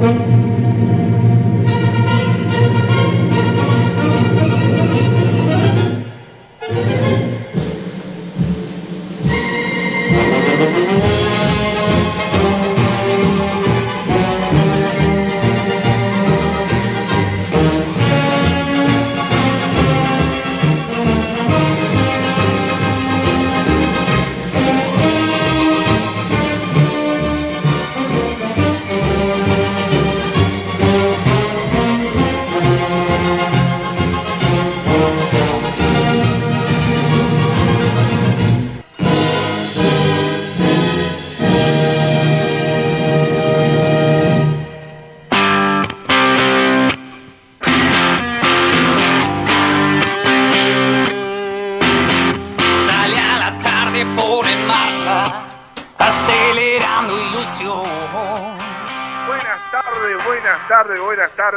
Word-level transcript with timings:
Sale 0.00 0.49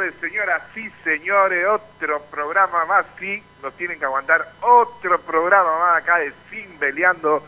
tardes, 0.03 0.19
señoras 0.19 0.61
y 0.75 0.89
señores. 1.03 1.65
Otro 1.67 2.21
programa 2.23 2.85
más, 2.85 3.05
sí, 3.19 3.41
nos 3.61 3.73
tienen 3.75 3.99
que 3.99 4.05
aguantar 4.05 4.45
otro 4.61 5.19
programa 5.21 5.79
más 5.79 6.01
acá 6.01 6.17
de 6.17 6.33
Sin 6.49 6.77
Peleando 6.77 7.43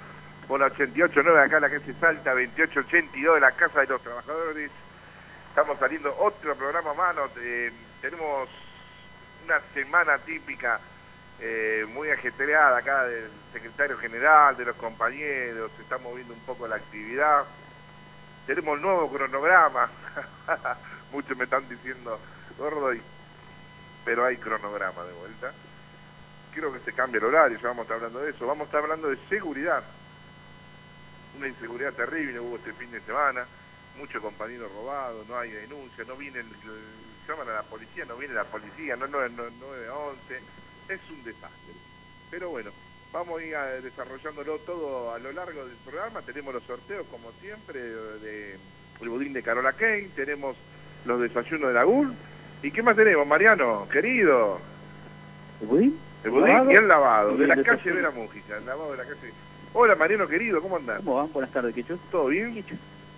por 0.48 0.60
la 0.60 0.68
88.9 0.68 1.44
acá 1.44 1.60
la 1.60 1.70
calle 1.70 1.94
Salta, 2.00 2.32
2882 2.32 3.36
de 3.36 3.42
la 3.42 3.52
Casa 3.52 3.82
de 3.82 3.88
los 3.88 4.02
Trabajadores. 4.02 4.72
Estamos 5.50 5.78
saliendo 5.80 6.16
otro 6.20 6.56
programa 6.56 6.94
más, 6.94 7.16
eh, 7.42 7.72
tenemos 8.02 8.50
una 9.46 9.60
semana 9.74 10.18
típica 10.20 10.80
eh, 11.40 11.86
muy 11.94 12.10
ajetreada 12.10 12.78
acá 12.78 13.06
del 13.06 13.30
secretario 13.54 13.98
general, 13.98 14.56
de 14.56 14.66
los 14.66 14.76
compañeros, 14.76 15.72
se 15.76 15.84
está 15.84 15.98
moviendo 15.98 16.34
un 16.34 16.40
poco 16.42 16.68
la 16.68 16.76
actividad. 16.76 17.44
Tenemos 18.46 18.80
nuevo 18.80 19.12
cronograma. 19.12 19.90
Muchos 21.12 21.38
me 21.38 21.46
están 21.46 21.68
diciendo, 21.70 22.20
gordo, 22.58 22.94
y- 22.94 23.02
pero 24.04 24.26
hay 24.26 24.38
cronograma 24.38 25.04
de 25.04 25.14
vuelta. 25.14 25.52
Quiero 26.54 26.72
que 26.72 26.80
se 26.80 26.94
cambie 26.94 27.20
el 27.20 27.26
horario, 27.26 27.58
ya 27.60 27.68
vamos 27.68 27.80
a 27.80 27.84
estar 27.84 27.96
hablando 27.98 28.20
de 28.20 28.32
eso. 28.32 28.48
Vamos 28.48 28.62
a 28.62 28.66
estar 28.66 28.82
hablando 28.84 29.10
de 29.10 29.18
seguridad. 29.30 29.84
Una 31.38 31.48
inseguridad 31.48 31.94
terrible 31.94 32.40
hubo 32.40 32.56
este 32.56 32.72
fin 32.74 32.92
de 32.92 33.02
semana. 33.02 33.46
Muchos 33.98 34.22
compañeros 34.22 34.72
robados, 34.74 35.28
no 35.28 35.38
hay 35.38 35.52
denuncia, 35.52 36.04
no 36.06 36.16
viene 36.16 36.44
llaman 37.28 37.50
a 37.50 37.54
la 37.54 37.64
policía, 37.64 38.06
no 38.06 38.16
viene 38.18 38.34
la 38.36 38.44
policía, 38.44 38.96
no, 38.96 39.08
no, 39.08 39.20
no, 39.30 39.44
911. 39.60 40.40
Es 40.90 41.00
un 41.10 41.24
desastre. 41.24 41.74
Pero 42.30 42.50
bueno, 42.52 42.72
vamos 43.12 43.42
a 43.42 43.44
ir 43.44 43.56
a- 43.56 43.82
desarrollándolo 43.82 44.60
todo 44.60 45.14
a 45.14 45.20
lo 45.20 45.32
largo 45.32 45.66
del 45.66 45.76
programa. 45.78 46.22
Tenemos 46.22 46.54
los 46.54 46.64
sorteos, 46.64 47.06
como 47.10 47.32
siempre, 47.42 47.82
de 47.82 48.60
el 49.02 49.10
budín 49.10 49.34
de 49.34 49.44
Carola 49.44 49.74
Kane, 49.74 50.10
tenemos 50.16 50.56
los 51.06 51.20
desayunos 51.20 51.68
de 51.70 51.74
la 51.74 51.84
GUR. 51.84 52.08
¿Y 52.66 52.72
qué 52.72 52.82
más 52.82 52.96
tenemos, 52.96 53.28
Mariano, 53.28 53.88
querido? 53.92 54.60
¿El 55.62 55.68
budín? 55.68 56.00
El 56.24 56.32
budín 56.32 56.48
¿Lavado? 56.48 56.72
y 56.72 56.76
el 56.76 56.88
lavado, 56.88 57.32
Y 57.36 57.38
de 57.38 57.44
el 57.44 57.50
la 57.50 57.64
calle 57.64 57.92
Vera 57.92 58.10
Mújica, 58.10 58.58
el 58.58 58.66
lavado 58.66 58.92
de 58.94 58.98
la 58.98 59.04
calle. 59.04 59.34
Hola, 59.74 59.96
Mariano, 59.96 60.28
querido, 60.28 60.60
¿cómo 60.64 60.78
andás? 60.78 60.98
¿Cómo 60.98 61.18
van? 61.18 61.32
Buenas 61.32 61.52
tardes, 61.52 61.76
Quechus. 61.76 62.00
¿Todo 62.10 62.26
bien? 62.26 62.66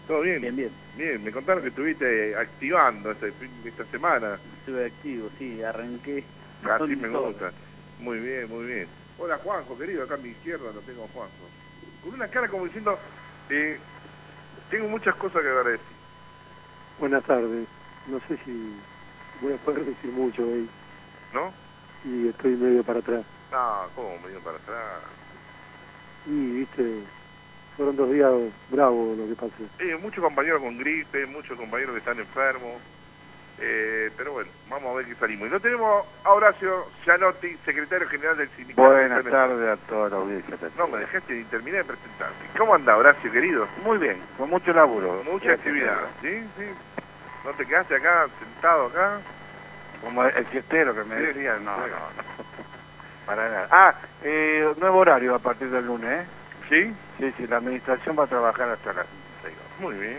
¿Todo 0.06 0.20
bien? 0.20 0.42
Bien, 0.42 0.54
bien. 0.54 0.72
Bien, 0.98 1.24
me 1.24 1.32
contaron 1.32 1.64
que 1.64 1.70
estuviste 1.70 2.36
activando 2.36 3.10
este 3.12 3.32
esta 3.64 3.86
semana. 3.86 4.38
Estuve 4.60 4.88
activo, 4.88 5.30
sí, 5.40 5.64
arranqué. 5.64 6.26
Así 6.66 6.78
con 6.80 7.02
me 7.02 7.08
todo. 7.08 7.28
gusta. 7.28 7.52
Muy 8.02 8.20
bien, 8.20 8.50
muy 8.50 8.66
bien. 8.66 8.88
Hola 9.18 9.38
Juanjo, 9.38 9.78
querido, 9.78 10.04
acá 10.04 10.16
a 10.16 10.18
mi 10.18 10.28
izquierda 10.28 10.74
lo 10.76 10.82
tengo 10.82 11.06
a 11.06 11.08
Juanjo. 11.08 11.48
Con 12.04 12.16
una 12.16 12.28
cara 12.28 12.50
como 12.50 12.66
diciendo, 12.66 13.00
eh, 13.50 13.78
tengo 14.70 14.90
muchas 14.90 15.16
cosas 15.16 15.42
que 15.42 15.48
decir. 15.48 15.80
Buenas 17.00 17.24
tardes. 17.24 17.66
No 18.08 18.20
sé 18.28 18.38
si 18.44 18.74
voy 19.42 19.54
a 19.54 19.58
poder 19.58 19.86
decir 19.86 20.12
mucho 20.12 20.44
hoy 20.44 20.70
¿No? 21.34 21.52
y 22.06 22.30
estoy 22.30 22.56
medio 22.56 22.84
para 22.84 23.00
atrás. 23.00 23.24
No, 23.52 23.88
¿cómo 23.96 24.18
me 24.24 24.30
dio 24.30 24.40
para 24.40 24.58
atrás? 24.58 25.02
Y, 26.26 26.60
viste, 26.60 27.04
fueron 27.76 27.96
dos 27.96 28.12
días 28.12 28.32
bravos 28.70 29.18
lo 29.18 29.28
que 29.28 29.36
pasó. 29.36 29.64
Eh, 29.80 29.98
muchos 30.02 30.24
compañeros 30.24 30.62
con 30.62 30.78
gripe, 30.78 31.26
muchos 31.28 31.58
compañeros 31.58 31.94
que 31.94 32.00
están 32.00 32.20
enfermos. 32.20 32.82
Eh, 33.60 34.12
pero 34.16 34.34
bueno, 34.34 34.52
vamos 34.70 34.92
a 34.92 34.98
ver 34.98 35.06
qué 35.08 35.16
salimos. 35.16 35.48
Y 35.48 35.52
no 35.52 35.60
tenemos 35.60 36.06
a 36.24 36.34
Horacio 36.34 36.86
Gianotti, 37.04 37.58
secretario 37.66 38.08
general 38.08 38.38
del 38.38 38.50
sindicato. 38.50 38.88
Buenas 38.88 39.26
de 39.26 39.32
tardes 39.32 39.70
a 39.70 39.78
toda 39.88 40.10
la 40.10 40.16
audiencia. 40.18 40.58
No, 40.78 40.88
me 40.88 41.00
dejaste 41.00 41.34
de 41.34 41.44
terminar 41.46 41.84
de 41.84 41.94
presentarte. 41.94 42.46
¿Cómo 42.58 42.76
anda, 42.76 42.96
Horacio, 42.96 43.32
querido? 43.32 43.68
Muy 43.84 43.98
bien, 43.98 44.18
con 44.38 44.50
mucho 44.50 44.74
laburo. 44.74 45.24
Mucha 45.24 45.54
actividad. 45.54 45.98
¿Sí? 46.22 46.40
Sí. 46.58 46.66
¿No 47.48 47.54
te 47.54 47.66
quedaste 47.66 47.96
acá, 47.96 48.28
sentado 48.40 48.88
acá? 48.88 49.22
Como 50.02 50.22
el 50.26 50.46
fiestero 50.48 50.94
que 50.94 51.04
me 51.06 51.16
Sí, 51.16 51.22
decía, 51.28 51.54
no, 51.62 51.76
sí. 51.76 51.82
no, 51.82 51.88
no. 51.88 52.46
Para 53.26 53.50
nada. 53.50 53.68
Ah, 53.72 53.96
eh, 54.22 54.74
nuevo 54.78 54.98
horario 55.00 55.34
a 55.34 55.40
partir 55.40 55.70
del 55.70 55.86
lunes, 55.86 56.10
¿eh? 56.12 56.26
¿Sí? 56.68 56.94
Sí, 57.18 57.34
sí, 57.38 57.48
la 57.48 57.58
administración 57.58 58.20
va 58.20 58.26
a 58.26 58.28
trabajar 58.28 58.70
hasta 58.70 58.92
las 58.92 59.06
6 59.44 59.56
horas. 59.56 59.80
Muy 59.80 59.96
bien. 59.96 60.18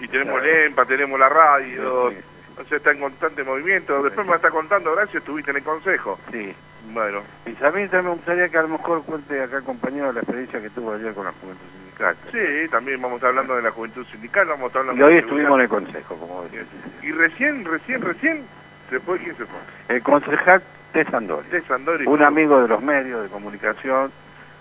Y 0.00 0.08
tenemos 0.08 0.42
el 0.42 0.48
EMPA, 0.66 0.84
tenemos 0.84 1.18
la 1.18 1.28
radio, 1.28 2.10
Sí, 2.10 2.18
o 2.58 2.64
sea, 2.64 2.76
está 2.78 2.90
en 2.90 3.00
constante 3.00 3.44
movimiento. 3.44 4.02
Después 4.02 4.26
me 4.26 4.34
está 4.34 4.50
contando, 4.50 4.90
Horacio, 4.92 5.20
estuviste 5.20 5.52
en 5.52 5.58
el 5.58 5.62
consejo. 5.64 6.18
Sí. 6.32 6.54
Bueno, 6.88 7.22
Y 7.46 7.52
también, 7.52 7.88
también 7.88 8.10
me 8.10 8.16
gustaría 8.16 8.48
que 8.48 8.58
a 8.58 8.62
lo 8.62 8.68
mejor 8.68 9.04
cuente 9.04 9.40
acá, 9.42 9.62
compañero, 9.62 10.12
la 10.12 10.20
experiencia 10.20 10.60
que 10.60 10.70
tuvo 10.70 10.92
ayer 10.92 11.14
con 11.14 11.24
la 11.24 11.32
Juventud 11.32 11.64
Sindical. 11.96 12.16
sí, 12.30 12.68
también 12.70 13.00
vamos 13.00 13.14
a 13.14 13.16
estar 13.16 13.30
hablando 13.30 13.56
de 13.56 13.62
la 13.62 13.70
juventud 13.70 14.06
sindical, 14.06 14.46
vamos 14.48 14.64
a 14.64 14.66
estar 14.66 14.80
hablando 14.80 15.00
Y 15.00 15.04
hoy 15.04 15.14
de 15.14 15.20
estuvimos 15.20 15.54
en 15.54 15.60
el 15.62 15.68
consejo, 15.68 16.16
como 16.16 16.42
decía. 16.44 16.62
Y 17.02 17.12
recién, 17.12 17.64
recién, 17.64 18.02
recién, 18.02 18.42
se 18.90 19.00
fue, 19.00 19.18
¿quién 19.18 19.36
se 19.36 19.46
fue? 19.46 19.96
El 19.96 20.02
concejal 20.02 20.62
de 20.92 21.04
Sandori. 21.04 21.48
De 21.48 21.60
Sandori. 21.62 22.06
un 22.06 22.22
amigo 22.22 22.60
de 22.60 22.68
los 22.68 22.82
medios 22.82 23.22
de 23.22 23.28
comunicación 23.28 24.10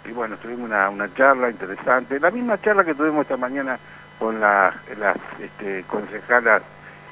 y 0.06 0.12
bueno, 0.12 0.38
tuvimos 0.38 0.69
una, 0.69 0.90
una 0.90 1.12
charla 1.13 1.50
interesante, 1.50 2.19
la 2.19 2.31
misma 2.31 2.62
charla 2.62 2.84
que 2.84 2.94
tuvimos 2.94 3.24
esta 3.24 3.38
mañana 3.38 3.79
con 4.19 4.40
las, 4.40 4.74
las 4.97 5.18
este, 5.40 5.84
concejalas 5.88 6.62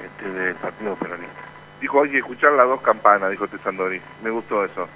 este, 0.03 0.29
del 0.29 0.55
Partido 0.55 0.95
Peronista. 0.95 1.41
Dijo, 1.81 2.03
hay 2.03 2.11
que 2.11 2.19
escuchar 2.19 2.53
las 2.53 2.67
dos 2.67 2.81
campanas, 2.81 3.31
dijo 3.31 3.47
Tesandori. 3.47 3.99
Me 4.23 4.29
gustó 4.29 4.63
eso. 4.63 4.87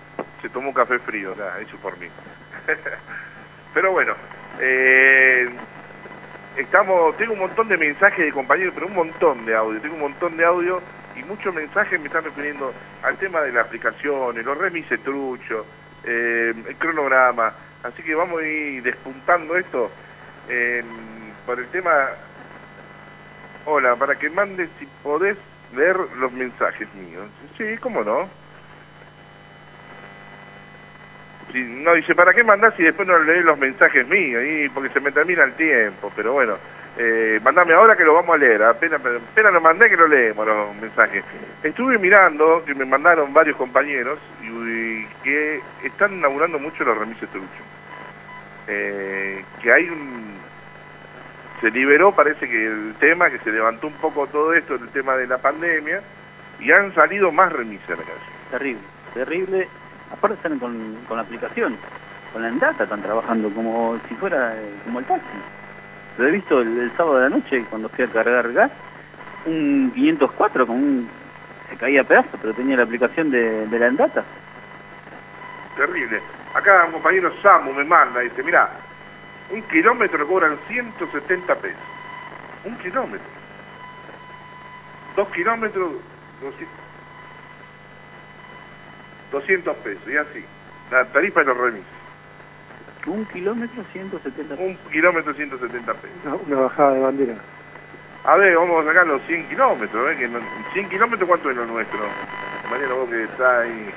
Se 0.41 0.49
tomó 0.49 0.69
un 0.69 0.73
café 0.73 0.99
frío, 0.99 1.35
ya, 1.35 1.59
hecho 1.59 1.75
por 1.77 1.97
mí. 1.97 2.07
pero 3.73 3.91
bueno, 3.91 4.13
eh, 4.59 5.49
estamos, 6.57 7.15
tengo 7.17 7.33
un 7.33 7.39
montón 7.39 7.67
de 7.67 7.77
mensajes 7.77 8.25
de 8.25 8.31
compañeros, 8.31 8.73
pero 8.73 8.87
un 8.87 8.95
montón 8.95 9.45
de 9.45 9.55
audio. 9.55 9.79
Tengo 9.81 9.95
un 9.95 10.01
montón 10.01 10.37
de 10.37 10.45
audio 10.45 10.81
y 11.15 11.23
muchos 11.23 11.53
mensajes 11.53 11.99
me 11.99 12.07
están 12.07 12.23
refiriendo 12.23 12.73
al 13.03 13.17
tema 13.17 13.41
de 13.41 13.51
la 13.51 13.61
aplicación, 13.61 14.43
los 14.43 14.57
remises 14.57 15.01
trucho, 15.03 15.65
eh, 16.03 16.53
el 16.67 16.75
cronograma. 16.77 17.53
Así 17.83 18.01
que 18.03 18.15
vamos 18.15 18.41
a 18.41 18.45
ir 18.45 18.83
despuntando 18.83 19.55
esto 19.57 19.89
en- 20.49 21.33
por 21.45 21.59
el 21.59 21.67
tema 21.67 21.91
Hola, 23.69 23.97
para 23.97 24.15
que 24.15 24.29
mandes 24.29 24.69
si 24.79 24.85
podés 25.03 25.35
leer 25.75 25.97
los 26.19 26.31
mensajes 26.31 26.87
míos. 26.95 27.27
Sí, 27.57 27.65
cómo 27.81 28.01
no. 28.01 28.23
Sí, 28.23 28.29
no, 31.53 31.93
dice, 31.93 32.13
¿para 32.13 32.33
qué 32.33 32.43
mandás 32.43 32.73
si 32.75 32.83
después 32.83 33.07
no 33.07 33.17
lees 33.19 33.45
los 33.45 33.57
mensajes 33.57 34.07
míos? 34.07 34.43
Porque 34.73 34.89
se 34.89 34.99
me 34.99 35.11
termina 35.11 35.43
el 35.43 35.53
tiempo, 35.53 36.11
pero 36.15 36.33
bueno. 36.33 36.57
Eh, 36.99 37.39
mandame 37.43 37.73
ahora 37.73 37.95
que 37.95 38.03
lo 38.03 38.15
vamos 38.15 38.35
a 38.35 38.37
leer. 38.37 38.63
Apenas, 38.63 38.99
apenas 38.99 39.53
lo 39.53 39.61
mandé 39.61 39.89
que 39.89 39.97
lo 39.97 40.07
leemos 40.07 40.47
los 40.47 40.75
mensajes. 40.75 41.23
Estuve 41.63 41.97
mirando 41.99 42.63
que 42.65 42.73
me 42.73 42.85
mandaron 42.85 43.33
varios 43.33 43.55
compañeros 43.55 44.19
y, 44.41 45.05
que 45.23 45.61
están 45.83 46.13
inaugurando 46.13 46.59
mucho 46.59 46.83
los 46.83 46.97
remises 46.97 47.29
truchos. 47.29 47.49
Eh, 48.67 49.43
que 49.61 49.71
hay 49.71 49.87
un 49.89 50.37
se 51.61 51.71
liberó, 51.71 52.11
parece 52.11 52.47
que 52.47 52.67
el 52.67 52.93
tema, 52.99 53.29
que 53.29 53.39
se 53.39 53.51
levantó 53.51 53.87
un 53.87 53.93
poco 53.93 54.27
todo 54.27 54.53
esto, 54.53 54.75
el 54.75 54.89
tema 54.89 55.15
de 55.15 55.27
la 55.27 55.39
pandemia, 55.39 56.01
y 56.59 56.71
han 56.71 56.93
salido 56.93 57.31
más 57.31 57.51
remises 57.51 57.89
a 57.89 57.95
la 57.95 58.03
calle. 58.03 58.19
Terrible, 58.51 58.83
terrible. 59.13 59.67
Aparte 60.11 60.37
salen 60.41 60.59
con, 60.59 60.97
con 61.07 61.17
la 61.17 61.23
aplicación, 61.23 61.75
con 62.31 62.41
la 62.41 62.49
Endata 62.49 62.83
están 62.83 63.01
trabajando 63.01 63.49
como 63.49 63.99
si 64.07 64.15
fuera 64.15 64.55
eh, 64.55 64.73
como 64.85 64.99
el 64.99 65.05
taxi. 65.05 65.25
Lo 66.17 66.27
he 66.27 66.31
visto 66.31 66.61
el, 66.61 66.91
sábado 66.97 67.17
de 67.17 67.29
la 67.29 67.35
noche 67.35 67.65
cuando 67.69 67.89
fui 67.89 68.05
a 68.05 68.07
cargar 68.07 68.51
gas. 68.53 68.71
Un 69.45 69.91
504 69.93 70.67
con 70.67 70.75
un... 70.75 71.09
Se 71.69 71.75
caía 71.75 72.01
a 72.01 72.03
pedazos, 72.03 72.39
pero 72.41 72.53
tenía 72.53 72.77
la 72.77 72.83
aplicación 72.83 73.29
de, 73.29 73.67
de 73.67 73.79
la 73.79 73.87
Endata. 73.87 74.23
Terrible. 75.75 76.21
Acá 76.53 76.85
un 76.85 76.93
compañero 76.93 77.31
Samu 77.41 77.73
me 77.73 77.83
manda, 77.83 78.21
dice, 78.21 78.41
mira, 78.41 78.69
un 79.51 79.61
kilómetro 79.63 80.27
cobran 80.27 80.57
170 80.67 81.55
pesos. 81.55 81.77
Un 82.65 82.75
kilómetro. 82.77 83.27
Dos 85.15 85.27
kilómetros, 85.29 85.91
200, 86.41 86.67
200 89.31 89.75
pesos, 89.77 90.03
y 90.07 90.17
así. 90.17 90.43
La 90.91 91.05
tarifa 91.05 91.41
de 91.41 91.45
los 91.47 91.57
remises. 91.57 91.85
Un 93.07 93.25
kilómetro, 93.25 93.83
170 93.93 94.55
pesos. 94.55 94.59
Un 94.85 94.91
kilómetro, 94.91 95.33
170 95.33 95.93
pesos. 95.93 96.17
Una, 96.25 96.35
una 96.35 96.55
bajada 96.63 96.93
de 96.93 96.99
bandera. 97.01 97.35
A 98.25 98.35
ver, 98.35 98.55
vamos 98.57 98.83
a 98.83 98.87
sacar 98.89 99.07
los 99.07 99.21
100 99.23 99.47
kilómetros, 99.47 100.11
¿eh? 100.11 100.17
Que 100.17 100.27
no- 100.27 100.39
100 100.73 100.89
kilómetros, 100.89 101.27
¿cuánto 101.27 101.49
es 101.49 101.55
lo 101.55 101.65
nuestro? 101.65 101.99
Mañana 102.69 102.93
vos 102.95 103.09
que 103.09 103.23
está 103.23 103.61
ahí. 103.61 103.89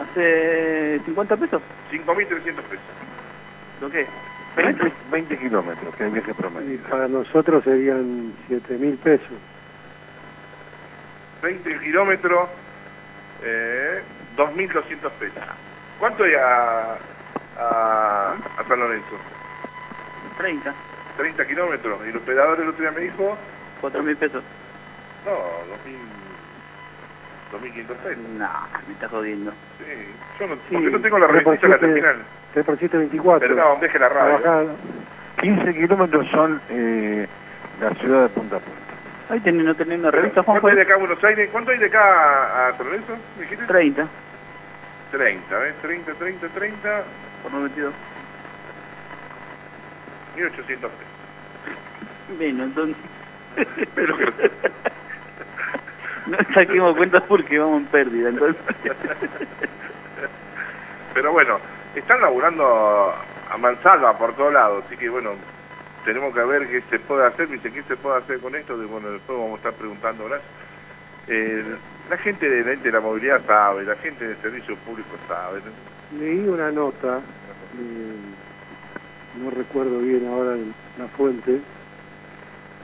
¿Hace 0.00 1.00
50 1.04 1.36
pesos? 1.36 1.62
5.300 1.90 2.62
pesos. 2.64 2.84
¿Lo 3.80 3.90
qué? 3.90 4.06
20, 4.56 4.92
20 5.10 5.38
kilómetros, 5.38 5.94
que 5.96 6.02
es 6.04 6.06
el 6.08 6.12
viaje 6.12 6.30
Y 6.30 6.34
promedio. 6.34 6.80
para 6.88 7.08
nosotros 7.08 7.64
serían 7.64 8.32
7 8.48 8.78
mil 8.78 8.96
pesos. 8.98 9.28
20 11.42 11.78
kilómetros, 11.80 12.48
eh, 13.42 14.02
2.200 14.36 15.10
pesos. 15.18 15.42
¿Cuánto 15.98 16.24
hay 16.24 16.34
a, 16.34 16.96
a, 17.58 18.32
a 18.58 18.64
San 18.68 18.78
Lorenzo? 18.80 19.16
30. 20.38 20.72
30 21.16 21.46
kilómetros. 21.46 22.00
Y 22.06 22.10
el 22.10 22.16
operador 22.16 22.60
el 22.60 22.68
otro 22.68 22.80
día 22.82 22.90
me 22.92 23.00
dijo, 23.00 23.36
4 23.80 24.02
mil 24.02 24.16
pesos. 24.16 24.42
no, 25.26 25.32
2.000, 27.60 27.86
2.500 27.86 27.86
pesos. 27.96 28.18
No, 28.38 28.48
me 28.86 28.92
estás 28.92 29.10
jodiendo. 29.10 29.50
Sí, 29.78 29.84
yo 30.40 30.46
no, 30.46 30.54
Sí, 30.54 30.60
porque 30.70 30.90
no 30.90 31.00
tengo 31.00 31.18
la 31.18 31.26
revista 31.26 31.68
la 31.68 31.78
terminal. 31.78 32.16
3 32.54 32.64
por 32.66 32.78
7, 32.78 32.98
24. 32.98 33.48
Perdón, 33.48 33.80
deje 33.80 33.98
la 33.98 34.08
radio. 34.08 34.32
bajada, 34.34 34.64
15 35.40 35.74
kilómetros 35.74 36.28
son 36.30 36.60
eh, 36.70 37.26
la 37.80 37.90
ciudad 37.94 38.22
de 38.22 38.28
Punta 38.28 38.58
Punta. 38.58 38.81
Ahí 39.32 39.40
tenés, 39.40 39.64
¿no 39.64 39.74
tenés 39.74 39.98
una 39.98 40.10
revista, 40.10 40.42
¿Cuánto 40.42 40.60
Juanjo? 40.60 40.68
hay 40.68 40.76
de 40.76 40.82
acá 40.82 40.92
a 40.92 40.98
Buenos 40.98 41.24
Aires? 41.24 41.48
¿Cuánto 41.50 41.70
hay 41.70 41.78
de 41.78 41.86
acá 41.86 42.68
a, 42.68 42.76
San 42.76 42.84
Lorenzo? 42.84 43.16
¿Me 43.38 43.42
dijiste? 43.44 43.64
30 43.64 44.06
30, 45.10 45.58
¿ves? 45.58 45.74
30, 45.80 46.12
30, 46.12 46.48
30, 46.48 47.02
por 47.42 47.52
92. 47.54 47.94
1.800 50.36 50.66
pesos. 50.66 50.90
Bueno, 52.36 52.64
entonces... 52.64 52.96
Pero 53.94 54.18
que... 54.18 54.26
No 56.26 56.36
saquemos 56.52 56.94
cuentas 56.94 57.22
porque 57.26 57.58
vamos 57.58 57.80
en 57.80 57.86
pérdida, 57.86 58.28
entonces... 58.28 58.62
Pero 61.14 61.32
bueno, 61.32 61.58
están 61.94 62.20
laburando 62.20 63.14
a 63.50 63.56
mansalva 63.56 64.18
por 64.18 64.36
todos 64.36 64.52
lados, 64.52 64.84
así 64.86 64.98
que 64.98 65.08
bueno, 65.08 65.30
tenemos 66.04 66.34
que 66.34 66.40
ver 66.40 66.68
qué 66.68 66.82
se 66.90 66.98
puede 66.98 67.26
hacer. 67.26 67.48
Dice, 67.48 67.72
¿qué 67.72 67.82
se 67.82 67.96
puede 67.96 68.18
hacer 68.18 68.40
con 68.40 68.54
esto? 68.54 68.76
Bueno, 68.76 69.10
después 69.10 69.38
vamos 69.38 69.54
a 69.54 69.56
estar 69.56 69.72
preguntando. 69.74 70.28
Eh, 71.28 71.64
la 72.10 72.16
gente 72.18 72.48
de 72.48 72.92
la 72.92 73.00
movilidad 73.00 73.40
sabe, 73.46 73.84
la 73.84 73.96
gente 73.96 74.26
del 74.26 74.36
servicio 74.38 74.76
público 74.76 75.10
sabe. 75.28 75.60
leí 76.18 76.46
una 76.46 76.70
nota, 76.70 77.18
eh, 77.18 79.42
no 79.42 79.50
recuerdo 79.50 80.00
bien 80.00 80.26
ahora 80.28 80.56
la 80.98 81.06
fuente, 81.08 81.60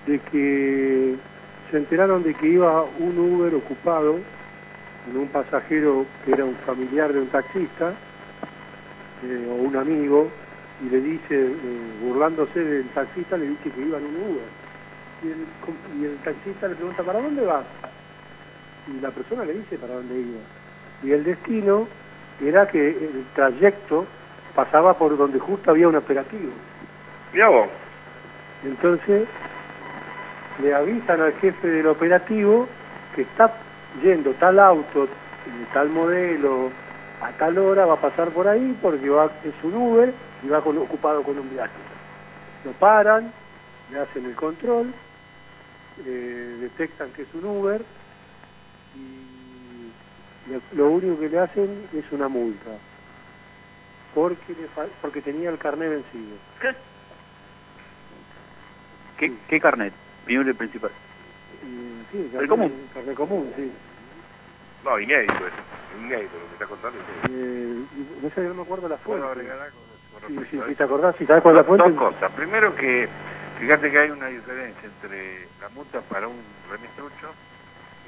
de 0.06 0.18
que 0.20 1.16
se 1.70 1.76
enteraron 1.76 2.22
de 2.22 2.34
que 2.34 2.46
iba 2.46 2.82
un 2.82 3.18
Uber 3.18 3.54
ocupado 3.54 4.18
con 5.04 5.16
un 5.16 5.28
pasajero 5.28 6.06
que 6.24 6.32
era 6.32 6.44
un 6.44 6.54
familiar 6.54 7.12
de 7.12 7.20
un 7.20 7.28
taxista 7.28 7.92
eh, 9.24 9.48
o 9.50 9.54
un 9.54 9.76
amigo 9.76 10.30
y 10.84 10.88
le 10.90 11.00
dice, 11.00 11.34
eh, 11.46 11.56
burlándose 12.02 12.62
del 12.62 12.86
taxista, 12.88 13.36
le 13.36 13.48
dice 13.48 13.70
que 13.70 13.80
iba 13.80 13.98
en 13.98 14.04
un 14.04 14.16
Uber. 14.16 14.48
Y 15.22 15.26
el, 15.28 15.46
com- 15.64 16.00
y 16.00 16.04
el 16.04 16.16
taxista 16.18 16.68
le 16.68 16.76
pregunta, 16.76 17.02
¿para 17.02 17.20
dónde 17.20 17.44
vas? 17.44 17.64
Y 18.86 19.00
la 19.00 19.10
persona 19.10 19.44
le 19.44 19.54
dice 19.54 19.76
para 19.78 19.94
dónde 19.94 20.14
iba. 20.20 20.38
Y 21.02 21.12
el 21.12 21.24
destino 21.24 21.88
era 22.40 22.66
que 22.68 22.88
el 22.90 23.24
trayecto 23.34 24.06
pasaba 24.54 24.94
por 24.94 25.16
donde 25.16 25.38
justo 25.38 25.70
había 25.70 25.88
un 25.88 25.96
operativo. 25.96 26.52
Vos, 27.34 27.68
Entonces 28.64 29.26
le 30.62 30.74
avisan 30.74 31.20
al 31.20 31.32
jefe 31.34 31.68
del 31.68 31.86
operativo 31.86 32.68
que 33.14 33.22
está 33.22 33.52
yendo 34.02 34.32
tal 34.32 34.58
auto, 34.58 35.08
tal 35.72 35.88
modelo, 35.90 36.70
a 37.20 37.30
tal 37.32 37.58
hora, 37.58 37.86
va 37.86 37.94
a 37.94 38.00
pasar 38.00 38.28
por 38.30 38.46
ahí 38.48 38.76
porque 38.80 39.08
va, 39.10 39.26
es 39.44 39.54
un 39.64 39.74
Uber 39.74 40.12
y 40.42 40.48
va 40.48 40.62
con- 40.62 40.78
ocupado 40.78 41.22
con 41.22 41.38
un 41.38 41.50
viaje. 41.50 41.72
Lo 42.64 42.72
paran, 42.72 43.32
le 43.90 43.98
hacen 43.98 44.24
el 44.26 44.34
control, 44.36 44.94
eh, 45.98 46.56
detectan 46.60 47.12
que 47.12 47.22
es 47.22 47.34
un 47.34 47.44
Uber 47.44 47.84
y 48.94 49.90
lo, 50.46 50.60
lo 50.72 50.90
único 50.90 51.18
que 51.20 51.28
le 51.28 51.38
hacen 51.38 51.88
es 51.92 52.10
una 52.12 52.28
multa 52.28 52.78
porque, 54.14 54.54
le 54.54 54.68
fal- 54.70 54.90
porque 55.00 55.22
tenía 55.22 55.50
el 55.50 55.58
carnet 55.58 55.90
vencido. 55.90 56.38
¿Qué, 59.16 59.32
qué 59.48 59.60
carnet? 59.60 59.92
Primero 60.24 60.50
y 60.50 60.54
principal. 60.54 60.92
Eh, 61.62 62.04
sí, 62.10 62.18
¿El 62.18 62.30
carnet- 62.32 62.48
común? 62.48 62.88
Carnet 62.92 63.16
común, 63.16 63.52
sí. 63.56 63.72
no, 64.84 65.00
inédito 65.00 65.46
eso, 65.46 65.56
inédito 65.98 66.38
lo 66.38 66.46
que 66.46 66.52
está 66.54 66.66
contando. 66.66 66.98
Eh, 67.30 67.86
no 68.22 68.30
sé, 68.30 68.40
no 68.42 68.54
me 68.54 68.62
acuerdo 68.62 68.88
la 68.88 68.96
fuente. 68.98 69.20
¿Puedo 69.22 69.32
agregar 69.32 69.58
algo 69.60 69.80
con 69.80 69.87
Sí, 70.26 70.38
sí? 70.50 70.74
¿te 70.74 70.82
acordás? 70.82 71.16
¿Sí 71.16 71.26
sabes 71.26 71.42
cuál 71.42 71.56
es 71.56 71.62
la 71.62 71.68
Dos- 71.68 71.78
fuente? 71.80 71.98
Dos 71.98 72.12
cosas. 72.14 72.32
Primero 72.32 72.74
que, 72.74 73.08
fíjate 73.58 73.90
que 73.90 73.98
hay 73.98 74.10
una 74.10 74.26
diferencia 74.28 74.88
entre 74.88 75.48
la 75.60 75.68
multa 75.70 76.00
para 76.02 76.28
un 76.28 76.44
remistrucho 76.70 77.34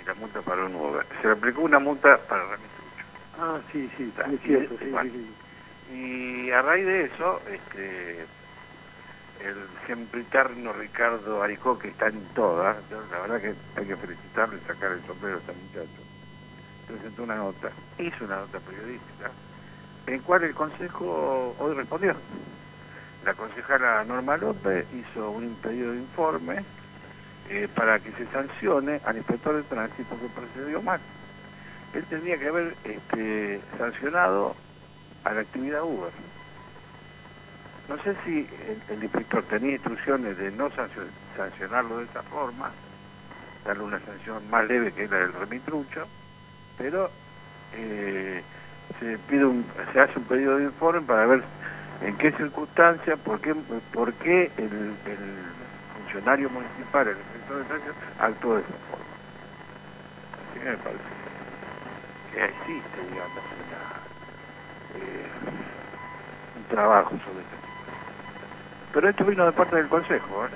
y 0.00 0.04
la 0.04 0.14
multa 0.14 0.42
para 0.42 0.64
un 0.64 0.74
Uber. 0.74 1.06
Se 1.20 1.26
le 1.28 1.32
aplicó 1.34 1.62
una 1.62 1.78
multa 1.78 2.18
para 2.28 2.42
el 2.44 2.50
remistrucho. 2.50 3.04
Ah, 3.38 3.60
sí, 3.72 3.90
sí, 3.96 4.04
Está, 4.04 4.22
es 4.30 4.40
cierto, 4.42 4.76
sí, 4.78 4.90
bueno. 4.90 5.10
sí, 5.12 5.36
sí. 5.88 5.94
Y 5.94 6.50
a 6.50 6.62
raíz 6.62 6.84
de 6.86 7.04
eso, 7.04 7.40
este, 7.48 8.26
el 9.40 9.68
sempriterno 9.86 10.72
Ricardo 10.72 11.42
Aricó, 11.42 11.78
que 11.78 11.88
está 11.88 12.08
en 12.08 12.28
todas, 12.34 12.76
la 12.90 13.20
verdad 13.20 13.40
que 13.40 13.54
hay 13.80 13.86
que 13.86 13.96
felicitarle 13.96 14.58
y 14.62 14.66
sacar 14.66 14.92
el 14.92 15.04
sombrero 15.06 15.36
a 15.36 15.40
este 15.40 15.52
muchacho, 15.52 16.02
presentó 16.86 17.22
una 17.22 17.36
nota, 17.36 17.72
hizo 17.98 18.24
una 18.24 18.40
nota 18.40 18.60
periodística, 18.60 19.32
en 20.14 20.22
cual 20.22 20.42
el 20.44 20.54
Consejo 20.54 21.54
hoy 21.58 21.74
respondió. 21.74 22.20
La 23.22 23.34
concejala 23.34 24.04
Norma 24.04 24.36
López 24.36 24.88
hizo 24.92 25.30
un 25.30 25.56
pedido 25.56 25.92
de 25.92 25.98
informe 25.98 26.64
eh, 27.46 27.68
para 27.68 28.00
que 28.00 28.12
se 28.12 28.26
sancione 28.28 29.00
al 29.04 29.18
inspector 29.18 29.56
de 29.56 29.64
tránsito 29.64 30.18
que 30.18 30.28
procedió 30.28 30.82
mal. 30.82 31.00
Él 31.92 32.06
tendría 32.06 32.38
que 32.38 32.48
haber 32.48 32.76
este, 32.84 33.62
sancionado 33.78 34.56
a 35.24 35.32
la 35.34 35.42
actividad 35.42 35.84
Uber. 35.84 36.12
No 37.88 38.02
sé 38.02 38.16
si 38.24 38.48
el, 38.88 39.02
inspector 39.02 39.44
tenía 39.46 39.72
instrucciones 39.72 40.36
de 40.38 40.50
no 40.52 40.70
sancio- 40.70 41.12
sancionarlo 41.36 41.98
de 41.98 42.04
esa 42.04 42.22
forma, 42.24 42.72
darle 43.64 43.82
una 43.84 44.00
sanción 44.04 44.48
más 44.48 44.66
leve 44.66 44.92
que 44.92 45.06
la 45.08 45.18
del 45.18 45.32
remitrucho, 45.34 46.08
pero 46.76 47.12
eh, 47.72 48.44
se 49.00 49.18
pide 49.18 49.46
un, 49.46 49.64
se 49.92 50.00
hace 50.00 50.18
un 50.18 50.24
pedido 50.26 50.58
de 50.58 50.64
informe 50.64 51.00
para 51.00 51.26
ver 51.26 51.42
en 52.02 52.16
qué 52.18 52.30
circunstancias, 52.32 53.18
por 53.20 53.40
qué, 53.40 53.54
por 53.92 54.12
qué 54.14 54.52
el, 54.58 54.94
funcionario 56.02 56.50
municipal, 56.50 57.08
el 57.08 57.16
inspector 57.16 57.58
de 57.58 57.64
tránsito, 57.64 57.92
actuó 58.18 58.54
de 58.56 58.60
esa 58.60 58.70
forma. 58.90 59.04
Así 60.50 60.60
que 60.60 60.70
me 60.70 60.76
parece 60.76 61.02
que 62.32 62.44
existe, 62.44 63.00
digamos, 63.10 63.38
eh, 64.96 65.26
un 66.56 66.64
trabajo 66.64 67.10
sobre 67.10 67.40
este. 67.40 67.56
Pero 68.92 69.08
esto 69.08 69.24
vino 69.24 69.46
de 69.46 69.52
parte 69.52 69.76
del 69.76 69.88
Consejo, 69.88 70.46
¿eh? 70.46 70.50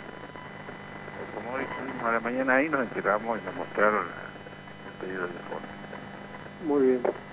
Como 1.34 1.56
hoy 1.56 1.64
estuvimos 1.64 2.04
a 2.04 2.12
la 2.12 2.20
mañana 2.20 2.54
ahí, 2.54 2.68
nos 2.68 2.80
enteramos 2.80 3.38
y 3.40 3.44
nos 3.44 3.54
mostraron 3.54 4.04
el 4.04 5.06
pedido 5.06 5.22
de 5.22 5.32
informe. 5.32 5.66
Muy 6.66 6.86
bien. 6.88 7.23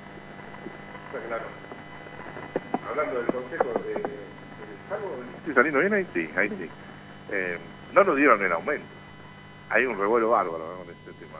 Está 1.12 1.28
claro. 1.28 1.44
Hablando 2.90 3.18
del 3.18 3.26
consejo 3.26 3.66
de, 3.84 3.92
Estado, 3.92 5.02
¿estoy 5.40 5.54
saliendo 5.54 5.80
bien 5.82 5.94
ahí? 5.94 6.08
Sí, 6.14 6.30
ahí 6.38 6.48
sí. 6.48 6.70
Eh, 7.32 7.58
no 7.92 8.06
nos 8.06 8.16
dieron 8.16 8.42
el 8.42 8.52
aumento. 8.54 8.86
Hay 9.70 9.86
un 9.86 10.00
revuelo 10.00 10.30
bárbaro 10.30 10.60
¿no? 10.60 10.78
con 10.78 10.90
este 10.90 11.12
tema. 11.20 11.40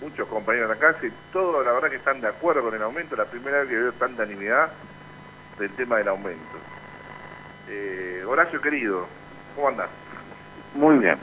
Muchos 0.00 0.26
compañeros 0.26 0.70
de 0.70 0.74
la 0.74 0.80
calle, 0.80 1.12
todos 1.34 1.66
la 1.66 1.72
verdad 1.72 1.90
que 1.90 1.96
están 1.96 2.22
de 2.22 2.28
acuerdo 2.28 2.62
con 2.62 2.74
el 2.74 2.82
aumento. 2.82 3.14
La 3.14 3.26
primera 3.26 3.58
vez 3.58 3.68
que 3.68 3.76
veo 3.76 3.92
tanta 3.92 4.22
animidad 4.22 4.70
del 5.58 5.70
tema 5.72 5.98
del 5.98 6.08
aumento. 6.08 6.58
Eh, 7.68 8.24
Horacio 8.26 8.62
querido, 8.62 9.06
¿cómo 9.54 9.68
andás? 9.68 9.90
Muy 10.74 10.96
bien. 10.96 11.18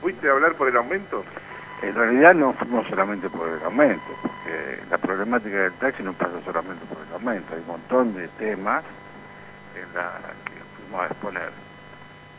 ¿Fuiste 0.00 0.28
a 0.28 0.32
hablar 0.32 0.54
por 0.54 0.68
el 0.68 0.76
aumento? 0.76 1.24
En 1.82 1.94
realidad 1.94 2.34
no 2.34 2.52
fuimos 2.54 2.86
solamente 2.88 3.28
por 3.28 3.48
el 3.48 3.62
aumento, 3.62 4.16
porque 4.22 4.80
la 4.90 4.98
problemática 4.98 5.56
del 5.56 5.72
taxi 5.74 6.02
no 6.02 6.12
pasa 6.14 6.32
solamente 6.44 6.84
por 6.86 6.98
el 7.06 7.12
aumento, 7.12 7.54
hay 7.54 7.60
un 7.60 7.66
montón 7.66 8.14
de 8.14 8.28
temas 8.28 8.82
en 9.74 9.94
la 9.94 10.12
que 10.44 10.52
fuimos 10.76 11.02
a 11.02 11.06
exponer. 11.06 11.50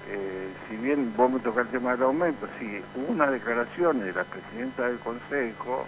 Eh, 0.10 0.50
si 0.68 0.78
bien 0.78 1.14
vos 1.16 1.32
me 1.32 1.40
tocás 1.40 1.66
el 1.66 1.72
tema 1.72 1.92
del 1.92 2.04
aumento, 2.04 2.48
sí, 2.60 2.82
hubo 2.96 3.12
unas 3.12 3.32
declaraciones 3.32 4.06
de 4.06 4.14
la 4.14 4.24
presidenta 4.24 4.88
del 4.88 4.98
Consejo 5.00 5.86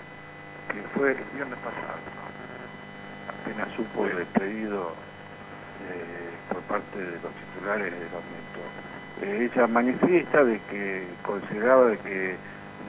que 0.67 0.81
fue 0.93 1.11
el 1.11 1.23
viernes 1.33 1.57
pasado, 1.59 1.97
¿no? 2.15 3.49
apenas 3.51 3.75
supo 3.75 4.05
el 4.05 4.25
pedido 4.27 4.93
eh, 5.89 6.29
por 6.49 6.61
parte 6.63 6.99
de 6.99 7.11
los 7.11 7.31
titulares 7.33 7.91
del 7.91 8.09
aumento. 8.09 8.59
Eh, 9.21 9.49
ella 9.51 9.67
manifiesta 9.67 10.43
de 10.43 10.59
que 10.69 11.07
consideraba 11.23 11.85
de 11.87 11.97
que 11.97 12.35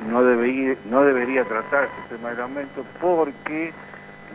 no 0.08 0.22
debería, 0.22 0.76
no 0.86 1.02
debería 1.02 1.44
tratar 1.44 1.84
este 1.84 2.16
tema 2.16 2.30
del 2.30 2.40
aumento 2.40 2.84
porque 3.00 3.72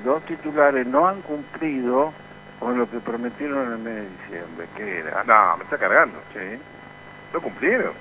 los 0.04 0.24
titulares 0.26 0.86
no 0.88 1.08
han 1.08 1.22
cumplido 1.22 2.14
con 2.60 2.78
lo 2.78 2.90
que 2.90 3.00
prometieron 3.00 3.66
en 3.68 3.72
el 3.74 3.78
mes 3.80 3.96
de 3.96 4.10
diciembre, 4.10 4.68
que 4.76 5.00
era... 5.00 5.24
No, 5.24 5.58
me 5.58 5.64
está 5.64 5.78
cargando. 5.78 6.18
Sí. 6.34 6.60
¿No 7.34 7.42
cumplieron? 7.42 7.92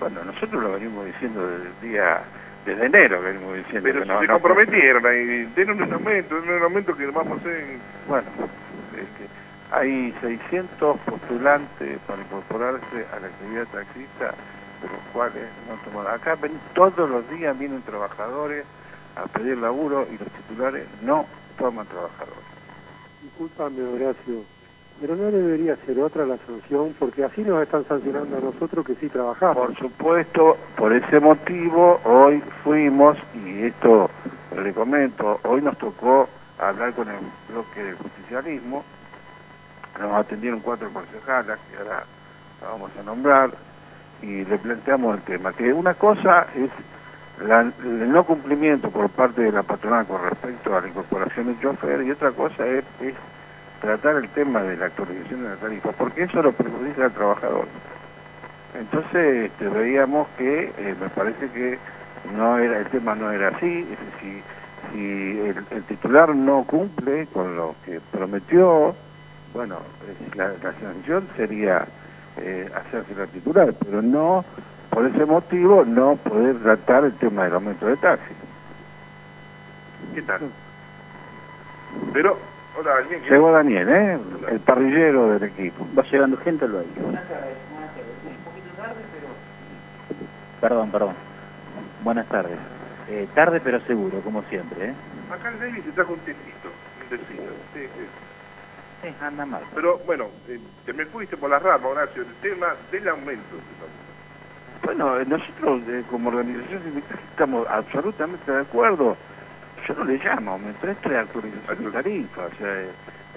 Bueno, 0.00 0.24
nosotros 0.24 0.62
lo 0.62 0.72
venimos 0.72 1.06
diciendo 1.06 1.46
desde 1.46 1.66
el 1.66 1.80
día, 1.80 2.20
desde 2.64 2.86
enero 2.86 3.22
venimos 3.22 3.56
diciendo 3.56 3.82
Pero 3.82 4.00
que 4.00 4.04
si 4.04 4.08
no, 4.10 4.20
se 4.20 4.26
no 4.26 4.32
comprometieron 4.34 5.06
ahí, 5.06 5.52
un 5.56 5.92
aumento, 5.92 6.40
den 6.40 6.50
un 6.50 6.62
aumento 6.62 6.96
que 6.96 7.06
vamos 7.06 7.38
a 7.38 7.40
hacer 7.40 7.56
en... 7.56 7.80
Bueno, 8.06 8.28
este, 8.92 9.26
hay 9.72 10.14
600 10.20 10.98
postulantes 11.00 11.98
para 12.06 12.22
incorporarse 12.22 13.06
a 13.12 13.20
la 13.20 13.26
actividad 13.26 13.66
taxista, 13.72 14.34
de 14.86 14.96
los 14.96 15.02
cuales 15.12 15.44
no 15.68 15.90
toman. 15.90 16.14
Acá 16.14 16.36
ven, 16.36 16.52
todos 16.74 17.08
los 17.08 17.28
días 17.30 17.58
vienen 17.58 17.82
trabajadores 17.82 18.64
a 19.16 19.26
pedir 19.26 19.58
laburo 19.58 20.06
y 20.10 20.18
los 20.18 20.28
titulares 20.28 20.86
no 21.02 21.26
toman 21.58 21.86
trabajadores. 21.86 22.44
Disculpame, 23.22 23.82
Horacio, 23.82 24.42
pero 25.00 25.16
no 25.16 25.30
debería 25.30 25.76
ser 25.76 25.98
otra 26.00 26.24
la 26.24 26.36
sanción, 26.38 26.94
porque 26.98 27.24
así 27.24 27.42
nos 27.42 27.62
están 27.62 27.84
sancionando 27.86 28.36
a 28.36 28.40
nosotros 28.40 28.84
que 28.84 28.94
sí 28.94 29.08
trabajamos. 29.08 29.56
Por 29.56 29.76
supuesto, 29.76 30.56
por 30.76 30.92
ese 30.92 31.20
motivo, 31.20 32.00
hoy 32.04 32.42
fuimos, 32.62 33.18
y 33.34 33.64
esto 33.64 34.10
le 34.62 34.72
comento, 34.72 35.40
hoy 35.44 35.60
nos 35.60 35.76
tocó 35.76 36.28
hablar 36.58 36.92
con 36.94 37.08
el 37.08 37.18
bloque 37.50 37.82
del 37.82 37.96
justicialismo, 37.96 38.84
nos 40.00 40.12
atendieron 40.12 40.60
cuatro 40.60 40.90
concejalas, 40.92 41.58
que 41.70 41.76
ahora 41.78 42.04
la 42.62 42.68
vamos 42.68 42.90
a 42.98 43.02
nombrar, 43.02 43.50
y 44.22 44.44
le 44.44 44.58
planteamos 44.58 45.16
el 45.16 45.22
tema, 45.24 45.52
que 45.52 45.72
una 45.72 45.94
cosa 45.94 46.46
es 46.54 46.70
la- 47.38 47.60
el 47.60 48.10
no 48.12 48.24
cumplimiento 48.24 48.90
por 48.90 49.10
parte 49.10 49.42
de 49.42 49.52
la 49.52 49.62
patronal 49.62 50.06
con 50.06 50.22
respecto 50.22 50.74
a 50.76 50.80
la 50.80 50.88
incorporación 50.88 51.46
de 51.48 51.58
chofer, 51.60 52.02
y 52.02 52.10
otra 52.10 52.32
cosa 52.32 52.66
es, 52.66 52.84
tratar 53.80 54.16
el 54.16 54.30
tema 54.30 54.62
de 54.62 54.76
la 54.76 54.86
actualización 54.86 55.42
de 55.44 55.50
la 55.50 55.56
tarifa, 55.56 55.92
porque 55.92 56.22
eso 56.24 56.42
lo 56.42 56.52
perjudica 56.52 57.04
al 57.04 57.12
trabajador. 57.12 57.68
Entonces 58.74 59.50
este, 59.50 59.68
veíamos 59.68 60.28
que 60.30 60.74
eh, 60.76 60.96
me 60.98 61.08
parece 61.10 61.50
que 61.50 61.78
no 62.32 62.58
era 62.58 62.78
el 62.78 62.88
tema 62.90 63.14
no 63.14 63.30
era 63.30 63.48
así, 63.48 63.88
es 63.92 64.12
decir, 64.12 64.44
si 64.92 65.38
el, 65.40 65.66
el 65.70 65.84
titular 65.86 66.34
no 66.34 66.64
cumple 66.64 67.26
con 67.28 67.56
lo 67.56 67.76
que 67.84 68.00
prometió, 68.10 68.96
bueno, 69.52 69.80
la 70.34 70.72
sanción 70.80 71.28
sería 71.36 71.86
eh, 72.36 72.70
hacerse 72.74 73.14
la 73.14 73.26
titular, 73.26 73.74
pero 73.84 74.02
no, 74.02 74.44
por 74.90 75.06
ese 75.06 75.24
motivo, 75.24 75.84
no 75.84 76.16
poder 76.16 76.60
tratar 76.62 77.04
el 77.04 77.16
tema 77.18 77.44
del 77.44 77.54
aumento 77.54 77.86
de 77.86 77.96
taxi. 77.96 78.34
¿Qué 80.14 80.22
tal? 80.22 80.52
Pero, 82.12 82.38
hola, 82.78 82.90
Daniel. 83.00 83.22
¿qué- 83.22 83.30
Llegó 83.30 83.52
Daniel, 83.52 83.88
¿eh? 83.88 84.20
el 84.50 84.60
parrillero 84.60 85.30
del 85.38 85.42
equipo. 85.50 85.88
Va 85.96 86.02
llegando 86.04 86.36
gente 86.38 86.66
lo 86.68 86.80
hay. 86.80 86.94
Perdón, 90.60 90.90
perdón. 90.90 91.16
Buenas 92.02 92.26
tardes. 92.28 92.58
Eh, 93.08 93.28
tarde 93.34 93.60
pero 93.60 93.80
seguro, 93.80 94.20
como 94.22 94.42
siempre, 94.44 94.86
¿eh? 94.90 94.94
Acá 95.30 95.48
el 95.50 95.58
David 95.60 95.84
se 95.84 95.92
trajo 95.92 96.12
un 96.14 96.20
tecito, 96.20 96.68
un 97.00 97.08
tecito. 97.08 97.52
Sí, 97.72 97.80
sí. 97.94 98.08
Sí, 99.02 99.14
anda 99.20 99.46
mal. 99.46 99.62
Pero 99.74 99.98
bueno, 100.06 100.30
eh, 100.48 100.58
te 100.84 100.92
me 100.92 101.04
fuiste 101.06 101.36
por 101.36 101.50
las 101.50 101.62
ramas, 101.62 101.90
Horacio, 101.90 102.22
el 102.22 102.34
tema 102.36 102.74
del 102.90 103.08
aumento. 103.08 103.56
Bueno, 104.84 105.18
eh, 105.18 105.24
nosotros 105.26 105.82
eh, 105.88 106.04
como 106.10 106.28
organización 106.28 106.82
sindical 106.82 107.18
estamos 107.30 107.66
absolutamente 107.68 108.50
de 108.50 108.60
acuerdo. 108.60 109.16
Yo 109.86 109.94
no 109.94 110.04
le 110.04 110.18
llamo 110.18 110.52
aumento, 110.52 110.88
esto 110.88 111.10
es 111.10 111.16
actualización 111.16 111.84
de 111.84 111.90
tarifa. 111.90 112.46
O 112.46 112.54
sea, 112.56 112.84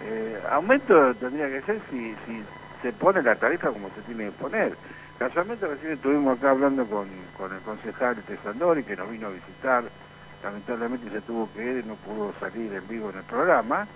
eh, 0.02 0.40
aumento 0.52 1.16
tendría 1.16 1.48
que 1.50 1.62
ser 1.64 1.82
si, 1.90 2.16
si 2.26 2.44
se 2.82 2.94
pone 2.94 3.22
la 3.22 3.36
tarifa 3.36 3.72
como 3.72 3.90
se 3.90 4.02
tiene 4.04 4.26
que 4.26 4.32
poner. 4.34 4.78
Casualmente 5.18 5.68
recién 5.68 5.94
estuvimos 5.94 6.38
acá 6.38 6.52
hablando 6.52 6.86
con, 6.88 7.08
con 7.38 7.54
el 7.54 7.62
concejal 7.62 8.24
de 8.26 8.38
Sandori 8.38 8.84
que 8.84 8.96
nos 8.96 9.12
vino 9.12 9.28
a 9.28 9.32
visitar. 9.32 9.84
Lamentablemente 10.42 11.10
se 11.10 11.22
tuvo 11.22 11.52
que 11.52 11.62
ir, 11.62 11.86
no 11.86 11.96
pudo 11.96 12.34
salir 12.40 12.74
en 12.74 12.88
vivo 12.88 13.10
en 13.10 13.18
el 13.18 13.26
programa. 13.26 13.88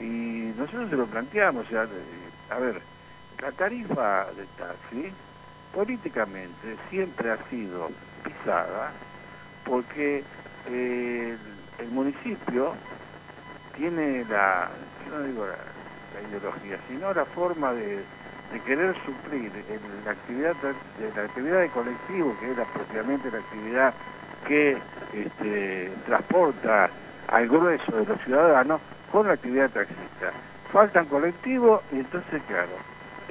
Y 0.00 0.52
nosotros 0.56 0.90
se 0.90 0.96
lo 0.96 1.06
planteamos. 1.06 1.66
O 1.66 1.70
sea, 1.70 1.88
a 2.50 2.58
ver, 2.58 2.82
la 3.40 3.52
tarifa 3.52 4.32
del 4.34 4.48
taxi 4.50 5.14
políticamente 5.72 6.76
siempre 6.90 7.30
ha 7.30 7.48
sido 7.48 7.90
pisada 8.22 8.92
porque 9.64 10.24
eh, 10.66 11.38
el, 11.78 11.90
municipio 11.90 12.74
tiene 13.74 14.24
la, 14.24 14.70
yo 15.04 15.12
no 15.18 15.22
digo 15.24 15.46
la, 15.46 16.22
ideología, 16.22 16.80
sino 16.88 17.12
la 17.12 17.26
forma 17.26 17.72
de, 17.74 18.04
de 18.50 18.60
querer 18.62 18.96
suplir 19.04 19.54
el- 19.68 20.04
la 20.04 20.12
actividad 20.12 20.56
de 20.56 21.12
la 21.12 21.22
actividad 21.22 21.60
de 21.60 21.70
colectivo, 21.70 22.36
que 22.38 22.50
es 22.50 22.56
la, 22.56 22.64
propiamente 22.64 23.30
la 23.30 23.38
actividad 23.38 23.94
que 24.46 24.82
este, 25.12 25.92
transporta 26.06 26.90
al 27.28 27.48
grueso 27.48 27.96
de 27.96 28.06
los 28.06 28.20
ciudadanos 28.22 28.80
con 29.10 29.26
la 29.26 29.34
actividad 29.34 29.70
taxista. 29.70 30.32
Faltan 30.72 31.06
colectivos 31.06 31.82
y 31.92 32.00
entonces, 32.00 32.42
claro, 32.46 32.72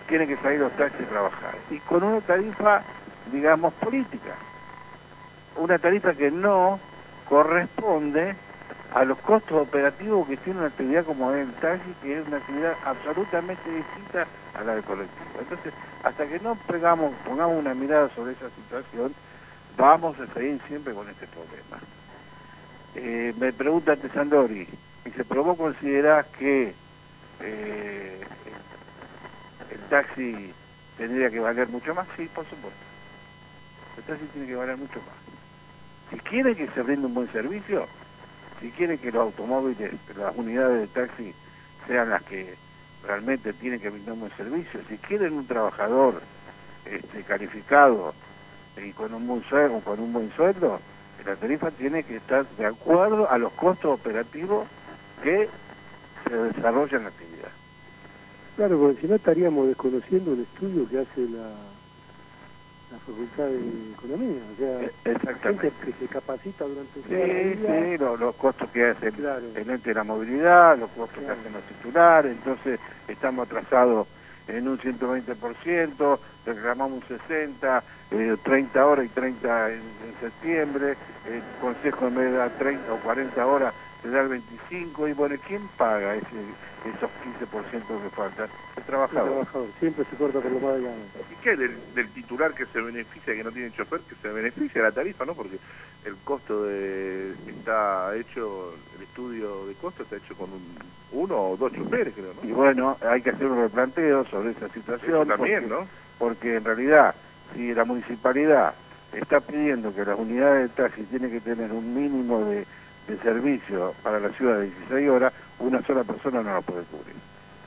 tienen 0.08 0.28
que 0.28 0.38
salir 0.38 0.60
los 0.60 0.72
taxis 0.74 1.06
a 1.06 1.10
trabajar. 1.10 1.56
Y 1.70 1.80
con 1.80 2.04
una 2.04 2.22
tarifa, 2.22 2.82
digamos, 3.32 3.74
política. 3.76 4.36
Una 5.56 5.78
tarifa 5.78 6.14
que 6.14 6.32
no 6.32 6.80
corresponde 7.28 8.36
a 8.94 9.04
los 9.04 9.18
costos 9.20 9.68
operativos 9.68 10.28
que 10.28 10.38
tiene 10.38 10.60
una 10.60 10.70
actividad 10.70 11.06
como 11.06 11.32
el 11.32 11.52
taxi, 11.54 11.94
que 12.02 12.20
es 12.20 12.28
una 12.28 12.38
actividad 12.38 12.74
absolutamente 12.86 13.70
distinta 13.70 14.26
a 14.56 14.64
la 14.64 14.76
del 14.76 14.84
colectivo. 14.84 15.40
Entonces, 15.40 15.74
hasta 16.04 16.26
que 16.26 16.40
no 16.40 16.56
pongamos 16.56 17.14
una 17.60 17.74
mirada 17.74 18.10
sobre 18.10 18.32
esa 18.32 18.50
situación, 18.50 19.14
vamos 19.78 20.18
a 20.20 20.28
seguir 20.34 20.60
siempre 20.68 20.94
con 20.94 21.08
este 21.10 21.28
problema. 21.28 21.78
Eh, 22.96 23.34
me 23.38 23.54
pregunta 23.54 23.96
Tesandori, 23.96 24.68
dice, 25.08 25.26
¿pero 25.26 25.44
vos 25.44 25.58
considerás 25.58 26.26
que 26.38 26.74
eh, 27.42 28.20
el 29.72 29.80
taxi 29.90 30.54
tendría 30.98 31.30
que 31.30 31.40
valer 31.40 31.68
mucho 31.70 31.94
más? 31.96 32.08
Sí, 32.16 32.28
por 32.34 32.46
supuesto. 32.46 32.86
El 33.98 34.04
taxi 34.04 34.26
tiene 34.34 34.48
que 34.48 34.56
valer 34.56 34.78
mucho 34.78 35.00
más. 35.00 36.12
Si 36.12 36.20
quiere 36.30 36.56
que 36.56 36.68
se 36.68 36.82
brinde 36.82 37.08
un 37.08 37.14
buen 37.14 37.32
servicio, 37.32 37.86
si 38.62 38.70
quiere 38.72 38.98
que 38.98 39.12
los 39.12 39.24
automóviles, 39.24 39.94
las 40.16 40.36
unidades 40.36 40.82
de 40.82 40.88
taxi 40.88 41.34
sean 41.88 42.10
las 42.10 42.24
que 42.24 42.56
realmente 43.04 43.54
tienen 43.54 43.80
que 43.80 43.90
brindar 43.90 44.14
un 44.14 44.22
buen 44.22 44.38
servicio, 44.38 44.82
si 44.90 44.98
quieren 44.98 45.34
un 45.34 45.48
trabajador 45.48 46.22
este, 46.86 47.24
calificado 47.24 48.14
y 48.78 48.92
con 48.94 49.14
un 49.14 49.28
buen 49.28 49.44
sueldo, 49.44 49.82
con 49.82 50.00
un 50.00 50.14
buen 50.14 50.32
sueldo, 50.32 50.80
la 51.26 51.36
tarifa 51.36 51.72
tiene 51.72 52.04
que 52.04 52.18
estar 52.18 52.48
de 52.56 52.66
acuerdo 52.66 53.30
a 53.30 53.38
los 53.38 53.52
costos 53.54 54.00
operativos 54.00 54.68
que 55.22 55.50
se 56.28 56.36
desarrollan 56.36 57.00
en 57.00 57.04
la 57.04 57.10
actividad. 57.10 57.52
Claro, 58.56 58.80
porque 58.80 59.02
si 59.02 59.08
no 59.08 59.16
estaríamos 59.16 59.68
desconociendo 59.68 60.34
el 60.34 60.42
estudio 60.42 60.88
que 60.88 61.00
hace 61.00 61.22
la, 61.30 61.74
la 62.90 63.00
Facultad 63.00 63.46
de 63.50 63.92
Economía. 63.92 64.42
O 64.52 64.56
sea, 64.56 64.82
Eh, 64.82 64.94
gente 65.44 65.72
que 65.84 65.94
se 65.94 66.08
capacita 66.08 66.66
durante 66.66 67.02
Sí, 67.04 67.62
la 67.62 67.84
sí, 67.92 67.98
lo- 68.00 68.18
los 68.18 68.36
costos 68.36 68.70
que 68.72 68.84
hace 68.86 69.12
Claro. 69.12 69.52
el 69.54 69.70
ente 69.70 69.90
de 69.90 69.96
la 69.96 70.04
movilidad, 70.04 70.78
los 70.78 70.90
costos 70.92 71.20
Claro. 71.24 71.36
que 71.36 71.40
hacen 71.42 71.54
los 71.54 71.64
titulares, 71.66 72.32
entonces 72.32 72.80
estamos 73.08 73.46
atrasados 73.46 74.08
en 74.48 74.68
un 74.68 74.80
120%, 74.80 76.20
reclamamos 76.46 77.04
un 77.04 77.18
60%, 77.20 77.84
eh, 78.12 78.38
30 78.44 78.86
horas 78.86 79.06
y 79.06 79.10
30 79.10 79.70
en, 79.72 79.82
en 80.02 80.20
septiembre, 80.22 80.98
el 81.26 81.42
Consejo 81.62 82.10
de 82.10 82.32
dar 82.32 82.58
30 82.58 82.94
o 82.94 83.00
40 83.02 83.46
horas 83.46 83.74
te 84.10 84.16
da 84.16 84.22
el 84.22 84.30
25 84.30 85.08
y 85.08 85.14
bueno, 85.14 85.36
¿quién 85.46 85.68
paga 85.78 86.16
ese, 86.16 86.56
esos 86.86 87.12
15% 87.24 88.02
que 88.02 88.10
faltan? 88.12 88.46
El 88.48 88.82
El 88.82 88.84
trabajador. 88.86 89.30
trabajador 89.30 89.70
siempre 89.80 90.06
se 90.06 90.16
corta 90.16 90.40
por 90.40 90.52
lo 90.52 90.60
más 90.60 90.76
delgado. 90.76 90.98
¿Y 91.30 91.36
qué 91.38 91.56
del, 91.56 91.94
del 91.94 92.14
titular 92.14 92.54
que 92.54 92.66
se 92.68 92.80
beneficia, 92.82 93.34
que 93.34 93.44
no 93.44 93.52
tiene 93.52 93.72
chofer, 93.72 94.02
que 94.02 94.16
se 94.16 94.28
beneficia 94.30 94.82
la 94.82 94.92
tarifa, 94.92 95.26
no? 95.26 95.36
Porque 95.36 95.60
el 96.06 96.18
costo 96.24 96.64
de 96.64 97.34
está 97.48 98.16
hecho, 98.16 98.76
el 98.96 99.02
estudio 99.02 99.66
de 99.68 99.76
costo 99.76 100.04
está 100.04 100.16
hecho 100.18 100.36
con 100.36 100.54
un, 100.54 100.76
uno 101.12 101.50
o 101.52 101.58
dos 101.58 101.74
choferes, 101.74 102.14
creo, 102.14 102.34
Y 102.44 102.48
¿no? 102.48 102.56
bueno, 102.56 102.98
hay 103.02 103.22
que 103.22 103.32
hacer 103.32 103.46
un 103.48 103.60
replanteo 103.62 104.24
sobre 104.26 104.52
esa 104.52 104.70
situación. 104.70 105.12
Eso 105.12 105.26
también, 105.26 105.68
porque- 105.68 105.84
¿no? 105.84 105.90
porque 106.18 106.56
en 106.56 106.64
realidad 106.64 107.16
si 107.54 107.74
la 107.74 107.84
municipalidad 107.86 108.76
está 109.12 109.42
pidiendo 109.42 109.94
que 109.94 110.04
las 110.06 110.18
unidades 110.20 110.70
de 110.70 110.76
taxi 110.76 111.04
tienen 111.06 111.32
que 111.32 111.42
tener 111.42 111.72
un 111.72 111.94
mínimo 111.94 112.44
de, 112.46 112.68
de 113.08 113.18
servicio 113.20 113.96
para 114.04 114.20
la 114.20 114.30
ciudad 114.32 114.60
de 114.60 114.66
16 114.66 115.10
horas, 115.10 115.34
una 115.60 115.82
sola 115.84 116.04
persona 116.04 116.42
no 116.44 116.54
la 116.54 116.62
puede 116.62 116.84
cubrir. 116.84 117.16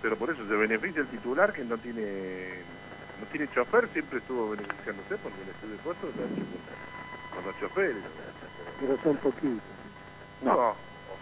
Pero 0.03 0.17
por 0.17 0.31
eso 0.31 0.47
se 0.47 0.55
beneficia 0.55 1.01
el 1.01 1.09
titular 1.09 1.53
que 1.53 1.65
no 1.65 1.77
tiene 1.79 2.63
no 3.21 3.27
tiene 3.33 3.49
chofer, 3.49 3.89
siempre 3.89 4.19
estuvo 4.19 4.51
beneficiándose 4.51 5.17
porque 5.23 5.43
el 5.43 5.49
estudio 5.49 5.77
de 5.77 5.83
costo 5.83 6.09
está 6.09 6.23
hecho 6.23 6.45
con, 7.35 7.45
los 7.47 7.61
choferes. 7.61 7.97
Pero 8.81 8.97
son 9.03 9.17
poquitos. 9.17 9.63
No. 10.43 10.55
o 10.55 10.77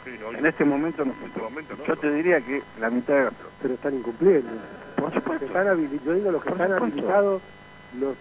sí, 0.05 0.11
no, 0.21 0.31
En 0.39 0.47
este 0.47 0.65
momento 0.65 1.05
no 1.05 1.13
en 1.13 1.25
este 1.25 1.41
momento 1.41 1.75
no. 1.77 1.85
Yo 1.85 1.97
te 1.97 2.13
diría 2.13 2.41
que 2.41 2.63
la 2.81 2.91
mitad 2.91 3.15
de 3.15 3.25
la 3.25 3.31
flota. 3.31 3.55
Pero 3.63 3.75
están 3.75 3.95
incumpliendo. 3.95 4.51
Por 4.97 5.13
supuesto. 5.13 5.47
están 5.47 5.67
yo 6.05 6.15
digo 6.15 6.31
los 6.31 6.43
que 6.43 6.51
están 6.51 6.73
habilitados, 6.73 7.43
los, 7.99 8.17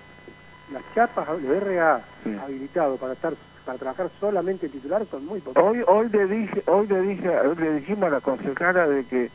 las 0.72 0.84
chapas, 0.96 1.28
los 1.40 1.64
RA 1.64 2.04
Sí. 2.24 2.36
habilitados 2.36 3.00
para 3.00 3.14
estar 3.14 3.34
para 3.68 3.78
trabajar 3.78 4.10
solamente 4.18 4.70
titular 4.70 5.06
son 5.12 5.26
muy 5.26 5.42
poquitos. 5.42 5.62
Hoy, 5.62 5.84
hoy 5.86 6.08
le 6.10 6.26
dije, 6.26 6.64
hoy 6.68 6.88
le 6.88 7.02
dije, 7.02 7.30
hoy 7.30 7.56
le 7.58 7.74
dijimos 7.74 8.04
a 8.06 8.10
la 8.12 8.22
concejala 8.22 8.88
de 8.88 9.04
que, 9.04 9.30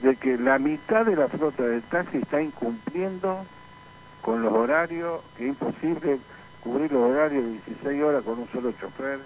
de 0.00 0.16
que 0.16 0.38
la 0.38 0.58
mitad 0.58 1.04
de 1.04 1.14
la 1.14 1.28
flota 1.28 1.64
de 1.64 1.82
taxi 1.82 2.16
está 2.16 2.40
incumpliendo 2.40 3.44
con 4.22 4.42
los 4.42 4.54
horarios, 4.54 5.20
que 5.36 5.44
es 5.44 5.48
imposible 5.50 6.18
cubrir 6.62 6.90
los 6.90 7.10
horarios 7.10 7.44
de 7.44 7.50
16 7.50 8.02
horas 8.02 8.24
con 8.24 8.38
un 8.38 8.48
solo 8.48 8.72
chofer, 8.72 9.18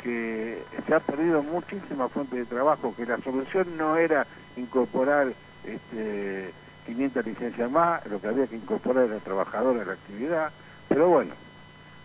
que 0.00 0.62
se 0.86 0.94
ha 0.94 1.00
perdido 1.00 1.42
muchísima 1.42 2.08
fuente 2.08 2.36
de 2.36 2.44
trabajo, 2.44 2.94
que 2.96 3.04
la 3.04 3.18
solución 3.18 3.76
no 3.76 3.96
era 3.96 4.28
incorporar 4.56 5.32
este, 5.64 6.52
500 6.86 7.26
licencias 7.26 7.68
más, 7.68 8.06
lo 8.06 8.20
que 8.20 8.28
había 8.28 8.46
que 8.46 8.54
incorporar 8.54 9.06
era 9.06 9.18
trabajadores 9.18 9.82
a 9.82 9.86
la 9.86 9.92
actividad, 9.94 10.52
pero 10.88 11.08
bueno, 11.08 11.32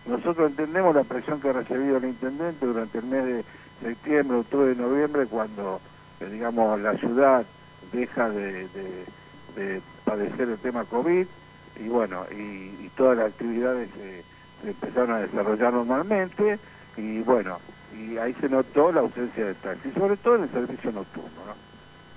nosotros 0.06 0.50
entendemos 0.50 0.94
la 0.94 1.04
presión 1.04 1.40
que 1.40 1.50
ha 1.50 1.54
recibido 1.54 1.98
el 1.98 2.04
intendente 2.06 2.66
durante 2.66 2.98
el 2.98 3.06
mes 3.06 3.24
de 3.24 3.46
septiembre, 3.80 4.38
octubre 4.38 4.72
y 4.72 4.76
noviembre, 4.76 5.26
cuando, 5.28 5.82
eh, 6.20 6.26
digamos, 6.30 6.80
la 6.80 6.94
ciudad 6.98 7.48
deja 7.82 8.30
de, 8.30 8.68
de- 8.68 9.06
de 9.54 9.82
padecer 10.04 10.48
el 10.48 10.60
tema 10.60 10.86
COVID 10.86 11.28
y 11.76 11.88
bueno, 11.88 12.26
y, 12.30 12.90
todas 12.90 13.16
las 13.18 13.28
actividades 13.32 13.90
se, 13.94 14.26
se 14.62 14.70
empezaron 14.70 15.12
a 15.12 15.20
desarrollar 15.20 15.72
normalmente 15.72 16.60
y 16.96 17.20
bueno, 17.22 17.60
y 17.90 18.16
ahí 18.18 18.34
se 18.34 18.48
notó 18.48 18.92
la 18.92 19.00
ausencia 19.02 19.46
de 19.46 19.54
taxi, 19.56 19.92
sobre 19.92 20.16
todo 20.18 20.36
en 20.36 20.44
el 20.44 20.52
servicio 20.52 20.92
nocturno, 20.92 21.46
¿no? 21.46 21.56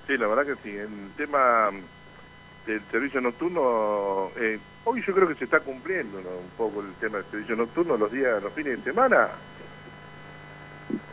Sí, 0.08 0.18
la 0.18 0.27
verdad 0.27 0.46
que 0.46 0.62
sí. 0.63 0.75
El 0.75 1.15
tema 1.15 1.72
del 2.65 2.88
servicio 2.92 3.22
nocturno, 3.22 4.32
eh, 4.38 4.62
hoy 4.86 5.04
yo 5.06 5.13
creo 5.13 5.27
que 5.27 5.36
se 5.36 5.46
está 5.46 5.60
cumpliendo 5.60 6.22
¿no? 6.22 6.30
un 6.30 6.50
poco 6.58 6.82
el 6.82 6.94
tema 6.94 7.18
del 7.18 7.25
servicio 7.27 7.56
nocturno. 7.56 7.98
Los 7.98 8.12
días, 8.12 8.42
los 8.42 8.54
fines 8.54 8.77
de 8.77 8.92
semana, 8.92 9.27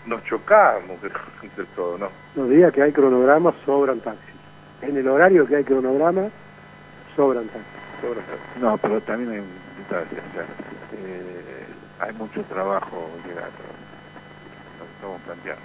nos 0.06 0.22
chocamos 0.24 0.98
entre 1.42 1.64
todo, 1.76 1.98
¿no? 1.98 2.08
Los 2.36 2.48
días 2.48 2.72
que 2.72 2.82
hay 2.82 2.92
cronogramas 2.92 3.54
sobran 3.64 4.00
taxis. 4.00 4.34
En 4.82 4.96
el 4.96 5.08
horario 5.08 5.46
que 5.46 5.56
hay 5.56 5.64
cronograma, 5.64 6.28
sobran 7.16 7.46
taxis. 7.46 7.82
No, 8.60 8.76
pero 8.78 9.00
también 9.02 9.30
hay 9.30 9.38
un 9.38 9.46
detalle, 9.78 10.20
o 10.20 10.34
sea, 10.34 10.44
eh, 11.04 11.66
hay 12.00 12.12
mucho 12.14 12.42
trabajo 12.44 13.08
ilegal, 13.24 13.50
lo 14.78 14.84
que 14.84 14.92
estamos 14.92 15.20
planteando. 15.22 15.62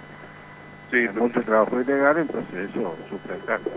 Sí, 0.91 0.97
Hay 0.97 1.09
mucho 1.09 1.41
trabajo 1.41 1.81
ilegal, 1.81 2.17
entonces 2.19 2.69
eso 2.69 2.95
sufre 3.09 3.35
el 3.35 3.43
cambio. 3.43 3.71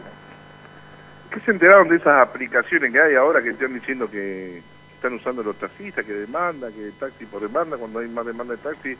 ¿Qué 1.31 1.41
se 1.41 1.51
enteraron 1.53 1.89
de 1.89 1.97
esas 1.97 2.27
aplicaciones 2.27 2.93
que 2.93 3.01
hay 3.01 3.15
ahora 3.15 3.43
que 3.43 3.51
están 3.51 3.73
diciendo 3.75 4.11
que 4.11 4.63
están 4.95 5.15
usando 5.15 5.43
los 5.43 5.57
taxistas, 5.59 6.05
que 6.05 6.13
demanda, 6.13 6.71
que 6.73 6.93
taxi 6.99 7.25
por 7.27 7.41
demanda, 7.41 7.77
cuando 7.77 8.01
hay 8.01 8.09
más 8.09 8.27
demanda 8.27 8.55
de 8.57 8.63
taxi, 8.63 8.97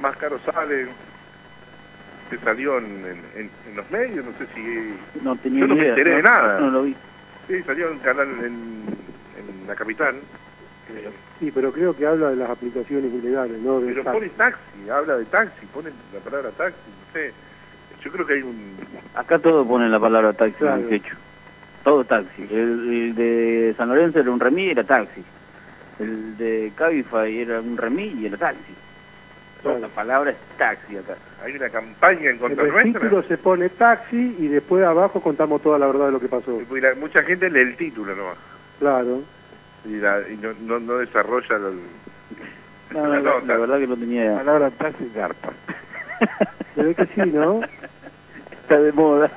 más 0.00 0.16
caro 0.16 0.38
sale? 0.40 0.88
¿Se 2.30 2.38
salió 2.38 2.78
en, 2.78 3.04
en- 3.36 3.50
en 3.66 3.76
los 3.76 3.88
medios? 3.90 4.24
No 4.24 4.32
sé 4.32 4.46
si... 4.54 5.20
No 5.22 5.36
tenía 5.36 5.60
Yo 5.60 5.66
no 5.68 5.74
me 5.74 5.82
idea. 5.82 5.90
enteré 5.90 6.16
de 6.16 6.22
nada. 6.22 6.58
No 6.58 6.70
lo 6.70 6.82
vi. 6.82 6.96
Sí, 7.46 7.62
salió 7.62 7.88
en 7.90 7.98
canal 8.00 8.28
en, 8.44 8.84
en 9.38 9.66
la 9.66 9.76
capital. 9.76 10.16
Sí, 11.38 11.50
pero 11.52 11.72
creo 11.72 11.94
que 11.96 12.06
habla 12.06 12.30
de 12.30 12.36
las 12.36 12.50
aplicaciones 12.50 13.12
ilegales, 13.12 13.60
no 13.60 13.80
de 13.80 13.92
pero 13.92 14.04
pone 14.04 14.28
taxi, 14.30 14.88
habla 14.90 15.16
de 15.16 15.24
taxi, 15.26 15.66
pone 15.66 15.90
la 16.12 16.20
palabra 16.20 16.50
taxi, 16.52 16.90
no 16.90 17.12
sé. 17.12 17.32
Yo 18.02 18.10
creo 18.12 18.26
que 18.26 18.34
hay 18.34 18.42
un... 18.42 18.76
Acá 19.14 19.38
todo 19.38 19.66
pone 19.66 19.88
la 19.88 19.98
palabra 20.00 20.32
taxi, 20.34 20.56
Claro. 20.58 20.80
en 20.82 20.88
techo. 20.88 21.16
Todo 21.84 22.02
taxi. 22.04 22.42
El, 22.50 22.58
el 23.10 23.14
de 23.14 23.74
San 23.76 23.88
Lorenzo 23.90 24.18
era 24.20 24.30
un 24.30 24.40
remis 24.40 24.68
y 24.68 24.70
era 24.70 24.84
taxi. 24.84 25.22
El 26.00 26.36
de 26.38 26.72
Cabify 26.74 27.38
era 27.40 27.60
un 27.60 27.76
remis 27.76 28.14
y 28.16 28.26
era 28.26 28.36
taxi. 28.38 28.74
Claro. 29.62 29.78
La 29.78 29.88
palabra 29.88 30.30
es 30.30 30.36
taxi 30.58 30.96
acá. 30.96 31.14
Hay 31.44 31.54
una 31.56 31.68
campaña 31.70 32.30
en 32.30 32.38
contra 32.38 32.64
el 32.64 32.72
nuestra. 32.72 33.00
título 33.00 33.22
se 33.22 33.38
pone 33.38 33.68
taxi 33.68 34.36
y 34.38 34.48
después 34.48 34.84
abajo 34.84 35.20
contamos 35.20 35.62
toda 35.62 35.78
la 35.78 35.86
verdad 35.86 36.06
de 36.06 36.12
lo 36.12 36.20
que 36.20 36.28
pasó. 36.28 36.60
Y 36.60 36.80
la- 36.80 36.94
mucha 36.94 37.22
gente 37.22 37.48
lee 37.50 37.60
el 37.60 37.76
título 37.76 38.14
nomás. 38.16 38.36
Claro. 38.78 39.22
Y, 39.84 39.96
la- 39.96 40.20
y 40.28 40.36
no, 40.38 40.50
no, 40.62 40.80
no 40.80 40.98
desarrolla 40.98 41.56
el... 41.56 41.80
No, 42.92 43.06
La 43.08 43.20
la, 43.20 43.40
la 43.40 43.56
verdad 43.56 43.78
que 43.78 43.86
no 43.86 43.96
tenía 43.96 44.24
La 44.32 44.38
palabra 44.38 44.70
taxi 44.70 45.10
garpa. 45.14 45.50
Se 46.74 46.82
ve 46.82 46.94
que 46.94 47.06
sí, 47.06 47.20
¿no? 47.32 47.60
Está 48.62 48.78
de 48.80 48.92
moda. 48.92 49.30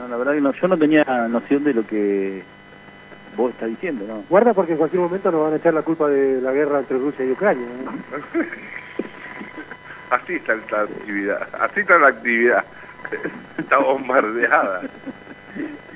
No, 0.00 0.08
la 0.08 0.16
verdad 0.16 0.32
que 0.32 0.40
no, 0.40 0.50
yo 0.54 0.66
no 0.66 0.78
tenía 0.78 1.04
noción 1.28 1.62
de 1.62 1.74
lo 1.74 1.84
que 1.86 2.46
vos 3.36 3.50
estás 3.50 3.68
diciendo, 3.68 4.06
¿no? 4.06 4.22
Guarda 4.30 4.54
porque 4.54 4.72
en 4.72 4.78
cualquier 4.78 5.02
momento 5.02 5.30
nos 5.30 5.42
van 5.42 5.52
a 5.52 5.56
echar 5.56 5.74
la 5.74 5.82
culpa 5.82 6.08
de 6.08 6.40
la 6.40 6.52
guerra 6.52 6.78
entre 6.80 6.96
Rusia 6.96 7.22
y 7.22 7.30
Ucrania. 7.32 7.66
¿eh? 7.66 7.84
Así 10.08 10.36
está 10.36 10.54
la 10.54 10.80
actividad, 10.84 11.48
así 11.52 11.80
está 11.80 11.98
la 11.98 12.08
actividad. 12.08 12.64
Está 13.58 13.78
bombardeada. 13.78 14.80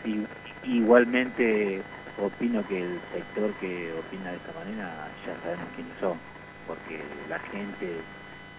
I- 0.04 0.28
igualmente 0.62 1.84
opino 2.16 2.64
que 2.64 2.78
el 2.78 3.02
sector 3.10 3.56
que 3.56 3.92
opina 3.94 4.30
de 4.32 4.36
esta 4.36 4.52
manera 4.52 5.12
ya 5.24 5.36
sabemos 5.38 5.72
quiénes 5.72 5.96
son, 5.98 6.20
porque 6.66 7.24
la 7.26 7.40
gente 7.40 8.04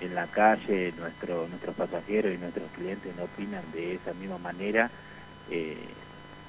en 0.02 0.14
la 0.16 0.28
calle, 0.28 0.92
nuestro, 0.94 1.48
nuestros 1.48 1.76
pasajeros 1.76 2.34
y 2.34 2.38
nuestros 2.38 2.70
clientes 2.72 3.16
no 3.16 3.26
opinan 3.26 3.72
de 3.72 3.96
esa 3.96 4.14
misma 4.14 4.38
manera 4.40 4.92
eh, 5.50 5.78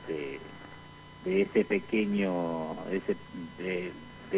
de, 0.09 1.43
ese 1.43 1.65
pequeño, 1.65 2.77
ese, 2.93 3.17
de 3.59 3.93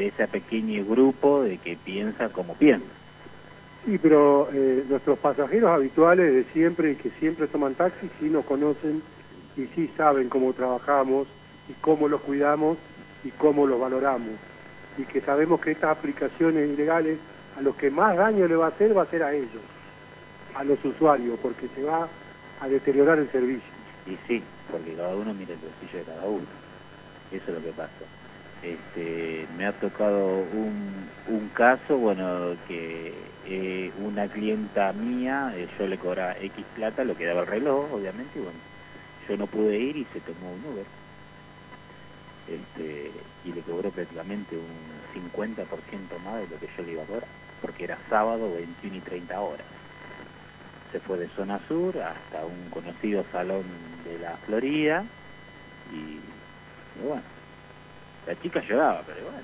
ese 0.06 0.26
pequeño 0.26 0.84
grupo 0.84 1.42
de 1.42 1.58
que 1.58 1.76
piensa 1.76 2.30
como 2.30 2.54
piensa. 2.54 2.86
Sí, 3.84 3.98
pero 3.98 4.48
eh, 4.52 4.84
nuestros 4.88 5.18
pasajeros 5.18 5.70
habituales 5.70 6.32
de 6.34 6.44
siempre 6.52 6.92
y 6.92 6.96
que 6.96 7.10
siempre 7.10 7.46
toman 7.46 7.74
taxi 7.74 8.10
sí 8.18 8.26
nos 8.26 8.44
conocen 8.44 9.02
y 9.56 9.66
sí 9.74 9.90
saben 9.96 10.28
cómo 10.28 10.52
trabajamos 10.52 11.26
y 11.68 11.72
cómo 11.80 12.08
los 12.08 12.20
cuidamos 12.20 12.76
y 13.24 13.30
cómo 13.30 13.66
los 13.66 13.80
valoramos. 13.80 14.34
Y 14.98 15.04
que 15.04 15.20
sabemos 15.20 15.60
que 15.60 15.70
estas 15.70 15.96
aplicaciones 15.96 16.68
ilegales 16.68 17.18
a 17.56 17.62
los 17.62 17.76
que 17.76 17.90
más 17.90 18.16
daño 18.16 18.46
le 18.46 18.56
va 18.56 18.66
a 18.66 18.68
hacer 18.68 18.96
va 18.96 19.02
a 19.02 19.06
ser 19.06 19.22
a 19.22 19.32
ellos, 19.32 19.62
a 20.54 20.64
los 20.64 20.84
usuarios, 20.84 21.38
porque 21.40 21.68
se 21.74 21.82
va 21.82 22.08
a 22.60 22.68
deteriorar 22.68 23.18
el 23.18 23.30
servicio. 23.30 23.67
Y 24.08 24.16
sí, 24.26 24.48
porque 24.70 24.96
cada 24.96 25.14
uno 25.16 25.34
mira 25.34 25.54
el 25.54 25.60
bolsillo 25.60 25.98
de 26.00 26.06
cada 26.06 26.26
uno. 26.26 26.48
Eso 27.30 27.46
es 27.48 27.54
lo 27.54 27.62
que 27.62 27.74
pasa. 27.74 28.06
Este, 28.62 29.46
me 29.50 29.66
ha 29.66 29.78
tocado 29.78 30.38
un, 30.40 31.12
un 31.26 31.50
caso, 31.50 31.98
bueno, 31.98 32.58
que 32.66 33.38
eh, 33.44 33.92
una 33.94 34.30
clienta 34.30 34.92
mía, 34.94 35.52
eh, 35.54 35.68
yo 35.78 35.86
le 35.86 35.98
cobraba 35.98 36.38
X 36.38 36.66
plata, 36.72 37.04
lo 37.04 37.16
que 37.16 37.26
daba 37.26 37.42
el 37.42 37.48
reloj, 37.48 37.92
obviamente, 37.92 38.38
y 38.38 38.42
bueno, 38.42 38.62
yo 39.28 39.36
no 39.36 39.48
pude 39.48 39.78
ir 39.78 39.96
y 39.98 40.06
se 40.06 40.22
tomó 40.22 40.54
un 40.54 40.64
Uber. 40.64 40.88
Este, 42.46 43.26
y 43.44 43.52
le 43.52 43.62
cobró 43.64 43.92
prácticamente 43.92 44.56
un 44.58 45.02
50% 45.14 46.18
más 46.18 46.40
de 46.40 46.48
lo 46.48 46.58
que 46.58 46.68
yo 46.76 46.82
le 46.82 46.92
iba 46.92 47.04
a 47.04 47.06
cobrar, 47.06 47.30
porque 47.60 47.84
era 47.84 48.00
sábado 48.08 48.54
21 48.54 48.96
y 48.96 49.02
30 49.02 49.40
horas 49.42 49.68
se 50.90 51.00
fue 51.00 51.18
de 51.18 51.28
zona 51.30 51.60
sur 51.68 51.98
hasta 52.00 52.46
un 52.46 52.70
conocido 52.70 53.24
salón 53.30 53.97
de 54.08 54.18
la 54.18 54.36
Florida 54.46 55.04
y, 55.92 55.96
y 55.96 57.06
bueno, 57.06 57.22
la 58.26 58.40
chica 58.40 58.60
lloraba, 58.60 59.02
pero 59.06 59.22
bueno, 59.24 59.38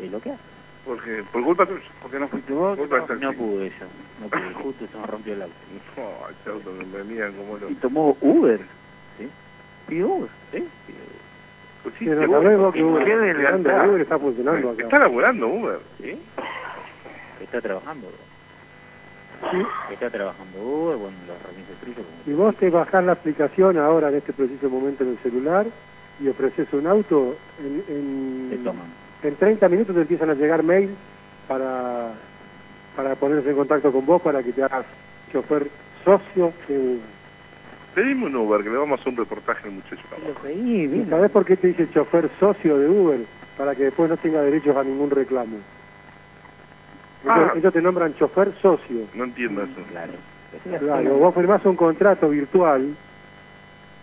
es 0.00 0.10
lo 0.10 0.20
que 0.20 0.30
hace. 0.30 0.42
Porque, 0.84 1.24
por 1.32 1.42
culpa 1.42 1.64
tuya. 1.66 1.80
¿Por 2.02 2.10
qué 2.10 2.18
no 2.18 2.28
fuiste 2.28 2.52
vos? 2.52 2.78
No 2.78 2.84
taxi. 3.30 3.38
pude 3.38 3.70
yo, 3.70 3.86
no 4.20 4.28
pude, 4.28 4.52
justo 4.62 4.86
se 4.86 4.98
me 4.98 5.06
rompió 5.06 5.32
el 5.34 5.42
auto. 5.42 5.54
Oh, 5.96 6.28
ese 6.30 6.50
auto 6.50 6.72
me 6.72 6.84
como 7.32 7.56
lo... 7.58 7.70
Y 7.70 7.74
tomó 7.76 8.16
Uber, 8.20 8.60
¿sí? 9.18 9.28
Pidió 9.88 10.08
Uber, 10.08 10.30
¿sí? 10.52 10.58
Pidió 10.86 11.00
Uber. 11.00 11.14
Pues 11.82 11.94
sí, 11.98 12.04
Pero 12.06 12.20
seguro. 12.20 12.42
sabés 12.42 12.58
vos 12.58 12.74
que 12.74 12.82
Uber, 12.82 13.04
Qué 13.04 13.16
deslealtad. 13.16 13.88
Uber 13.88 14.00
está 14.00 14.18
funcionando 14.18 14.70
acá. 14.70 14.82
Está 14.82 14.98
laburando 14.98 15.48
Uber. 15.48 15.78
¿Sí? 16.00 16.22
Está 17.42 17.60
trabajando. 17.60 18.08
Sí. 19.50 19.66
Está 19.90 20.10
trabajando 20.10 20.58
Uber, 20.60 20.96
bueno, 20.96 21.18
los 21.26 21.42
remises. 21.42 21.76
Si 22.24 22.32
vos 22.32 22.56
te 22.56 22.70
bajás 22.70 23.04
la 23.04 23.12
aplicación 23.12 23.78
ahora 23.78 24.08
en 24.08 24.16
este 24.16 24.32
preciso 24.32 24.68
momento 24.70 25.04
en 25.04 25.10
el 25.10 25.18
celular 25.18 25.66
y 26.20 26.28
ofreces 26.28 26.72
un 26.72 26.86
auto, 26.86 27.36
en, 27.58 27.84
en, 27.88 28.50
Te 28.50 28.58
toman. 28.58 28.94
en 29.22 29.36
30 29.36 29.68
minutos 29.68 29.94
te 29.94 30.02
empiezan 30.02 30.30
a 30.30 30.34
llegar 30.34 30.62
mails 30.62 30.96
para, 31.46 32.14
para 32.96 33.14
ponerse 33.16 33.50
en 33.50 33.56
contacto 33.56 33.92
con 33.92 34.06
vos 34.06 34.22
para 34.22 34.42
que 34.42 34.52
te 34.52 34.62
hagas 34.62 34.86
chofer 35.32 35.70
socio 36.04 36.52
de 36.68 36.78
Uber. 36.78 37.14
Pedime 37.94 38.26
un 38.26 38.36
Uber, 38.36 38.62
que 38.62 38.70
le 38.70 38.76
vamos 38.76 38.98
a 38.98 39.00
hacer 39.02 39.12
un 39.12 39.18
reportaje 39.18 39.68
al 39.68 39.74
muchacho. 39.74 40.02
Lo 40.26 40.34
pedí, 40.42 40.84
¿Y 40.84 41.04
sabés 41.06 41.30
por 41.30 41.44
qué 41.44 41.56
te 41.56 41.68
dice 41.68 41.88
chofer 41.90 42.28
socio 42.40 42.78
de 42.78 42.88
Uber? 42.88 43.20
Para 43.56 43.74
que 43.74 43.84
después 43.84 44.08
no 44.10 44.16
tenga 44.16 44.42
derechos 44.42 44.76
a 44.76 44.82
ningún 44.82 45.10
reclamo. 45.10 45.58
Ellos, 47.24 47.50
Ah. 47.50 47.52
ellos 47.56 47.72
te 47.72 47.82
nombran 47.82 48.14
chofer 48.14 48.52
socio. 48.60 49.06
No 49.14 49.24
entiendo 49.24 49.62
eso. 49.62 49.80
Claro. 49.90 50.12
Claro, 50.78 51.14
vos 51.18 51.34
firmás 51.34 51.64
un 51.66 51.74
contrato 51.76 52.28
virtual, 52.28 52.94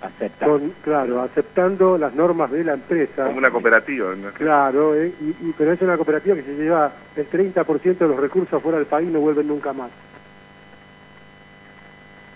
Acepta. 0.01 0.45
con, 0.45 0.73
claro, 0.81 1.21
aceptando 1.21 1.97
las 1.97 2.13
normas 2.13 2.51
de 2.51 2.63
la 2.63 2.73
empresa. 2.73 3.25
Como 3.27 3.37
una 3.37 3.51
cooperativa. 3.51 4.13
¿no? 4.15 4.31
Claro, 4.31 4.95
eh, 4.95 5.13
y, 5.21 5.29
y- 5.47 5.53
pero 5.57 5.71
es 5.71 5.81
una 5.81 5.95
cooperativa 5.95 6.35
que 6.35 6.43
se 6.43 6.55
lleva 6.55 6.91
el 7.15 7.29
30% 7.29 8.05
de 8.05 8.07
los 8.07 8.19
recursos 8.19 8.61
fuera 8.61 8.79
del 8.79 8.87
país 8.87 9.07
y 9.09 9.13
no 9.13 9.19
vuelven 9.21 9.47
nunca 9.47 9.71
más. 9.73 9.91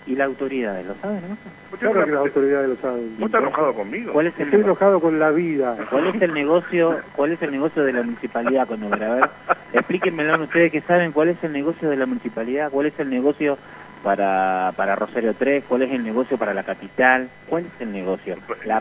¿Y 0.06 0.14
la 0.14 0.24
autoridad 0.24 0.80
lo 0.84 0.94
saben, 0.96 1.20
no? 1.28 1.36
¿Vos 1.70 1.80
Claro 1.80 1.94
que 1.94 1.98
las 1.98 2.08
estás- 2.08 2.26
autoridades 2.26 2.68
lo 2.68 2.76
saben. 2.76 3.16
¿Vos 3.18 3.26
estás 3.26 3.42
enojado 3.42 3.74
conmigo? 3.74 4.12
¿Cuál 4.12 4.26
es 4.28 4.34
el 4.38 4.44
Estoy 4.46 4.60
enojado 4.60 5.00
con 5.00 5.18
la 5.18 5.30
vida. 5.30 5.76
¿Cuál 5.90 6.06
es 6.06 6.22
el 6.22 6.32
negocio? 6.32 7.00
¿Cuál 7.16 7.32
es 7.32 7.42
el 7.42 7.50
negocio 7.50 7.82
de 7.84 7.92
la 7.92 8.02
municipalidad 8.02 8.68
con 8.68 8.82
Uber? 8.84 9.02
A 9.02 9.14
ver, 9.16 9.30
explíquenmelo 9.72 10.40
ustedes 10.44 10.70
que 10.70 10.80
saben 10.82 11.10
cuál 11.12 11.30
es 11.30 11.42
el 11.42 11.52
negocio 11.52 11.90
de 11.90 11.96
la 11.96 12.06
municipalidad, 12.06 12.70
cuál 12.70 12.86
es 12.86 12.98
el 13.00 13.10
negocio 13.10 13.58
para 14.04 14.72
para 14.76 14.94
Rosario 14.94 15.34
3, 15.34 15.64
cuál 15.68 15.82
es 15.82 15.90
el 15.90 16.04
negocio 16.04 16.38
para 16.38 16.54
la 16.54 16.62
capital, 16.62 17.28
cuál 17.48 17.64
es 17.66 17.80
el 17.80 17.90
negocio. 17.92 18.36
La, 18.64 18.80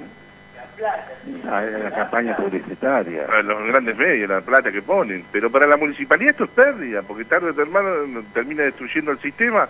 Ah, 1.49 1.63
era 1.63 1.79
la 1.79 1.89
campaña 1.91 2.35
publicitaria. 2.35 3.25
A 3.31 3.41
los 3.41 3.65
grandes 3.67 3.97
medios, 3.97 4.29
la 4.29 4.41
plata 4.41 4.71
que 4.73 4.81
ponen. 4.81 5.23
Pero 5.31 5.49
para 5.49 5.65
la 5.65 5.77
municipalidad 5.77 6.31
esto 6.31 6.43
es 6.43 6.49
pérdida, 6.49 7.01
porque 7.01 7.23
tarde 7.23 7.51
o 7.51 7.53
temprano 7.53 8.21
termina 8.33 8.63
destruyendo 8.63 9.11
el 9.11 9.19
sistema 9.19 9.69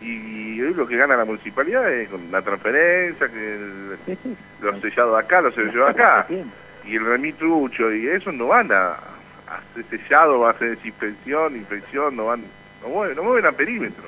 y 0.00 0.60
hoy 0.60 0.74
lo 0.74 0.86
que 0.86 0.96
gana 0.96 1.16
la 1.16 1.24
municipalidad 1.24 1.92
es 1.92 2.08
con 2.08 2.30
la 2.30 2.40
transferencia, 2.42 3.28
que 3.28 3.54
el- 3.54 3.98
sí, 4.06 4.18
sí. 4.22 4.36
los 4.60 4.80
sellados 4.80 5.18
acá, 5.18 5.40
los 5.40 5.54
sellados 5.54 5.90
acá, 5.90 6.26
Bien. 6.28 6.50
y 6.84 6.96
el 6.96 7.04
remitrucho, 7.04 7.92
y 7.92 8.06
eso 8.08 8.30
no 8.32 8.48
van 8.48 8.70
a, 8.72 8.90
a 8.92 9.56
hacer 9.72 9.84
sellado, 9.90 10.40
va 10.40 10.48
a 10.48 10.52
hacer 10.52 10.70
desinfección, 10.76 11.56
infección, 11.56 12.16
no 12.16 12.26
van, 12.26 12.42
no 12.82 12.88
mueven, 12.90 13.16
no 13.16 13.22
mueven 13.24 13.46
a 13.46 13.52
perímetro. 13.52 14.04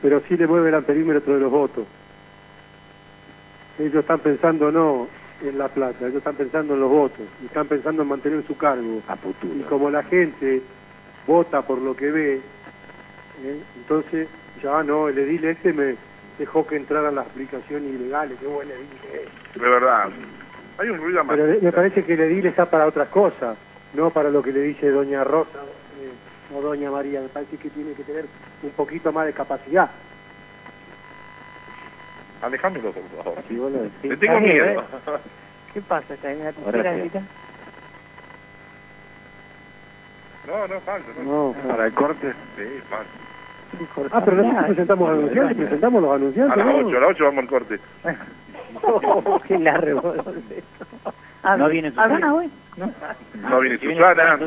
Pero 0.00 0.20
sí 0.28 0.36
le 0.36 0.46
mueven 0.46 0.74
al 0.74 0.84
perímetro 0.84 1.34
de 1.34 1.40
los 1.40 1.50
votos. 1.50 1.86
Ellos 3.78 3.94
están 3.96 4.18
pensando 4.20 4.70
no 4.70 5.08
en 5.42 5.58
la 5.58 5.68
plata, 5.68 6.04
ellos 6.06 6.18
están 6.18 6.34
pensando 6.36 6.74
en 6.74 6.80
los 6.80 6.90
votos, 6.90 7.26
y 7.42 7.46
están 7.46 7.66
pensando 7.66 8.02
en 8.02 8.08
mantener 8.08 8.44
su 8.46 8.56
cargo. 8.56 9.02
A 9.08 9.16
futuro. 9.16 9.54
Y 9.56 9.62
como 9.62 9.90
la 9.90 10.02
gente 10.04 10.62
vota 11.26 11.62
por 11.62 11.78
lo 11.78 11.96
que 11.96 12.10
ve, 12.10 12.40
¿eh? 13.44 13.60
entonces 13.76 14.28
ya 14.62 14.82
no, 14.82 15.08
el 15.08 15.18
edil 15.18 15.44
este 15.44 15.72
me 15.72 15.96
dejó 16.38 16.66
que 16.66 16.76
entraran 16.76 17.14
las 17.14 17.26
aplicaciones 17.26 17.92
ilegales, 17.92 18.38
qué 18.40 18.46
buen 18.46 18.70
edil 18.70 18.88
que 19.02 19.22
es. 19.22 19.60
De 19.60 19.68
verdad. 19.68 20.10
Hay 20.78 20.88
un 20.88 20.98
ruido 20.98 21.24
más. 21.24 21.36
Pero 21.36 21.60
me 21.60 21.72
parece 21.72 22.04
que 22.04 22.14
el 22.14 22.20
edil 22.20 22.46
está 22.46 22.66
para 22.66 22.86
otras 22.86 23.08
cosas, 23.08 23.56
no 23.94 24.10
para 24.10 24.30
lo 24.30 24.42
que 24.42 24.52
le 24.52 24.60
dice 24.62 24.90
doña 24.90 25.24
Rosa 25.24 25.58
eh, 26.00 26.54
o 26.54 26.60
doña 26.62 26.90
María. 26.90 27.20
Me 27.20 27.28
parece 27.28 27.56
que 27.56 27.70
tiene 27.70 27.92
que 27.94 28.04
tener 28.04 28.24
un 28.62 28.70
poquito 28.70 29.12
más 29.12 29.26
de 29.26 29.32
capacidad. 29.32 29.90
Alejámelo, 32.40 32.92
por 32.92 33.24
favor. 33.24 33.44
Lo 33.50 33.70
decís. 33.70 34.10
Le 34.10 34.16
tengo 34.16 34.40
miedo. 34.40 34.84
¿Qué 35.72 35.80
pasa? 35.80 36.14
¿Está 36.14 36.32
en 36.32 36.40
Ahora 36.42 36.52
tercera 36.52 37.02
sí. 37.04 37.10
No, 40.46 40.68
no, 40.68 40.80
falta. 40.80 41.08
No. 41.22 41.54
No, 41.54 41.68
Para 41.68 41.86
el 41.86 41.94
corte, 41.94 42.32
Sí, 42.56 42.62
falta. 42.90 43.10
Ah, 44.12 44.22
pero 44.24 44.36
nosotros 44.38 44.64
presentamos 44.66 45.10
anunciantes, 45.10 45.56
presentamos 45.56 46.02
los 46.02 46.10
A 46.10 46.14
anunciantes. 46.16 46.56
las 46.56 46.66
¿no? 46.66 46.76
8, 46.88 46.96
a 46.96 47.00
las 47.00 47.10
8 47.10 47.24
vamos 47.24 47.42
al 47.42 47.48
corte. 47.48 47.78
Oh, 48.82 49.40
qué 49.48 49.58
largo. 49.58 50.14
Ah, 51.42 51.56
No 51.56 51.68
viene 51.68 51.88
¿Ah, 51.96 52.04
Susana. 52.08 52.34
hoy? 52.34 52.50
No. 52.76 52.92
No 53.48 53.60
viene 53.60 53.78
Si 53.78 53.86
viene 53.86 54.00
Susana. 54.02 54.38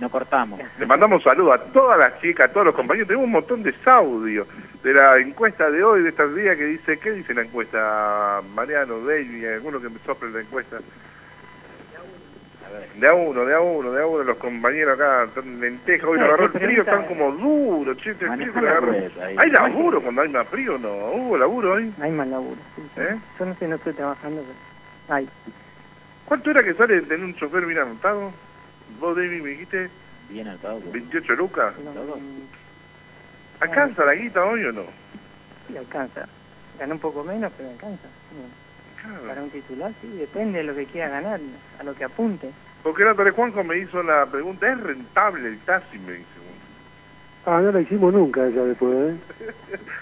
No 0.00 0.08
cortamos. 0.08 0.58
Le 0.78 0.86
mandamos 0.86 1.22
saludos 1.22 1.60
a 1.60 1.64
todas 1.72 1.98
las 1.98 2.18
chicas, 2.22 2.48
a 2.48 2.52
todos 2.52 2.66
los 2.66 2.74
compañeros. 2.74 3.06
Tenemos 3.08 3.26
un 3.26 3.32
montón 3.32 3.62
de 3.62 3.74
audios 3.84 4.46
de 4.82 4.94
la 4.94 5.18
encuesta 5.18 5.70
de 5.70 5.84
hoy, 5.84 6.02
de 6.02 6.08
estos 6.08 6.34
días, 6.34 6.56
que 6.56 6.64
dice, 6.64 6.98
¿qué 6.98 7.10
dice 7.12 7.34
la 7.34 7.42
encuesta? 7.42 8.40
Mariano, 8.54 8.98
David, 9.04 9.44
alguno 9.46 9.78
que 9.80 9.90
me 9.90 9.98
sople 10.06 10.30
la 10.30 10.40
encuesta. 10.40 10.78
De 12.96 13.08
a 13.08 13.14
uno, 13.14 13.44
de 13.44 13.54
a 13.54 13.60
uno, 13.60 13.92
de 13.92 14.02
a 14.02 14.06
uno, 14.06 14.22
los 14.24 14.36
compañeros 14.36 14.94
acá, 14.94 15.24
están 15.24 15.60
lentejas, 15.60 16.08
hoy 16.08 16.18
nos 16.18 16.28
agarró 16.28 16.44
el 16.44 16.50
frío, 16.50 16.80
están 16.82 17.06
como 17.06 17.32
duros, 17.32 17.96
ahí. 19.20 19.34
¿Hay 19.38 19.50
laburo 19.50 20.02
cuando 20.02 20.22
hay 20.22 20.28
más 20.28 20.46
frío 20.48 20.78
no? 20.78 20.88
¿Hubo 21.12 21.36
laburo 21.38 21.74
hoy? 21.74 21.92
Hay 22.00 22.10
más 22.12 22.28
laburo. 22.28 22.60
sí. 22.76 22.82
¿Eh? 22.96 23.16
Yo 23.38 23.46
no 23.46 23.54
sé, 23.54 23.68
no 23.68 23.76
estoy 23.76 23.92
trabajando. 23.92 24.42
Pero... 24.42 25.16
Hay. 25.16 25.28
¿Cuánto 26.26 26.50
era 26.50 26.62
que 26.62 26.74
sale 26.74 26.94
de 26.96 27.02
tener 27.02 27.24
un 27.24 27.34
chofer 27.34 27.66
bien 27.66 27.78
anotado? 27.80 28.30
Vos, 29.00 29.16
David, 29.16 29.42
me 29.42 29.50
dijiste 29.50 29.90
Bien 30.28 30.46
anotado. 30.48 30.74
vos. 30.80 30.92
28 30.92 31.32
lucas. 31.34 31.74
¿Alcanza 33.60 34.04
la 34.04 34.14
guita 34.14 34.44
hoy 34.44 34.64
o 34.64 34.72
no? 34.72 34.82
sí, 35.68 35.76
alcanza. 35.76 36.26
Gana 36.78 36.94
un 36.94 37.00
poco 37.00 37.24
menos, 37.24 37.52
pero 37.56 37.70
alcanza. 37.70 38.06
Sí. 38.30 38.36
Para 39.26 39.42
un 39.42 39.50
titular, 39.50 39.92
sí, 40.00 40.08
depende 40.18 40.58
de 40.58 40.64
lo 40.64 40.74
que 40.74 40.86
quiera 40.86 41.08
ganar, 41.08 41.40
a 41.78 41.82
lo 41.82 41.94
que 41.94 42.04
apunte. 42.04 42.50
Porque 42.82 43.02
el 43.02 43.08
otro 43.08 43.32
Juanjo 43.32 43.64
me 43.64 43.78
hizo 43.78 44.02
la 44.02 44.26
pregunta, 44.26 44.70
¿es 44.70 44.80
rentable 44.80 45.48
el 45.48 45.58
taxi? 45.60 45.98
Me 45.98 46.12
dice. 46.12 46.40
Ah, 47.46 47.60
no 47.62 47.72
la 47.72 47.80
hicimos 47.80 48.12
nunca 48.12 48.46
ella 48.46 48.64
después, 48.64 48.94
¿eh? 48.94 49.16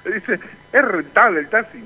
Dice, 0.13 0.41
¿es 0.73 0.85
rentable 0.85 1.41
el 1.41 1.49
taxi? 1.49 1.79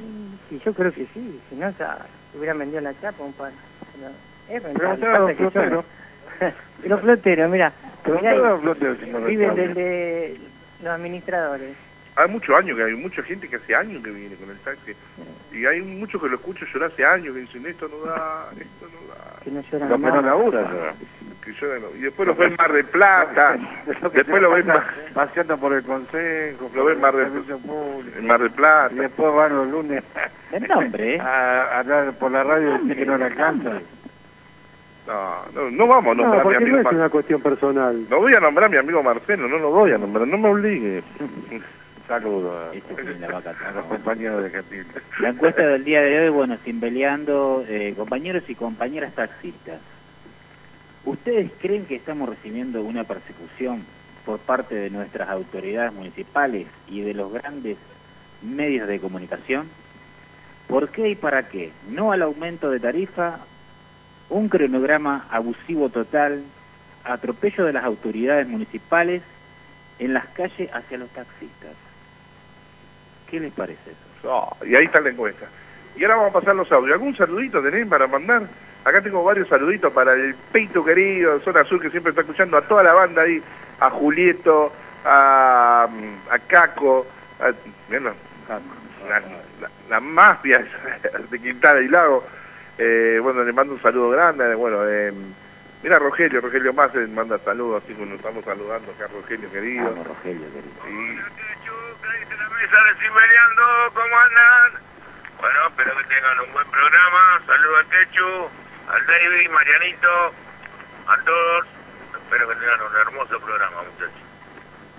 Sí, 0.48 0.60
yo 0.64 0.72
creo 0.72 0.92
que 0.92 1.06
sí, 1.12 1.40
si 1.48 1.56
no 1.56 1.70
ya 1.78 1.98
hubieran 2.34 2.58
vendido 2.58 2.80
la 2.80 2.98
chapa 2.98 3.22
un 3.22 3.34
par. 3.34 3.52
Pero 3.94 4.10
es 4.48 4.62
rentable. 4.62 5.06
A 5.06 5.18
los 5.18 5.36
floteros. 5.36 5.84
los 6.84 7.00
floteros, 7.00 7.50
mira, 7.50 7.72
viven 9.26 9.54
desde 9.54 10.36
los 10.82 10.92
administradores. 10.92 11.76
Hay 12.16 12.28
muchos 12.28 12.54
años 12.56 12.76
que 12.76 12.84
hay 12.84 12.94
mucha 12.94 13.22
gente 13.22 13.48
que 13.48 13.56
hace 13.56 13.74
años 13.74 14.02
que 14.04 14.10
viene 14.10 14.34
con 14.36 14.50
el 14.50 14.58
taxi. 14.58 14.92
Y 15.52 15.64
hay 15.64 15.80
muchos 15.80 16.20
que 16.20 16.28
lo 16.28 16.34
escucho 16.36 16.66
llorar 16.66 16.90
hace 16.92 17.04
años 17.06 17.34
que 17.34 17.40
dicen, 17.40 17.66
esto 17.66 17.88
no 17.88 17.98
da, 18.10 18.48
esto 18.52 18.86
no 18.92 19.14
da. 19.14 19.40
que 19.42 19.50
no 19.50 19.60
lloran 19.62 19.88
no 19.88 19.98
más. 19.98 20.24
labura. 20.24 20.92
Que 21.42 21.52
lloran, 21.54 21.82
y 21.96 22.02
después 22.02 22.28
lo 22.28 22.34
ven 22.36 22.54
Mar 22.56 22.70
de 22.72 22.84
Plata, 22.84 23.56
después 24.14 24.40
lo 24.42 24.50
ven 24.52 24.66
paseando 25.12 25.56
por 25.58 25.72
el 25.72 25.82
consejo, 25.82 26.70
Lo 26.74 26.84
ven 26.84 26.94
el 26.96 27.00
Mar 27.00 27.16
de- 27.16 27.24
servicio 27.24 27.58
público. 27.58 28.16
en 28.18 28.26
Mar 28.26 28.40
de 28.40 28.46
Y 28.46 28.50
Plata. 28.50 28.94
después 28.94 29.34
van 29.34 29.56
los 29.56 29.68
lunes 29.68 30.04
El 30.52 30.68
nombre, 30.68 31.18
a 31.20 31.78
hablar 31.80 32.12
por 32.12 32.30
la 32.30 32.44
radio 32.44 32.76
y 32.76 32.78
decir 32.78 32.96
que 32.98 33.06
no 33.06 33.16
le 33.18 33.24
alcanza. 33.24 33.70
No, 35.06 35.34
no, 35.54 35.70
no 35.72 35.86
vamos 35.88 36.12
a 36.12 36.14
No, 36.14 36.22
nombrar 36.22 36.34
a 36.34 36.36
mi 36.36 36.42
porque 36.44 36.60
no 36.60 36.76
amigo 36.76 36.90
es 36.90 36.96
una 36.96 37.08
cuestión 37.08 37.40
personal. 37.40 38.06
No 38.08 38.18
voy 38.20 38.34
a 38.34 38.40
nombrar 38.40 38.66
a 38.66 38.68
mi 38.68 38.76
amigo 38.76 39.02
Marcelo, 39.02 39.48
no 39.48 39.58
lo 39.58 39.70
voy 39.70 39.90
a 39.92 39.98
nombrar, 39.98 40.28
no 40.28 40.38
me 40.38 40.48
obligue. 40.48 41.02
Saludos 42.06 42.72
a, 42.72 42.76
Este 42.76 42.94
a 43.26 43.72
los 43.72 43.84
compañeros 43.86 44.42
de 44.42 44.50
Catil. 44.50 44.86
La 45.20 45.30
encuesta 45.30 45.66
del 45.66 45.84
día 45.84 46.02
de 46.02 46.20
hoy, 46.20 46.28
bueno, 46.30 46.56
sin 46.64 46.80
peleando, 46.80 47.64
eh, 47.68 47.94
compañeros 47.96 48.44
y 48.48 48.54
compañeras 48.54 49.14
taxistas. 49.14 49.80
¿Ustedes 51.04 51.50
creen 51.60 51.86
que 51.86 51.96
estamos 51.96 52.28
recibiendo 52.28 52.82
una 52.82 53.04
persecución 53.04 53.84
por 54.24 54.38
parte 54.38 54.74
de 54.74 54.90
nuestras 54.90 55.28
autoridades 55.28 55.92
municipales 55.92 56.66
y 56.88 57.00
de 57.00 57.14
los 57.14 57.32
grandes 57.32 57.76
medios 58.42 58.88
de 58.88 59.00
comunicación? 59.00 59.68
¿Por 60.68 60.90
qué 60.90 61.10
y 61.10 61.14
para 61.14 61.48
qué? 61.48 61.72
No 61.90 62.12
al 62.12 62.22
aumento 62.22 62.70
de 62.70 62.80
tarifa, 62.80 63.40
un 64.30 64.48
cronograma 64.48 65.26
abusivo 65.30 65.88
total, 65.88 66.42
atropello 67.04 67.64
de 67.64 67.72
las 67.72 67.84
autoridades 67.84 68.46
municipales 68.48 69.22
en 69.98 70.14
las 70.14 70.26
calles 70.28 70.70
hacia 70.72 70.98
los 70.98 71.10
taxistas. 71.10 71.72
¿Qué 73.32 73.40
les 73.40 73.52
parece 73.52 73.90
eso? 73.90 73.98
No, 74.22 74.66
y 74.66 74.76
ahí 74.76 74.84
está 74.84 75.00
la 75.00 75.08
encuesta. 75.10 75.46
Y 75.96 76.04
ahora 76.04 76.16
vamos 76.16 76.30
a 76.36 76.38
pasar 76.40 76.54
los 76.54 76.70
audios. 76.70 76.92
¿Algún 76.92 77.16
saludito 77.16 77.60
tenés 77.62 77.86
para 77.88 78.06
mandar? 78.06 78.42
Acá 78.84 79.00
tengo 79.00 79.24
varios 79.24 79.48
saluditos 79.48 79.92
para 79.92 80.12
el 80.12 80.34
Peito 80.52 80.84
querido, 80.84 81.40
Zona 81.40 81.64
Sur, 81.64 81.80
que 81.80 81.90
siempre 81.90 82.10
está 82.10 82.20
escuchando 82.20 82.56
a 82.56 82.62
toda 82.62 82.82
la 82.84 82.92
banda 82.92 83.22
ahí 83.22 83.42
a 83.80 83.90
Julieto, 83.90 84.72
a, 85.04 85.88
a 86.30 86.38
Caco, 86.40 87.06
a, 87.40 87.48
la, 87.90 88.00
la- 88.00 89.70
la 89.88 90.00
mafia 90.00 90.64
de 91.30 91.38
Quintana 91.40 91.80
y 91.80 91.88
Lago. 91.88 92.24
Eh, 92.78 93.18
bueno, 93.22 93.42
le 93.44 93.52
mando 93.52 93.72
un 93.74 93.82
saludo 93.82 94.10
grande. 94.10 94.54
Bueno, 94.54 94.88
eh, 94.88 95.12
mira 95.82 95.98
Rogelio, 95.98 96.40
Rogelio 96.40 96.72
más 96.72 96.94
manda 97.14 97.38
saludos, 97.38 97.82
así 97.84 97.94
que 97.94 98.04
nos 98.06 98.16
estamos 98.16 98.44
saludando 98.44 98.92
acá, 98.92 99.08
Rogelio 99.12 99.50
querido. 99.50 99.84
Vamos, 99.90 100.06
Rogelio, 100.06 100.46
querido. 100.52 101.02
Y- 101.02 101.18
la 102.02 102.48
mesa 102.48 102.76
de 102.84 103.92
¿cómo 103.94 104.18
andan? 104.18 104.82
Bueno, 105.38 105.66
espero 105.68 105.96
que 105.96 106.04
tengan 106.04 106.40
un 106.40 106.52
buen 106.52 106.70
programa. 106.70 107.40
Saludos 107.46 107.78
al 107.78 107.86
Techu, 107.86 108.50
al 108.88 109.06
David, 109.06 109.50
Marianito, 109.50 110.34
a 111.06 111.16
todos. 111.18 111.66
Espero 112.14 112.48
que 112.48 112.54
tengan 112.56 112.82
un 112.82 112.96
hermoso 112.96 113.40
programa, 113.40 113.82
muchachos. 113.82 114.22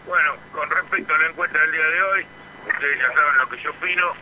Bueno, 0.05 0.35
con 0.51 0.69
respecto 0.69 1.13
a 1.13 1.17
la 1.17 1.27
encuesta 1.27 1.59
del 1.59 1.71
día 1.71 1.87
de 1.87 2.01
hoy, 2.03 2.27
ustedes 2.67 2.99
ya 2.99 3.13
saben 3.13 3.37
lo 3.37 3.49
que 3.49 3.61
yo 3.61 3.71
opino. 3.71 4.13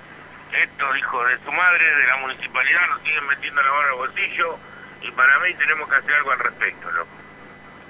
Estos 0.51 0.97
hijos 0.97 1.27
de 1.29 1.37
su 1.39 1.51
madre, 1.51 1.95
de 1.95 2.07
la 2.07 2.17
municipalidad, 2.17 2.87
nos 2.89 3.01
siguen 3.01 3.27
metiendo 3.27 3.61
la 3.61 3.71
mano 3.71 3.87
al 3.89 3.95
bolsillo 3.95 4.57
y 5.01 5.11
para 5.11 5.39
mí 5.39 5.53
tenemos 5.53 5.89
que 5.89 5.95
hacer 5.95 6.13
algo 6.15 6.31
al 6.31 6.39
respecto, 6.39 6.91
loco. 6.91 7.17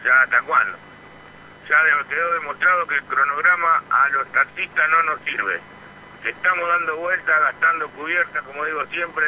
¿Ya 0.03 0.21
hasta 0.21 0.41
cuándo? 0.41 0.90
Ya 1.71 2.09
quedó 2.09 2.33
demostrado 2.33 2.85
que 2.85 2.95
el 2.95 3.03
cronograma 3.03 3.81
a 3.89 4.09
los 4.09 4.29
taxistas 4.33 4.89
no 4.89 5.03
nos 5.03 5.21
sirve. 5.21 5.61
Estamos 6.25 6.67
dando 6.67 6.97
vueltas, 6.97 7.41
gastando 7.41 7.89
cubiertas, 7.91 8.43
como 8.43 8.65
digo 8.65 8.85
siempre, 8.87 9.25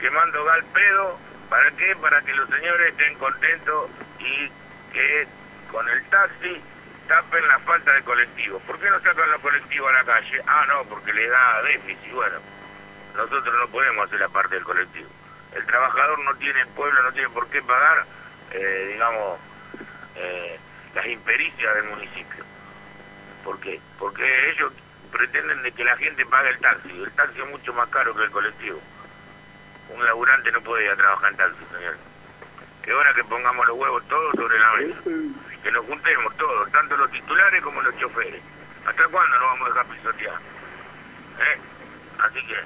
quemando 0.00 0.44
gal 0.44 0.64
pedo. 0.72 1.18
¿Para 1.50 1.70
qué? 1.72 1.94
Para 1.96 2.22
que 2.22 2.32
los 2.32 2.48
señores 2.48 2.88
estén 2.88 3.18
contentos 3.18 3.90
y 4.18 4.50
que 4.94 5.28
con 5.70 5.86
el 5.90 6.02
taxi 6.06 6.58
tapen 7.06 7.46
la 7.48 7.58
falta 7.58 7.92
de 7.92 8.02
colectivos. 8.02 8.62
¿Por 8.62 8.80
qué 8.80 8.88
no 8.88 8.98
sacan 9.00 9.30
los 9.30 9.42
colectivos 9.42 9.90
a 9.90 9.92
la 9.92 10.04
calle? 10.04 10.42
Ah, 10.46 10.64
no, 10.66 10.84
porque 10.84 11.12
le 11.12 11.28
da 11.28 11.62
déficit. 11.64 12.12
Bueno, 12.12 12.38
nosotros 13.14 13.54
no 13.60 13.68
podemos 13.68 14.06
hacer 14.06 14.20
la 14.20 14.28
parte 14.30 14.54
del 14.54 14.64
colectivo. 14.64 15.10
El 15.52 15.66
trabajador 15.66 16.18
no 16.20 16.34
tiene, 16.36 16.64
pueblo 16.68 17.02
no 17.02 17.12
tiene 17.12 17.28
por 17.28 17.46
qué 17.50 17.60
pagar, 17.60 18.06
eh, 18.52 18.90
digamos, 18.94 19.38
eh, 20.16 20.58
las 20.94 21.06
impericias 21.06 21.74
del 21.74 21.84
municipio. 21.84 22.44
¿Por 23.44 23.58
qué? 23.60 23.80
Porque 23.98 24.50
ellos 24.50 24.72
pretenden 25.12 25.62
de 25.62 25.72
que 25.72 25.84
la 25.84 25.96
gente 25.96 26.24
pague 26.26 26.50
el 26.50 26.58
taxi. 26.60 26.90
El 26.90 27.10
taxi 27.12 27.40
es 27.40 27.48
mucho 27.50 27.72
más 27.74 27.88
caro 27.90 28.14
que 28.14 28.22
el 28.24 28.30
colectivo. 28.30 28.80
Un 29.90 30.04
laburante 30.04 30.50
no 30.52 30.60
puede 30.62 30.84
ir 30.84 30.90
a 30.90 30.96
trabajar 30.96 31.30
en 31.30 31.36
taxi, 31.36 31.64
señor. 31.76 31.96
Que 32.82 32.92
hora 32.92 33.14
que 33.14 33.24
pongamos 33.24 33.66
los 33.66 33.76
huevos 33.76 34.06
todos 34.08 34.34
sobre 34.34 34.58
la 34.58 34.72
mesa. 34.72 35.00
Que 35.62 35.72
nos 35.72 35.86
juntemos 35.86 36.36
todos, 36.36 36.70
tanto 36.72 36.96
los 36.96 37.10
titulares 37.10 37.62
como 37.62 37.80
los 37.82 37.96
choferes. 37.98 38.42
¿Hasta 38.86 39.04
cuándo 39.08 39.38
nos 39.38 39.48
vamos 39.48 39.66
a 39.66 39.68
dejar 39.70 39.86
pisotear? 39.86 40.34
¿Eh? 41.38 41.58
Así 42.18 42.46
que, 42.46 42.56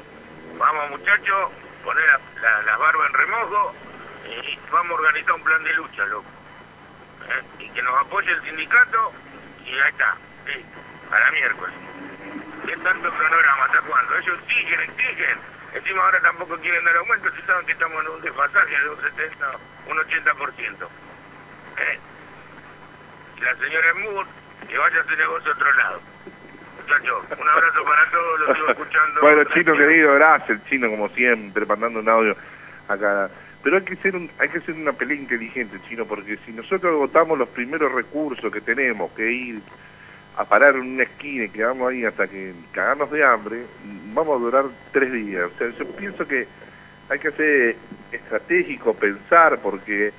vamos 0.59 0.91
muchachos, 0.91 1.51
poner 1.85 2.05
la- 2.07 2.21
la- 2.43 2.63
las 2.63 2.79
barbas 2.79 3.07
en 3.09 3.15
remojo 3.15 3.75
y 4.27 4.59
vamos 4.71 4.91
a 4.91 4.95
organizar 5.01 5.33
un 5.35 5.45
plan 5.45 5.63
de 5.65 5.73
lucha, 5.75 6.05
loco. 6.07 6.29
Y 7.59 7.71
que 7.71 7.83
nos 7.83 8.01
apoye 8.01 8.31
el 8.31 8.43
sindicato 8.43 9.13
y 9.65 9.71
ahí 9.71 9.91
está, 9.91 10.17
para 11.11 11.31
miércoles. 11.31 11.75
¿Qué 12.67 12.77
tanto 12.77 13.11
cronograma? 13.11 13.65
¿Hasta 13.65 13.81
cuándo? 13.83 14.19
Ellos 14.19 14.39
exigen, 14.47 14.81
exigen. 14.81 15.39
Encima 15.75 16.05
ahora 16.05 16.21
tampoco 16.21 16.57
quieren 16.59 16.85
dar 16.85 16.97
aumento 16.97 17.31
si 17.31 17.43
saben 17.43 17.67
que 17.67 17.73
estamos 17.73 18.03
en 18.05 18.11
un 18.11 18.21
desfasaje 18.23 18.81
de 18.81 18.89
un 18.89 19.01
70, 19.01 19.51
un 19.89 19.99
80%. 19.99 20.89
¿Eh? 21.79 21.99
La 23.41 23.55
señora 23.57 23.95
Moore, 23.95 24.29
que 24.69 24.79
vaya 24.79 24.99
a 24.99 25.01
hacer 25.01 25.19
negocio 25.19 25.51
a 25.51 25.55
otro 25.55 25.73
lado. 25.73 26.01
Muchachos, 26.81 27.25
un 27.39 27.49
abrazo 27.49 27.85
para 27.85 28.11
todos, 28.11 28.41
los 28.41 28.57
sigo 28.57 28.71
escuchando. 28.71 29.21
Bueno, 29.21 29.45
Chino 29.45 29.77
querido, 29.77 30.15
gracias, 30.15 30.65
Chino, 30.69 30.89
como 30.91 31.09
siempre, 31.11 31.67
mandando 31.67 32.01
un 32.01 32.09
audio 32.09 32.37
acá. 32.89 33.31
Pero 33.63 33.77
hay 33.77 33.83
que 33.83 33.97
ser 33.97 34.15
un, 34.15 34.31
hay 34.39 34.49
que 34.49 34.59
hacer 34.59 34.75
una 34.75 34.93
pelea 34.93 35.17
inteligente, 35.17 35.79
Chino, 35.89 36.05
porque 36.07 36.39
si 36.47 36.53
nosotros 36.53 36.97
votamos 36.97 37.39
los 37.39 37.49
primeros 37.49 37.93
recursos 37.93 38.53
que 38.53 38.61
tenemos, 38.61 39.11
que 39.13 39.31
ir 39.31 39.61
a 40.37 40.45
parar 40.45 40.77
en 40.77 40.83
una 40.83 41.03
esquina 41.03 41.45
y 41.45 41.49
quedamos 41.49 41.91
ahí 41.91 42.05
hasta 42.05 42.29
que 42.29 42.53
cagarnos 42.71 43.11
de 43.11 43.25
hambre, 43.25 43.63
vamos 44.15 44.37
a 44.37 44.45
durar 44.45 44.65
tres 44.93 45.13
días. 45.13 45.51
O 45.53 45.59
sea, 45.59 45.71
yo 45.77 45.85
pienso 45.97 46.27
que 46.27 46.47
hay 47.09 47.19
que 47.19 47.33
ser 47.33 47.77
estratégico, 48.13 48.95
pensar, 48.95 49.59
porque 49.59 50.13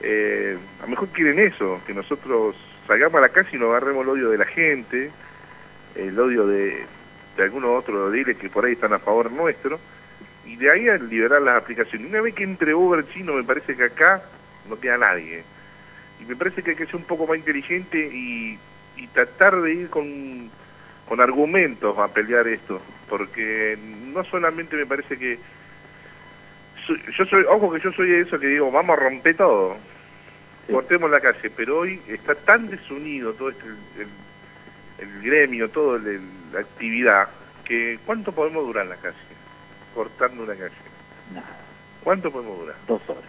eh, 0.00 0.58
a 0.80 0.82
lo 0.82 0.88
mejor 0.88 1.08
quieren 1.08 1.38
eso, 1.38 1.80
que 1.86 1.94
nosotros 1.94 2.54
salgamos 2.86 3.16
a 3.18 3.22
la 3.22 3.28
calle 3.30 3.48
y 3.54 3.58
nos 3.58 3.70
agarremos 3.70 4.04
el 4.04 4.10
odio 4.10 4.30
de 4.30 4.38
la 4.38 4.44
gente, 4.44 5.10
el 5.94 6.18
odio 6.18 6.46
de, 6.46 6.84
de 7.36 7.42
algunos 7.42 7.78
otros 7.78 8.12
diles 8.12 8.36
que 8.36 8.50
por 8.50 8.64
ahí 8.64 8.72
están 8.72 8.92
a 8.92 8.98
favor 8.98 9.32
nuestro, 9.32 9.80
y 10.46 10.56
de 10.56 10.70
ahí 10.70 10.88
a 10.88 10.96
liberar 10.96 11.42
las 11.42 11.62
aplicaciones. 11.62 12.08
Una 12.08 12.20
vez 12.20 12.34
que 12.34 12.44
entre 12.44 12.74
Uber 12.74 13.06
chino, 13.08 13.34
me 13.34 13.44
parece 13.44 13.76
que 13.76 13.84
acá 13.84 14.22
no 14.68 14.78
queda 14.78 14.98
nadie. 14.98 15.42
Y 16.20 16.24
me 16.24 16.36
parece 16.36 16.62
que 16.62 16.70
hay 16.70 16.76
que 16.76 16.86
ser 16.86 16.96
un 16.96 17.04
poco 17.04 17.26
más 17.26 17.36
inteligente 17.36 17.98
y, 17.98 18.58
y 18.96 19.06
tratar 19.08 19.60
de 19.60 19.74
ir 19.74 19.90
con, 19.90 20.50
con 21.08 21.20
argumentos 21.20 21.98
a 21.98 22.08
pelear 22.08 22.46
esto, 22.48 22.80
porque 23.08 23.78
no 24.12 24.24
solamente 24.24 24.76
me 24.76 24.86
parece 24.86 25.18
que... 25.18 25.38
yo 27.18 27.24
soy, 27.24 27.44
ojo 27.48 27.72
que 27.72 27.80
yo 27.80 27.92
soy 27.92 28.10
de 28.10 28.20
eso 28.20 28.38
que 28.38 28.46
digo, 28.46 28.70
vamos 28.70 28.96
a 28.96 29.02
romper 29.02 29.36
todo, 29.36 29.76
cortemos 30.70 31.10
la 31.10 31.20
calle, 31.20 31.50
pero 31.50 31.78
hoy 31.78 32.00
está 32.08 32.34
tan 32.34 32.68
desunido 32.68 33.34
todo 33.34 33.50
este, 33.50 33.66
el, 33.66 34.08
el 34.98 35.22
gremio, 35.22 35.68
toda 35.68 35.98
la 36.52 36.60
actividad, 36.60 37.28
que 37.64 37.98
¿cuánto 38.06 38.32
podemos 38.32 38.64
durar 38.66 38.84
en 38.84 38.90
la 38.90 38.96
calle? 38.96 39.33
Cortando 39.94 40.42
una 40.42 40.54
calle. 40.54 40.74
Nada, 41.32 41.46
¿Cuánto 42.02 42.30
podemos 42.30 42.58
durar? 42.58 42.76
dos 42.86 43.00
horas. 43.08 43.22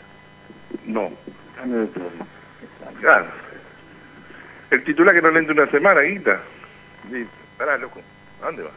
No. 0.86 1.12
Cambio 1.56 1.82
de 1.82 1.88
todo. 1.88 2.10
Claro. 3.00 3.28
El 4.72 4.84
titular 4.84 5.14
que 5.14 5.22
no 5.22 5.32
le 5.32 5.52
una 5.52 5.68
semana, 5.68 6.02
guita. 6.02 6.42
Dice, 7.10 7.30
pará, 7.58 7.78
loco, 7.78 8.02
¿a 8.42 8.46
dónde 8.48 8.64
va? 8.64 8.72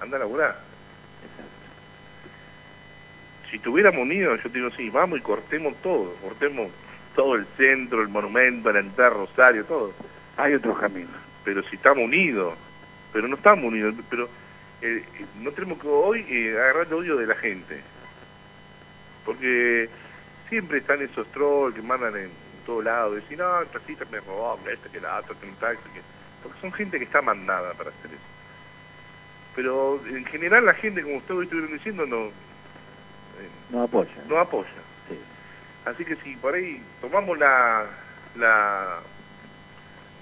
Anda 0.00 0.16
a 0.16 0.20
laburar. 0.20 0.58
Si 3.50 3.58
tuviéramos 3.58 4.00
unido, 4.00 4.34
yo 4.36 4.42
te 4.50 4.58
digo, 4.58 4.70
sí, 4.70 4.88
vamos 4.88 5.18
y 5.18 5.22
cortemos 5.22 5.76
todo, 5.82 6.14
cortemos 6.22 6.70
todo 7.14 7.34
el 7.34 7.46
centro, 7.58 8.00
el 8.00 8.08
monumento, 8.08 8.72
la 8.72 8.80
entrada 8.80 9.10
Rosario, 9.10 9.64
todo. 9.66 9.92
Hay 10.38 10.54
otros 10.54 10.78
caminos. 10.78 11.12
Pero 11.44 11.62
si 11.64 11.76
estamos 11.76 12.04
unidos, 12.04 12.54
pero 13.12 13.28
no 13.28 13.36
estamos 13.36 13.64
unidos, 13.66 13.94
pero 14.08 14.28
eh, 14.82 15.04
no 15.40 15.50
tenemos 15.52 15.80
que 15.80 15.88
hoy 15.88 16.26
eh, 16.28 16.52
agarrar 16.58 16.86
el 16.86 16.92
odio 16.94 17.16
de 17.16 17.26
la 17.26 17.34
gente. 17.36 17.80
Porque 19.24 19.88
siempre 20.48 20.78
están 20.78 21.00
esos 21.00 21.26
trolls 21.28 21.74
que 21.74 21.82
mandan 21.82 22.16
en 22.16 22.30
todos 22.66 22.84
lados, 22.84 23.14
decir, 23.14 23.38
no, 23.38 23.60
el 23.60 23.68
taxista 23.68 24.04
me 24.10 24.20
robó, 24.20 24.58
este, 24.70 24.88
que 24.90 25.00
la 25.00 25.18
otra, 25.18 25.34
que 25.40 25.46
un 25.46 25.54
taxi, 25.56 25.82
que... 25.90 26.00
porque 26.42 26.60
son 26.60 26.72
gente 26.72 26.98
que 26.98 27.04
está 27.04 27.22
mandada 27.22 27.72
para 27.74 27.90
hacer 27.90 28.10
eso. 28.12 28.22
Pero 29.54 30.00
en 30.06 30.24
general 30.24 30.64
la 30.66 30.74
gente, 30.74 31.02
como 31.02 31.16
ustedes 31.16 31.42
estuvieron 31.42 31.72
diciendo, 31.72 32.06
no, 32.06 32.26
eh, 32.26 32.30
No 33.70 33.82
apoya. 33.82 34.10
no 34.28 34.38
apoya. 34.38 34.68
Sí. 35.08 35.18
Así 35.84 36.04
que 36.04 36.16
si 36.16 36.36
por 36.36 36.54
ahí 36.54 36.82
tomamos 37.00 37.38
la, 37.38 37.84
la 38.36 38.98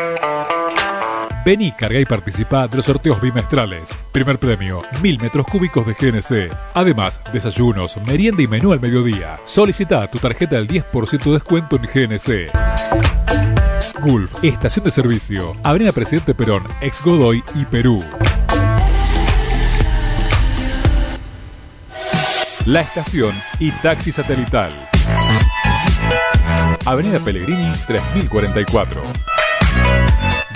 Vení, 1.44 1.72
carga 1.72 1.98
y 1.98 2.04
participa 2.04 2.68
de 2.68 2.76
los 2.76 2.86
sorteos 2.86 3.20
bimestrales. 3.20 3.96
Primer 4.12 4.38
premio, 4.38 4.80
1000 5.02 5.20
metros 5.20 5.44
cúbicos 5.46 5.84
de 5.84 5.94
GNC. 5.94 6.54
Además, 6.72 7.20
desayunos, 7.32 7.96
merienda 8.06 8.44
y 8.44 8.46
menú 8.46 8.72
al 8.72 8.78
mediodía. 8.78 9.40
Solicita 9.44 10.08
tu 10.08 10.18
tarjeta 10.18 10.54
del 10.54 10.68
10% 10.68 11.24
de 11.24 11.32
descuento 11.32 11.76
en 11.76 11.82
GNC. 11.82 12.52
Gulf, 14.00 14.44
estación 14.44 14.84
de 14.84 14.92
servicio. 14.92 15.56
Avenida 15.64 15.90
Presidente 15.90 16.32
Perón, 16.32 16.62
ex 16.80 17.02
Godoy 17.02 17.42
y 17.56 17.64
Perú. 17.64 18.04
La 22.66 22.82
estación 22.82 23.34
y 23.58 23.72
taxi 23.72 24.12
satelital. 24.12 24.70
Avenida 26.84 27.18
Pellegrini 27.18 27.72
3044. 27.88 29.02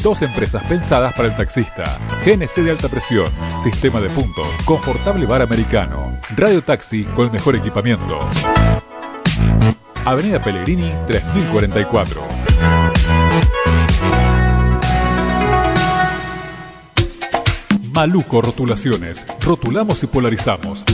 Dos 0.06 0.22
empresas 0.22 0.62
pensadas 0.68 1.12
para 1.14 1.26
el 1.26 1.34
taxista. 1.34 1.98
GNC 2.24 2.62
de 2.62 2.70
alta 2.70 2.88
presión, 2.88 3.28
sistema 3.60 4.00
de 4.00 4.08
puntos, 4.08 4.46
confortable 4.64 5.26
bar 5.26 5.42
americano, 5.42 6.20
radio 6.36 6.62
taxi 6.62 7.02
con 7.02 7.24
el 7.24 7.32
mejor 7.32 7.56
equipamiento. 7.56 8.20
Avenida 10.04 10.40
Pellegrini 10.40 10.92
3044. 11.08 12.22
Maluco 17.90 18.42
Rotulaciones. 18.42 19.26
Rotulamos 19.40 20.04
y 20.04 20.06
polarizamos. 20.06 20.84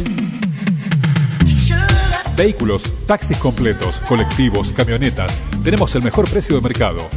Vehículos, 2.34 2.84
taxis 3.06 3.36
completos, 3.36 3.98
colectivos, 4.08 4.72
camionetas. 4.72 5.38
Tenemos 5.62 5.94
el 5.96 6.02
mejor 6.02 6.26
precio 6.30 6.54
de 6.54 6.62
mercado. 6.62 7.10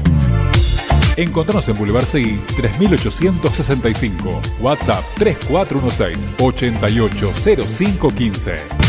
Encontrarnos 1.17 1.67
en 1.69 1.77
Boulevard 1.77 2.05
Seguí 2.05 2.37
3865. 2.57 4.41
WhatsApp 4.61 5.03
3416 5.17 6.25
880515. 6.39 8.85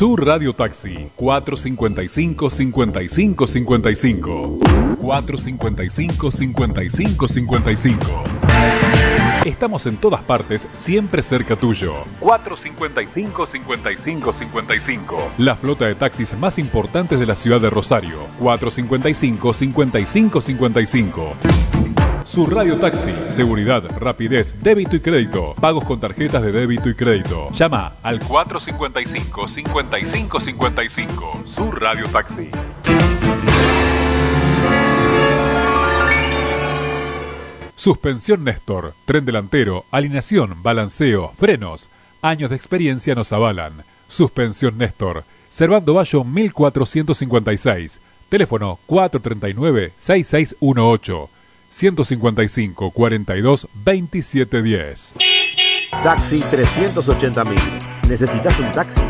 Su 0.00 0.16
Radio 0.16 0.54
Taxi 0.54 1.10
455 1.14 2.48
55 2.48 3.46
55 3.46 4.58
455 4.98 6.30
55 6.30 7.28
55 7.28 8.24
Estamos 9.44 9.86
en 9.86 9.96
todas 9.96 10.22
partes, 10.22 10.68
siempre 10.72 11.22
cerca 11.22 11.56
tuyo. 11.56 11.94
455 12.20 13.46
55 13.46 14.32
55 14.32 15.32
La 15.38 15.56
flota 15.56 15.86
de 15.86 15.94
taxis 15.94 16.36
más 16.36 16.58
importantes 16.58 17.18
de 17.18 17.26
la 17.26 17.36
ciudad 17.36 17.60
de 17.60 17.70
Rosario. 17.70 18.18
455 18.38 19.54
55 19.54 20.40
55 20.40 21.36
su 22.24 22.46
Radio 22.46 22.76
Taxi. 22.76 23.12
Seguridad, 23.28 23.82
rapidez, 23.98 24.54
débito 24.62 24.94
y 24.94 25.00
crédito. 25.00 25.54
Pagos 25.60 25.82
con 25.82 25.98
tarjetas 25.98 26.42
de 26.42 26.52
débito 26.52 26.88
y 26.88 26.94
crédito. 26.94 27.50
Llama 27.50 27.94
al 28.04 28.20
455 28.20 29.48
55 29.48 30.40
55. 30.40 31.42
Su 31.44 31.72
Radio 31.72 32.06
Taxi. 32.06 32.50
Suspensión 37.80 38.44
Néstor, 38.44 38.92
tren 39.06 39.24
delantero, 39.24 39.86
alineación, 39.90 40.62
balanceo, 40.62 41.32
frenos. 41.38 41.88
Años 42.20 42.50
de 42.50 42.56
experiencia 42.56 43.14
nos 43.14 43.32
avalan. 43.32 43.72
Suspensión 44.06 44.76
Néstor, 44.76 45.24
Servando 45.48 45.94
Bayo 45.94 46.22
1456. 46.22 48.00
Teléfono 48.28 48.78
439-6618. 48.86 51.28
155 51.70 52.90
42 52.90 53.68
2710. 53.72 55.14
Taxi 56.02 56.40
380.000. 56.40 57.56
¿Necesitas 58.10 58.60
un 58.60 58.70
taxi? 58.72 59.00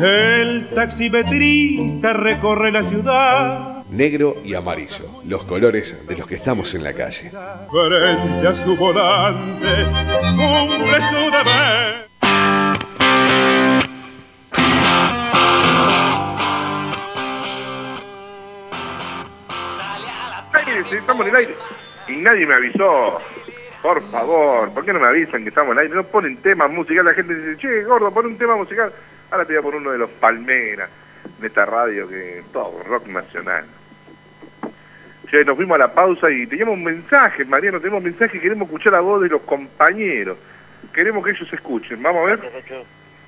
El 0.00 0.70
taximetrista 0.70 2.14
recorre 2.14 2.72
la 2.72 2.84
ciudad. 2.84 3.77
Negro 3.90 4.36
y 4.44 4.54
amarillo, 4.54 5.22
los 5.24 5.44
colores 5.44 6.06
de 6.06 6.14
los 6.14 6.26
que 6.26 6.34
estamos 6.34 6.74
en 6.74 6.84
la 6.84 6.92
calle. 6.92 7.30
Frente 7.30 8.46
a 8.46 8.54
su 8.54 8.76
volante, 8.76 9.66
cumple 10.36 11.02
su 11.02 11.30
deber. 11.30 12.08
Aire, 20.52 20.84
sí, 20.84 20.96
estamos 20.96 21.26
en 21.26 21.30
el 21.30 21.36
aire. 21.36 21.56
Y 22.08 22.16
nadie 22.16 22.44
me 22.44 22.54
avisó. 22.54 23.22
Por 23.80 24.02
favor, 24.10 24.70
¿por 24.70 24.84
qué 24.84 24.92
no 24.92 25.00
me 25.00 25.06
avisan 25.06 25.44
que 25.44 25.48
estamos 25.48 25.72
en 25.72 25.78
el 25.78 25.84
aire? 25.84 25.94
No 25.94 26.04
ponen 26.04 26.36
temas 26.42 26.70
musicales. 26.70 27.04
La 27.06 27.14
gente 27.14 27.34
dice, 27.34 27.56
che, 27.56 27.84
gordo, 27.84 28.10
pon 28.12 28.26
un 28.26 28.36
tema 28.36 28.54
musical. 28.54 28.92
Ahora 29.30 29.46
te 29.46 29.54
voy 29.54 29.60
a 29.60 29.62
poner 29.62 29.80
uno 29.80 29.92
de 29.92 29.98
los 29.98 30.10
Palmeras, 30.10 30.90
de 31.40 31.46
esta 31.46 31.64
radio 31.64 32.06
que 32.06 32.42
todo, 32.52 32.82
rock 32.84 33.06
nacional. 33.06 33.64
Nos 35.30 35.56
fuimos 35.56 35.74
a 35.74 35.78
la 35.78 35.92
pausa 35.92 36.30
y 36.30 36.46
teníamos 36.46 36.74
un 36.74 36.84
mensaje, 36.84 37.44
Mariano, 37.44 37.78
tenemos 37.78 37.98
un 37.98 38.04
mensaje, 38.04 38.40
queremos 38.40 38.66
escuchar 38.66 38.94
la 38.94 39.00
voz 39.00 39.20
de 39.22 39.28
los 39.28 39.42
compañeros. 39.42 40.38
Queremos 40.92 41.24
que 41.24 41.32
ellos 41.32 41.52
escuchen. 41.52 42.02
Vamos 42.02 42.22
a 42.22 42.36
ver. 42.36 42.40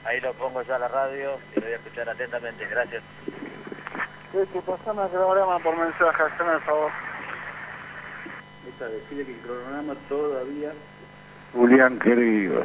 Ahí 0.05 0.21
lo 0.21 0.33
pongo 0.33 0.63
ya 0.63 0.77
a 0.77 0.79
la 0.79 0.89
radio 0.89 1.39
y 1.55 1.61
lo 1.61 1.67
voy 1.67 1.73
a 1.73 1.77
escuchar 1.77 2.09
atentamente. 2.09 2.67
Gracias. 2.71 3.03
Sí, 4.33 4.39
que 4.53 4.61
pasame 4.61 5.03
el 5.03 5.09
programa 5.11 5.59
por 5.59 5.77
mensaje, 5.77 6.23
hazme 6.23 6.55
el 6.55 6.61
favor. 6.61 6.91
Esta 8.69 8.87
decide 8.89 9.25
que 9.25 9.33
el 9.33 9.39
cronograma 9.39 9.95
todavía... 10.09 10.73
Julián, 11.53 11.99
querido. 11.99 12.63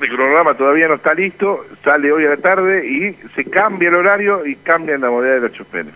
El 0.00 0.08
cronograma 0.08 0.54
todavía 0.54 0.88
no 0.88 0.94
está 0.94 1.14
listo, 1.14 1.64
sale 1.84 2.10
hoy 2.10 2.26
a 2.26 2.30
la 2.30 2.36
tarde 2.36 2.84
y 2.84 3.14
se 3.34 3.44
cambia 3.44 3.88
el 3.88 3.94
horario 3.94 4.44
y 4.44 4.56
cambian 4.56 5.00
la 5.00 5.10
modalidad 5.10 5.36
de 5.36 5.40
los 5.42 5.52
choferes, 5.52 5.94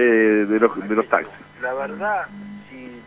de, 0.00 0.60
los, 0.60 0.88
de 0.88 0.94
los 0.94 1.08
taxis. 1.08 1.32
La 1.60 1.72
verdad, 1.74 2.26
si, 2.68 3.00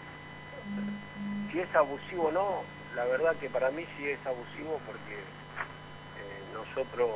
si 1.52 1.60
es 1.60 1.76
abusivo 1.76 2.28
o 2.28 2.32
no, 2.32 2.64
la 2.96 3.06
verdad 3.06 3.36
que 3.36 3.50
para 3.50 3.70
mí 3.72 3.86
sí 3.98 4.10
es 4.10 4.26
abusivo 4.26 4.80
porque 4.86 5.14
eh, 5.14 6.44
nosotros 6.54 7.10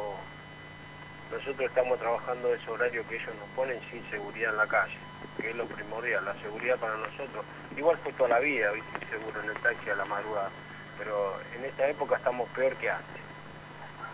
nosotros 1.32 1.68
estamos 1.68 2.00
trabajando 2.00 2.54
ese 2.54 2.70
horario 2.70 3.04
que 3.08 3.16
ellos 3.16 3.34
nos 3.40 3.50
ponen 3.56 3.80
sin 3.90 4.08
seguridad 4.12 4.52
en 4.52 4.58
la 4.58 4.68
calle, 4.68 4.98
que 5.42 5.50
es 5.50 5.56
lo 5.56 5.66
primordial, 5.66 6.24
la 6.24 6.36
seguridad 6.36 6.78
para 6.78 6.96
nosotros. 6.98 7.44
Igual 7.76 7.98
fue 7.98 8.14
toda 8.14 8.30
la 8.30 8.40
vida, 8.40 8.72
¿viste? 8.72 9.08
seguro 9.10 9.42
en 9.42 9.50
el 9.50 9.58
taxi 9.58 9.90
a 9.90 9.96
la 9.96 10.06
madrugada, 10.06 10.50
pero 10.98 11.34
en 11.58 11.66
esta 11.66 11.88
época 11.90 12.18
estamos 12.18 12.48
peor 12.50 12.76
que 12.76 12.92
antes, 12.92 13.22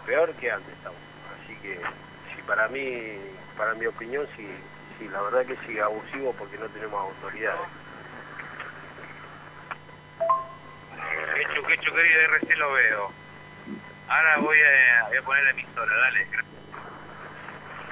peor 0.05 0.32
que 0.36 0.49
antes 0.49 0.74
estamos. 0.74 0.99
Así 1.43 1.55
que, 1.57 1.78
si 2.34 2.41
para 2.43 2.70
mí, 2.70 3.18
para 3.57 3.74
mi 3.74 3.86
opinión, 3.86 4.26
sí, 4.38 4.47
sí, 5.00 5.08
la 5.08 5.22
verdad 5.22 5.45
que 5.45 5.56
sí 5.66 5.80
abusivo 5.80 6.34
porque 6.34 6.58
no 6.58 6.68
tenemos 6.68 7.00
autoridades. 7.02 7.62
Quechu, 11.36 11.66
quechu, 11.66 11.93
querido, 11.93 12.28
recién 12.32 12.60
lo 12.60 12.72
veo. 12.74 13.12
Ahora 14.10 14.38
voy 14.38 14.58
a, 14.60 15.08
voy 15.08 15.18
a 15.18 15.22
poner 15.22 15.43
la 15.45 15.52
emisora, 15.52 15.95
dale. 15.95 16.28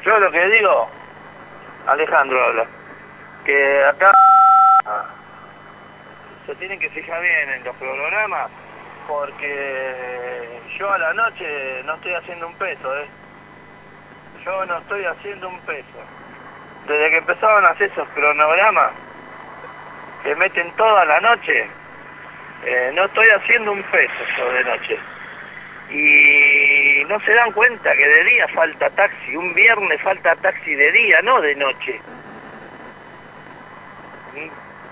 Yo 0.03 0.19
lo 0.19 0.31
que 0.31 0.47
digo, 0.49 0.89
Alejandro 1.87 2.43
habla, 2.43 2.65
que 3.45 3.85
acá 3.85 4.11
se 6.45 6.55
tienen 6.55 6.79
que 6.79 6.89
fijar 6.89 7.21
bien 7.21 7.49
en 7.49 7.63
los 7.63 7.75
programas 7.75 8.49
porque 9.07 10.61
yo 10.77 10.91
a 10.91 10.97
la 10.97 11.13
noche 11.13 11.83
no 11.85 11.95
estoy 11.95 12.13
haciendo 12.13 12.47
un 12.47 12.55
peso, 12.55 12.97
¿eh? 12.97 13.07
Yo 14.43 14.65
no 14.65 14.77
estoy 14.77 15.05
haciendo 15.05 15.49
un 15.49 15.59
peso. 15.61 16.16
Desde 16.87 17.09
que 17.09 17.17
empezaron 17.17 17.65
a 17.65 17.69
hacer 17.69 17.91
esos 17.91 18.07
cronogramas, 18.09 18.91
que 20.23 20.33
meten 20.35 20.71
toda 20.71 21.03
la 21.03 21.19
noche, 21.19 21.67
eh, 22.63 22.91
no 22.95 23.05
estoy 23.05 23.27
haciendo 23.29 23.73
un 23.73 23.83
peso 23.83 24.13
yo 24.37 24.51
de 24.53 24.63
noche. 24.63 24.99
Y 25.89 27.03
no 27.09 27.19
se 27.19 27.33
dan 27.33 27.51
cuenta 27.51 27.93
que 27.93 28.07
de 28.07 28.23
día 28.23 28.47
falta 28.49 28.89
taxi, 28.91 29.35
un 29.35 29.53
viernes 29.53 30.01
falta 30.01 30.35
taxi 30.37 30.75
de 30.75 30.91
día, 30.93 31.21
no 31.23 31.41
de 31.41 31.55
noche. 31.55 31.99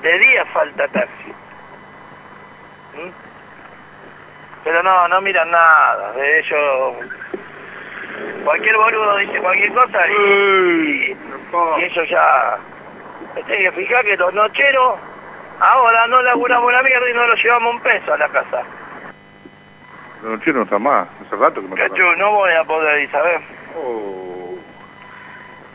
De 0.02 0.20
día 0.20 0.46
falta 0.48 0.88
taxi. 0.90 1.34
¿Mm? 2.94 3.10
Pero 4.66 4.84
no, 4.84 5.08
no 5.08 5.22
miran 5.22 5.50
nada, 5.50 6.12
de 6.12 6.40
ellos... 6.40 6.96
Cualquier 8.44 8.78
boludo 8.78 9.18
dice 9.18 9.40
cualquier 9.40 9.74
cosa 9.74 10.08
y, 10.08 11.18
ellos 11.80 12.10
ya... 12.10 12.58
Se 13.34 13.44
tienen 13.44 13.66
que 13.66 13.72
fijar 13.84 14.06
que 14.06 14.16
los 14.16 14.34
nocheros 14.34 15.00
ahora 15.60 16.08
no 16.08 16.22
laburamos 16.22 16.72
la 16.72 16.82
mierda 16.84 17.10
y 17.10 17.14
no 17.14 17.28
nos 17.28 17.44
llevamos 17.44 17.76
un 17.76 17.82
peso 17.82 18.14
a 18.14 18.18
la 18.18 18.30
casa. 18.30 18.64
La 20.24 20.30
noche 20.30 20.54
no 20.54 20.64
está 20.64 20.80
más, 20.80 21.08
hace 21.26 21.36
rato 21.36 21.62
que 21.62 21.68
no 21.68 21.76
Cachu, 21.76 22.16
no 22.18 22.32
voy 22.32 22.54
a 22.54 22.64
poder 22.64 23.02
ir, 23.02 23.12
¿sabes? 23.12 23.42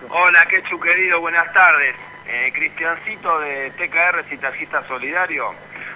Hola, 0.09 0.47
Quechu, 0.47 0.81
querido, 0.81 1.21
buenas 1.21 1.53
tardes. 1.53 1.95
Eh, 2.27 2.51
Cristiancito 2.55 3.41
de 3.41 3.71
TKR 3.73 4.25
Citajista 4.25 4.83
Solidario. 4.89 5.55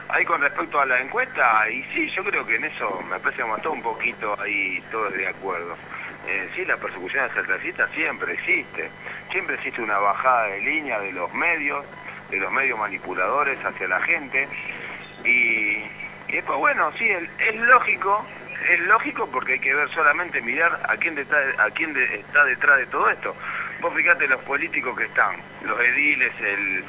Ahí 0.08 0.24
con 0.24 0.40
respecto 0.40 0.80
a 0.80 0.86
la 0.86 1.00
encuesta, 1.00 1.68
y 1.70 1.82
sí, 1.94 2.10
yo 2.10 2.22
creo 2.22 2.46
que 2.46 2.56
en 2.56 2.64
eso 2.64 3.02
me 3.10 3.18
parece 3.18 3.42
que 3.42 3.48
mató 3.48 3.72
un 3.72 3.82
poquito 3.82 4.38
ahí 4.40 4.82
todos 4.92 5.12
de 5.14 5.26
acuerdo. 5.26 5.76
Eh, 6.26 6.50
sí, 6.54 6.64
la 6.64 6.76
persecución 6.76 7.24
hacia 7.24 7.40
el 7.42 7.46
siempre 7.94 8.32
existe. 8.32 8.90
Siempre 9.30 9.56
existe 9.56 9.82
una 9.82 9.98
bajada 9.98 10.44
de 10.48 10.60
línea 10.60 10.98
de 11.00 11.12
los 11.12 11.32
medios, 11.34 11.84
de 12.30 12.38
los 12.38 12.50
medios 12.52 12.78
manipuladores 12.78 13.58
hacia 13.64 13.88
la 13.88 14.00
gente. 14.00 14.48
Y, 15.24 15.78
y 16.28 16.32
después, 16.32 16.58
bueno, 16.58 16.90
sí, 16.98 17.08
es 17.38 17.56
lógico, 17.56 18.24
es 18.70 18.80
lógico 18.80 19.28
porque 19.30 19.54
hay 19.54 19.58
que 19.60 19.74
ver 19.74 19.88
solamente 19.90 20.40
mirar 20.40 20.80
a 20.88 20.96
quién, 20.96 21.14
detrás- 21.14 21.58
a 21.58 21.70
quién 21.70 21.94
está 21.96 22.44
detrás 22.44 22.78
de 22.78 22.86
todo 22.86 23.10
esto. 23.10 23.36
Vos 23.80 23.94
fíjate 23.94 24.26
los 24.28 24.40
políticos 24.44 24.96
que 24.96 25.04
están, 25.04 25.36
los 25.62 25.78
ediles, 25.78 26.32
el, 26.40 26.84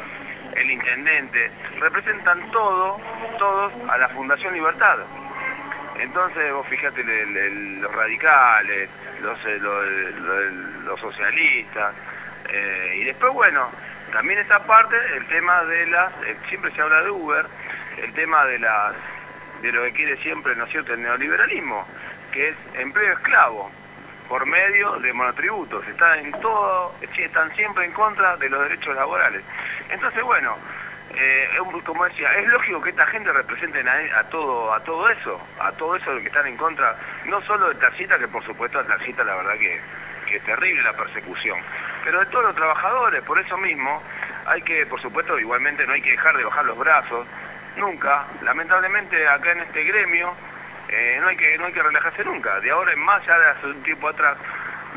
intendente, 0.72 1.52
representan 1.80 2.50
todo, 2.52 3.02
todos 3.38 3.74
a 3.90 3.98
la 3.98 4.08
Fundación 4.10 4.54
Libertad. 4.54 5.00
Entonces 6.00 6.54
vos 6.54 6.66
fíjate 6.68 7.04
los 7.82 7.94
radicales, 7.94 8.90
los, 9.26 9.44
los, 9.62 10.54
los- 10.86 11.00
socialistas, 11.00 11.94
eh, 12.50 12.98
y 13.02 13.04
después 13.04 13.34
bueno, 13.34 13.70
también 14.12 14.40
esta 14.40 14.60
parte, 14.66 14.96
el 15.18 15.26
tema 15.28 15.64
de 15.64 15.88
las, 15.88 16.12
eh, 16.26 16.36
siempre 16.48 16.72
se 16.72 16.82
habla 16.82 17.02
de 17.02 17.12
Uber, 17.12 17.46
el 18.02 18.14
tema 18.14 18.46
de 18.46 18.60
las, 18.60 18.94
de 19.62 19.72
lo 19.72 19.84
que 19.84 19.92
quiere 19.92 20.18
siempre, 20.18 20.56
¿no 20.56 20.66
es 20.66 20.76
el 20.76 21.02
neoliberalismo, 21.02 21.86
que 22.32 22.50
es 22.50 22.56
empleo 22.76 23.14
esclavo 23.14 23.72
por 24.30 24.46
medio 24.46 24.94
de 25.00 25.14
monotributos, 25.14 25.86
están 25.88 26.20
en 26.20 26.32
todo, 26.42 26.96
están 27.02 27.54
siempre 27.56 27.86
en 27.86 27.92
contra 27.92 28.36
de 28.38 28.50
los 28.50 28.62
derechos 28.64 28.96
laborales. 28.96 29.44
Entonces 29.90 30.24
bueno, 30.24 30.58
eh, 31.18 31.50
como 31.84 32.06
decía, 32.06 32.34
es 32.38 32.48
lógico 32.48 32.82
que 32.82 32.90
esta 32.90 33.06
gente 33.08 33.32
representen 33.32 33.88
a, 33.88 34.24
todo 34.30 34.74
a 34.74 34.80
todo 34.82 35.10
eso, 35.10 35.40
a 35.60 35.72
todo 35.72 35.96
eso 35.96 36.14
de 36.14 36.22
que 36.22 36.28
están 36.28 36.48
en 36.48 36.58
contra, 36.58 36.96
no 37.26 37.42
solo 37.44 37.70
de 37.70 37.76
Tarcita, 37.76 38.18
que 38.18 38.28
por 38.28 38.44
supuesto 38.44 38.80
a 38.80 38.84
Tarcita 38.84 39.24
la 39.24 39.36
verdad 39.36 39.54
que, 39.54 39.80
que 40.28 40.38
es 40.38 40.44
terrible 40.44 40.84
la 40.84 40.94
persecución, 40.94 41.60
pero 42.04 42.20
de 42.20 42.26
todos 42.28 42.46
los 42.46 42.56
trabajadores, 42.56 43.24
por 43.24 43.40
eso 43.40 43.58
mismo 43.58 44.02
hay 44.46 44.62
que, 44.62 44.86
por 44.86 45.02
supuesto, 45.02 45.40
igualmente 45.40 45.86
no 45.88 45.94
hay 45.94 46.02
que 46.02 46.12
dejar 46.12 46.38
de 46.38 46.44
bajar 46.44 46.66
los 46.66 46.78
brazos, 46.78 47.28
nunca, 47.78 48.26
lamentablemente 48.42 49.28
acá 49.28 49.52
en 49.52 49.62
este 49.62 49.84
gremio 49.84 50.34
eh, 50.90 51.18
no 51.20 51.28
hay 51.28 51.38
que 51.38 51.58
no 51.58 51.66
hay 51.66 51.74
que 51.74 51.82
relajarse 51.82 52.24
nunca, 52.24 52.60
de 52.60 52.72
ahora 52.72 52.94
en 52.94 53.00
más, 53.00 53.26
ya 53.26 53.38
de 53.38 53.48
hace 53.48 53.68
un 53.68 53.84
tiempo 53.84 54.08
atrás, 54.08 54.38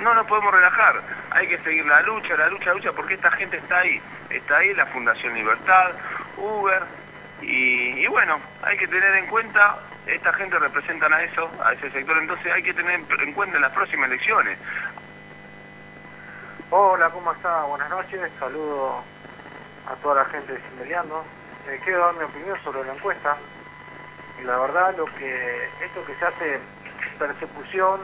no 0.00 0.14
nos 0.14 0.26
podemos 0.26 0.52
relajar, 0.52 1.02
hay 1.30 1.48
que 1.48 1.58
seguir 1.58 1.84
la 1.86 2.02
lucha, 2.02 2.36
la 2.36 2.48
lucha, 2.48 2.66
la 2.66 2.74
lucha, 2.74 2.92
porque 2.92 3.14
esta 3.14 3.30
gente 3.32 3.56
está 3.56 3.78
ahí, 3.78 4.00
está 4.30 4.58
ahí 4.58 4.74
la 4.74 4.86
Fundación 4.86 5.34
Libertad, 5.34 5.92
Uber, 6.36 6.82
y, 7.40 8.06
bueno, 8.08 8.40
hay 8.62 8.76
que 8.76 8.88
tener 8.88 9.14
en 9.14 9.26
cuenta, 9.26 9.78
esta 10.06 10.32
gente 10.32 10.58
representan 10.58 11.12
a 11.12 11.22
eso, 11.22 11.50
a 11.64 11.72
ese 11.72 11.90
sector, 11.90 12.18
entonces 12.18 12.52
hay 12.52 12.62
que 12.62 12.74
tener 12.74 13.00
en 13.20 13.32
cuenta 13.32 13.56
en 13.56 13.62
las 13.62 13.72
próximas 13.72 14.10
elecciones. 14.10 14.58
Hola, 16.70 17.08
¿cómo 17.08 17.32
está? 17.32 17.62
Buenas 17.62 17.88
noches. 17.88 18.20
Saludo 18.38 19.02
a 19.90 19.94
toda 20.02 20.16
la 20.16 20.24
gente 20.26 20.52
de 20.52 20.60
Simbeliando. 20.60 21.24
Eh, 21.66 21.80
quiero 21.82 22.00
dar 22.00 22.14
mi 22.14 22.24
opinión 22.24 22.62
sobre 22.62 22.84
la 22.84 22.92
encuesta. 22.92 23.36
Y 24.38 24.44
la 24.44 24.58
verdad, 24.58 24.94
lo 24.96 25.06
que 25.06 25.64
esto 25.82 26.04
que 26.04 26.14
se 26.16 26.26
hace 26.26 26.60
persecución 27.18 28.00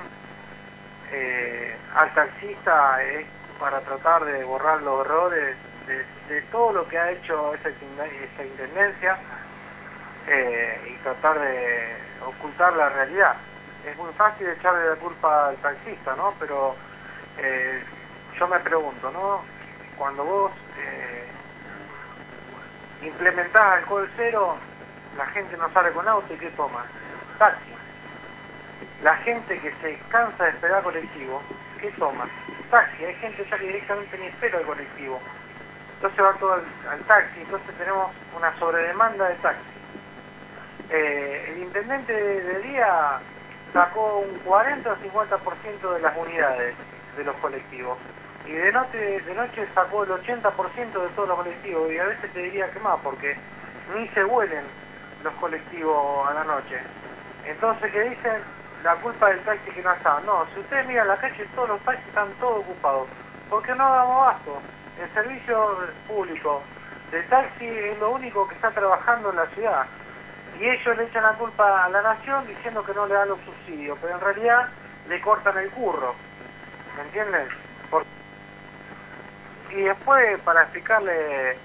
eh, 1.11 1.78
al 1.96 2.12
taxista 2.14 3.02
es 3.02 3.26
para 3.59 3.80
tratar 3.82 4.24
de 4.24 4.44
borrar 4.44 4.82
los 4.82 5.05
errores 5.07 5.57
de, 5.86 6.42
todo 6.50 6.72
lo 6.72 6.88
que 6.88 6.98
ha 6.98 7.11
hecho 7.11 7.55
esa, 7.55 7.68
intenden- 7.70 8.30
esa 8.32 8.44
intendencia 8.44 9.18
eh, 10.26 10.88
y 10.90 10.96
tratar 11.02 11.38
de 11.38 11.98
ocultar 12.22 12.72
la 12.74 12.88
realidad. 12.88 13.36
Es 13.84 13.96
muy 13.98 14.12
fácil 14.14 14.48
echarle 14.48 14.88
la 14.88 14.96
culpa 14.96 15.48
al 15.48 15.57
taxista, 15.59 16.14
¿no? 16.16 16.34
Pero 16.40 16.76
eh, 17.36 17.84
yo 18.38 18.48
me 18.48 18.61
pregunto, 18.61 19.11
¿no? 19.11 19.44
Cuando 19.98 20.24
vos 20.24 20.52
eh, 20.78 21.28
implementás 23.02 23.78
alcohol 23.78 24.09
cero, 24.16 24.57
la 25.16 25.26
gente 25.26 25.57
no 25.57 25.70
sale 25.72 25.92
con 25.92 26.09
auto 26.09 26.32
y 26.32 26.38
¿qué 26.38 26.50
toma? 26.50 26.84
Taxi. 27.38 27.73
La 29.03 29.16
gente 29.18 29.59
que 29.61 29.72
se 29.82 29.99
cansa 30.09 30.45
de 30.45 30.51
esperar 30.51 30.82
colectivo, 30.82 31.42
¿qué 31.80 31.90
toma? 31.92 32.26
Taxi. 32.70 33.05
Hay 33.05 33.14
gente 33.16 33.45
ya 33.51 33.59
que 33.59 33.66
directamente 33.66 34.18
ni 34.18 34.26
espera 34.26 34.59
el 34.59 34.66
colectivo. 34.66 35.20
Entonces 35.97 36.24
va 36.24 36.32
todo 36.34 36.53
al, 36.53 37.01
taxi, 37.01 37.40
entonces 37.40 37.74
tenemos 37.78 38.11
una 38.36 38.55
sobredemanda 38.59 39.28
de 39.28 39.34
taxi. 39.36 39.62
Eh, 40.90 41.53
el 41.53 41.62
intendente 41.62 42.12
de, 42.12 42.42
de 42.42 42.59
día 42.61 43.20
sacó 43.72 44.18
un 44.18 44.38
40 44.40 44.92
o 44.92 44.97
50% 44.97 45.95
de 45.95 46.01
las 46.01 46.16
unidades 46.16 46.74
de 47.16 47.24
los 47.24 47.36
colectivos. 47.36 47.99
Y 48.47 48.53
de 48.53 48.72
noche, 48.72 49.20
de 49.20 49.34
noche 49.34 49.66
sacó 49.74 50.05
el 50.05 50.11
80% 50.11 50.76
de 50.76 51.09
todos 51.16 51.28
los 51.28 51.38
colectivos. 51.38 51.90
Y 51.90 51.99
a 51.99 52.05
veces 52.05 52.30
te 52.32 52.40
diría 52.40 52.70
que 52.70 52.80
más, 52.80 52.99
porque 53.03 53.36
ni 53.95 54.07
se 54.09 54.24
huelen 54.24 54.64
los 55.22 55.32
colectivos 55.34 56.28
a 56.28 56.34
la 56.34 56.45
noche. 56.45 56.78
Entonces, 57.47 57.90
¿qué 57.90 58.01
dicen? 58.11 58.42
La 58.85 58.97
culpa 58.97 59.30
del 59.30 59.41
taxi 59.41 59.70
que 59.70 59.82
no 59.82 59.93
está. 59.93 60.20
No, 60.26 60.47
si 60.53 60.61
ustedes 60.61 60.87
miran 60.87 61.09
la 61.09 61.16
calle, 61.16 61.47
todos 61.55 61.70
los 61.70 61.80
taxis 61.80 62.07
están 62.07 62.28
todos 62.39 62.59
ocupados. 62.59 63.09
Porque 63.49 63.74
no 63.74 63.91
damos 63.91 64.22
abasto. 64.22 64.61
El 65.01 65.11
servicio 65.14 65.78
público 66.07 66.62
de 67.11 67.22
taxi 67.22 67.66
es 67.66 67.99
lo 67.99 68.11
único 68.11 68.47
que 68.47 68.55
está 68.55 68.70
trabajando 68.70 69.30
en 69.30 69.37
la 69.37 69.47
ciudad. 69.47 69.87
Y 70.61 70.68
ellos 70.68 70.97
le 70.99 71.05
echan 71.05 71.22
la 71.22 71.32
culpa 71.32 71.87
a 71.87 71.89
la 71.89 72.03
nación 72.03 72.47
diciendo 72.47 72.85
que 72.85 72.93
no 72.93 73.07
le 73.07 73.14
dan 73.14 73.28
los 73.28 73.41
subsidios, 73.41 73.99
pero 74.03 74.14
en 74.14 74.20
realidad 74.20 74.68
le 75.09 75.20
cortan 75.22 75.57
el 75.57 75.70
curro. 75.70 76.14
¿Me 76.97 77.03
entienden? 77.05 77.49
Y 79.70 79.80
después, 79.80 80.39
para 80.41 80.62
explicarle 80.62 81.57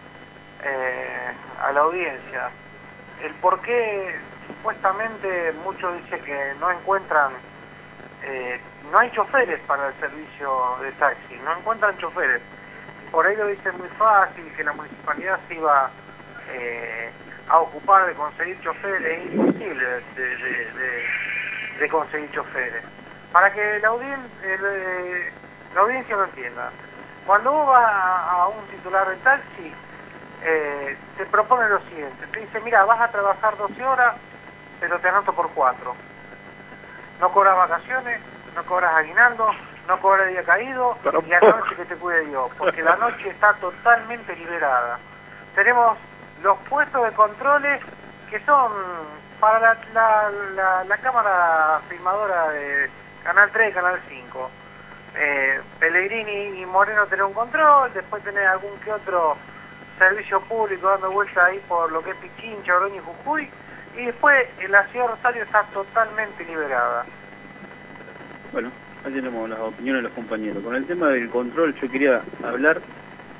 eh, 0.63 1.33
a 1.61 1.71
la 1.73 1.81
audiencia, 1.81 2.49
el 3.21 3.33
por 3.35 3.59
qué 3.61 4.15
supuestamente 4.49 5.53
muchos 5.53 5.95
dicen 5.95 6.21
que 6.23 6.55
no 6.59 6.71
encuentran, 6.71 7.41
eh, 8.21 8.61
no 8.83 8.99
hay 8.99 9.11
choferes 9.11 9.61
para 9.65 9.87
el 9.89 9.99
servicio 9.99 10.77
de 10.81 10.91
taxi, 10.93 11.37
no 11.39 11.57
encuentran 11.57 11.97
choferes. 11.97 12.43
Por 13.11 13.25
ahí 13.25 13.35
lo 13.35 13.47
dicen 13.47 13.77
muy 13.77 13.89
fácil, 13.91 14.53
que 14.55 14.63
la 14.63 14.73
municipalidad 14.73 15.39
se 15.47 15.55
iba 15.55 15.91
eh, 16.49 17.13
a 17.47 17.59
ocupar 17.59 18.07
de 18.07 18.15
conseguir 18.15 18.59
choferes, 18.61 19.19
es 19.27 19.33
imposible 19.33 19.85
de, 20.15 20.23
de- 20.23 20.73
conseguir 21.89 22.31
choferes. 22.31 22.83
Para 23.31 23.51
que 23.53 23.79
la, 23.79 23.89
audien- 23.89 24.31
eh, 24.43 25.33
la 25.73 25.81
audiencia 25.81 26.15
lo 26.15 26.25
entienda, 26.25 26.73
cuando 27.25 27.51
vos 27.51 27.67
vas 27.67 27.85
a, 27.91 28.47
un 28.49 28.67
titular 28.69 29.07
de 29.09 29.17
taxi, 29.17 29.75
te 31.17 31.25
propone 31.27 31.67
lo 31.69 31.79
siguiente, 31.87 32.27
te 32.27 32.39
dice, 32.39 32.59
mira, 32.61 32.85
vas 32.85 33.01
a 33.01 33.11
trabajar 33.11 33.57
12 33.57 33.83
horas, 33.83 34.15
pero 34.79 34.99
te 34.99 35.09
anoto 35.09 35.33
por 35.33 35.49
4. 35.51 35.95
No 37.19 37.31
cobras 37.31 37.55
vacaciones, 37.57 38.21
no 38.55 38.63
cobras 38.65 38.95
aguinaldo, 38.95 39.49
no 39.87 39.99
cobras 39.99 40.27
día 40.29 40.43
caído, 40.43 40.97
y 41.27 41.33
a 41.33 41.39
la 41.41 41.49
noche 41.57 41.75
que 41.75 41.85
te 41.85 41.95
cuide 41.95 42.25
Dios, 42.25 42.49
porque 42.57 42.81
la 42.81 42.95
noche 42.95 43.29
está 43.29 43.53
totalmente 43.55 44.35
liberada. 44.35 44.99
Tenemos 45.55 45.97
los 46.41 46.57
puestos 46.69 47.03
de 47.03 47.11
controles 47.13 47.81
que 48.29 48.39
son 48.45 48.71
para 49.39 49.59
la, 49.59 49.77
la, 49.93 50.29
la- 50.55 50.83
la 50.85 50.97
cámara 50.97 51.81
filmadora 51.89 52.49
de 52.49 52.89
Canal 53.23 53.49
3 53.51 53.69
y 53.69 53.73
Canal 53.73 53.99
5. 54.07 54.51
Eh, 55.15 55.61
Pellegrini 55.79 56.61
y 56.61 56.65
Moreno 56.65 57.05
tenés 57.07 57.25
un 57.25 57.33
control, 57.33 57.91
después 57.93 58.23
tenés 58.23 58.47
algún 58.47 58.77
que 58.79 58.93
otro 58.93 59.35
servicio 59.97 60.39
público 60.41 60.87
dando 60.87 61.11
vuelta 61.11 61.45
ahí 61.45 61.59
por 61.67 61.91
lo 61.91 62.01
que 62.03 62.11
es 62.11 62.15
Pichincha, 62.17 62.75
Oroño 62.75 62.95
y 62.95 62.99
Jujuy, 62.99 63.49
y 63.99 64.05
después 64.05 64.47
en 64.59 64.71
la 64.71 64.85
ciudad 64.87 65.05
de 65.07 65.11
Rosario 65.11 65.43
está 65.43 65.63
totalmente 65.73 66.45
liberada. 66.45 67.05
Bueno, 68.53 68.71
ahí 69.05 69.13
tenemos 69.13 69.49
las 69.49 69.59
opiniones 69.59 70.03
de 70.03 70.09
los 70.09 70.13
compañeros. 70.13 70.63
Con 70.63 70.75
el 70.75 70.85
tema 70.85 71.09
del 71.09 71.29
control 71.29 71.75
yo 71.75 71.91
quería 71.91 72.21
hablar 72.43 72.79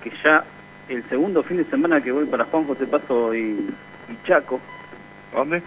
que 0.04 0.12
ya 0.24 0.44
el 0.90 1.04
segundo 1.08 1.44
fin 1.44 1.58
de 1.58 1.66
semana 1.66 2.02
que 2.02 2.12
voy 2.12 2.26
para 2.26 2.46
Juan 2.46 2.66
José 2.66 2.88
Paso 2.88 3.34
y, 3.34 3.70
y 4.10 4.20
Chaco. 4.26 4.60
¿Dónde? 5.34 5.64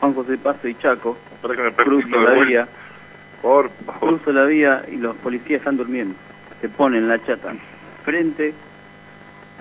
Juan 0.00 0.14
José 0.14 0.38
Paso 0.38 0.66
y 0.66 0.74
Chaco. 0.74 1.16
Para 1.40 1.54
que 1.54 1.62
me 1.62 1.72
Cruzo 1.72 2.20
la 2.20 2.32
vía. 2.44 2.68
Por 3.42 3.70
favor. 3.70 4.00
Cruzo 4.00 4.32
la 4.32 4.44
vía 4.44 4.84
y 4.88 4.96
los 4.96 5.16
policías 5.16 5.60
están 5.60 5.76
durmiendo. 5.76 6.14
Te 6.60 6.68
ponen 6.68 7.06
la 7.06 7.22
chata 7.24 7.52
frente 8.04 8.54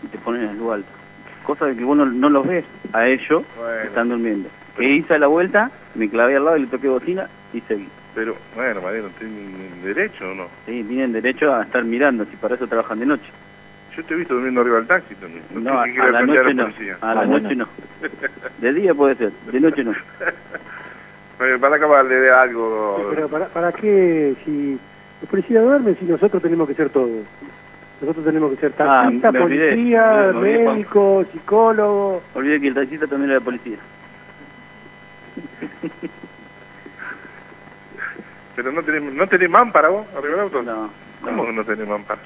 y 0.02 0.08
te 0.08 0.18
ponen 0.18 0.44
en 0.44 0.50
el 0.52 0.58
lugar 0.58 0.78
alto. 0.78 1.05
Cosa 1.46 1.66
de 1.66 1.76
que 1.76 1.84
vos 1.84 1.96
no, 1.96 2.06
no 2.06 2.30
los 2.30 2.48
ves 2.48 2.66
a 2.94 3.08
ellos 3.08 3.44
Bueno. 3.58 3.82
que 3.82 3.88
están 3.88 4.10
durmiendo. 4.10 4.50
Que 4.78 4.90
hice 4.90 5.18
la 5.20 5.28
vuelta, 5.28 5.72
me 5.94 6.10
clavé 6.10 6.36
al 6.36 6.46
lado 6.46 6.58
y 6.58 6.62
le 6.62 6.68
toqué 6.68 6.88
bocina 6.90 7.30
y 7.54 7.62
seguí. 7.62 7.88
Pero, 8.14 8.36
bueno, 8.56 8.82
Mariano, 8.82 9.10
¿tienen 9.20 9.84
derecho 9.84 10.32
o 10.32 10.36
no? 10.36 10.48
Sí, 10.66 10.84
tienen 10.84 11.12
derecho 11.12 11.54
a 11.54 11.64
estar 11.64 11.84
mirando, 11.84 12.26
si 12.26 12.36
para 12.38 12.56
eso 12.56 12.66
trabajan 12.68 13.00
de 13.00 13.06
noche. 13.06 13.30
Yo 13.96 14.04
te 14.04 14.14
he 14.14 14.18
visto 14.18 14.34
durmiendo 14.34 14.62
arriba 14.62 14.78
del 14.78 14.88
taxi 14.88 15.16
también. 15.16 15.44
No, 15.54 15.80
a, 15.80 15.84
sé 15.86 15.90
qué 15.92 15.96
quiere 16.00 16.10
a 16.10 16.12
la 16.12 16.26
noche 16.26 16.44
la 16.44 16.54
no. 16.54 16.64
policía. 16.64 16.98
A 17.02 17.14
la 17.16 17.26
noche 17.26 17.56
no. 17.56 17.68
De 18.60 18.74
día 18.74 18.94
puede 18.94 19.16
ser, 19.16 19.32
de 19.52 19.60
noche 19.60 19.84
no. 19.84 19.94
Para 21.60 21.76
acabarle 21.76 22.16
de 22.16 22.32
algo. 22.32 23.10
Pero 23.14 23.28
¿para, 23.28 23.46
¿para 23.48 23.72
qué? 23.74 24.36
Si 24.46 24.78
los 25.22 25.30
policías 25.30 25.64
duermen, 25.64 25.98
si 26.00 26.06
nosotros 26.06 26.42
tenemos 26.42 26.68
que 26.68 26.74
ser 26.76 26.90
todo. 26.90 27.10
Nosotros 28.02 28.26
tenemos 28.26 28.52
que 28.52 28.58
ser 28.62 28.74
Ah, 28.80 29.10
olvidé. 29.40 29.70
policía, 29.70 30.02
Me- 30.12 30.18
me 30.34 30.38
olvidé, 30.40 30.64
Juan. 30.66 30.78
que 32.60 32.68
el 32.68 32.74
taxista 32.74 33.08
también 33.08 33.32
era 33.32 33.40
policía. 33.42 33.78
Pero 38.56 38.72
no 38.72 38.84
tenés, 38.84 39.14
¿no 39.14 39.28
tenés 39.28 39.50
mampara 39.50 39.90
vos 39.90 40.06
arriba 40.18 40.36
del 40.36 40.40
auto? 40.42 40.64
No. 40.64 40.90
¿Cómo 41.22 41.46
que 41.46 41.54
no 41.54 41.64
tenés 41.66 41.88
mampara? 41.88 42.22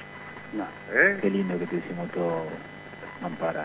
No. 0.52 0.64
¿Eh? 0.92 1.18
Qué 1.20 1.30
lindo 1.30 1.58
que 1.58 1.66
te 1.66 1.76
hicimos 1.76 2.08
todo 2.10 2.44
ampara. 3.24 3.64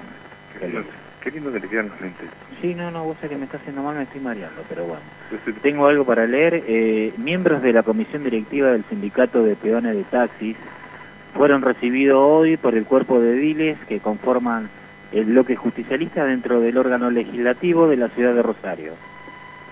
Qué 0.60 0.68
lindo, 0.68 0.84
qué 1.22 1.32
lindo 1.32 1.52
que 1.52 1.60
te 1.60 1.68
quedan 1.68 1.90
los 1.90 2.02
lentes. 2.02 2.30
Sí, 2.62 2.74
no, 2.76 2.90
no, 2.92 3.04
vos 3.04 3.16
sabés 3.18 3.32
que 3.32 3.38
me 3.38 3.46
está 3.46 3.58
haciendo 3.58 3.82
mal, 3.84 3.96
me 3.96 4.04
estoy 4.04 4.22
mareando, 4.22 4.64
pero 4.70 4.86
bueno. 4.86 5.02
Tengo 5.62 5.88
algo 5.88 6.06
para 6.06 6.26
leer. 6.26 6.64
Eh, 6.68 7.14
miembros 7.18 7.62
de 7.62 7.74
la 7.74 7.84
comisión 7.84 8.24
directiva 8.24 8.70
del 8.72 8.84
sindicato 8.86 9.44
de 9.44 9.56
peones 9.56 9.96
de 9.96 10.04
taxis 10.06 10.56
fueron 11.36 11.62
recibidos 11.62 12.18
hoy 12.18 12.56
por 12.56 12.76
el 12.76 12.86
cuerpo 12.86 13.20
de 13.20 13.34
ediles 13.34 13.78
que 13.88 14.00
conforman 14.00 14.70
el 15.12 15.26
bloque 15.26 15.58
justicialista 15.58 16.24
dentro 16.24 16.62
del 16.62 16.78
órgano 16.78 17.12
legislativo 17.12 17.90
de 17.90 17.98
la 17.98 18.08
ciudad 18.08 18.34
de 18.34 18.42
Rosario 18.42 18.94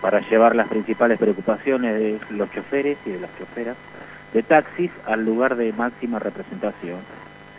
para 0.02 0.20
llevar 0.20 0.56
las 0.58 0.68
principales 0.68 1.18
preocupaciones 1.18 1.98
de 1.98 2.20
los 2.32 2.52
choferes 2.52 2.98
y 3.06 3.12
de 3.12 3.22
las 3.22 3.30
choferas 3.38 3.78
de 4.34 4.44
taxis 4.44 4.92
al 5.06 5.24
lugar 5.24 5.56
de 5.56 5.72
máxima 5.72 6.20
representación 6.20 6.98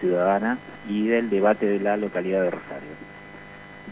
ciudadana 0.00 0.58
y 0.86 1.08
del 1.08 1.30
debate 1.30 1.64
de 1.64 1.80
la 1.80 1.96
localidad 1.96 2.42
de 2.42 2.50
Rosario. 2.50 2.90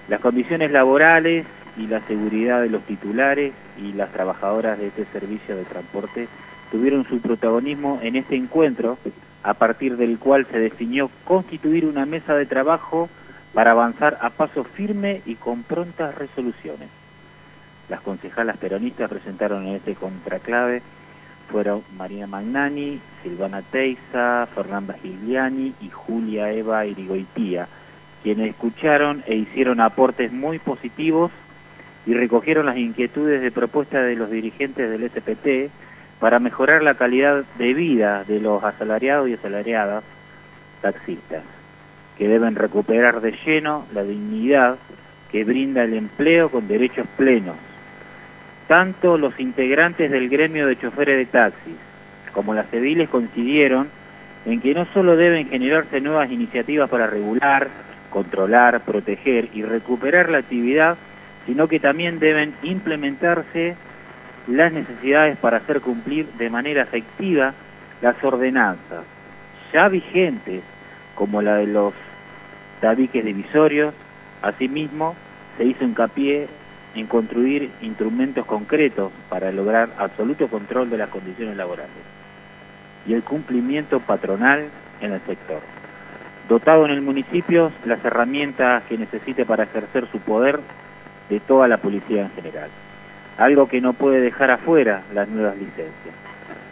Las 0.08 0.20
condiciones 0.20 0.72
laborales 0.72 1.46
y 1.78 1.86
la 1.86 2.00
seguridad 2.06 2.60
de 2.60 2.68
los 2.68 2.82
titulares 2.82 3.54
y 3.78 3.94
las 3.94 4.12
trabajadoras 4.12 4.78
de 4.78 4.88
este 4.88 5.06
servicio 5.06 5.56
de 5.56 5.64
transporte 5.64 6.28
tuvieron 6.70 7.06
su 7.06 7.20
protagonismo 7.20 7.98
en 8.02 8.16
este 8.16 8.36
encuentro, 8.36 8.98
a 9.43 9.55
partir 9.55 9.97
del 9.97 10.18
cual 10.18 10.47
se 10.47 10.59
definió 10.59 11.11
constituir 11.24 11.86
una 11.86 12.07
mesa 12.07 12.34
de 12.34 12.47
trabajo 12.47 13.09
para 13.55 13.72
avanzar 13.72 14.18
a 14.20 14.30
paso 14.30 14.64
firme 14.64 15.22
y 15.26 15.34
con 15.34 15.62
prontas 15.62 16.14
resoluciones. 16.14 16.88
Las 17.88 18.01
concejalas 18.01 18.57
peronistas 18.57 19.11
presentaron 19.11 19.66
en 19.66 19.74
este 19.76 19.95
contraclave 19.95 20.82
fueron 21.53 21.82
Marina 21.99 22.26
Magnani, 22.26 22.99
Silvana 23.22 23.61
Teiza, 23.61 24.47
Fernanda 24.55 24.95
Gigliani 24.95 25.74
y 25.82 25.90
Julia 25.90 26.51
Eva 26.51 26.86
Irigoitía, 26.86 27.68
quienes 28.22 28.51
escucharon 28.51 29.22
e 29.26 29.34
hicieron 29.34 29.80
aportes 29.80 30.32
muy 30.32 30.59
positivos 30.59 31.30
y 32.07 32.14
recogieron 32.14 32.66
las 32.66 32.78
inquietudes 32.78 33.43
de 33.43 33.51
propuesta 33.51 34.03
de 34.03 34.16
los 34.16 34.30
dirigentes 34.30 34.90
del 34.90 35.09
SPT 35.11 35.70
para 36.23 36.39
mejorar 36.39 36.85
la 36.85 36.95
calidad 36.95 37.43
de 37.59 37.75
vida 37.75 38.23
de 38.23 38.39
los 38.39 38.62
asalariados 38.62 39.29
y 39.29 39.35
asalariadas 39.35 40.05
taxistas, 40.81 41.43
que 42.16 42.29
deben 42.29 42.55
recuperar 42.55 43.20
de 43.20 43.33
lleno 43.45 43.87
la 43.93 44.05
dignidad 44.05 44.77
que 45.33 45.43
brinda 45.43 45.83
el 45.83 45.95
empleo 45.95 46.49
con 46.49 46.68
derechos 46.68 47.09
plenos. 47.16 47.57
Tanto 48.68 49.18
los 49.18 49.41
integrantes 49.41 50.12
del 50.12 50.29
gremio 50.29 50.68
de 50.68 50.79
choferes 50.79 51.16
de 51.16 51.27
taxis 51.27 51.75
como 52.33 52.55
las 52.55 52.73
ediles 52.73 53.09
coincidieron 53.09 53.89
en 54.47 54.61
que 54.61 54.75
no 54.75 54.85
solo 54.95 55.16
deben 55.16 55.49
generarse 55.49 56.01
nuevas 56.01 56.31
iniciativas 56.31 56.89
para 56.89 57.09
regular, 57.09 57.66
controlar, 58.11 58.81
proteger 58.83 59.49
y 59.55 59.64
recuperar 59.64 60.29
la 60.29 60.39
actividad, 60.39 60.97
sino 61.47 61.66
que 61.66 61.81
también 61.81 62.20
deben 62.20 62.55
implementarse 62.62 63.75
las 64.47 64.72
necesidades 64.72 65.36
para 65.38 65.59
hacer 65.59 65.80
cumplir 65.80 66.26
de 66.32 66.51
manera 66.51 66.82
efectiva 66.82 67.55
las 68.01 68.22
ordenanzas 68.24 69.05
ya 69.72 69.88
vigentes, 69.88 70.62
como 71.14 71.43
la 71.43 71.57
de 71.57 71.66
los 71.66 71.95
tabiques 72.80 73.24
divisorios. 73.24 73.95
Asimismo, 74.43 75.14
se 75.57 75.64
hizo 75.64 75.84
hincapié 75.84 76.49
en 76.95 77.07
construir 77.07 77.70
instrumentos 77.80 78.45
concretos 78.45 79.12
para 79.28 79.51
lograr 79.51 79.88
absoluto 79.99 80.49
control 80.49 80.90
de 80.90 80.99
las 80.99 81.09
condiciones 81.09 81.57
laborales 81.57 81.90
y 83.07 83.14
el 83.14 83.22
cumplimiento 83.22 84.01
patronal 84.01 84.66
en 85.01 85.12
el 85.12 85.20
sector. 85.22 85.61
Dotado 86.49 86.84
en 86.84 86.90
el 86.90 87.01
municipio 87.01 87.72
las 87.86 88.05
herramientas 88.05 88.82
que 88.84 88.99
necesite 88.99 89.47
para 89.47 89.64
ejercer 89.64 90.07
su 90.11 90.18
poder 90.18 90.61
de 91.30 91.40
toda 91.40 91.66
la 91.68 91.78
policía 91.78 92.22
en 92.22 92.30
general. 92.32 92.68
Algo 93.39 93.68
que 93.68 93.80
no 93.80 93.93
puede 93.93 94.20
dejar 94.20 94.51
afuera 94.51 95.03
las 95.14 95.28
nuevas 95.28 95.57
licencias. 95.57 96.14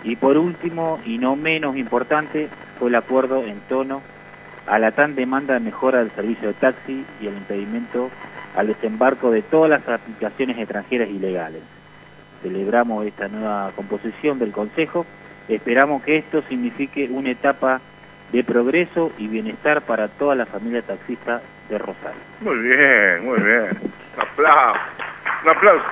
Y 0.02 0.16
por 0.16 0.36
último, 0.36 1.00
y 1.04 1.18
no 1.18 1.36
menos 1.36 1.76
importante, 1.76 2.48
fue 2.78 2.88
el 2.88 2.94
acuerdo 2.94 3.44
en 3.44 3.60
tono 3.68 4.02
a 4.66 4.78
la 4.78 4.92
tan 4.92 5.14
demanda 5.14 5.54
de 5.54 5.60
mejora 5.60 5.98
del 5.98 6.10
servicio 6.12 6.48
de 6.48 6.54
taxi 6.54 7.04
y 7.20 7.26
el 7.26 7.36
impedimento 7.36 8.10
al 8.56 8.68
desembarco 8.68 9.30
de 9.30 9.42
todas 9.42 9.70
las 9.70 9.88
aplicaciones 9.88 10.58
extranjeras 10.58 11.08
ilegales. 11.08 11.62
Celebramos 12.42 13.06
esta 13.06 13.28
nueva 13.28 13.70
composición 13.76 14.38
del 14.38 14.52
Consejo, 14.52 15.06
esperamos 15.48 16.02
que 16.02 16.16
esto 16.16 16.42
signifique 16.48 17.08
una 17.10 17.30
etapa 17.30 17.80
de 18.32 18.44
progreso 18.44 19.12
y 19.18 19.28
bienestar 19.28 19.82
para 19.82 20.08
toda 20.08 20.34
la 20.34 20.46
familia 20.46 20.82
taxista 20.82 21.42
de 21.68 21.78
Rosario. 21.78 22.20
Muy 22.40 22.58
bien, 22.58 23.24
muy 23.24 23.40
bien. 23.40 23.68
Un 24.16 24.22
aplauso. 24.22 24.80
Un 25.42 25.50
aplauso. 25.50 25.84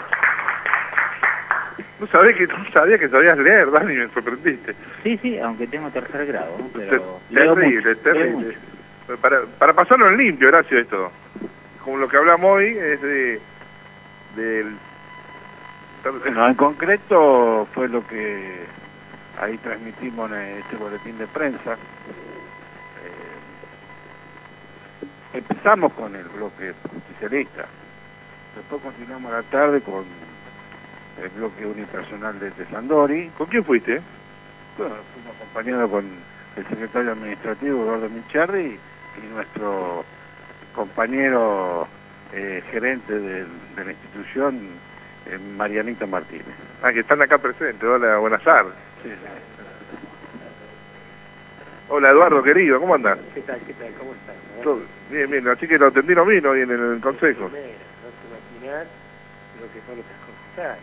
No 2.01 2.07
sabía 2.07 2.33
que, 2.35 2.47
no 2.47 2.71
sabía 2.73 2.99
que 2.99 3.09
sabías 3.09 3.37
leer, 3.39 3.71
Dani, 3.71 3.95
me 3.97 4.09
sorprendiste. 4.09 4.75
Sí, 5.03 5.19
sí, 5.21 5.39
aunque 5.39 5.67
tengo 5.67 5.91
tercer 5.91 6.27
grado, 6.27 6.57
¿no? 6.59 6.69
pero 6.73 7.21
leo 7.31 7.55
Terrible, 7.55 7.77
mucho, 7.77 7.89
leo 7.89 7.97
terrible. 8.15 8.47
mucho. 9.07 9.21
Para, 9.21 9.41
para 9.59 9.73
pasarlo 9.73 10.09
en 10.09 10.17
limpio, 10.19 10.49
Horacio, 10.49 10.79
esto. 10.79 11.11
Como 11.85 11.97
lo 11.99 12.09
que 12.09 12.17
hablamos 12.19 12.51
hoy 12.51 12.67
es 12.77 13.01
de 13.03 13.41
del 14.37 14.73
Bueno, 16.23 16.47
en 16.49 16.55
concreto 16.55 17.67
fue 17.75 17.89
lo 17.89 18.07
que 18.07 18.65
ahí 19.41 19.57
transmitimos 19.59 20.31
en 20.31 20.59
este 20.59 20.77
boletín 20.77 21.19
de 21.19 21.27
prensa. 21.27 21.73
Eh, 21.73 21.79
empezamos 25.39 25.93
con 25.95 26.15
el 26.15 26.25
bloque 26.29 26.75
justicialista. 26.93 27.65
Después 28.55 28.83
continuamos 28.83 29.33
la 29.33 29.43
tarde 29.43 29.81
con 29.81 30.05
el 31.23 31.29
bloque 31.31 31.67
unipersonal 31.67 32.39
de, 32.39 32.51
de 32.51 32.67
Sandori. 32.67 33.31
¿Con 33.37 33.47
quién 33.47 33.65
fuiste? 33.65 34.01
Bueno, 34.77 34.95
fuimos 35.13 35.37
acompañados 35.37 35.91
con 35.91 36.07
el 36.57 36.67
secretario 36.67 37.13
administrativo 37.13 37.83
Eduardo 37.83 38.09
Micharri 38.09 38.79
y 39.23 39.35
nuestro 39.35 40.05
compañero 40.75 41.89
eh, 42.33 42.63
gerente 42.71 43.19
de 43.19 43.47
la 43.77 43.91
institución, 43.91 44.59
eh, 45.27 45.39
Marianita 45.57 46.07
Martínez. 46.07 46.47
Ah, 46.83 46.93
que 46.93 47.01
están 47.01 47.21
acá 47.23 47.39
presentes. 47.39 47.83
Hola, 47.83 48.19
buenas 48.19 48.43
tardes. 48.43 48.75
Hola, 51.89 52.11
Eduardo, 52.11 52.43
querido, 52.43 52.79
¿cómo 52.81 52.95
andas? 52.95 53.19
¿Qué 53.35 53.41
tal, 53.41 53.59
qué 53.67 53.73
tal? 53.73 53.93
¿Cómo 53.99 54.13
estás? 54.13 54.37
Todo 54.63 54.81
Bien, 55.11 55.31
bien, 55.31 55.49
así 55.49 55.67
que 55.67 55.79
lo 55.79 55.87
atendí 55.87 56.15
no 56.15 56.27
vino 56.27 56.51
hoy 56.51 56.61
en 56.61 56.71
el 56.71 57.01
consejo. 57.01 57.49
Primero, 57.49 57.73
no 58.05 58.11
te 58.13 58.67
imaginas 58.69 58.87
lo 59.59 59.73
que 59.73 59.81
son 59.87 59.99
estas 59.99 60.17
cosas. 60.55 60.79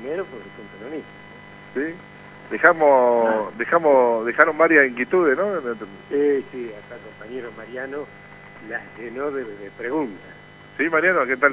Primero 0.00 0.24
porque 0.24 0.48
son 0.56 0.66
peronistas. 0.68 1.12
¿Sí? 1.74 1.94
Dejamos, 2.50 3.56
dejamos, 3.58 4.24
dejaron 4.24 4.56
varias 4.56 4.88
inquietudes, 4.88 5.36
¿no? 5.36 5.60
Sí, 6.08 6.46
sí, 6.50 6.72
acá 6.72 6.96
compañero 7.04 7.52
Mariano 7.52 8.06
las 8.66 8.82
llenó 8.98 9.30
de, 9.30 9.44
de 9.44 9.70
preguntas. 9.72 10.30
Sí, 10.78 10.88
Mariano, 10.88 11.26
¿qué 11.26 11.36
tal? 11.36 11.52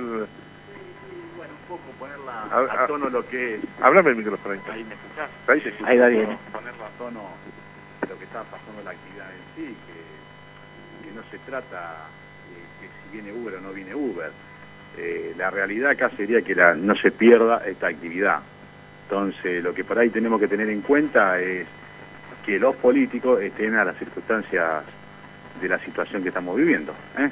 Bueno, 1.36 1.54
un 1.54 1.68
poco 1.68 1.92
ponerla 2.00 2.44
A- 2.44 2.60
a, 2.72 2.84
a- 2.84 2.88
tono 2.88 3.10
lo 3.10 3.28
que 3.28 3.56
es. 3.56 3.62
Háblame 3.82 4.12
el 4.12 4.16
micrófono 4.16 4.54
ahí. 4.54 4.62
Ahí 4.72 4.84
me 4.86 4.96
escuchás. 4.96 5.30
Ahí 5.48 5.60
se 5.62 5.70
escucha. 5.70 5.90
Ahí 5.92 5.98
va 6.00 6.08
bien. 6.08 6.38
Ponerla 6.54 6.88
a 6.88 6.92
tono 6.92 7.38
lo 8.10 8.18
que 8.18 8.24
está 8.24 8.44
pasando 8.46 8.80
en 8.80 8.86
la 8.86 8.92
actividad 8.92 9.30
en 9.36 9.44
sí, 9.56 9.78
que, 9.86 10.06
que 11.06 11.12
no 11.12 11.22
se 11.26 11.38
trata 11.40 12.08
de 12.50 12.56
que 12.80 12.90
si 13.04 13.10
viene 13.10 13.34
Uber 13.34 13.56
o 13.56 13.60
no 13.62 13.74
viene 13.74 13.94
Uber. 13.94 14.32
Eh, 14.98 15.34
la 15.38 15.52
realidad 15.52 15.92
acá 15.92 16.10
sería 16.10 16.42
que 16.42 16.56
no 16.56 16.96
se 16.96 17.12
pierda 17.12 17.62
esta 17.66 17.88
actividad. 17.88 18.40
Entonces, 19.04 19.64
lo 19.64 19.74
que 19.74 19.84
por 19.84 20.00
ahí 20.00 20.10
tenemos 20.10 20.40
que 20.40 20.48
tener 20.48 20.70
en 20.70 20.82
cuenta 20.82 21.40
es 21.40 21.66
que 22.46 22.60
los 22.60 22.76
políticos 22.76 23.42
estén 23.42 23.76
a 23.76 23.86
las 23.86 23.98
circunstancias 23.98 24.84
de 25.62 25.70
la 25.70 25.80
situación 25.80 26.24
que 26.24 26.30
estamos 26.30 26.56
viviendo. 26.56 26.94
¿eh? 27.18 27.30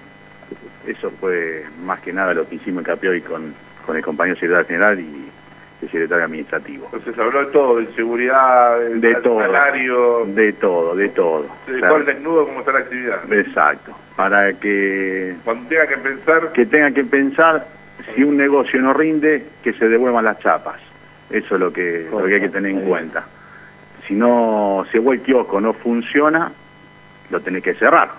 Eso 0.87 1.09
fue 1.11 1.65
más 1.83 1.99
que 2.01 2.13
nada 2.13 2.33
lo 2.33 2.47
que 2.47 2.55
hicimos 2.55 2.81
hincapié 2.81 3.09
hoy 3.09 3.21
con, 3.21 3.53
con 3.85 3.97
el 3.97 4.03
compañero 4.03 4.35
secretario 4.35 4.67
general 4.67 4.99
el 5.81 5.89
secretario 5.89 6.25
administrativo. 6.25 6.85
Entonces 6.93 7.19
habló 7.19 7.39
de 7.45 7.51
todo, 7.51 7.75
de 7.77 7.87
seguridad, 7.93 8.79
del 8.79 9.01
De 9.01 9.15
todo. 9.15 9.39
salario, 9.39 10.25
De 10.25 10.53
todo, 10.53 10.95
de 10.95 11.09
todo. 11.09 11.45
de 11.67 11.75
O 11.75 11.79
sea, 11.79 11.87
todo 11.89 11.97
el 11.97 12.05
desnudo, 12.05 12.45
cómo 12.45 12.59
está 12.59 12.71
la 12.71 12.79
actividad. 12.79 13.31
Exacto. 13.33 13.91
Para 14.15 14.53
que, 14.53 15.35
Cuando 15.43 15.67
tenga 15.67 15.87
que 15.87 15.97
pensar, 15.97 16.51
que 16.53 16.65
tengan 16.65 16.93
que 16.93 17.03
pensar, 17.03 17.67
si 18.15 18.23
un 18.23 18.37
negocio 18.37 18.81
no 18.81 18.93
rinde, 18.93 19.45
que 19.63 19.73
se 19.73 19.89
devuelvan 19.89 20.23
las 20.25 20.39
chapas. 20.39 20.79
Eso 21.29 21.55
es 21.55 21.59
lo 21.61 21.73
que, 21.73 22.07
lo 22.09 22.23
que 22.25 22.35
hay 22.35 22.41
que 22.41 22.49
tener 22.49 22.71
en 22.71 22.81
cuenta. 22.81 23.25
Si 24.07 24.13
no, 24.13 24.85
si 24.91 24.97
el 24.99 25.21
kiosco 25.21 25.59
no 25.59 25.73
funciona, 25.73 26.51
lo 27.31 27.39
tenés 27.41 27.63
que 27.63 27.73
cerrar. 27.73 28.09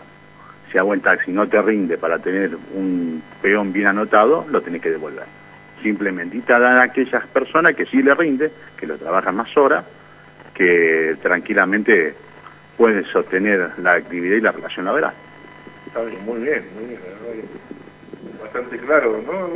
Si 0.71 0.79
a 0.79 0.83
buen 0.83 1.01
taxi 1.01 1.31
no 1.31 1.47
te 1.47 1.63
rinde 1.63 1.97
para 1.97 2.19
tener 2.19 2.51
un 2.75 3.23
peón 3.41 3.73
bien 3.73 3.87
anotado, 3.87 4.45
lo 4.51 4.61
tenés 4.61 4.83
que 4.83 4.91
devolver. 4.91 5.25
Simplemente. 5.83 6.37
Y 6.37 6.41
te 6.41 6.53
dan 6.53 6.79
a 6.79 6.83
aquellas 6.83 7.27
personas 7.27 7.74
que 7.74 7.87
sí 7.87 8.03
le 8.03 8.14
rinde, 8.14 8.51
que 8.77 8.87
lo 8.87 8.97
trabajan 8.97 9.37
más 9.37 9.55
horas, 9.57 9.85
que 10.55 11.16
tranquilamente 11.22 12.14
pueden 12.77 13.05
sostener 13.05 13.70
la 13.79 13.93
actividad 13.93 14.37
y 14.37 14.41
la 14.41 14.53
relación 14.53 14.87
laboral. 14.87 15.12
está 15.87 16.03
bien, 16.03 16.24
muy 16.24 16.41
bien, 16.41 16.64
muy 16.74 16.87
bien, 16.87 17.01
la 17.01 17.09
verdad 17.11 17.43
que 17.43 18.43
bastante 18.43 18.79
claro, 18.79 19.22
¿no? 19.27 19.49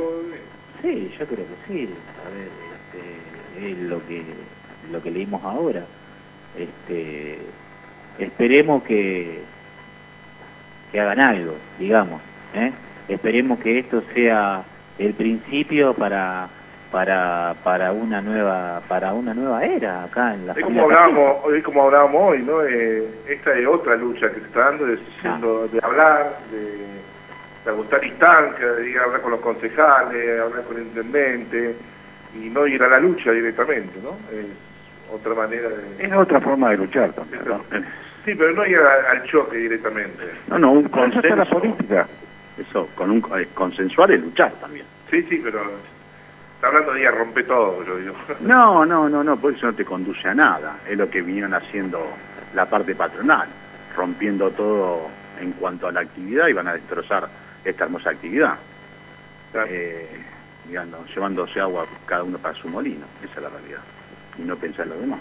Sí, 0.82 1.14
yo 1.18 1.26
creo 1.26 1.46
que 1.46 1.66
sí. 1.66 1.88
A 2.26 2.30
ver, 2.34 2.48
este, 2.76 3.70
es 3.70 3.78
lo 3.78 4.06
que 4.06 4.22
lo 4.90 5.02
que 5.02 5.10
leímos 5.10 5.42
ahora. 5.44 5.84
Este, 6.56 7.38
esperemos 8.18 8.82
que 8.82 9.42
que 10.90 11.00
hagan 11.00 11.20
algo, 11.20 11.54
digamos. 11.78 12.20
¿eh? 12.54 12.72
Esperemos 13.08 13.60
que 13.60 13.78
esto 13.78 14.02
sea 14.14 14.62
el 15.00 15.14
principio 15.14 15.94
para 15.94 16.48
para 16.92 17.54
para 17.62 17.92
una 17.92 18.20
nueva 18.20 18.82
para 18.88 19.12
una 19.14 19.32
nueva 19.32 19.64
era 19.64 20.04
acá 20.04 20.34
en 20.34 20.46
la 20.46 20.52
Es 20.54 20.62
como 20.64 20.82
hablábamos, 20.82 21.36
hoy 21.44 21.62
como 21.62 21.84
hablábamos 21.84 22.20
hoy, 22.32 22.42
¿no? 22.42 22.62
Eh, 22.64 23.04
esta 23.28 23.54
es 23.56 23.66
otra 23.66 23.94
lucha 23.96 24.28
que 24.28 24.40
se 24.40 24.46
está 24.46 24.60
dando, 24.70 24.86
de, 24.86 24.98
siendo- 25.20 25.68
de 25.68 25.78
hablar, 25.82 26.36
de, 26.50 26.60
de 27.64 27.70
ajustar 27.70 28.04
instancias, 28.04 28.76
de 28.76 28.90
ir 28.90 28.98
a 28.98 29.04
hablar 29.04 29.20
con 29.22 29.30
los 29.30 29.40
concejales, 29.40 30.40
hablar 30.40 30.64
con 30.64 30.76
el 30.78 30.82
intendente 30.88 31.76
y 32.34 32.50
no 32.50 32.66
ir 32.66 32.82
a 32.82 32.88
la 32.88 32.98
lucha 32.98 33.30
directamente, 33.30 33.98
¿no? 34.02 34.18
Es 34.36 34.46
otra 35.12 35.34
manera 35.34 35.68
de... 35.68 36.04
Es 36.04 36.12
otra 36.12 36.40
forma 36.40 36.70
de 36.70 36.76
luchar 36.78 37.12
también. 37.12 37.42
¿no? 37.46 37.64
Sí, 38.24 38.34
pero 38.34 38.52
no 38.52 38.66
ir 38.66 38.78
a- 38.78 39.10
al 39.12 39.22
choque 39.24 39.56
directamente. 39.58 40.24
No, 40.48 40.58
no, 40.58 40.72
un 40.72 40.78
en 40.86 40.90
la 40.90 40.90
consenso. 40.90 41.50
política. 41.60 42.06
Eso, 42.60 42.88
con 42.94 43.10
un 43.10 43.24
eh, 43.38 43.48
consensuar 43.54 44.12
es 44.12 44.20
luchar 44.20 44.52
también. 44.60 44.84
Sí, 45.10 45.22
sí, 45.22 45.40
pero 45.42 45.62
está 46.54 46.68
hablando 46.68 46.92
de 46.92 47.00
ir 47.00 47.06
a 47.06 47.12
romper 47.12 47.46
todo, 47.46 47.84
yo 47.84 47.96
digo. 47.96 48.14
No, 48.40 48.84
no, 48.84 49.08
no, 49.08 49.24
no, 49.24 49.36
por 49.36 49.54
eso 49.54 49.66
no 49.66 49.72
te 49.72 49.84
conduce 49.84 50.28
a 50.28 50.34
nada. 50.34 50.78
Es 50.88 50.96
lo 50.96 51.08
que 51.08 51.22
vinieron 51.22 51.54
haciendo 51.54 52.00
la 52.54 52.66
parte 52.66 52.94
patronal, 52.94 53.48
rompiendo 53.96 54.50
todo 54.50 55.08
en 55.40 55.52
cuanto 55.52 55.88
a 55.88 55.92
la 55.92 56.00
actividad 56.00 56.48
y 56.48 56.52
van 56.52 56.68
a 56.68 56.74
destrozar 56.74 57.28
esta 57.64 57.84
hermosa 57.84 58.10
actividad. 58.10 58.58
Eh, 59.54 60.20
digamos, 60.66 61.08
llevándose 61.14 61.60
agua 61.60 61.86
cada 62.06 62.22
uno 62.22 62.38
para 62.38 62.54
su 62.54 62.68
molino, 62.68 63.06
esa 63.24 63.36
es 63.36 63.42
la 63.42 63.48
realidad. 63.48 63.80
Y 64.38 64.42
no 64.42 64.56
pensar 64.56 64.86
en 64.86 64.92
lo 64.92 65.00
demás. 65.00 65.20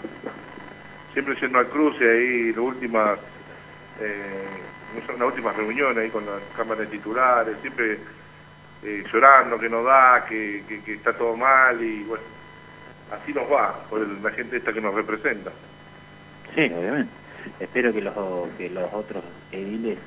Siempre 1.12 1.34
yendo 1.40 1.58
al 1.58 1.66
cruce 1.66 2.08
ahí, 2.08 2.50
las 2.50 2.58
últimas, 2.58 3.18
eh, 4.00 4.44
no 4.94 5.06
son 5.06 5.18
las 5.18 5.28
últimas 5.28 5.56
reuniones 5.56 5.98
ahí 5.98 6.10
con 6.10 6.24
las 6.26 6.40
cámaras 6.56 6.78
de 6.90 6.96
titulares, 6.96 7.56
siempre 7.60 7.98
eh, 8.82 9.04
llorando 9.12 9.58
que 9.58 9.68
no 9.68 9.82
da, 9.82 10.24
que, 10.28 10.64
que, 10.68 10.82
que 10.82 10.94
está 10.94 11.12
todo 11.12 11.36
mal 11.36 11.82
y 11.82 12.02
bueno, 12.04 12.24
así 13.12 13.32
nos 13.32 13.50
va 13.50 13.74
por 13.90 14.00
el- 14.00 14.22
la 14.22 14.30
gente 14.30 14.56
esta 14.56 14.72
que 14.72 14.80
nos 14.80 14.94
representa. 14.94 15.50
Sí, 16.54 16.62
obviamente. 16.64 17.12
Espero 17.58 17.92
que 17.92 18.00
los 18.02 18.14
que 18.58 18.68
los 18.70 18.92
otros 18.92 19.22
ediles 19.52 19.98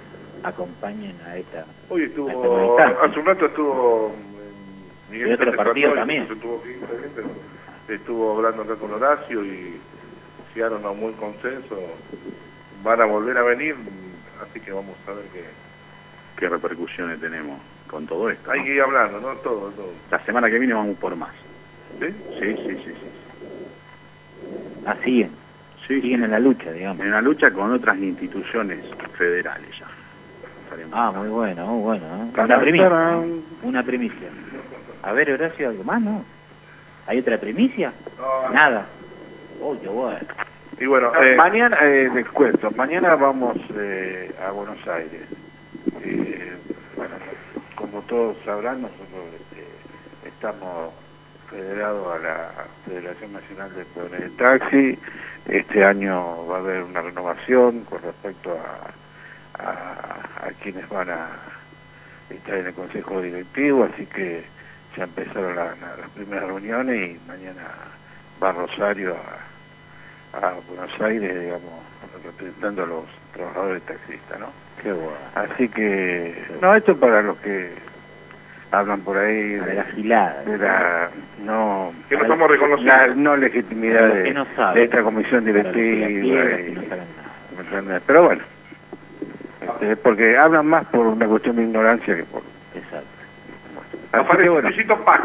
acompañen 0.43 1.15
a 1.25 1.37
esta 1.37 1.65
Hoy 1.89 2.03
esta 2.03 2.21
estuvo, 2.21 2.79
hace 2.79 3.19
un 3.19 3.25
rato 3.25 3.45
estuvo 3.45 4.09
mm, 4.09 5.11
Miguel 5.11 5.29
Y 5.29 5.33
otro 5.33 5.55
partido 5.55 5.93
también. 5.93 6.27
se 6.27 6.35
tuvo 6.35 6.61
que 6.61 6.71
ir 6.71 6.79
también, 6.81 7.11
pero 7.15 7.95
estuvo 7.95 8.35
hablando 8.37 8.63
acá 8.63 8.75
con 8.75 8.91
Horacio 8.93 9.43
y 9.45 9.79
llegaron 10.53 10.85
a 10.85 10.89
un 10.91 10.99
buen 11.01 11.13
consenso, 11.13 11.79
van 12.83 13.01
a 13.01 13.05
volver 13.05 13.37
a 13.37 13.43
venir, 13.43 13.75
así 14.43 14.59
que 14.59 14.71
vamos 14.71 14.95
a 15.07 15.11
ver 15.11 15.25
que 15.25 15.43
¿Qué 16.37 16.49
repercusiones 16.49 17.19
tenemos 17.19 17.59
con 17.87 18.07
todo 18.07 18.29
esto? 18.29 18.51
hay 18.51 18.59
no? 18.59 18.65
que 18.65 18.73
ir 18.75 18.81
hablando, 18.81 19.19
¿no? 19.19 19.35
Todo, 19.37 19.69
todo. 19.71 19.91
La 20.09 20.19
semana 20.25 20.49
que 20.49 20.59
viene 20.59 20.73
vamos 20.73 20.97
por 20.97 21.15
más. 21.15 21.31
¿Sí? 21.99 22.07
Sí, 22.39 22.55
sí, 22.55 22.75
sí. 22.83 22.91
sí. 22.91 23.11
Ah, 24.85 24.95
siguen. 25.03 25.31
Siguen 25.87 26.23
en 26.23 26.31
la 26.31 26.39
lucha, 26.39 26.71
digamos. 26.71 26.99
En 27.01 27.11
la 27.11 27.21
lucha 27.21 27.51
con 27.51 27.71
otras 27.71 27.97
instituciones 27.97 28.79
federales 29.17 29.69
ya. 29.77 29.85
Estaremos. 30.63 30.93
Ah, 30.93 31.11
muy 31.15 31.29
bueno, 31.29 31.65
muy 31.67 31.81
bueno. 31.83 32.05
¿eh? 32.05 32.41
Una 32.41 32.59
primicia. 32.59 32.89
Una 33.61 33.83
primicia. 33.83 34.29
A 35.03 35.11
ver, 35.11 35.31
Horacio, 35.31 35.69
¿algo 35.69 35.83
más, 35.83 36.01
no? 36.01 36.25
¿Hay 37.05 37.19
otra 37.19 37.37
primicia? 37.37 37.93
No. 38.17 38.49
Nada. 38.53 38.85
Uy, 39.59 39.77
qué 39.79 39.87
bueno. 39.87 40.19
Y 40.79 40.85
bueno, 40.85 41.11
Ah, 41.13 41.25
eh, 41.25 41.35
mañana, 41.35 41.77
eh, 41.81 42.09
les 42.13 42.27
cuento, 42.29 42.71
mañana 42.71 43.15
vamos 43.15 43.57
eh, 43.75 44.33
a 44.45 44.51
Buenos 44.51 44.85
Aires. 44.87 45.27
Eh, 46.01 46.57
bueno, 46.95 47.15
como 47.75 48.01
todos 48.03 48.37
sabrán, 48.43 48.81
nosotros 48.81 49.25
este, 49.39 50.27
estamos 50.27 50.93
federados 51.49 52.15
a 52.15 52.19
la 52.19 52.51
Federación 52.85 53.33
Nacional 53.33 53.73
de 53.75 53.85
Peones 53.85 54.19
de 54.21 54.29
Taxi. 54.31 54.99
Este 55.47 55.83
año 55.85 56.47
va 56.47 56.57
a 56.57 56.59
haber 56.59 56.83
una 56.83 57.01
renovación 57.01 57.83
con 57.85 58.01
respecto 58.01 58.57
a, 58.57 59.63
a, 59.63 60.47
a 60.47 60.51
quienes 60.61 60.87
van 60.89 61.09
a 61.11 61.27
está 62.29 62.57
en 62.57 62.65
el 62.67 62.73
consejo 62.73 63.21
directivo, 63.21 63.83
así 63.93 64.07
que 64.07 64.43
ya 64.97 65.03
empezaron 65.03 65.55
la- 65.55 65.75
la- 65.75 65.97
las 65.97 66.09
primeras 66.15 66.45
reuniones 66.45 67.11
y 67.11 67.27
mañana 67.27 67.61
va 68.41 68.51
Rosario 68.53 69.13
a, 69.15 69.52
a 70.33 70.53
Buenos 70.67 71.01
Aires, 71.01 71.39
digamos, 71.41 71.69
representando 72.25 72.83
a 72.83 72.87
los 72.87 73.03
trabajadores 73.33 73.81
taxistas, 73.83 74.39
¿no? 74.39 74.47
Qué 74.81 74.91
bueno. 74.91 75.11
Así 75.35 75.69
que, 75.69 76.43
no, 76.61 76.73
esto 76.75 76.93
es 76.93 76.97
para 76.97 77.21
los 77.21 77.37
que 77.37 77.71
hablan 78.71 79.01
por 79.01 79.17
ahí 79.17 79.49
De 79.53 79.73
la 79.75 79.83
gilada. 79.85 80.43
de 80.43 80.57
la 80.57 81.09
no, 81.45 81.93
Que 82.09 82.17
no 82.17 82.25
somos 82.27 82.49
reconocidos. 82.49 82.85
la 82.85 83.07
no 83.07 83.37
legitimidad 83.37 84.07
de, 84.09 84.23
que 84.23 84.33
no 84.33 84.45
saben. 84.55 84.75
de 84.75 84.83
esta 84.85 85.03
comisión 85.03 85.45
que 85.45 85.53
directiva. 85.53 86.11
y- 86.59 86.75
que. 86.75 88.01
Pero 88.05 88.23
bueno, 88.23 88.41
este, 89.61 89.95
porque 89.97 90.37
hablan 90.37 90.65
más 90.65 90.85
por 90.85 91.05
una 91.07 91.25
cuestión 91.27 91.55
de 91.55 91.63
ignorancia 91.63 92.15
que 92.15 92.23
por... 92.23 92.41
Exacto. 92.75 93.07
Que 94.11 94.17
Aparece 94.17 94.49
bueno, 94.49 94.69
Luisito 94.69 94.97
Paz. 95.03 95.21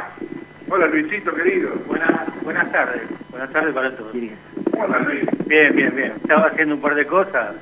Hola 0.71 0.87
Luisito, 0.87 1.35
querido. 1.35 1.71
Buenas, 1.87 2.11
buenas 2.43 2.71
tardes, 2.71 3.03
buenas 3.31 3.51
tardes 3.51 3.75
para 3.75 3.91
todos. 3.97 4.13
Hola 4.73 4.99
Luis. 5.01 5.25
Bien, 5.47 5.75
bien, 5.75 5.95
bien. 5.97 6.13
Estaba 6.17 6.47
haciendo 6.49 6.75
un 6.75 6.81
par 6.81 6.95
de 6.95 7.07
cosas, 7.07 7.55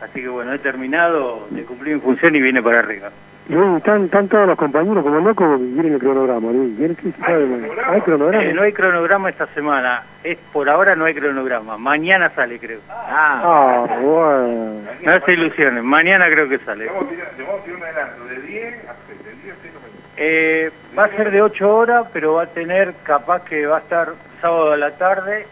así 0.00 0.22
que 0.22 0.28
bueno, 0.28 0.52
he 0.52 0.58
terminado 0.58 1.46
de 1.50 1.62
cumplir 1.64 1.96
mi 1.96 2.00
función 2.00 2.34
y 2.36 2.40
vine 2.40 2.62
para 2.62 2.78
arriba. 2.80 3.10
Bueno, 3.48 3.78
están, 3.78 4.04
están 4.04 4.28
todos 4.28 4.46
los 4.46 4.58
compañeros 4.58 5.02
como 5.02 5.20
locos 5.20 5.58
quieren 5.74 5.94
el 5.94 5.98
cronograma, 5.98 6.50
Luis. 6.52 6.76
¿Quieren 6.76 6.96
que 6.96 7.12
se 7.12 7.18
sabe? 7.18 7.46
¿Hay 7.86 8.00
cronograma? 8.02 8.44
Eh, 8.44 8.52
no 8.52 8.62
hay 8.62 8.72
cronograma 8.72 9.30
esta 9.30 9.46
semana, 9.48 10.02
es 10.22 10.36
por 10.52 10.68
ahora 10.68 10.94
no 10.94 11.04
hay 11.06 11.14
cronograma, 11.14 11.78
mañana 11.78 12.30
sale 12.30 12.58
creo. 12.58 12.80
Ah, 12.90 13.86
bueno. 14.02 14.80
No 15.02 15.20
se 15.24 15.32
ilusionen, 15.32 15.84
mañana 15.84 16.26
creo 16.26 16.48
que 16.48 16.58
sale. 16.58 16.86
Vamos 16.86 17.04
a 17.04 17.08
tirar, 17.08 17.28
le 17.38 17.44
vamos 17.44 17.60
a 17.60 17.64
tirar 17.64 17.78
un 17.78 17.84
adelanto 17.84 18.24
de 18.26 18.40
10 18.42 18.74
a 18.88 18.94
6, 19.06 19.24
de 19.24 19.42
10 19.42 19.54
a 19.54 19.60
6 19.62 19.72
Eh, 20.18 20.70
va 20.98 21.04
a 21.04 21.16
ser 21.16 21.30
de 21.30 21.40
8 21.42 21.76
horas, 21.76 22.06
pero 22.12 22.34
va 22.34 22.42
a 22.42 22.46
tener 22.46 22.92
capaz 23.04 23.44
que 23.44 23.66
va 23.66 23.76
a 23.76 23.80
estar 23.80 24.08
sábado 24.40 24.72
a 24.72 24.76
la 24.76 24.90
tarde 24.92 25.46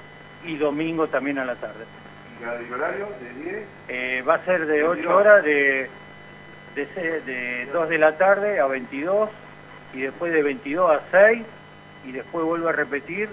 y 0.45 0.57
domingo 0.57 1.07
también 1.07 1.39
a 1.39 1.45
la 1.45 1.55
tarde. 1.55 1.85
¿Y 2.41 2.45
el 2.67 2.73
horario 2.75 3.09
de 3.21 3.51
10? 3.51 3.69
Eh, 3.89 4.25
va 4.29 4.35
a 4.35 4.45
ser 4.45 4.67
de 4.67 4.85
8 4.85 5.17
horas 5.17 5.45
de, 5.45 5.89
de, 6.75 7.21
de 7.23 7.67
2 7.73 7.89
de 7.89 7.99
la 7.99 8.13
tarde 8.19 8.59
a 8.61 8.67
22 8.67 9.31
y 9.95 10.01
después 10.03 10.33
de 10.33 10.43
22 10.43 10.91
a 10.91 11.01
6 11.11 11.43
y 12.07 12.13
después 12.13 12.45
vuelvo 12.45 12.69
a 12.69 12.73
repetir 12.73 13.29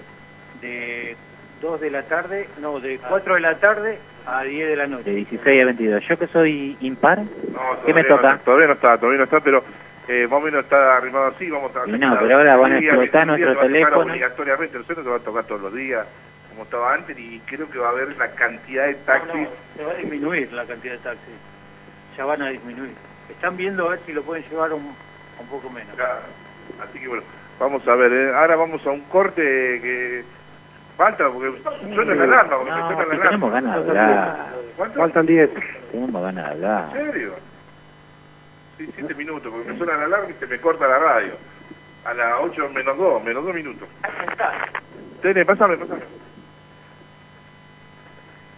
de 0.60 1.16
2 1.60 1.80
de 1.80 1.90
la 1.90 2.02
tarde, 2.04 2.48
no, 2.60 2.80
de 2.80 2.98
4 2.98 3.34
de 3.34 3.40
la 3.40 3.56
tarde 3.56 3.98
a 4.26 4.42
10 4.42 4.68
de 4.68 4.76
la 4.76 4.84
De 4.84 4.88
noche. 4.88 5.10
16 5.10 5.62
a 5.62 5.66
22. 5.66 6.04
Yo 6.08 6.18
que 6.18 6.26
soy 6.28 6.76
impar, 6.80 7.18
No, 7.18 7.84
¿qué 7.84 7.92
me 7.92 8.04
toca? 8.04 8.34
No, 8.34 8.38
todavía 8.40 8.68
no 8.68 8.72
está, 8.74 8.96
todavía 8.98 9.18
no 9.18 9.24
está, 9.24 9.40
pero 9.40 9.62
eh, 10.08 10.26
más 10.28 10.38
o 10.38 10.40
menos 10.40 10.64
está 10.64 10.96
arrimado 10.96 11.26
así, 11.26 11.50
vamos 11.50 11.74
a 11.76 11.88
Y 11.88 11.92
no, 11.92 12.18
pero 12.20 12.36
ahora 12.36 12.56
van 12.56 12.72
a 12.72 12.78
explotar 12.78 13.26
nuestro 13.26 13.56
teléfono. 13.58 13.98
Obligatoriamente, 14.00 14.76
el 14.78 14.84
centro 14.84 15.04
te 15.04 15.10
va 15.10 15.16
a 15.16 15.20
tocar 15.20 15.44
todos 15.44 15.60
los 15.62 15.74
días, 15.74 16.06
como 16.50 16.64
estaba 16.64 16.94
antes, 16.94 17.18
y 17.18 17.40
creo 17.46 17.70
que 17.70 17.78
va 17.78 17.88
a 17.88 17.90
haber 17.90 18.16
la 18.16 18.28
cantidad 18.32 18.86
de 18.86 18.94
taxis. 18.94 19.34
No, 19.42 19.48
se 19.76 19.84
va 19.84 19.92
a 19.92 19.94
disminuir 19.94 20.52
la 20.52 20.64
cantidad 20.64 20.92
de 20.94 20.98
taxis. 20.98 21.34
Ya 22.16 22.24
van 22.24 22.42
a 22.42 22.48
disminuir. 22.50 22.92
Están 23.30 23.56
viendo 23.56 23.86
a 23.86 23.90
ver 23.90 24.00
si 24.06 24.12
lo 24.12 24.22
pueden 24.22 24.44
llevar 24.48 24.72
un, 24.72 24.84
un 25.40 25.46
poco 25.50 25.70
menos. 25.70 25.94
Claro. 25.96 26.20
Así 26.82 26.98
que 26.98 27.08
bueno, 27.08 27.22
vamos 27.58 27.86
a 27.88 27.94
ver, 27.94 28.12
eh, 28.12 28.34
ahora 28.34 28.56
vamos 28.56 28.86
a 28.86 28.90
un 28.90 29.00
corte 29.02 29.42
que 29.42 30.24
falta, 30.96 31.28
porque 31.28 31.60
suena 31.94 32.14
la 32.14 32.24
alarma, 32.24 32.56
porque 32.58 32.70
No, 32.70 32.86
suena 32.86 32.96
la 32.96 33.02
alarma. 33.14 33.24
tenemos 33.28 33.52
ganas 33.52 33.84
de 33.84 33.90
hablar. 33.90 34.36
¿Cuánto? 34.76 34.98
Faltan 35.00 35.26
10. 35.26 35.50
Tenemos 35.92 36.22
ganas 36.22 36.44
de 36.44 36.50
hablar. 36.52 36.84
¿En 36.96 37.12
serio? 37.12 37.34
Sí, 38.76 38.90
siete 38.94 39.14
minutos, 39.14 39.52
porque 39.52 39.70
me 39.70 39.78
suena 39.78 39.96
la 39.96 40.04
alarma 40.04 40.30
y 40.30 40.34
se 40.34 40.46
me 40.46 40.60
corta 40.60 40.88
la 40.88 40.98
radio. 40.98 41.34
A 42.04 42.12
las 42.12 42.34
8 42.40 42.68
menos 42.70 42.98
2, 42.98 43.22
menos 43.22 43.44
2 43.44 43.54
minutos. 43.54 43.88
Tene, 45.22 45.44
pásame, 45.44 45.76
pásame. 45.76 46.02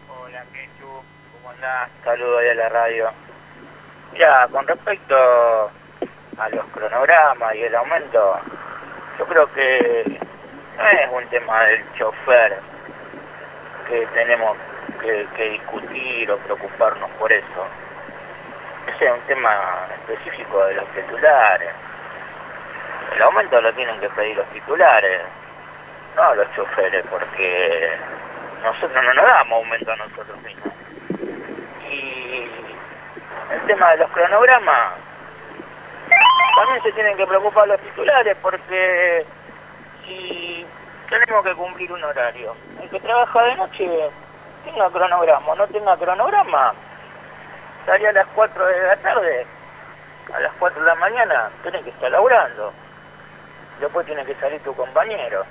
Hola, 0.09 0.43
Quechu, 0.53 0.89
¿cómo 1.33 1.51
andás? 1.51 1.91
Saludo 2.03 2.39
ahí 2.39 2.49
a 2.49 2.55
la 2.55 2.69
radio. 2.71 3.11
Mira, 4.13 4.49
con 4.51 4.67
respecto 4.67 5.17
a 6.39 6.49
los 6.51 6.67
cronogramas 6.73 7.55
y 7.55 7.63
el 7.63 7.75
aumento, 7.75 8.41
yo 9.19 9.27
creo 9.27 9.53
que 9.53 10.19
no 10.79 10.89
es 10.89 11.13
un 11.13 11.29
tema 11.29 11.63
del 11.65 11.85
chofer 11.99 12.59
que 13.87 14.07
tenemos 14.15 14.57
que 15.01 15.51
discutir 15.51 16.31
o 16.31 16.39
preocuparnos 16.39 17.11
por 17.13 17.31
eso. 17.31 17.67
Ese 18.87 19.07
es 19.07 19.13
un 19.13 19.21
tema 19.27 19.87
específico 19.95 20.65
de 20.67 20.75
los 20.75 20.87
titulares. 20.89 21.71
El 23.15 23.23
aumento 23.23 23.61
lo 23.61 23.73
tienen 23.75 23.99
que 24.01 24.09
pedir 24.11 24.37
los 24.37 24.47
titulares, 24.49 25.23
no 26.15 26.35
los 26.35 26.47
choferes, 26.55 27.05
porque 27.11 27.97
nosotros 28.63 29.05
no 29.05 29.15
nos 29.15 29.25
damos 29.25 29.65
aumento 29.65 29.93
a 29.93 29.97
nosotros 29.97 30.37
mismos. 30.43 30.73
Y 31.91 32.49
el 33.53 33.61
tema 33.67 33.91
de 33.93 33.99
los 33.99 34.11
cronogramas, 34.11 34.93
también 36.57 36.83
se 36.83 36.93
tienen 36.93 37.17
que 37.17 37.27
preocupar 37.27 37.69
los 37.69 37.81
titulares, 37.81 38.37
porque 38.41 39.25
si 40.05 40.67
tenemos 41.09 41.45
que 41.45 41.55
cumplir 41.55 41.93
un 41.93 42.03
horario, 42.03 42.57
el 42.83 42.89
que 42.89 43.01
trabaja 43.01 43.43
de 43.43 43.55
noche 43.57 44.11
tenga 44.65 44.91
cronograma, 44.91 45.55
no 45.55 45.67
tenga 45.69 45.97
cronograma, 45.97 46.75
salía 47.87 48.11
a 48.11 48.13
las 48.13 48.27
4 48.35 48.67
de 48.67 48.83
la 48.83 48.97
tarde, 48.97 49.47
a 50.35 50.41
las 50.41 50.53
4 50.59 50.81
de 50.81 50.87
la 50.87 50.95
mañana, 50.97 51.49
tenés 51.63 51.85
que 51.85 51.91
estar 51.91 52.11
laburando. 52.11 52.73
Después 53.81 54.05
tiene 54.05 54.25
que 54.25 54.35
salir 54.35 54.61
tu 54.63 54.75
compañero. 54.75 55.45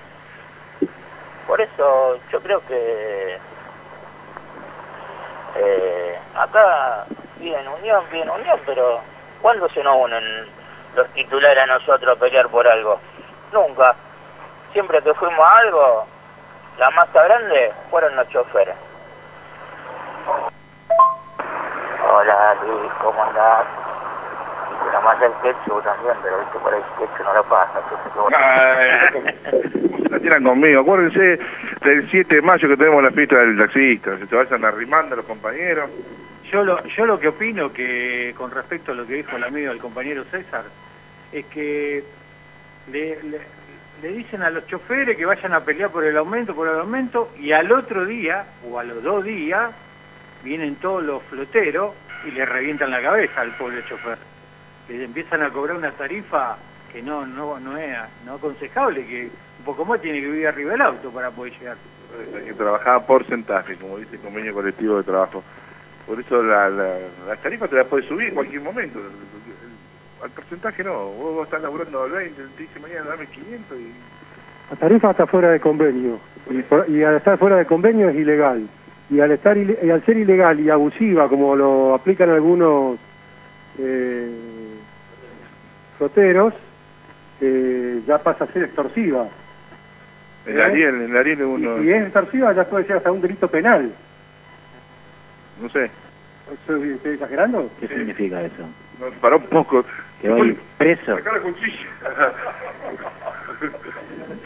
Por 1.47 1.61
eso 1.61 2.19
yo 2.31 2.41
creo 2.41 2.59
que 2.67 3.39
eh, 5.55 6.19
acá 6.35 7.05
piden 7.39 7.67
unión, 7.67 8.03
piden 8.11 8.29
unión, 8.29 8.59
pero 8.65 8.99
¿cuándo 9.41 9.69
se 9.69 9.81
nos 9.83 9.95
unen 9.97 10.23
los 10.95 11.07
titulares 11.09 11.63
a 11.63 11.67
nosotros 11.67 12.17
a 12.17 12.19
pelear 12.19 12.49
por 12.49 12.67
algo? 12.67 12.99
Nunca. 13.53 13.95
Siempre 14.73 15.01
que 15.01 15.13
fuimos 15.13 15.39
a 15.39 15.57
algo, 15.59 16.05
la 16.77 16.89
masa 16.91 17.23
grande 17.23 17.71
fueron 17.89 18.15
los 18.15 18.27
choferes. 18.29 18.75
Hola 22.17 22.55
Luis, 22.65 22.89
¿cómo 23.01 23.21
andás? 23.21 23.65
Y 24.71 24.73
la 24.93 24.99
el 25.25 25.33
ketchup 25.41 25.83
también, 25.83 26.15
pero 26.23 26.39
viste 26.39 26.57
por 26.59 26.73
ahí 26.73 26.79
el 26.79 26.85
ketchup 26.97 27.25
no 27.25 27.33
lo 27.33 27.43
pasa. 27.43 27.81
entonces. 28.07 30.01
La 30.11 30.19
tiran 30.21 30.45
conmigo. 30.45 30.79
Acuérdense 30.79 31.37
del 31.81 32.09
7 32.09 32.35
de 32.35 32.41
mayo 32.41 32.69
que 32.69 32.77
tenemos 32.77 33.03
la 33.03 33.11
fiesta 33.11 33.35
del 33.35 33.57
taxista. 33.57 34.17
Se 34.17 34.27
te 34.27 34.35
vayan 34.35 34.63
arrimando 34.63 35.17
los 35.17 35.25
compañeros. 35.25 35.89
Yo 36.49 36.63
lo, 36.63 36.81
yo 36.85 37.05
lo 37.05 37.19
que 37.19 37.27
opino 37.27 37.73
que 37.73 38.33
con 38.37 38.49
respecto 38.49 38.93
a 38.93 38.95
lo 38.95 39.05
que 39.05 39.15
dijo 39.15 39.35
el 39.35 39.43
amigo 39.43 39.71
del 39.71 39.81
compañero 39.81 40.23
César, 40.23 40.63
es 41.33 41.45
que 41.47 42.01
le, 42.93 43.21
le, 43.23 43.41
le 44.01 44.07
dicen 44.07 44.41
a 44.41 44.49
los 44.49 44.65
choferes 44.67 45.17
que 45.17 45.25
vayan 45.25 45.51
a 45.51 45.59
pelear 45.59 45.89
por 45.89 46.05
el 46.05 46.15
aumento, 46.15 46.55
por 46.55 46.69
el 46.69 46.79
aumento, 46.79 47.27
y 47.37 47.51
al 47.51 47.69
otro 47.73 48.05
día, 48.05 48.45
o 48.71 48.79
a 48.79 48.85
los 48.85 49.03
dos 49.03 49.25
días, 49.25 49.73
vienen 50.45 50.75
todos 50.75 51.03
los 51.03 51.23
floteros 51.23 51.91
y 52.25 52.31
le 52.31 52.45
revientan 52.45 52.91
la 52.91 53.01
cabeza 53.01 53.41
al 53.41 53.51
pobre 53.55 53.83
chofer. 53.87 54.17
Le 54.89 55.03
empiezan 55.05 55.41
a 55.43 55.49
cobrar 55.49 55.75
una 55.77 55.91
tarifa 55.91 56.57
que 56.91 57.01
no, 57.01 57.25
no, 57.25 57.59
no 57.59 57.77
es 57.77 57.97
no 58.25 58.33
aconsejable, 58.35 59.05
que 59.05 59.23
un 59.59 59.65
poco 59.65 59.85
más 59.85 60.01
tiene 60.01 60.19
que 60.19 60.27
vivir 60.27 60.47
arriba 60.47 60.71
del 60.71 60.81
auto 60.81 61.09
para 61.11 61.31
poder 61.31 61.53
llegar. 61.57 61.77
Que 62.45 62.53
trabajaba 62.53 63.05
porcentaje, 63.05 63.75
como 63.75 63.97
dice 63.97 64.15
el 64.15 64.21
convenio 64.21 64.53
colectivo 64.53 64.97
de 64.97 65.03
trabajo. 65.03 65.43
Por 66.07 66.19
eso 66.19 66.41
la, 66.43 66.69
la, 66.69 66.93
las 67.27 67.39
tarifas 67.41 67.69
te 67.69 67.75
las 67.77 67.87
puedes 67.87 68.07
subir 68.07 68.29
en 68.29 68.35
cualquier 68.35 68.61
momento. 68.61 68.99
Al 70.23 70.29
porcentaje 70.29 70.83
no. 70.83 70.93
Vos, 70.93 71.33
vos 71.35 71.45
estás 71.45 71.61
laburando 71.61 72.03
al 72.03 72.11
20, 72.11 72.41
te 72.55 72.61
dice 72.63 72.79
mañana 72.79 73.09
dame 73.09 73.25
500 73.27 73.77
y... 73.79 73.91
La 74.71 74.75
tarifa 74.77 75.11
está 75.11 75.27
fuera 75.27 75.49
de 75.49 75.59
convenio. 75.59 76.19
Y, 76.49 76.61
por- 76.61 76.89
y 76.89 77.03
al 77.03 77.15
estar 77.15 77.37
fuera 77.37 77.57
de 77.57 77.65
convenio 77.65 78.09
es 78.09 78.15
ilegal. 78.15 78.67
Y 79.09 79.19
al, 79.19 79.31
estar 79.31 79.55
y 79.57 79.89
al 79.89 80.03
ser 80.03 80.17
ilegal 80.17 80.59
y 80.59 80.69
abusiva, 80.69 81.29
como 81.29 81.55
lo 81.55 81.93
aplican 81.93 82.29
algunos 82.29 82.97
eh, 83.77 84.29
eh, 87.41 88.01
ya 88.07 88.17
pasa 88.17 88.45
a 88.45 88.47
ser 88.47 88.63
extorsiva. 88.63 89.27
El 90.45 90.59
¿Eh? 90.59 90.63
Ariel, 90.63 91.01
el 91.01 91.17
Ariel 91.17 91.39
es 91.39 91.41
Y 91.41 91.43
uno... 91.43 91.81
si 91.81 91.91
es 91.91 92.03
extorsiva 92.03 92.53
ya 92.53 92.63
puede 92.65 92.85
ser 92.85 92.97
hasta 92.97 93.11
un 93.11 93.21
delito 93.21 93.47
penal. 93.47 93.91
No 95.61 95.69
sé, 95.69 95.89
¿Estoy, 96.53 96.91
estoy 96.91 97.13
exagerando? 97.13 97.69
¿Qué 97.79 97.87
significa 97.87 98.41
eso? 98.41 98.63
no, 98.99 99.07
paró 99.19 99.37
un 99.37 99.43
poco. 99.43 99.85
Que 100.21 100.29
voy 100.29 100.57
preso. 100.77 101.19
La 101.19 101.39
cuchilla. 101.39 101.87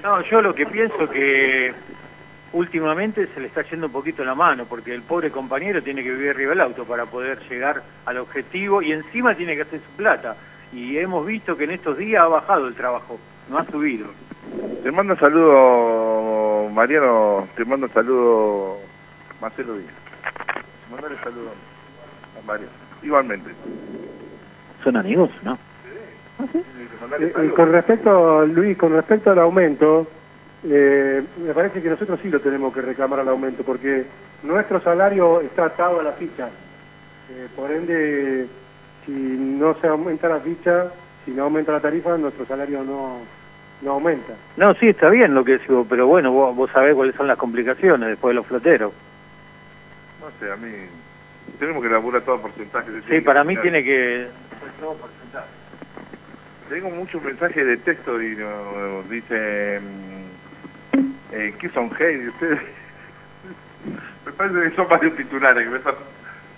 No, 0.04 0.22
yo 0.22 0.42
lo 0.42 0.56
que 0.56 0.66
pienso 0.66 1.10
que 1.10 1.74
últimamente 2.54 3.28
se 3.34 3.40
le 3.40 3.48
está 3.48 3.62
yendo 3.64 3.88
un 3.88 3.92
poquito 3.92 4.24
la 4.24 4.36
mano, 4.36 4.66
porque 4.66 4.94
el 4.94 5.02
pobre 5.02 5.32
compañero 5.32 5.82
tiene 5.82 6.04
que 6.04 6.12
vivir 6.12 6.32
arriba 6.32 6.52
del 6.52 6.62
auto 6.62 6.86
para 6.86 7.06
poder 7.06 7.40
llegar 7.50 7.82
al 8.06 8.18
objetivo 8.18 8.82
y 8.82 8.92
encima 8.92 9.36
tiene 9.36 9.56
que 9.56 9.64
hacer 9.64 9.80
su 9.80 9.96
plata. 9.96 10.36
y 10.72 10.98
hemos 11.00 11.26
visto 11.26 11.58
que 11.58 11.64
en 11.64 11.72
estos 11.72 11.98
días 11.98 12.22
ha 12.22 12.28
bajado 12.28 12.68
el 12.68 12.76
trabajo, 12.76 13.20
no 13.50 13.58
ha 13.58 13.66
subido. 13.66 14.08
Te 14.84 14.92
mando 14.92 15.14
un 15.14 15.20
saludo, 15.20 16.70
Mariano, 16.72 17.48
te 17.56 17.66
mando 17.66 17.88
un 17.88 17.94
saludo, 17.94 18.78
Marcelo 19.42 19.78
Díaz. 19.78 19.94
Mandale 20.92 21.16
saludo 21.24 21.52
a 22.38 22.46
Mariano. 22.46 22.72
Igualmente. 23.02 23.52
¿Son 24.84 24.96
amigos, 24.96 25.30
no? 25.44 25.58
Eh, 27.20 27.34
eh, 27.38 27.52
con 27.56 27.72
respecto, 27.72 28.46
Luis, 28.46 28.78
con 28.78 28.94
respecto 28.94 29.32
al 29.32 29.40
aumento, 29.40 30.08
eh, 30.64 31.24
me 31.38 31.54
parece 31.54 31.82
que 31.82 31.90
nosotros 31.90 32.20
sí 32.22 32.30
lo 32.30 32.40
tenemos 32.42 32.74
que 32.74 32.82
reclamar 32.82 33.20
al 33.22 33.30
aumento, 33.30 33.64
porque 33.64 34.06
nuestro 34.44 34.82
salario 34.82 35.42
está 35.42 35.66
atado 35.66 36.00
a 36.00 36.04
la 36.04 36.14
ficha. 36.14 36.50
Eh, 37.30 37.48
por 37.56 37.72
ende, 37.72 38.48
si 39.06 39.12
no 39.12 39.76
se 39.80 39.88
aumenta 39.88 40.28
la 40.28 40.40
ficha, 40.42 40.92
si 41.26 41.32
no 41.32 41.44
aumenta 41.44 41.72
la 41.72 41.80
tarifa, 41.82 42.18
nuestro 42.18 42.46
salario 42.46 42.84
no, 42.84 43.22
no 43.82 43.92
aumenta. 43.92 44.34
No, 44.58 44.74
sí, 44.76 44.90
está 44.90 45.10
bien 45.10 45.34
lo 45.34 45.44
que 45.46 45.58
digo, 45.60 45.86
pero 45.88 46.08
bueno, 46.08 46.32
vos, 46.32 46.56
vos 46.56 46.70
sabés 46.72 46.96
cuáles 46.96 47.16
son 47.16 47.28
las 47.28 47.38
complicaciones 47.38 48.10
después 48.10 48.32
de 48.32 48.36
los 48.36 48.48
floteros. 48.48 48.94
No 50.20 50.28
sé, 50.40 50.52
a 50.52 50.56
mí 50.58 50.70
tenemos 51.60 51.82
que 51.82 51.88
elaborar 51.88 52.22
todo 52.24 52.42
porcentaje. 52.42 52.92
de- 52.92 53.02
Sí, 53.04 53.22
para 53.22 53.44
mí 53.44 53.56
tiene 53.58 53.84
que... 53.84 54.28
Tengo 56.70 56.90
muchos 56.92 57.24
mensajes 57.24 57.66
de 57.66 57.78
texto 57.78 58.22
y 58.22 58.36
nos 58.36 59.10
dicen 59.10 60.09
eh, 61.32 61.56
¿qué 61.60 61.70
son 61.70 61.90
de 61.90 62.30
ustedes? 62.30 62.60
me 64.26 64.32
parece 64.34 64.70
que 64.70 64.76
son 64.76 64.88
varios 64.88 65.16
titulares 65.16 65.64
que 65.64 65.70
me 65.70 65.78
están, 65.78 65.96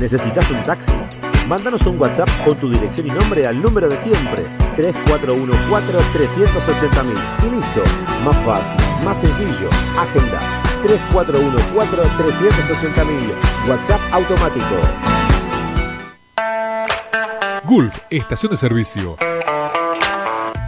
¿Necesitas 0.00 0.50
un 0.50 0.60
taxi? 0.64 0.92
Mándanos 1.52 1.84
un 1.84 2.00
WhatsApp 2.00 2.30
con 2.46 2.56
tu 2.56 2.70
dirección 2.70 3.08
y 3.08 3.10
nombre 3.10 3.46
al 3.46 3.60
número 3.60 3.86
de 3.86 3.98
siempre, 3.98 4.46
3414-380.000. 4.74 7.14
Y 7.44 7.50
listo, 7.50 7.82
más 8.24 8.34
fácil, 8.36 8.74
más 9.04 9.18
sencillo. 9.18 9.68
Agenda, 9.98 10.40
3414-380.000. 11.12 13.68
WhatsApp 13.68 14.00
automático. 14.12 14.80
Gulf, 17.64 17.98
estación 18.08 18.52
de 18.52 18.56
servicio. 18.56 19.18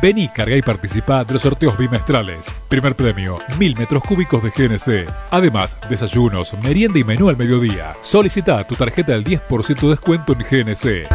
Vení, 0.03 0.29
carga 0.29 0.57
y 0.57 0.63
participa 0.63 1.25
de 1.25 1.33
los 1.33 1.43
sorteos 1.43 1.79
bimestrales. 1.79 2.53
Primer 2.69 2.95
premio, 2.95 3.39
1000 3.59 3.77
metros 3.77 4.03
cúbicos 4.03 4.43
de 4.43 4.51
GNC. 4.51 5.11
Además, 5.31 5.77
desayunos, 5.89 6.55
merienda 6.63 6.99
y 6.99 7.05
menú 7.05 7.29
al 7.29 7.37
mediodía. 7.37 7.97
Solicita 8.03 8.67
tu 8.67 8.75
tarjeta 8.75 9.13
del 9.13 9.25
10% 9.25 9.81
de 9.81 9.89
descuento 9.89 10.35
en 10.35 10.41
GNC. 10.41 11.09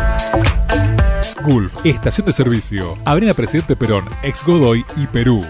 Gulf, 1.44 1.86
estación 1.86 2.26
de 2.28 2.34
servicio. 2.34 2.98
Avenida 3.06 3.34
Presidente 3.34 3.76
Perón, 3.76 4.06
ex 4.24 4.44
Godoy 4.44 4.84
y 4.98 5.08
Perú. 5.08 5.46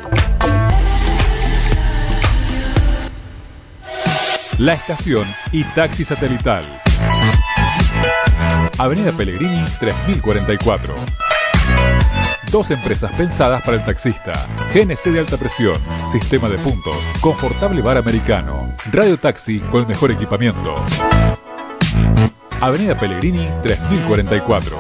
La 4.58 4.74
estación 4.74 5.26
y 5.54 5.64
taxi 5.64 6.04
satelital. 6.04 6.66
Avenida 8.78 9.12
Pellegrini 9.12 9.66
3044. 9.80 11.29
Dos 12.52 12.72
empresas 12.72 13.12
pensadas 13.12 13.62
para 13.62 13.78
el 13.78 13.86
taxista. 13.86 14.48
GNC 14.74 15.12
de 15.12 15.20
alta 15.20 15.38
presión, 15.38 15.78
sistema 16.12 16.50
de 16.50 16.58
puntos, 16.58 17.08
confortable 17.22 17.82
bar 17.82 17.98
americano, 17.98 18.74
radio 18.92 19.18
taxi 19.18 19.60
con 19.60 19.82
el 19.82 19.88
mejor 19.88 20.12
equipamiento. 20.12 20.74
Avenida 22.60 22.98
Pellegrini 22.98 23.48
3044. 23.62 24.78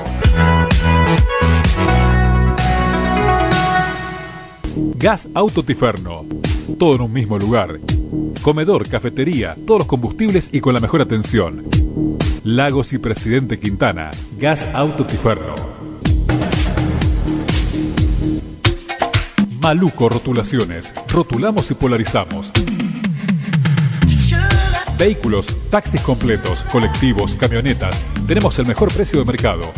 Gas 4.95 5.29
Auto 5.35 5.63
Tiferno. 5.63 6.25
Todo 6.79 6.95
en 6.95 7.01
un 7.01 7.13
mismo 7.13 7.37
lugar. 7.37 7.79
Comedor, 8.41 8.89
cafetería, 8.89 9.55
todos 9.67 9.81
los 9.81 9.87
combustibles 9.87 10.49
y 10.51 10.59
con 10.59 10.73
la 10.73 10.79
mejor 10.79 11.01
atención. 11.01 11.63
Lagos 12.43 12.93
y 12.93 12.97
Presidente 12.97 13.59
Quintana. 13.59 14.09
Gas 14.39 14.67
Auto 14.73 15.05
Maluco 19.61 20.07
Rotulaciones. 20.07 20.93
Rotulamos 21.09 21.69
y 21.71 21.73
polarizamos. 21.73 22.53
Vehículos, 24.97 25.47
taxis 25.69 25.99
completos, 26.01 26.63
colectivos, 26.71 27.35
camionetas. 27.35 28.01
Tenemos 28.27 28.57
el 28.59 28.67
mejor 28.67 28.93
precio 28.93 29.19
de 29.19 29.25
mercado. 29.25 29.71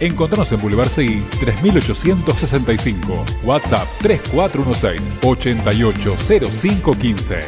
Encontranos 0.00 0.52
en 0.52 0.60
Boulevard 0.60 0.88
Seguí 0.88 1.24
3865. 1.40 3.24
WhatsApp 3.44 3.88
3416 4.00 5.10
880515. 5.22 7.40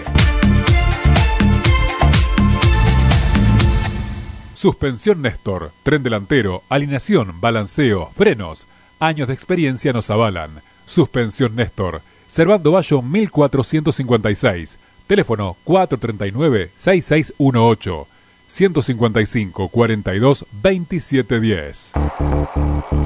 Suspensión 4.54 5.22
Néstor, 5.22 5.72
tren 5.82 6.02
delantero, 6.02 6.62
alineación, 6.68 7.40
balanceo, 7.40 8.10
frenos. 8.16 8.66
Años 8.98 9.28
de 9.28 9.34
experiencia 9.34 9.92
nos 9.92 10.10
avalan. 10.10 10.62
Suspensión 10.86 11.56
Néstor, 11.56 12.02
Servando 12.26 12.72
Bayo 12.72 13.02
1456. 13.02 14.78
Teléfono 15.06 15.56
439-6618. 15.64 18.06
155 18.46 19.68
42 19.68 20.46
2710. 20.62 21.92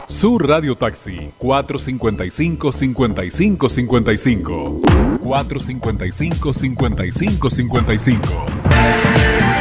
Su 0.08 0.38
Radio 0.38 0.76
Taxi 0.76 1.30
455 1.38 2.72
55 2.72 3.68
55 3.68 4.80
455 5.20 6.54
55 6.54 7.50
55 7.50 8.46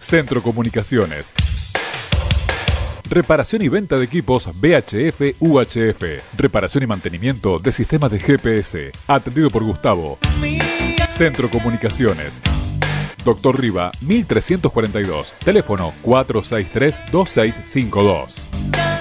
Centro 0.00 0.42
Comunicaciones. 0.42 1.32
Reparación 3.08 3.62
y 3.62 3.68
venta 3.68 3.96
de 3.96 4.04
equipos 4.04 4.48
VHF 4.60 5.36
UHF. 5.38 6.02
Reparación 6.36 6.84
y 6.84 6.88
mantenimiento 6.88 7.60
de 7.60 7.70
sistemas 7.72 8.10
de 8.10 8.18
GPS. 8.18 8.90
Atendido 9.06 9.48
por 9.50 9.62
Gustavo. 9.62 10.18
Centro 11.08 11.48
Comunicaciones. 11.48 12.42
Doctor 13.24 13.60
Riva, 13.60 13.92
1342. 14.00 15.34
Teléfono 15.44 15.92
463-2652. 16.04 18.95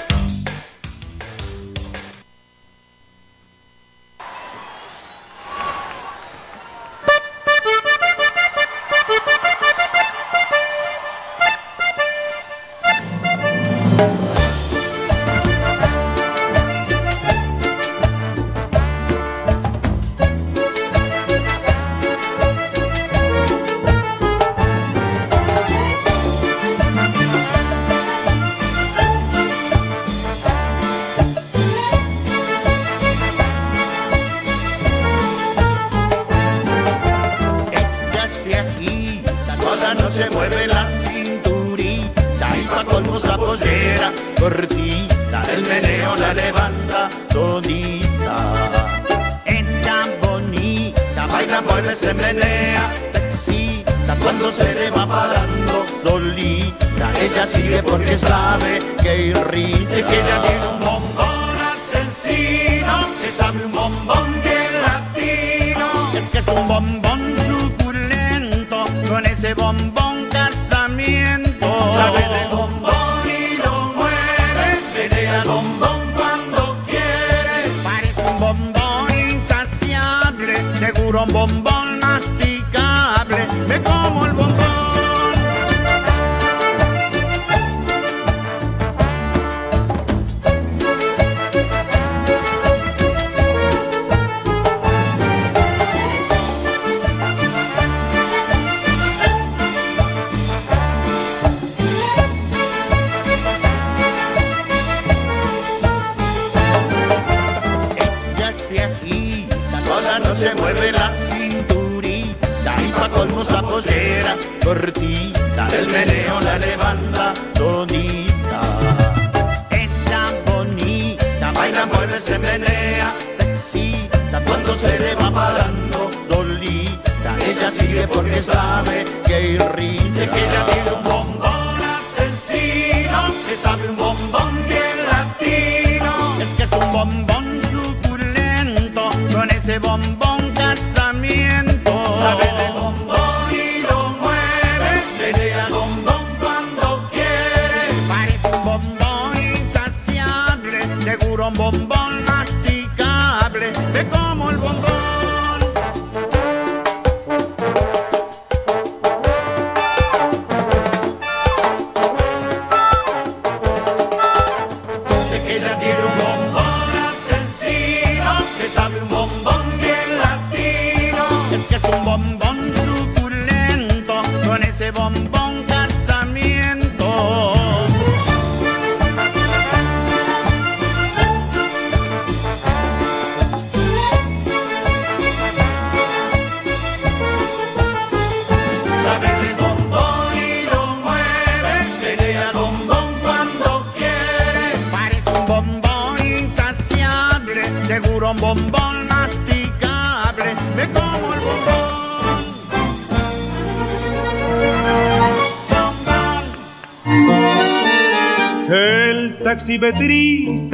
Ese 69.45 69.53
bombón 69.53 70.27
casamiento. 70.31 71.91
Sabe 71.93 72.21
de 72.21 72.55
bombón 72.55 73.21
y 73.25 73.57
lo 73.57 73.93
mueve, 73.93 74.79
menea 74.95 75.43
bombón 75.43 75.99
cuando 76.17 76.75
quiere. 76.87 77.69
Parece 77.83 78.21
un 78.23 78.39
bombón 78.39 79.19
insaciable, 79.29 80.55
seguro 80.79 81.23
un 81.25 81.33
bombón 81.33 81.99
masticable, 81.99 83.47
me 83.67 83.83
como 83.83 84.25
el 84.25 84.31
bombón. 84.31 84.54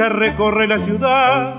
taxista 0.02 0.08
recorre 0.08 0.66
la 0.66 0.78
ciudad. 0.78 1.54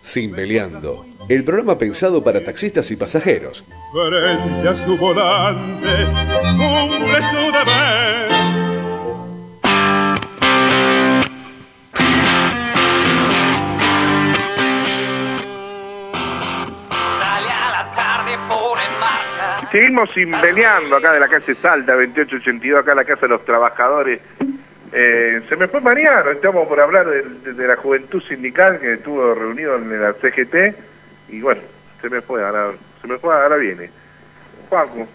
Simbeleando, 0.00 1.06
el 1.28 1.44
programa 1.44 1.78
pensado 1.78 2.22
para 2.22 2.42
taxistas 2.42 2.90
y 2.90 2.96
pasajeros. 2.96 3.64
Frente 3.92 4.68
a 4.68 4.76
su 4.76 4.96
volante, 4.96 5.88
cumple 6.56 7.22
su 7.22 7.52
deber. 7.52 8.28
Seguimos 19.70 20.10
simbeleando 20.12 20.96
acá 20.96 21.12
de 21.12 21.20
la 21.20 21.28
calle 21.28 21.54
Salta, 21.60 21.92
2882, 21.92 22.80
acá 22.80 22.92
en 22.92 22.96
la 22.96 23.04
Casa 23.04 23.20
de 23.22 23.28
los 23.28 23.44
Trabajadores. 23.44 24.20
Eh, 24.92 25.42
se 25.48 25.56
me 25.56 25.68
fue 25.68 25.80
Mariano, 25.80 26.30
estamos 26.30 26.66
por 26.66 26.80
hablar 26.80 27.06
de, 27.06 27.22
de- 27.22 27.52
de 27.52 27.66
la 27.66 27.76
juventud 27.76 28.22
sindical 28.22 28.78
que 28.80 28.94
estuvo 28.94 29.34
reunido 29.34 29.76
en 29.76 30.00
la 30.02 30.12
CGT 30.14 30.74
y 31.28 31.40
bueno, 31.42 31.60
se 32.00 32.08
me 32.08 32.20
fue, 32.22 32.42
ahora, 32.44 32.72
se 33.02 33.06
me 33.08 33.18
fue, 33.18 33.34
ahora 33.34 33.56
viene. 33.56 33.90
Juanjo, 34.68 35.06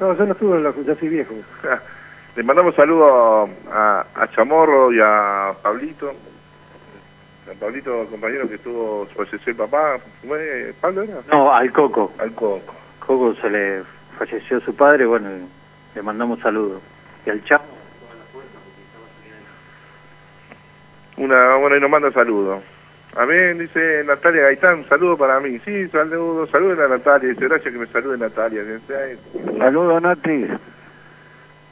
No, 0.00 0.16
yo 0.16 0.26
no 0.26 0.32
estuve 0.32 0.56
en 0.56 0.64
la... 0.64 0.72
ya 0.84 0.94
soy 0.96 1.08
viejo. 1.08 1.34
le 2.36 2.42
mandamos 2.42 2.74
saludos 2.74 3.48
a, 3.70 4.04
a 4.14 4.28
Chamorro 4.32 4.92
y 4.92 4.98
a 5.02 5.52
Pablito. 5.62 6.10
A 6.10 7.54
Pablito, 7.60 8.06
compañero 8.10 8.48
que 8.48 8.56
estuvo, 8.56 9.06
falleció 9.14 9.50
el 9.52 9.56
papá, 9.56 9.98
¿fue 10.26 10.74
Pablo 10.80 11.02
era? 11.02 11.14
No, 11.30 11.52
al 11.54 11.70
Coco. 11.72 12.12
Al 12.18 12.32
Coco. 12.32 12.74
Coco 12.98 13.34
se 13.36 13.48
le 13.50 13.82
falleció 14.18 14.58
su 14.60 14.74
padre, 14.74 15.06
bueno, 15.06 15.28
le 15.94 16.02
mandamos 16.02 16.40
saludos. 16.40 16.82
Y 17.24 17.30
al 17.30 17.44
Chavo. 17.44 17.64
Una, 21.26 21.56
bueno, 21.56 21.76
y 21.76 21.80
nos 21.80 21.90
manda 21.90 22.12
saludos. 22.12 22.62
A 23.16 23.26
mí 23.26 23.34
dice 23.58 24.04
Natalia 24.06 24.42
Gaitán, 24.42 24.88
saludo 24.88 25.16
para 25.16 25.40
mí. 25.40 25.58
Sí, 25.64 25.88
saludo, 25.88 26.46
saluden 26.46 26.78
a 26.80 26.86
Natalia. 26.86 27.30
Dice, 27.30 27.48
gracias 27.48 27.72
que 27.72 27.80
me 27.80 27.86
salude 27.88 28.16
Natalia. 28.16 28.62
Saludos, 29.58 30.02
Nati. 30.02 30.46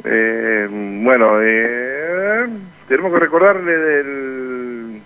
Eh, 0.03 0.69
bueno, 1.05 1.41
eh, 1.41 2.49
tenemos 2.89 3.13
que 3.13 3.19
recordarle 3.21 3.79
del, 3.79 5.03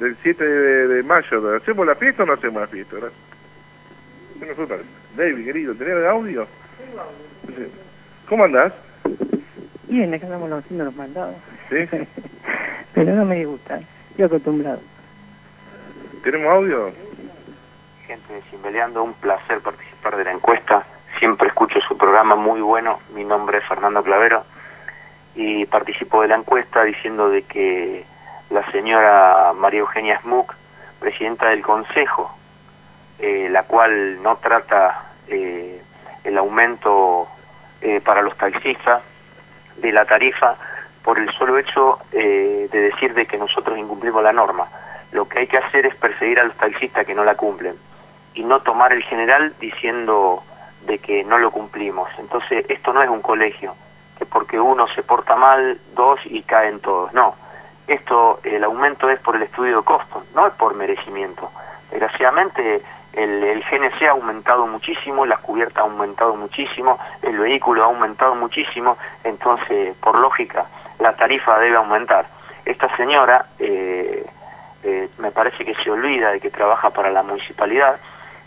del 0.00 0.16
7 0.22 0.44
de, 0.44 0.88
de 0.88 1.02
mayo. 1.02 1.54
¿Hacemos 1.54 1.86
la 1.86 1.94
fiesta 1.96 2.22
o 2.22 2.26
no 2.26 2.32
hacemos 2.32 2.62
la 2.62 2.68
fiesta? 2.68 2.96
Gracias. 2.96 4.80
David, 5.14 5.44
querido, 5.44 5.74
¿tenés 5.74 5.96
el 5.96 6.06
audio? 6.06 6.46
¿Cómo 8.30 8.44
andás? 8.44 8.72
Bien, 9.88 10.14
acá 10.14 10.24
estamos 10.24 10.50
haciendo 10.50 10.86
los 10.86 10.96
mandados. 10.96 11.34
¿Sí? 11.68 11.76
Pero 12.94 13.14
no 13.14 13.24
me 13.24 13.36
disgusta, 13.36 13.80
estoy 14.10 14.24
acostumbrado. 14.24 14.80
¿Tenemos 16.22 16.52
audio? 16.52 16.92
Gente 18.06 18.34
de 18.34 18.42
Simbeleando, 18.42 19.02
un 19.02 19.14
placer 19.14 19.60
participar 19.60 20.16
de 20.16 20.24
la 20.24 20.32
encuesta. 20.32 20.84
Siempre 21.18 21.48
escucho 21.48 21.80
su 21.80 21.96
programa 21.96 22.36
muy 22.36 22.60
bueno. 22.60 23.00
Mi 23.14 23.24
nombre 23.24 23.58
es 23.58 23.64
Fernando 23.64 24.02
Clavero 24.02 24.44
y 25.34 25.64
participo 25.66 26.22
de 26.22 26.28
la 26.28 26.36
encuesta 26.36 26.84
diciendo 26.84 27.30
de 27.30 27.42
que 27.42 28.04
la 28.50 28.70
señora 28.70 29.52
María 29.56 29.80
Eugenia 29.80 30.20
Smook, 30.20 30.54
presidenta 31.00 31.48
del 31.48 31.62
Consejo, 31.62 32.36
eh, 33.18 33.48
la 33.50 33.62
cual 33.62 34.22
no 34.22 34.36
trata 34.36 35.02
eh, 35.28 35.82
el 36.24 36.36
aumento 36.36 37.26
eh, 37.80 38.00
para 38.00 38.20
los 38.20 38.36
taxistas 38.36 39.02
de 39.78 39.92
la 39.92 40.04
tarifa 40.04 40.56
por 41.02 41.18
el 41.18 41.30
solo 41.32 41.58
hecho 41.58 41.98
eh, 42.12 42.68
de 42.70 42.80
decir 42.80 43.14
de 43.14 43.26
que 43.26 43.38
nosotros 43.38 43.78
incumplimos 43.78 44.22
la 44.22 44.32
norma. 44.32 44.66
Lo 45.10 45.28
que 45.28 45.40
hay 45.40 45.46
que 45.46 45.58
hacer 45.58 45.86
es 45.86 45.94
perseguir 45.96 46.40
a 46.40 46.44
los 46.44 46.56
taxistas 46.56 47.06
que 47.06 47.14
no 47.14 47.24
la 47.24 47.34
cumplen 47.34 47.74
y 48.34 48.44
no 48.44 48.60
tomar 48.60 48.92
el 48.92 49.02
general 49.02 49.52
diciendo 49.60 50.42
de 50.86 50.98
que 50.98 51.24
no 51.24 51.38
lo 51.38 51.50
cumplimos. 51.50 52.08
Entonces, 52.18 52.64
esto 52.68 52.92
no 52.92 53.02
es 53.02 53.10
un 53.10 53.20
colegio, 53.20 53.74
que 54.18 54.26
porque 54.26 54.58
uno 54.58 54.86
se 54.88 55.02
porta 55.02 55.36
mal, 55.36 55.78
dos 55.94 56.20
y 56.24 56.42
caen 56.42 56.80
todos. 56.80 57.12
No, 57.12 57.34
esto, 57.86 58.40
el 58.44 58.64
aumento 58.64 59.10
es 59.10 59.20
por 59.20 59.36
el 59.36 59.42
estudio 59.42 59.78
de 59.78 59.84
costos, 59.84 60.24
no 60.34 60.46
es 60.46 60.54
por 60.54 60.74
merecimiento. 60.74 61.50
Desgraciadamente, 61.90 62.82
el, 63.12 63.42
el 63.44 63.62
GNC 63.62 64.02
ha 64.04 64.12
aumentado 64.12 64.66
muchísimo, 64.66 65.26
la 65.26 65.36
cubierta 65.36 65.80
ha 65.80 65.84
aumentado 65.84 66.34
muchísimo, 66.36 66.98
el 67.20 67.38
vehículo 67.38 67.82
ha 67.82 67.86
aumentado 67.86 68.34
muchísimo, 68.34 68.96
entonces, 69.24 69.94
por 69.98 70.16
lógica, 70.16 70.66
la 71.02 71.12
tarifa 71.14 71.58
debe 71.58 71.76
aumentar. 71.76 72.26
Esta 72.64 72.94
señora, 72.96 73.46
eh, 73.58 74.24
eh, 74.84 75.08
me 75.18 75.30
parece 75.32 75.64
que 75.64 75.74
se 75.74 75.90
olvida 75.90 76.30
de 76.30 76.40
que 76.40 76.50
trabaja 76.50 76.90
para 76.90 77.10
la 77.10 77.22
municipalidad 77.22 77.96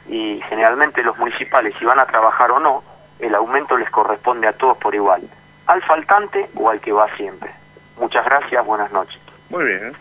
y 0.08 0.42
generalmente 0.48 1.04
los 1.04 1.18
municipales, 1.18 1.74
si 1.78 1.86
van 1.86 2.00
a 2.00 2.06
trabajar 2.06 2.52
o 2.52 2.60
no, 2.60 2.84
el 3.20 3.36
aumento 3.36 3.78
les 3.78 3.90
corresponde 3.90 4.48
a 4.48 4.54
todos 4.54 4.78
por 4.78 4.96
igual, 4.96 5.22
al 5.68 5.82
faltante 5.84 6.50
o 6.56 6.70
al 6.70 6.80
que 6.80 6.92
va 6.92 7.14
siempre. 7.16 7.52
Muchas 8.00 8.26
gracias, 8.26 8.66
buenas 8.66 8.92
noches. 8.92 9.20
Muy 9.50 9.66
bien. 9.66 9.94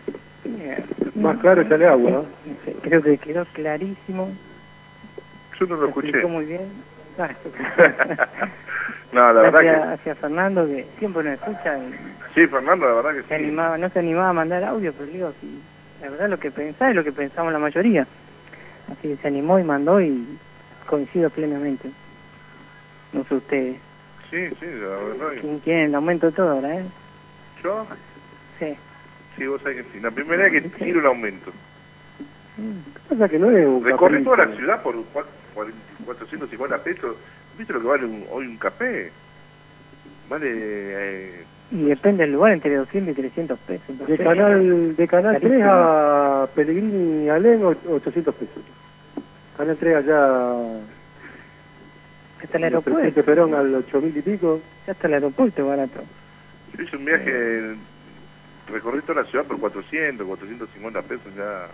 ¿eh? 0.47 0.85
Más 1.17 1.39
claro 1.39 1.63
echarle 1.63 1.89
agua, 1.89 2.11
¿no? 2.11 2.25
Creo 2.83 3.03
que 3.03 3.19
quedó 3.19 3.45
clarísimo. 3.47 4.31
Yo 5.59 5.67
no 5.67 5.77
lo 5.77 5.89
escuché. 5.89 6.09
explicó 6.09 6.29
muy 6.29 6.45
bien. 6.45 6.73
No, 9.15 9.33
la 9.33 9.43
verdad 9.43 9.63
gracias, 9.63 9.81
que... 9.81 9.87
gracias 9.87 10.19
a 10.19 10.21
Fernando 10.21 10.67
que 10.67 10.87
siempre 10.99 11.23
nos 11.23 11.35
escucha 11.35 11.79
y 11.79 11.95
Sí, 12.35 12.47
Fernando, 12.49 12.87
la 12.87 12.95
verdad 12.95 13.15
que 13.15 13.23
se 13.23 13.29
sí. 13.29 13.35
animaba, 13.35 13.79
no 13.79 13.89
se 13.91 13.99
animaba 14.01 14.31
a 14.31 14.33
mandar 14.35 14.65
audio, 14.65 14.93
pero 14.93 15.07
digo, 15.07 15.33
sí, 15.41 15.63
la 16.01 16.11
verdad 16.11 16.29
lo 16.29 16.39
que 16.39 16.51
pensaba 16.51 16.91
es 16.91 16.97
lo 16.97 17.05
que 17.05 17.13
pensamos 17.13 17.53
la 17.53 17.59
mayoría. 17.61 18.09
Así 18.89 19.03
que 19.09 19.17
se 19.17 19.29
animó 19.29 19.59
y 19.59 19.65
mandó 19.65 20.01
y 20.01 20.39
coincido 20.87 21.31
plenamente. 21.31 21.93
No 23.13 23.25
sé 23.25 23.35
ustedes. 23.37 23.83
Sí, 24.31 24.49
sí, 24.59 24.67
la 24.67 24.89
verdad. 24.89 25.29
¿Quién 25.41 25.61
quiere 25.61 25.85
el 25.85 25.95
aumento 25.95 26.27
de 26.27 26.33
todo 26.33 26.51
ahora, 26.51 26.81
eh? 26.81 26.91
¿Yo? 27.63 27.87
Sí. 28.59 28.77
Sí, 29.37 29.47
vos 29.47 29.63
sabés 29.63 29.85
que 29.87 29.93
sí. 29.93 30.01
La 30.01 30.11
primera 30.11 30.49
vez 30.49 30.63
que 30.63 30.71
quiero 30.71 31.01
un 31.01 31.07
aumento. 31.07 31.53
Pasa 33.09 33.29
que 33.29 33.39
no 33.39 33.51
es 33.51 33.67
un 33.67 33.83
capricho. 33.83 34.25
toda 34.25 34.47
la 34.47 34.57
ciudad 34.57 34.83
por 34.83 34.97
cua- 35.13 35.27
cuar- 35.55 35.73
450 36.05 36.83
pesos. 36.83 37.17
¿Viste 37.57 37.73
lo 37.73 37.81
que 37.81 37.87
vale 37.87 38.07
un- 38.07 38.27
hoy 38.29 38.47
un 38.47 38.59
café? 38.59 39.13
Vale... 40.29 40.47
Eh, 40.49 41.47
Y 41.75 41.83
depende 41.87 42.23
del 42.23 42.33
lugar, 42.33 42.53
entre 42.53 42.77
200 42.77 43.13
y 43.13 43.21
300 43.21 43.59
pesos. 43.59 43.87
De 43.89 43.93
Entonces, 43.95 44.21
canal, 44.21 44.95
de 44.97 45.09
canal 45.09 45.37
3 45.41 45.43
carísimo. 45.51 45.73
a 45.73 46.49
Pellegrini 46.55 47.25
y 47.25 47.29
Alén, 47.29 47.65
och- 47.65 47.77
800 47.91 48.35
pesos. 48.35 48.63
Canal 49.57 49.77
3 49.77 49.97
allá... 49.97 50.53
Hasta 52.43 52.59
el 52.59 52.65
aeropuerto. 52.65 53.01
Presidente 53.01 53.23
Perón 53.25 53.55
al 53.55 53.75
8000 53.75 54.17
y 54.17 54.23
pico. 54.23 54.61
Ya 54.87 54.93
hasta 54.93 55.09
el 55.09 55.15
aeropuerto 55.15 55.67
barato. 55.67 56.01
yo 56.77 56.83
hice 56.85 56.97
un 56.97 57.05
viaje... 57.05 57.75
Recorrí 58.71 59.01
toda 59.03 59.23
la 59.23 59.29
ciudad 59.29 59.45
por 59.45 59.59
400, 59.59 60.27
450 60.27 61.03
pesos 61.03 61.35
ya... 61.37 61.67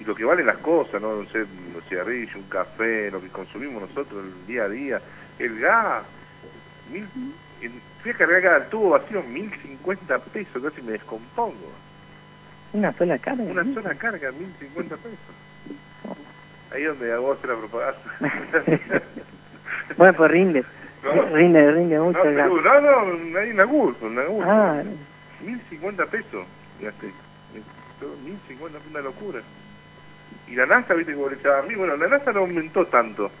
Y 0.00 0.04
lo 0.04 0.14
que 0.14 0.24
valen 0.24 0.46
las 0.46 0.56
cosas, 0.58 1.00
¿no? 1.02 1.16
No 1.22 1.28
sé, 1.28 1.40
los 1.74 1.84
cigarrillos, 1.88 2.34
un 2.34 2.42
café, 2.44 3.10
lo 3.10 3.20
que 3.20 3.28
consumimos 3.28 3.82
nosotros 3.82 4.24
el 4.24 4.46
día 4.46 4.64
a 4.64 4.68
día. 4.70 5.00
El 5.38 5.60
gas... 5.60 6.02
Mil, 6.90 7.06
fui 8.02 8.10
a 8.10 8.14
cargar 8.14 8.42
cada 8.42 8.68
tubo 8.68 8.90
vacío 8.90 9.22
1050 9.22 10.18
pesos, 10.18 10.62
casi 10.62 10.82
me 10.82 10.92
descompongo. 10.92 11.72
Una 12.72 12.92
sola 12.92 13.18
carga. 13.18 13.42
Una 13.42 13.64
sola 13.74 13.94
carga, 13.94 14.32
1050 14.32 14.96
pesos. 14.96 15.18
Ahí 16.72 16.84
donde 16.84 17.12
hago 17.12 17.32
hacer 17.32 17.50
la 17.50 17.56
propaganda. 17.56 19.02
Bueno, 19.96 20.14
pues 20.14 20.30
rinde. 20.30 20.64
No. 21.02 21.22
Rinde, 21.34 21.72
rinde 21.72 21.98
mucho 21.98 22.18
no, 22.18 22.24
pero, 22.24 22.62
no, 22.62 23.04
no, 23.04 23.38
ahí 23.38 23.50
en 23.50 23.60
Agus, 23.60 23.96
en 24.02 24.18
Agus. 24.20 24.44
Ah. 24.46 24.82
1050 25.44 26.06
pesos. 26.06 26.46
Gasté. 26.80 27.10
1050 28.24 28.78
es 28.78 28.84
una 28.88 29.00
locura. 29.00 29.40
Y 30.46 30.54
la 30.54 30.66
NASA, 30.66 30.94
viste, 30.94 31.14
como 31.14 31.28
le 31.28 31.36
echaba 31.36 31.58
a 31.58 31.62
mí, 31.62 31.74
bueno, 31.74 31.96
la 31.96 32.06
NASA 32.06 32.32
no 32.32 32.40
aumentó 32.40 32.86
tanto. 32.86 33.32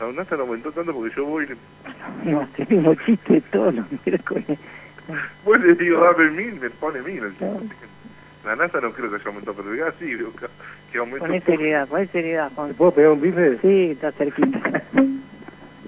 La 0.00 0.12
NASA 0.12 0.36
no 0.36 0.42
aumentó 0.42 0.70
tanto 0.70 0.94
porque 0.94 1.14
yo 1.16 1.24
voy 1.24 1.44
y 1.44 2.30
No, 2.30 2.48
tenemos 2.56 2.96
chistes 3.04 3.42
todos 3.50 3.74
los 3.74 3.84
miércoles. 4.06 4.46
voy 5.44 5.58
y 5.58 5.62
le 5.62 5.74
digo, 5.74 6.00
dame 6.00 6.30
mil, 6.30 6.60
me 6.60 6.70
pone 6.70 7.02
mil. 7.02 7.24
el 7.24 7.34
La 8.44 8.54
NASA 8.54 8.80
no 8.80 8.92
creo 8.92 9.10
que 9.10 9.16
haya 9.16 9.26
aumentado, 9.26 9.56
pero 9.56 9.84
gas 9.84 9.94
sí, 9.98 10.14
veo 10.14 10.32
que, 10.92 10.98
aumentó. 10.98 11.26
Poné 11.26 11.40
seriedad, 11.40 11.88
poné 11.88 12.06
seriedad, 12.06 12.50
Juan. 12.54 12.74
¿Puedo 12.74 12.92
pegar 12.92 13.10
un 13.10 13.20
bife? 13.20 13.58
Sí, 13.58 13.90
está 13.92 14.12
cerquita. 14.12 14.82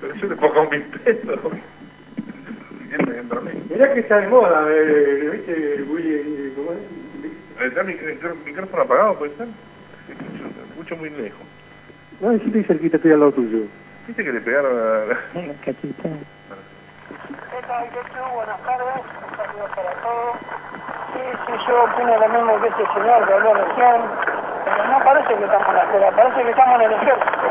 Pero 0.01 0.15
yo 0.15 0.29
le 0.29 0.37
pongo 0.37 0.61
a 0.61 0.71
mí. 0.71 0.83
Mirá 3.71 3.95
que 3.95 4.01
está 4.01 4.21
de 4.21 4.29
moda, 4.29 4.67
eh, 4.69 5.31
¿viste? 5.33 5.83
Willy, 5.89 6.53
¿cómo 6.57 6.73
es? 6.73 7.67
¿Está 7.67 7.83
mi 7.85 7.95
micrófono 8.45 8.83
apagado, 8.83 9.19
puede 9.19 9.37
ser? 9.37 9.47
Escucho, 10.09 10.45
escucho 10.71 10.97
muy 10.97 11.11
lejos. 11.11 11.41
No, 12.21 12.33
sí 12.39 12.45
estoy 12.47 12.65
cerquita, 12.65 12.97
estoy 12.97 13.13
al 13.13 13.21
lado 13.21 13.33
tuyo. 13.33 13.61
¿Viste 14.07 14.25
que 14.25 14.33
le 14.33 14.41
pegaron 14.41 14.73
a... 14.73 15.39
Una 15.39 15.55
cachita. 15.65 16.09
¿Qué 17.51 17.67
tal? 17.67 17.85
Buenas 18.35 18.61
tardes. 18.63 19.03
Saludos 19.37 19.71
para 19.77 19.93
todos. 20.03 20.37
Sí, 21.13 21.21
sí, 21.47 21.53
yo 21.67 21.85
opino 21.85 22.19
lo 22.19 22.29
mismo 22.29 22.61
que 22.61 22.69
ese 22.69 22.87
señor 22.95 23.27
que 23.27 23.35
habló 23.35 23.55
recién. 23.55 24.01
Pero 24.65 24.85
no 24.89 25.05
parece 25.05 25.35
que 25.35 25.45
estamos 25.45 25.69
en 25.69 25.75
la 25.75 25.83
escuela, 25.83 26.11
parece 26.13 26.43
que 26.43 26.51
estamos 26.51 26.75
en 26.75 26.83
el 26.83 26.93
ejército. 26.93 27.51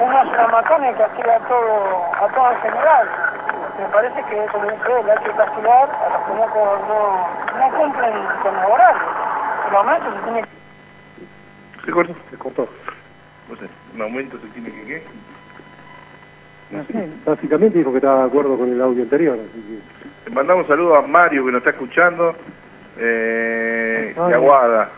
Uno 0.00 0.18
hace 0.18 0.36
la 0.36 0.48
macana 0.48 0.90
y 0.90 0.94
castiga 0.94 1.36
a 1.36 1.38
todo, 1.40 2.14
a 2.14 2.28
todo 2.28 2.52
en 2.52 2.60
general. 2.60 3.08
Me 3.78 3.86
parece 3.86 4.22
que, 4.24 4.46
como 4.52 4.64
dice 4.64 5.00
él, 5.00 5.10
hay 5.10 5.24
que 5.24 5.30
castigar 5.30 5.88
a 5.88 6.08
los 6.12 6.22
que 6.26 6.32
no, 6.34 6.46
no, 6.88 7.00
no 7.58 7.76
cumplen 7.76 8.14
con 8.42 8.54
los 8.54 8.64
horarios. 8.70 9.02
El 9.68 9.76
aumento 9.76 10.12
se 10.12 10.20
tiene 10.22 10.42
que... 10.42 11.84
Se 11.84 11.92
cortó. 11.92 12.14
Se 12.30 12.38
cortó. 12.38 12.68
No 13.48 13.56
sé, 13.56 13.68
un 13.94 14.02
aumento 14.02 14.38
se 14.38 14.46
tiene 14.48 14.70
que 14.70 14.86
qué. 14.86 15.06
No 16.70 16.84
sé. 16.84 17.08
Básicamente 17.26 17.78
dijo 17.78 17.90
que 17.90 17.98
estaba 17.98 18.20
de 18.22 18.26
acuerdo 18.28 18.56
con 18.56 18.70
el 18.72 18.80
audio 18.80 19.02
anterior, 19.02 19.38
así 19.38 19.60
que... 19.62 20.30
Le 20.30 20.34
mandamos 20.34 20.66
saludos 20.66 21.02
a 21.02 21.06
Mario 21.06 21.44
que 21.46 21.52
nos 21.52 21.58
está 21.60 21.70
escuchando, 21.70 22.34
eh, 22.98 24.14
Ay. 24.16 24.28
de 24.28 24.34
Aguada. 24.34 24.90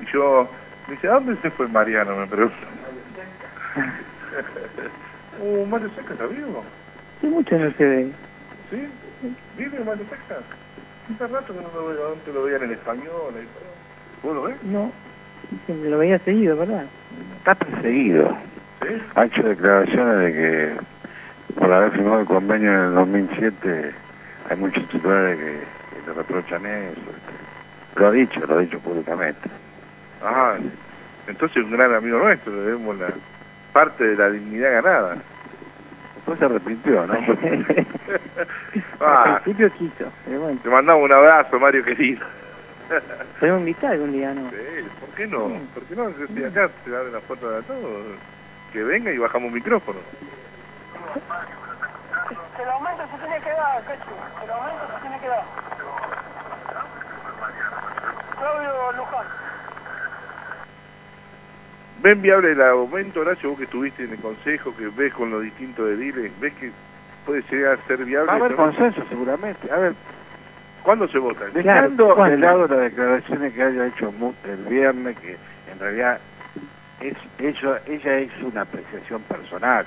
Y 0.00 0.06
yo, 0.12 0.48
me 0.88 0.94
dice, 0.94 1.08
¿a 1.08 1.12
dónde 1.14 1.36
se 1.42 1.50
fue 1.50 1.68
Mariano? 1.68 2.16
Me 2.16 2.26
pregunto. 2.26 2.56
uh, 5.42 5.66
Mario 5.66 5.90
Seca 5.96 6.12
está 6.12 6.26
vivo. 6.26 6.64
Hace 7.18 7.28
mucho 7.28 7.58
no 7.58 7.70
se 7.72 7.84
ve. 7.84 8.08
¿Sí? 8.70 8.88
¿Vive 9.58 9.84
Mario 9.84 10.04
Seca? 10.08 10.40
Hace 11.14 11.26
rato 11.26 11.52
que 11.54 11.60
no 11.60 11.68
lo 11.74 11.88
veo, 11.88 12.12
antes 12.12 12.34
lo 12.34 12.44
veían 12.44 12.62
en 12.62 12.72
español. 12.72 13.34
ahí, 13.36 13.46
pero- 13.54 13.70
¿Vos 14.22 14.34
lo 14.36 14.42
ves? 14.42 14.56
No. 14.64 14.92
Siempre 15.66 15.90
lo 15.90 15.98
veía 15.98 16.18
seguido, 16.20 16.56
¿verdad? 16.56 16.84
Está 17.38 17.54
perseguido. 17.54 18.36
Ha 19.14 19.24
hecho 19.26 19.42
declaraciones 19.42 20.18
de 20.18 20.32
que 20.32 20.72
por 21.58 21.72
haber 21.72 21.92
firmado 21.92 22.20
el 22.20 22.26
convenio 22.26 22.72
en 22.72 22.80
el 22.88 22.94
2007 22.94 23.92
hay 24.48 24.56
muchos 24.56 24.88
titulares 24.88 25.38
que, 25.38 25.44
que 26.00 26.06
le 26.06 26.12
reprochan 26.12 26.66
eso. 26.66 27.00
Lo 27.96 28.08
ha 28.08 28.10
dicho, 28.10 28.40
lo 28.46 28.54
ha 28.56 28.60
dicho 28.60 28.78
públicamente. 28.80 29.48
Ah, 30.22 30.56
entonces 31.26 31.64
un 31.64 31.70
gran 31.72 31.94
amigo 31.94 32.18
nuestro, 32.18 32.52
le 32.54 32.62
debemos 32.62 32.98
la 32.98 33.08
parte 33.72 34.04
de 34.04 34.16
la 34.16 34.30
dignidad 34.30 34.72
ganada. 34.82 35.16
Después 36.16 36.38
se 36.38 36.44
arrepintió, 36.44 37.06
¿no? 37.06 37.14
Ah, 39.00 39.34
Al 39.36 39.42
principio 39.42 39.72
quiso, 39.78 40.12
pero 40.26 40.40
bueno. 40.40 40.60
te 40.62 40.68
mandamos 40.68 41.04
un 41.04 41.12
abrazo, 41.12 41.58
Mario 41.58 41.82
querido. 41.84 42.26
Podemos 43.38 43.60
invitar 43.60 43.92
algún 43.92 44.12
día, 44.12 44.34
¿no? 44.34 44.50
Sí, 44.50 44.56
¿Por 45.00 45.08
qué 45.10 45.26
no? 45.26 45.48
¿Por 45.74 45.82
qué 45.84 45.96
no? 45.96 46.08
Estoy 46.08 46.44
acá, 46.44 46.68
se 46.84 46.94
abre 46.96 47.10
la 47.12 47.20
puerta 47.20 47.48
de 47.50 47.62
todos. 47.62 48.04
Que 48.72 48.82
venga 48.82 49.12
y 49.12 49.18
bajamos 49.18 49.52
micrófono. 49.52 49.98
Que 52.56 52.62
el 52.62 52.70
aumento 52.70 53.02
se 53.10 53.18
tiene 53.18 53.40
que 53.40 53.50
dar, 53.50 53.84
Cacho. 53.84 54.10
Que 54.38 54.44
el 54.44 54.50
aumento 54.50 54.86
se 54.94 55.00
tiene 55.00 55.18
que 55.20 55.28
dar. 55.28 55.44
Claudio 58.38 58.92
Luján. 58.92 59.26
¿Ven 62.02 62.22
viable 62.22 62.52
el 62.52 62.62
aumento, 62.62 63.20
Horacio, 63.20 63.50
vos 63.50 63.58
que 63.58 63.64
estuviste 63.64 64.04
en 64.04 64.12
el 64.12 64.20
consejo, 64.20 64.74
que 64.76 64.88
ves 64.88 65.12
con 65.12 65.30
los 65.30 65.42
distintos 65.42 65.86
ediles, 65.90 66.32
ves 66.40 66.54
que 66.54 66.72
puede 67.26 67.42
llegar 67.42 67.78
a 67.78 67.86
ser 67.86 68.04
viable? 68.04 68.26
Va 68.26 68.32
a 68.32 68.36
haber 68.36 68.54
consenso 68.54 69.02
seguramente. 69.08 69.70
A 69.70 69.76
ver, 69.76 69.94
¿Cuándo 70.82 71.06
se 71.08 71.18
vota? 71.18 71.44
Dejando 71.52 72.14
¿cuándo? 72.14 72.36
de 72.36 72.38
lado 72.38 72.66
las 72.66 72.80
declaraciones 72.80 73.52
que 73.52 73.62
haya 73.62 73.86
hecho 73.86 74.12
el 74.44 74.64
viernes, 74.64 75.18
que 75.18 75.36
en 75.70 75.78
realidad 75.78 76.18
es 77.00 77.14
ella, 77.38 77.80
ella 77.86 78.18
es 78.18 78.30
una 78.42 78.62
apreciación 78.62 79.20
personal. 79.22 79.84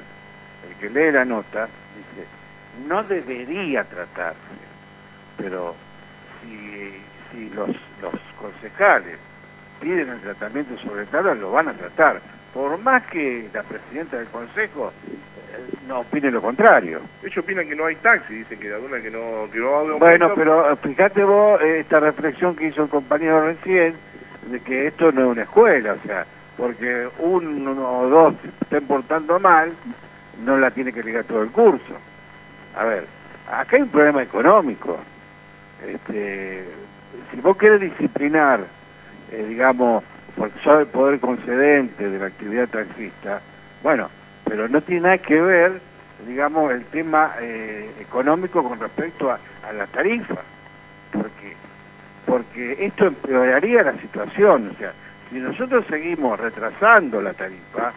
Que 0.84 0.90
lee 0.90 1.14
la 1.14 1.24
nota 1.24 1.70
dice, 1.96 2.28
no 2.90 3.06
debería 3.06 3.86
tratarse, 3.86 4.38
pero 5.38 5.74
si, 6.42 6.92
si 7.32 7.50
los, 7.52 7.70
los 8.02 8.14
concejales 8.38 9.18
piden 9.80 10.10
el 10.10 10.20
tratamiento 10.20 10.78
sobre 10.80 11.06
tabla, 11.06 11.36
lo 11.36 11.54
van 11.54 11.70
a 11.70 11.74
tratar. 11.74 12.20
Por 12.54 12.78
más 12.80 13.02
que 13.04 13.48
la 13.54 13.64
presidenta 13.64 14.18
del 14.18 14.28
consejo 14.28 14.92
eh, 15.54 15.74
no 15.88 16.02
opine 16.02 16.30
lo 16.30 16.42
contrario. 16.42 17.00
Ellos 17.24 17.38
opinan 17.38 17.66
que 17.70 17.78
no 17.78 17.86
hay 17.86 17.96
taxi, 17.96 18.34
dicen 18.34 18.60
que 18.60 18.74
alguna 18.74 19.00
que 19.00 19.10
no, 19.10 19.50
que 19.54 19.60
no 19.60 19.72
va 19.72 19.78
a 19.78 19.80
haber 19.80 20.00
Bueno, 20.00 20.26
aumento. 20.26 20.36
pero 20.36 20.70
eh, 20.74 20.76
fíjate 20.84 21.24
vos 21.24 21.62
eh, 21.62 21.80
esta 21.80 22.02
reflexión 22.02 22.58
que 22.58 22.68
hizo 22.68 22.84
el 22.84 22.90
compañero 22.90 23.46
recién, 23.46 23.96
de 24.48 24.60
que 24.60 24.88
esto 24.88 25.14
no 25.14 25.22
es 25.22 25.28
una 25.28 25.44
escuela, 25.44 25.94
o 25.94 26.06
sea, 26.06 26.26
porque 26.58 27.08
uno 27.20 28.00
o 28.00 28.10
dos 28.10 28.34
estén 28.62 28.86
portando 28.86 29.40
mal, 29.40 29.72
no 30.46 30.58
la 30.58 30.72
tiene 30.72 30.92
que 30.92 31.04
ligar 31.04 31.24
todo 31.26 31.44
el 31.44 31.50
curso. 31.50 31.94
A 32.76 32.86
ver, 32.86 33.06
acá 33.52 33.76
hay 33.76 33.84
un 33.84 33.90
problema 33.90 34.24
económico. 34.24 35.00
Este, 35.86 36.66
si 37.32 37.42
vos 37.42 37.58
querés 37.58 37.82
disciplinar, 37.82 38.62
eh, 39.32 39.46
digamos, 39.48 40.04
porque 40.36 40.60
sos 40.62 40.82
el 40.82 40.88
poder 40.88 41.20
concedente 41.20 42.10
de 42.10 42.20
la 42.20 42.28
actividad 42.28 42.68
taxista, 42.68 43.42
bueno, 43.84 44.10
pero 44.46 44.68
no 44.68 44.82
tiene 44.82 45.02
nada 45.02 45.18
que 45.18 45.40
ver, 45.40 45.80
digamos, 46.28 46.72
el 46.72 46.86
tema 46.86 47.34
eh, 47.42 47.92
económico 48.00 48.64
con 48.64 48.80
respecto 48.80 49.32
a, 49.32 49.40
la 49.74 49.88
tarifa, 49.88 50.36
porque 51.12 51.56
porque 52.26 52.86
esto 52.86 53.08
empeoraría 53.08 53.84
la 53.84 53.94
situación, 53.94 54.72
o 54.74 54.78
sea, 54.78 54.92
si 55.30 55.40
nosotros 55.40 55.86
seguimos 55.90 56.40
retrasando 56.40 57.22
la 57.22 57.34
tarifa, 57.34 57.92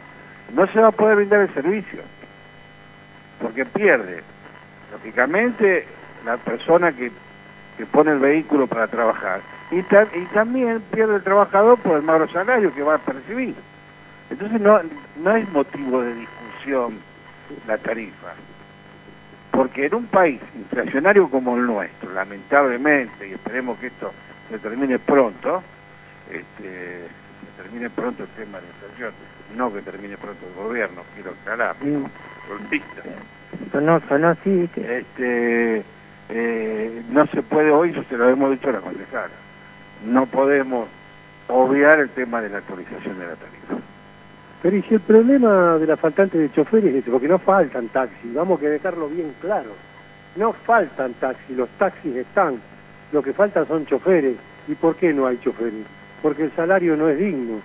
no 0.54 0.66
se 0.68 0.80
va 0.80 0.88
a 0.88 0.92
poder 0.92 1.16
brindar 1.16 1.40
el 1.40 1.52
servicio, 1.52 2.00
porque 3.40 3.64
pierde, 3.66 4.22
lógicamente, 4.92 5.86
la 6.24 6.36
persona 6.38 6.92
que, 6.92 7.10
que 7.76 7.86
pone 7.86 8.12
el 8.12 8.18
vehículo 8.18 8.66
para 8.66 8.86
trabajar, 8.88 9.40
y, 9.70 9.82
ta- 9.82 10.08
y 10.14 10.24
también 10.26 10.80
pierde 10.92 11.16
el 11.16 11.22
trabajador 11.22 11.78
por 11.78 11.96
el 11.96 12.02
magro 12.02 12.28
salario 12.28 12.72
que 12.74 12.82
va 12.82 12.94
a 12.94 12.98
percibir. 12.98 13.54
Entonces 14.30 14.60
no, 14.60 14.80
no 15.22 15.36
es 15.36 15.48
motivo 15.52 16.02
de 16.02 16.14
discusión 16.14 16.98
la 17.66 17.78
tarifa. 17.78 18.32
Porque 19.50 19.86
en 19.86 19.94
un 19.94 20.06
país 20.06 20.40
inflacionario 20.54 21.28
como 21.30 21.56
el 21.56 21.64
nuestro, 21.66 22.12
lamentablemente, 22.12 23.28
y 23.28 23.32
esperemos 23.32 23.78
que 23.78 23.86
esto 23.86 24.12
se 24.50 24.58
termine 24.58 24.98
pronto, 24.98 25.62
este, 26.30 27.06
se 27.06 27.62
termine 27.62 27.88
pronto 27.90 28.24
el 28.24 28.28
tema 28.30 28.58
de 28.58 28.64
la 28.66 28.72
inflación, 28.72 29.12
no 29.56 29.72
que 29.72 29.80
termine 29.82 30.16
pronto 30.18 30.46
el 30.46 30.54
gobierno, 30.54 31.02
quiero 31.14 31.30
aclarar, 31.30 31.76
golpista. 32.48 33.02
Sonó, 33.72 34.00
sonó 34.08 34.28
así, 34.28 34.50
¿viste? 34.50 34.98
Este, 34.98 35.82
eh, 36.28 37.02
no 37.10 37.26
se 37.26 37.42
puede, 37.42 37.70
hoy 37.70 37.90
eso 37.90 38.04
se 38.08 38.16
lo 38.16 38.28
hemos 38.28 38.50
dicho 38.50 38.68
a 38.68 38.72
la 38.72 38.80
concejala, 38.80 39.34
no 40.06 40.26
podemos 40.26 40.88
obviar 41.48 42.00
el 42.00 42.10
tema 42.10 42.40
de 42.40 42.48
la 42.48 42.58
actualización 42.58 43.18
de 43.18 43.26
la 43.26 43.34
tarifa. 43.34 43.86
Pero 44.62 44.76
y 44.76 44.82
si 44.82 44.94
el 44.94 45.00
problema 45.00 45.78
de 45.78 45.86
la 45.86 45.96
faltante 45.96 46.38
de 46.38 46.50
choferes 46.50 46.90
es 46.90 47.02
ese, 47.02 47.10
porque 47.10 47.28
no 47.28 47.38
faltan 47.38 47.88
taxis, 47.88 48.34
vamos 48.34 48.60
a 48.62 48.64
dejarlo 48.64 49.08
bien 49.08 49.32
claro. 49.40 49.70
No 50.34 50.52
faltan 50.52 51.14
taxis, 51.14 51.56
los 51.56 51.68
taxis 51.78 52.16
están. 52.16 52.60
Lo 53.12 53.22
que 53.22 53.32
faltan 53.32 53.66
son 53.66 53.86
choferes. 53.86 54.36
¿Y 54.66 54.74
por 54.74 54.96
qué 54.96 55.12
no 55.12 55.26
hay 55.26 55.38
choferes? 55.38 55.84
Porque 56.22 56.44
el 56.44 56.52
salario 56.52 56.96
no 56.96 57.08
es 57.08 57.18
digno, 57.18 57.60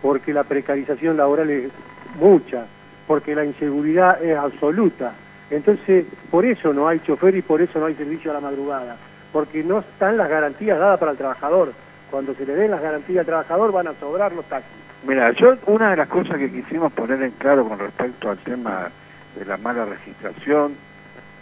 porque 0.00 0.32
la 0.32 0.44
precarización 0.44 1.16
laboral 1.16 1.50
es 1.50 1.72
mucha, 2.20 2.66
porque 3.06 3.34
la 3.34 3.44
inseguridad 3.44 4.22
es 4.22 4.36
absoluta. 4.36 5.12
Entonces, 5.50 6.06
por 6.30 6.44
eso 6.44 6.72
no 6.72 6.88
hay 6.88 7.00
chofer 7.00 7.36
y 7.36 7.42
por 7.42 7.60
eso 7.60 7.78
no 7.78 7.86
hay 7.86 7.94
servicio 7.94 8.30
a 8.30 8.34
la 8.34 8.40
madrugada, 8.40 8.96
porque 9.32 9.62
no 9.62 9.80
están 9.80 10.16
las 10.16 10.28
garantías 10.28 10.78
dadas 10.78 10.98
para 10.98 11.12
el 11.12 11.18
trabajador. 11.18 11.72
Cuando 12.10 12.34
se 12.34 12.46
le 12.46 12.54
den 12.54 12.70
las 12.70 12.80
garantías 12.80 13.20
al 13.20 13.26
trabajador 13.26 13.72
van 13.72 13.88
a 13.88 13.94
sobrar 13.94 14.32
los 14.32 14.44
taxis. 14.46 14.72
Mira, 15.06 15.32
yo 15.32 15.54
una 15.66 15.90
de 15.90 15.96
las 15.96 16.08
cosas 16.08 16.38
que 16.38 16.50
quisimos 16.50 16.92
poner 16.92 17.22
en 17.22 17.32
claro 17.32 17.68
con 17.68 17.78
respecto 17.78 18.30
al 18.30 18.38
tema 18.38 18.88
de 19.36 19.44
la 19.44 19.56
mala 19.58 19.84
registración 19.84 20.74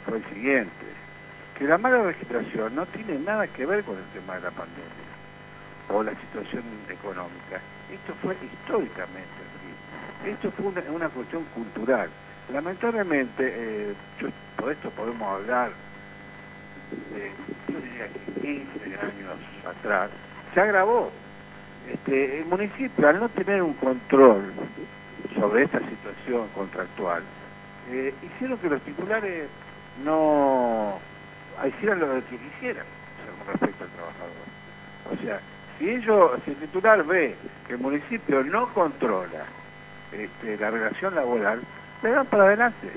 fue 0.04 0.18
el 0.18 0.24
siguiente, 0.24 0.70
que 1.56 1.64
la 1.64 1.78
mala 1.78 2.02
registración 2.02 2.74
no 2.74 2.86
tiene 2.86 3.18
nada 3.20 3.46
que 3.46 3.64
ver 3.66 3.84
con 3.84 3.96
el 3.96 4.04
tema 4.12 4.34
de 4.34 4.40
la 4.40 4.50
pandemia 4.50 5.12
o 5.90 6.02
la 6.02 6.12
situación 6.12 6.64
económica. 6.88 7.60
Esto 7.92 8.14
fue 8.20 8.34
históricamente. 8.34 9.41
Esto 10.24 10.52
fue 10.52 10.66
una, 10.66 11.08
cuestión 11.08 11.44
cultural. 11.54 12.08
Lamentablemente, 12.52 13.54
eh, 13.56 13.94
yo, 14.20 14.28
por 14.56 14.70
esto 14.70 14.90
podemos 14.90 15.22
hablar 15.22 15.72
de, 17.12 17.32
yo 17.72 17.80
diría 17.80 18.06
que 18.06 18.40
15 18.40 18.98
años 19.00 19.36
atrás, 19.66 20.10
se 20.54 20.60
agravó. 20.60 21.10
Este, 21.90 22.38
el 22.38 22.46
municipio, 22.46 23.08
al 23.08 23.18
no 23.18 23.28
tener 23.30 23.62
un 23.62 23.74
control 23.74 24.52
sobre 25.34 25.64
esta 25.64 25.80
situación 25.80 26.46
contractual, 26.54 27.24
eh, 27.90 28.14
hicieron 28.22 28.58
que 28.58 28.68
los 28.68 28.80
titulares 28.82 29.48
no 30.04 31.00
hicieran 31.66 31.98
lo 31.98 32.06
que 32.26 32.36
quisieran 32.36 32.86
o 32.86 33.44
con 33.44 33.52
respecto 33.54 33.84
al 33.84 33.90
trabajador. 33.90 34.32
O 35.12 35.16
sea, 35.16 35.40
si 35.78 35.90
ellos, 35.90 36.40
si 36.44 36.52
el 36.52 36.56
titular 36.58 37.02
ve 37.04 37.34
que 37.66 37.72
el 37.72 37.80
municipio 37.80 38.44
no 38.44 38.72
controla 38.72 39.46
este, 40.12 40.56
la 40.58 40.70
relación 40.70 41.14
laboral, 41.14 41.60
le 42.02 42.10
dan 42.10 42.26
para 42.26 42.44
adelante. 42.44 42.88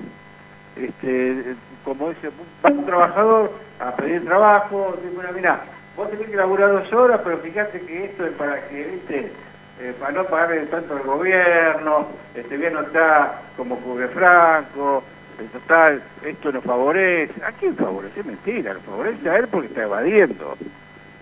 Este, 0.75 1.55
como 1.83 2.09
dice, 2.09 2.29
un 2.63 2.85
trabajador 2.85 3.51
a 3.79 3.95
pedir 3.95 4.25
trabajo, 4.25 4.97
dice, 5.01 5.33
mira, 5.33 5.61
vos 5.95 6.09
tenés 6.09 6.29
que 6.29 6.35
laburar 6.35 6.71
dos 6.71 6.91
horas, 6.93 7.21
pero 7.23 7.37
fíjate 7.37 7.81
que 7.81 8.05
esto 8.05 8.25
es 8.25 8.33
para 8.33 8.67
que, 8.67 8.83
viste, 8.83 9.31
eh, 9.79 9.93
para 9.99 10.11
no 10.11 10.23
pagarle 10.25 10.65
tanto 10.65 10.95
al 10.95 11.03
gobierno, 11.03 12.07
este 12.33 12.57
bien 12.57 12.73
no 12.73 12.81
está 12.81 13.41
como 13.55 13.75
Jugue 13.77 14.07
Franco, 14.07 15.03
en 15.39 15.47
total, 15.49 16.01
esto 16.23 16.51
nos 16.51 16.63
favorece. 16.63 17.43
¿A 17.43 17.51
quién 17.51 17.75
favorece? 17.75 18.23
Mentira, 18.23 18.73
lo 18.73 18.79
favorece 18.81 19.29
a 19.29 19.37
él 19.37 19.47
porque 19.47 19.67
está 19.67 19.83
evadiendo. 19.83 20.57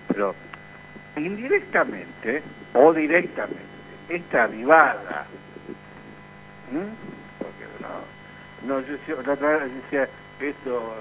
Pero 0.08 0.36
indirectamente 1.18 2.44
o 2.74 2.94
directamente, 2.94 3.62
esta 4.10 4.44
avivada, 4.44 5.26
¿m? 6.78 6.86
porque 7.40 8.68
No, 8.68 8.80
yo 8.82 8.94
decía- 8.94 9.16
la 9.26 9.34
otra 9.34 9.58
vez 9.58 9.74
decía, 9.84 10.08
esto, 10.40 10.96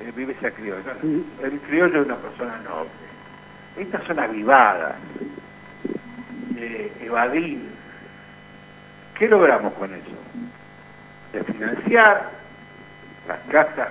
eh, 0.00 0.12
vive 0.14 0.32
esa 0.38 0.50
criolla. 0.50 0.94
El 1.42 1.60
criollo 1.60 2.00
es 2.00 2.06
una 2.06 2.16
persona 2.16 2.58
noble. 2.58 2.90
Estas 3.76 4.04
son 4.04 4.18
avivadas, 4.18 4.94
de 6.50 6.92
evadir. 7.00 7.70
¿Qué 9.18 9.28
logramos 9.28 9.72
con 9.74 9.92
eso? 9.94 10.10
De 11.32 11.42
financiar 11.44 12.30
las 13.26 13.38
casas 13.50 13.88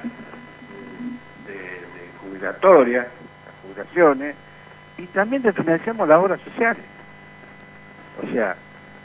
de, 1.47 1.53
de 1.53 2.09
jubilatoria, 2.21 3.01
las 3.01 3.55
jubilaciones, 3.63 4.35
y 4.97 5.05
también 5.07 5.41
de 5.41 5.53
financiamos 5.53 6.07
las 6.07 6.19
obras 6.19 6.39
sociales. 6.41 6.83
O 8.21 8.31
sea, 8.31 8.55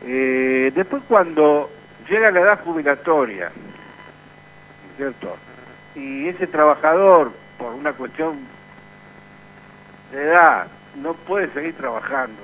eh, 0.03 0.71
después 0.75 1.03
cuando 1.09 1.71
llega 2.09 2.31
la 2.31 2.41
edad 2.41 2.61
jubilatoria, 2.65 3.47
¿no 3.47 4.91
es 4.91 4.97
¿cierto? 4.97 5.37
Y 5.95 6.29
ese 6.29 6.47
trabajador, 6.47 7.33
por 7.59 7.73
una 7.75 7.93
cuestión 7.93 8.37
de 10.13 10.23
edad, 10.23 10.67
no 11.03 11.15
puede 11.15 11.49
seguir 11.49 11.75
trabajando, 11.75 12.43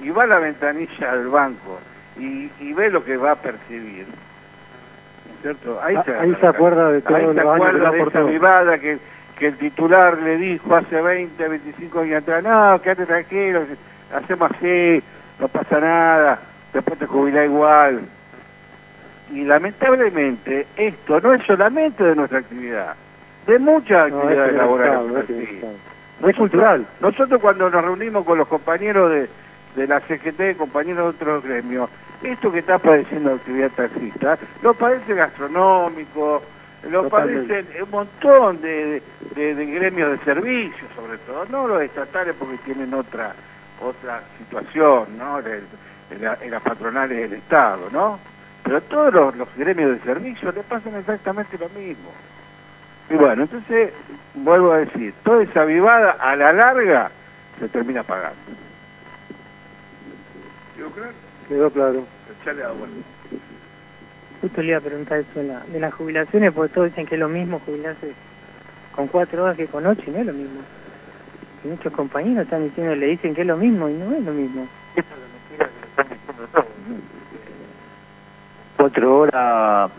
y 0.00 0.10
va 0.10 0.24
a 0.24 0.26
la 0.26 0.38
ventanilla 0.38 1.16
del 1.16 1.28
banco 1.28 1.78
y, 2.18 2.50
y 2.60 2.72
ve 2.72 2.90
lo 2.90 3.04
que 3.04 3.16
va 3.16 3.32
a 3.32 3.36
percibir, 3.36 4.06
¿no 4.06 5.34
es 5.34 5.42
¿cierto? 5.42 5.80
Ahí 5.82 5.96
Ah, 5.96 6.02
se, 6.04 6.14
ahí 6.14 6.34
se 6.40 6.46
acuerda 6.46 6.90
de 6.90 7.02
todos 7.02 7.16
ahí 7.16 7.34
se 7.34 7.40
acuerda 7.40 7.90
de 7.90 8.02
esa 8.02 8.22
vivada 8.22 8.78
que, 8.78 8.98
que 9.38 9.46
el 9.48 9.56
titular 9.56 10.18
le 10.18 10.36
dijo 10.36 10.74
hace 10.74 11.00
20, 11.00 11.48
25 11.48 12.00
años 12.00 12.22
atrás, 12.22 12.42
no, 12.42 12.80
quédate 12.82 13.06
tranquilo, 13.06 13.62
hacemos 14.14 14.50
así, 14.50 15.02
no 15.38 15.48
pasa 15.48 15.80
nada, 15.80 16.38
después 16.72 16.98
te 16.98 17.06
jubilás 17.06 17.44
igual. 17.46 18.00
Y 19.32 19.44
lamentablemente 19.44 20.66
esto 20.76 21.20
no 21.20 21.32
es 21.34 21.44
solamente 21.46 22.02
de 22.02 22.16
nuestra 22.16 22.38
actividad, 22.40 22.94
de 23.46 23.58
muchas 23.58 24.10
No, 24.10 24.18
actividades 24.20 24.50
es 24.52 24.56
laborales. 24.58 25.10
no 25.10 25.18
es 25.18 25.26
Sí. 25.26 25.32
generalizado. 25.34 25.72
Nosotros- 26.20 26.36
cultural. 26.36 26.86
Nosotros 27.00 27.40
cuando 27.40 27.70
nos 27.70 27.82
reunimos 27.84 28.24
con 28.26 28.36
los 28.38 28.48
compañeros 28.48 29.10
de, 29.10 29.28
de 29.76 29.86
la 29.86 30.00
CGT, 30.00 30.56
compañeros 30.56 31.04
de 31.04 31.08
otros 31.24 31.44
gremios, 31.44 31.88
esto 32.22 32.52
que 32.52 32.58
está 32.58 32.78
padeciendo 32.78 33.30
la 33.30 33.36
actividad 33.36 33.70
taxista, 33.70 34.38
lo 34.62 34.74
padece 34.74 35.14
gastronómico, 35.14 36.42
lo 36.90 37.08
padecen 37.08 37.66
un 37.82 37.90
montón 37.90 38.60
de, 38.60 39.02
de- 39.34 39.54
de 39.54 39.66
gremios 39.66 40.10
de 40.10 40.18
servicios, 40.24 40.90
sobre 40.94 41.16
todo, 41.18 41.46
no 41.50 41.66
los 41.68 41.82
estatales 41.82 42.34
porque 42.38 42.58
tienen 42.58 42.92
otra 42.94 43.32
otra 43.82 44.20
situación, 44.36 45.06
¿no? 45.16 45.38
En 46.10 46.50
las 46.50 46.62
patronales 46.62 47.16
del 47.30 47.38
Estado, 47.38 47.88
¿no? 47.90 48.18
Pero 48.64 48.80
todos 48.82 49.12
los, 49.14 49.36
los 49.36 49.48
gremios 49.56 49.90
de 49.92 50.00
servicios 50.04 50.54
le 50.54 50.62
pasan 50.62 50.94
exactamente 50.96 51.56
lo 51.58 51.68
mismo. 51.70 52.10
Y 53.08 53.14
bueno, 53.14 53.42
entonces, 53.42 53.92
vuelvo 54.34 54.72
a 54.72 54.78
decir, 54.78 55.14
toda 55.24 55.42
esa 55.42 55.64
vivada 55.64 56.12
a 56.12 56.36
la 56.36 56.52
larga 56.52 57.10
se 57.58 57.68
termina 57.68 58.02
pagando. 58.04 58.36
Quedó 61.48 61.70
claro. 61.70 62.06
Echale 62.40 62.62
agua. 62.62 62.86
Justo 64.40 64.62
le 64.62 64.68
iba 64.68 64.78
a 64.78 64.80
preguntar 64.80 65.18
eso 65.18 65.40
de, 65.40 65.48
la- 65.48 65.60
de 65.60 65.80
las 65.80 65.92
jubilaciones, 65.94 66.52
porque 66.52 66.72
todos 66.72 66.88
dicen 66.88 67.06
que 67.06 67.16
es 67.16 67.20
lo 67.20 67.28
mismo 67.28 67.58
jubilarse 67.60 68.14
con 68.92 69.08
cuatro 69.08 69.42
horas 69.44 69.56
que 69.56 69.66
con 69.66 69.84
ocho, 69.86 70.02
y 70.06 70.10
no 70.10 70.18
es 70.20 70.26
lo 70.26 70.32
mismo. 70.32 70.60
Y 71.64 71.68
muchos 71.68 71.92
compañeros 71.92 72.44
están 72.44 72.64
diciendo, 72.64 72.94
le 72.94 73.06
dicen 73.06 73.34
que 73.34 73.40
es 73.42 73.46
lo 73.46 73.56
mismo, 73.56 73.88
y 73.88 73.94
no 73.94 74.14
es 74.14 74.22
lo 74.24 74.32
mismo. 74.32 74.68
Cuatro 78.90 79.18
horas 79.18 79.90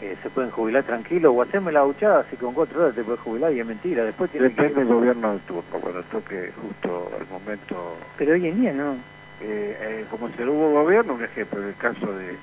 eh, 0.00 0.16
se 0.22 0.30
pueden 0.30 0.50
jubilar 0.50 0.82
tranquilo 0.82 1.32
o 1.32 1.42
hacerme 1.42 1.70
la 1.72 1.84
huchada 1.84 2.20
así 2.20 2.30
que 2.30 2.44
con 2.44 2.54
cuatro 2.54 2.82
horas 2.82 2.94
te 2.94 3.04
puedes 3.04 3.20
jubilar 3.20 3.52
y 3.52 3.60
es 3.60 3.66
mentira 3.66 4.04
después 4.04 4.30
tiene 4.30 4.48
Depende 4.48 4.74
que 4.74 4.80
del 4.80 4.88
gobierno 4.88 5.32
de 5.32 5.38
turno, 5.40 5.62
cuando 5.80 6.02
toque 6.04 6.52
justo 6.60 7.10
el 7.20 7.26
momento, 7.28 7.96
Pero 8.18 8.32
hoy 8.32 8.48
en 8.48 8.60
día 8.60 8.72
no. 8.72 8.92
eh, 9.40 9.76
eh, 9.80 10.04
como 10.10 10.28
se 10.30 10.44
hubo 10.44 10.72
gobierno, 10.72 11.14
un 11.14 11.24
ejemplo, 11.24 11.62
en 11.62 11.68
el 11.68 11.76
caso 11.76 12.06
de, 12.12 12.26
de 12.26 12.36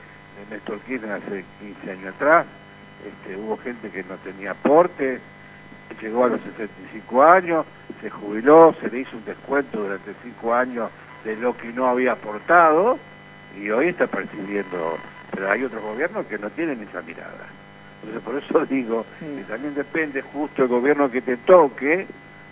Néstor 0.52 0.80
Kirchner 0.80 1.12
hace 1.12 1.44
15 1.60 1.92
años 1.92 2.16
atrás, 2.16 2.46
este, 3.06 3.36
hubo 3.38 3.58
gente 3.58 3.90
que 3.90 4.04
no 4.04 4.16
tenía 4.24 4.52
aporte, 4.52 5.20
llegó 6.02 6.26
a 6.26 6.30
los 6.30 6.42
65 6.42 7.24
años, 7.24 7.66
se 8.02 8.10
jubiló, 8.10 8.74
se 8.82 8.90
le 8.90 9.00
hizo 9.02 9.18
un 9.18 9.26
descuento 9.26 9.80
durante 9.84 10.12
5 10.24 10.54
años 10.54 10.90
de 11.26 11.36
lo 11.36 11.56
que 11.56 11.72
no 11.74 11.88
había 11.88 12.14
aportado 12.14 12.98
y 13.60 13.70
hoy 13.70 13.90
está 13.90 14.08
percibiendo, 14.08 14.98
pero 15.34 15.50
hay 15.52 15.64
otros 15.64 15.82
gobiernos 15.82 16.26
que 16.28 16.38
no 16.38 16.50
tienen 16.52 16.82
esa 16.84 17.02
mirada. 17.02 17.46
Entonces 18.04 18.22
por 18.24 18.36
eso 18.38 18.66
digo 18.74 19.06
que 19.20 19.44
también 19.44 19.74
depende 19.74 20.22
justo 20.22 20.64
el 20.64 20.68
gobierno 20.70 21.10
que 21.10 21.22
te 21.22 21.38
toque 21.38 22.08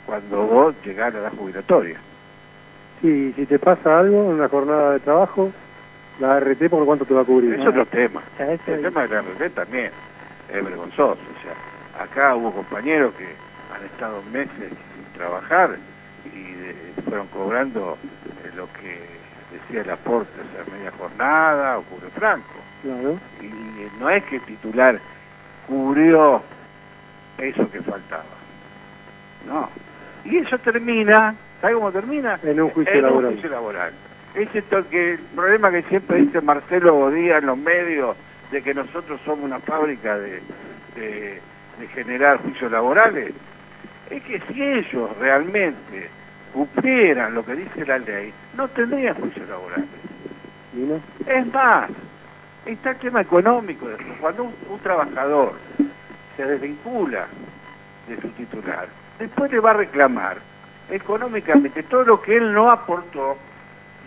cuando 0.06 0.44
vos 0.48 0.76
llegás 0.84 1.10
a 1.14 1.18
la 1.18 1.20
edad 1.28 1.34
jubilatoria. 1.38 1.98
Sí, 3.02 3.34
si 3.36 3.46
te 3.46 3.58
pasa 3.60 4.00
algo 4.00 4.26
en 4.26 4.36
una 4.38 4.48
jornada 4.48 4.94
de 4.94 5.00
trabajo, 5.00 5.52
la 6.20 6.40
RT 6.40 6.70
por 6.70 6.86
cuánto 6.86 7.06
te 7.06 7.14
va 7.14 7.22
a 7.22 7.26
cubrir. 7.26 7.54
Es 7.56 7.66
otro 7.66 7.86
tema. 7.86 8.22
El 8.68 8.82
tema 8.82 9.02
de 9.04 9.08
la 9.10 9.22
RT 9.22 9.54
también 9.56 9.92
es 10.50 10.64
vergonzoso. 10.64 11.14
O 11.14 11.42
sea, 11.44 12.04
acá 12.04 12.36
hubo 12.36 12.52
compañeros 12.54 13.14
que 13.16 13.26
han 13.76 13.86
estado 13.86 14.22
meses 14.32 14.70
sin 14.70 15.14
trabajar 15.14 15.78
y 16.26 16.54
de- 16.54 16.94
fueron 17.08 17.28
cobrando 17.28 17.98
eh, 18.44 18.52
lo 18.56 18.68
que 18.74 19.02
decía 19.52 19.82
el 19.82 19.90
aporte, 19.90 20.32
o 20.40 20.56
sea, 20.66 20.74
media 20.76 20.92
jornada 20.98 21.80
o 21.80 21.84
cubre 21.84 22.08
franco. 22.12 22.60
Claro. 22.82 23.20
Y 23.42 23.46
eh, 23.46 23.90
no 24.00 24.10
es 24.10 24.24
que 24.26 24.38
el 24.38 24.42
titular 24.42 25.00
cubrió 25.68 26.42
eso 27.38 27.70
que 27.72 27.82
faltaba. 27.82 28.24
No. 29.48 29.70
Y 30.26 30.38
eso 30.38 30.58
termina, 30.60 31.36
¿sabe 31.60 31.74
cómo 31.74 31.92
termina? 31.92 32.40
En 32.44 32.62
un 32.62 32.70
juicio 32.70 32.94
en 32.94 33.02
laboral. 33.04 33.26
Un 33.26 33.32
juicio 33.34 33.50
laboral. 33.50 33.94
Es 34.36 34.56
esto 34.56 34.88
que 34.90 35.14
el 35.14 35.20
problema 35.20 35.72
que 35.72 35.84
siempre 35.84 36.18
dice 36.20 36.42
Marcelo 36.42 36.96
Godía 36.96 37.38
en 37.38 37.48
los 37.48 37.58
medios 37.58 38.16
de 38.52 38.62
que 38.62 38.74
nosotros 38.74 39.20
somos 39.26 39.46
una 39.46 39.60
fábrica 39.60 40.18
de, 40.18 40.42
de, 40.96 41.42
de 41.80 41.88
generar 41.94 42.38
juicios 42.38 42.72
laborales, 42.72 43.34
es 44.10 44.24
que 44.24 44.42
si 44.42 44.62
ellos 44.62 45.10
realmente 45.20 46.10
cumplieran 46.54 47.34
lo 47.34 47.46
que 47.46 47.56
dice 47.56 47.86
la 47.86 47.98
ley, 47.98 48.34
no 48.56 48.68
tendrían 48.68 49.16
juicios 49.16 49.48
laborales. 49.48 49.86
¿Y 50.76 50.80
no? 50.80 51.00
Es 51.26 51.54
más, 51.54 51.90
está 52.66 52.92
el 52.92 52.98
tema 52.98 53.22
económico. 53.22 53.88
Cuando 54.20 54.44
un, 54.44 54.80
trabajador 54.80 55.54
se 56.36 56.46
desvincula 56.46 57.28
de 58.08 58.22
su 58.22 58.30
titular, 58.30 58.88
después 59.20 59.52
le 59.52 59.60
va 59.60 59.72
a 59.72 59.74
reclamar 59.74 60.38
económicamente 60.90 61.84
todo 61.84 62.04
lo 62.04 62.22
que 62.22 62.38
él 62.38 62.54
no 62.54 62.70
aportó 62.70 63.38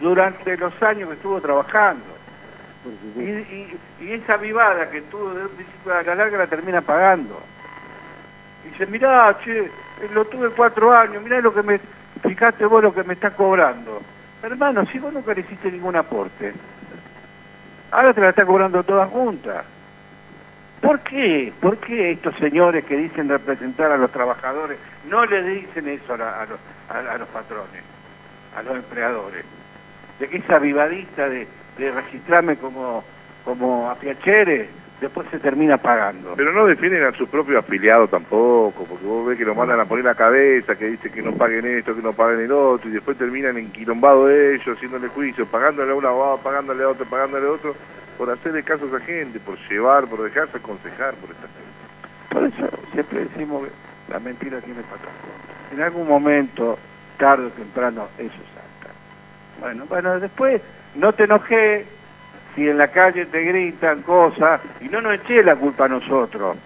durante 0.01 0.57
los 0.57 0.81
años 0.83 1.09
que 1.09 1.15
estuvo 1.15 1.41
trabajando. 1.41 2.05
Y, 3.17 4.13
esa 4.13 4.37
vivada 4.37 4.91
que 4.91 5.01
tuvo 5.03 5.33
de 5.33 5.45
un 5.45 5.49
principio 5.49 5.95
a 5.95 6.03
la 6.03 6.15
larga 6.15 6.39
la 6.39 6.47
termina 6.47 6.83
pagando. 6.83 7.41
Y 8.65 8.69
dice, 8.69 8.87
mirá, 8.87 9.39
che, 9.43 9.71
lo 10.13 10.27
tuve 10.27 10.51
cuatro 10.51 10.93
años, 10.93 11.23
mirá 11.23 11.41
lo 11.41 11.55
que 11.55 11.63
me, 11.63 11.81
fíjate 12.23 12.67
vos 12.67 12.83
lo 12.83 12.93
que 12.93 13.03
me 13.05 13.15
está 13.15 13.31
cobrando. 13.31 14.03
Hermano, 14.43 14.85
si 14.87 14.99
vos 14.99 15.13
nunca 15.13 15.33
le 15.33 15.41
hiciste 15.41 15.73
ningún 15.73 15.97
aporte, 15.97 16.53
ahora 17.95 18.13
te 18.13 18.21
la 18.21 18.31
está 18.31 18.45
cobrando 18.45 18.83
toda 18.83 19.07
junta. 19.07 19.65
¿Por 20.81 21.01
qué? 21.01 21.53
¿Por 21.61 21.79
qué 21.79 22.11
estos 22.11 22.35
señores 22.37 22.85
que 22.85 22.97
dicen 22.97 23.29
representar 23.29 23.91
a 23.93 23.97
los 23.97 24.11
trabajadores 24.11 24.79
no 25.09 25.25
le 25.25 25.43
dicen 25.43 25.89
eso 25.89 26.15
a, 26.15 26.17
los, 26.47 27.29
patrones, 27.29 27.83
a 28.57 28.63
los 28.63 28.77
empleadores? 28.77 29.45
De 30.19 30.29
que 30.29 30.39
esa 30.39 30.59
vivadita 30.59 31.29
de, 31.29 31.47
registrarme 31.79 32.57
como, 32.57 33.05
como 33.45 33.91
afiachere, 33.91 34.69
después 35.05 35.27
se 35.31 35.39
termina 35.39 35.79
pagando. 35.79 36.35
Pero 36.37 36.53
no 36.53 36.67
defienden 36.67 37.05
a 37.05 37.13
su 37.13 37.27
propio 37.27 37.59
afiliado 37.59 38.09
tampoco, 38.09 38.85
porque 38.89 39.05
vos 39.05 39.27
ves 39.27 39.39
que 39.39 39.45
lo 39.45 39.55
mandan 39.55 39.81
a 39.81 39.85
poner 39.85 40.05
la 40.05 40.15
cabeza, 40.15 40.77
que 40.77 40.87
dice 40.87 41.11
que 41.11 41.23
no 41.23 41.33
paguen 41.33 41.67
esto, 41.67 41.95
que 41.95 42.03
no 42.03 42.13
paguen 42.13 42.41
el 42.41 42.53
otro, 42.53 42.89
y 42.89 42.93
después 42.93 43.17
terminan 43.17 43.57
enquilombados 43.57 44.31
ellos, 44.31 44.77
haciéndole 44.77 45.09
juicio, 45.09 45.47
pagándole 45.47 45.93
a 45.93 45.95
un 45.95 46.07
abogado, 46.07 46.39
pagándole 46.39 46.85
a 46.85 46.89
otro, 46.89 47.05
pagándole 47.07 47.47
a 47.47 47.51
otro, 47.51 47.75
por 48.19 48.31
hacerle 48.31 48.63
caso 48.63 48.85
a 48.85 48.89
esa 48.89 49.01
gente, 49.01 49.41
por 49.41 49.59
llevar, 49.69 50.07
por 50.07 50.23
dejarse 50.23 50.57
aconsejar 50.57 51.15
por 51.15 51.31
esta 51.31 51.49
gente. 51.49 51.65
Por 52.31 52.45
eso 52.45 52.79
siempre 52.93 53.25
decimos 53.25 53.65
que 53.65 54.13
la 54.13 54.21
mentira 54.21 54.61
tiene 54.61 54.81
patrón. 54.83 55.13
En 55.73 55.83
algún 55.83 56.09
momento, 56.09 56.79
tarde 57.19 57.47
o 57.47 57.51
temprano, 57.51 58.09
eso 58.19 58.35
salta. 58.35 58.95
Bueno, 59.61 59.85
bueno, 59.89 60.19
después 60.21 60.61
no 60.95 61.13
te 61.13 61.25
enojes 61.25 61.87
si 62.55 62.69
en 62.69 62.79
la 62.79 62.89
calle 62.89 63.27
te 63.27 63.43
gritan 63.43 64.03
cosas 64.03 64.61
y 64.81 64.89
no 64.89 65.01
nos 65.01 65.15
eché 65.15 65.43
la 65.43 65.57
culpa 65.57 65.87
a 65.87 65.89
nosotros 65.89 66.57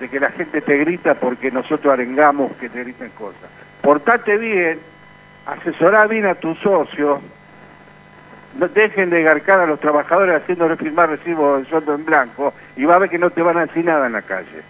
de 0.00 0.08
que 0.08 0.18
la 0.18 0.30
gente 0.30 0.60
te 0.60 0.76
grita 0.78 1.14
porque 1.14 1.50
nosotros 1.50 1.92
arengamos 1.92 2.52
que 2.56 2.68
te 2.68 2.80
griten 2.80 3.10
cosas. 3.10 3.50
Portate 3.82 4.38
bien, 4.38 4.78
asesorá 5.46 6.06
bien 6.06 6.26
a 6.26 6.34
tu 6.34 6.54
socio 6.56 7.20
no 8.58 8.68
dejen 8.68 9.10
de 9.10 9.22
garcar 9.22 9.60
a 9.60 9.66
los 9.66 9.80
trabajadores 9.80 10.40
haciéndoles 10.42 10.78
firmar 10.78 11.10
recibos 11.10 11.62
de 11.62 11.68
sueldo 11.68 11.94
en 11.94 12.04
blanco 12.04 12.54
y 12.76 12.84
va 12.84 12.96
a 12.96 12.98
ver 12.98 13.10
que 13.10 13.18
no 13.18 13.30
te 13.30 13.42
van 13.42 13.56
a 13.56 13.66
decir 13.66 13.84
nada 13.84 14.06
en 14.06 14.12
la 14.12 14.22
calle. 14.22 14.62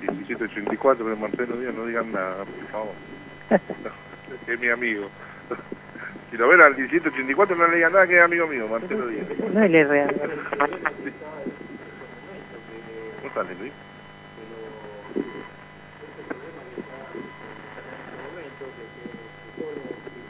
1784 0.00 1.04
de 1.04 1.16
Marcelo 1.16 1.56
Díaz, 1.56 1.74
no 1.74 1.86
digan 1.86 2.12
nada, 2.12 2.44
por 2.44 2.68
favor. 2.70 2.92
No, 3.50 3.90
es 4.52 4.60
mi 4.60 4.68
amigo. 4.68 5.08
Si 6.30 6.36
lo 6.36 6.48
ven 6.48 6.60
al 6.60 6.76
1784 6.76 7.56
no 7.56 7.68
le 7.68 7.76
digan 7.76 7.92
nada 7.92 8.06
que 8.06 8.16
es 8.18 8.22
amigo 8.22 8.46
mío, 8.46 8.66
Marcelo 8.68 9.06
Díaz. 9.06 9.26
No, 9.52 9.62
él 9.62 9.74
es 9.74 9.88
real. 9.88 10.14
¿Cómo 13.22 13.34
sale, 13.34 13.54
Luis? 13.60 13.72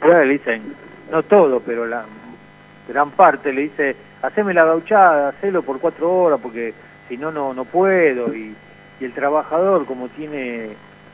Ahora 0.01 0.23
le 0.23 0.33
dicen, 0.33 0.61
no 1.11 1.23
todo, 1.23 1.59
pero 1.59 1.85
la 1.85 2.05
gran 2.87 3.11
parte 3.11 3.51
le 3.51 3.63
dice, 3.63 3.95
haceme 4.21 4.53
la 4.53 4.65
gauchada, 4.65 5.29
hacelo 5.29 5.63
por 5.63 5.79
cuatro 5.79 6.13
horas 6.13 6.39
porque 6.41 6.73
si 7.07 7.17
no, 7.17 7.31
no 7.31 7.53
no 7.53 7.65
puedo. 7.65 8.33
Y, 8.33 8.55
y 8.99 9.05
el 9.05 9.13
trabajador, 9.13 9.85
como 9.85 10.07
tiene, 10.09 10.69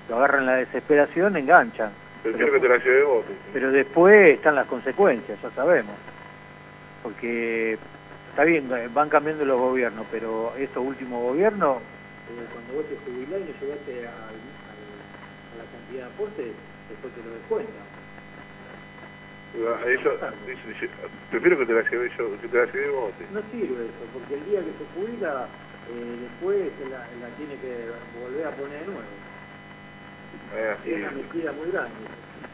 lo 0.09 0.17
agarra 0.17 0.39
en 0.39 0.45
la 0.45 0.55
desesperación, 0.55 1.37
enganchan. 1.37 1.91
Prefiero 2.23 2.53
que 2.53 2.59
te 2.61 2.69
la 2.69 2.77
lleve 2.77 3.03
vos. 3.03 3.25
Pero 3.51 3.71
después 3.71 4.29
están 4.35 4.55
las 4.55 4.65
consecuencias, 4.67 5.39
ya 5.41 5.51
sabemos. 5.51 5.99
Porque 7.01 7.77
está 8.29 8.45
bien, 8.45 8.69
van 8.93 9.09
cambiando 9.09 9.43
los 9.45 9.59
gobiernos, 9.59 10.07
pero 10.09 10.55
estos 10.55 10.83
últimos 10.83 11.21
gobiernos, 11.21 11.83
cuando 12.53 12.73
vos 12.73 12.87
te 12.87 12.95
jubilás 12.95 13.41
y 13.41 13.43
no 13.43 13.59
llegaste 13.59 14.07
al- 14.07 14.15
al- 14.15 15.53
a 15.53 15.55
la 15.57 15.65
cantidad 15.71 16.07
de 16.07 16.13
aportes, 16.13 16.55
después 16.89 17.13
te 17.13 17.21
lo 17.23 17.31
descuentan. 17.31 17.83
A 19.53 19.87
Eso, 19.87 20.09
dice, 20.65 20.89
prefiero 21.29 21.59
que 21.59 21.65
te 21.67 21.73
la 21.73 21.83
lleve 21.91 22.09
yo, 22.17 22.39
que 22.41 22.47
te 22.47 22.57
la 22.57 22.65
lleve 22.65 22.89
vos. 22.89 23.13
No 23.29 23.41
sirve 23.51 23.85
eso, 23.85 24.05
porque 24.11 24.33
el 24.35 24.45
día 24.45 24.63
que 24.63 24.71
se 24.73 24.85
jubila, 24.95 25.47
eh, 25.89 26.17
después 26.21 26.71
se 26.79 26.85
la, 26.87 27.07
la 27.19 27.29
tiene 27.35 27.59
que 27.59 27.85
volver 28.15 28.47
a 28.47 28.51
poner 28.55 28.79
de 28.79 28.85
nuevo. 28.87 29.32
Eh, 30.55 30.75
Es 30.85 30.97
una 30.99 31.11
mentira 31.11 31.51
muy 31.53 31.71
grande. 31.71 31.91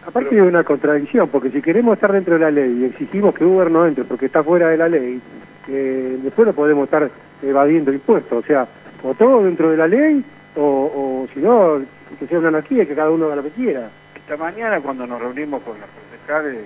Aparte 0.05 0.35
de 0.35 0.41
una 0.41 0.63
contradicción, 0.63 1.29
porque 1.29 1.51
si 1.51 1.61
queremos 1.61 1.93
estar 1.93 2.11
dentro 2.11 2.35
de 2.35 2.39
la 2.39 2.51
ley 2.51 2.79
y 2.81 2.85
exigimos 2.85 3.35
que 3.35 3.43
Uber 3.45 3.69
no 3.69 3.85
entre 3.85 4.05
porque 4.05 4.27
está 4.27 4.43
fuera 4.43 4.69
de 4.69 4.77
la 4.77 4.87
ley, 4.87 5.21
eh, 5.67 6.17
después 6.23 6.47
no 6.47 6.53
podemos 6.53 6.85
estar 6.85 7.09
evadiendo 7.43 7.91
impuestos. 7.91 8.43
O 8.43 8.47
sea, 8.47 8.67
o 9.03 9.13
todo 9.13 9.43
dentro 9.43 9.69
de 9.71 9.77
la 9.77 9.87
ley, 9.87 10.23
o, 10.55 11.27
si 11.33 11.39
no, 11.41 11.81
que 12.17 12.27
sea 12.27 12.39
una 12.39 12.47
anarquía 12.47 12.83
y 12.83 12.87
que 12.87 12.95
cada 12.95 13.11
uno 13.11 13.25
haga 13.25 13.35
lo 13.37 13.43
que 13.43 13.49
quiera. 13.51 13.89
Esta 14.15 14.37
mañana 14.37 14.79
cuando 14.81 15.05
nos 15.05 15.19
reunimos 15.21 15.61
con 15.63 15.75
los 15.79 15.89
concejales 15.89 16.57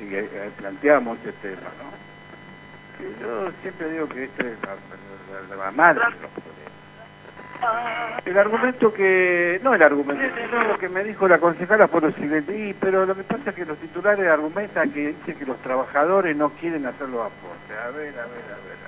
y 0.00 0.14
eh, 0.14 0.28
eh, 0.32 0.50
planteamos 0.56 1.18
este 1.24 1.48
tema, 1.50 1.70
¿no? 1.82 1.88
Yo 3.20 3.50
siempre 3.62 3.90
digo 3.92 4.08
que 4.08 4.24
esta 4.24 4.42
es 4.46 4.52
la, 4.62 5.56
la, 5.56 5.56
la- 5.56 5.92
la. 5.94 6.10
El 8.24 8.38
argumento 8.38 8.92
que, 8.92 9.60
no 9.62 9.74
el 9.74 9.82
argumento, 9.82 10.22
sino 10.36 10.64
lo 10.64 10.78
que 10.78 10.88
me 10.88 11.02
dijo 11.02 11.26
la 11.26 11.38
concejala 11.38 11.88
fue 11.88 12.02
lo 12.02 12.12
siguiente, 12.12 12.56
y, 12.56 12.74
pero 12.74 13.06
lo 13.06 13.16
que 13.16 13.24
pasa 13.24 13.50
es 13.50 13.56
que 13.56 13.64
los 13.64 13.78
titulares 13.78 14.28
argumentan 14.28 14.90
que 14.90 15.08
dicen 15.08 15.38
que 15.38 15.46
los 15.46 15.58
trabajadores 15.58 16.36
no 16.36 16.50
quieren 16.50 16.86
hacer 16.86 17.08
los 17.08 17.20
aportes. 17.20 17.76
A 17.84 17.90
ver, 17.90 18.14
a 18.18 18.26
ver, 18.26 18.44
a 18.44 18.58
ver. 18.62 18.78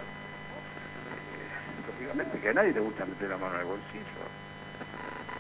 Eh, 1.31 1.87
lógicamente 1.87 2.39
que 2.39 2.49
a 2.49 2.53
nadie 2.53 2.73
le 2.73 2.81
gusta 2.81 3.07
meter 3.07 3.29
la 3.29 3.39
mano 3.39 3.59
el 3.59 3.67
bolsillo, 3.67 4.25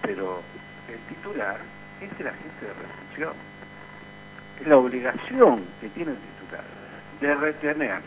pero 0.02 0.42
el 0.88 0.98
titular 1.14 1.58
es 2.00 2.20
el 2.20 2.26
agente 2.26 2.66
de 2.66 2.72
retención. 2.72 3.32
Es 4.60 4.66
la 4.66 4.76
obligación 4.76 5.64
que 5.80 5.88
tiene 5.90 6.12
el 6.12 6.18
titular 6.18 6.64
de 7.20 7.34
retener 7.34 8.00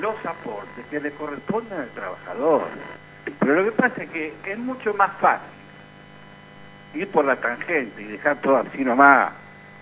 los 0.00 0.14
aportes 0.26 0.84
que 0.90 1.00
le 1.00 1.10
corresponden 1.12 1.80
al 1.80 1.88
trabajador. 1.90 2.62
Pero 3.38 3.54
lo 3.54 3.64
que 3.64 3.72
pasa 3.72 4.02
es 4.02 4.10
que 4.10 4.34
es 4.44 4.58
mucho 4.58 4.94
más 4.94 5.12
fácil 5.20 5.48
ir 6.94 7.08
por 7.10 7.24
la 7.24 7.36
tangente 7.36 8.02
y 8.02 8.06
dejar 8.06 8.36
todo 8.38 8.56
así 8.56 8.84
nomás. 8.84 9.32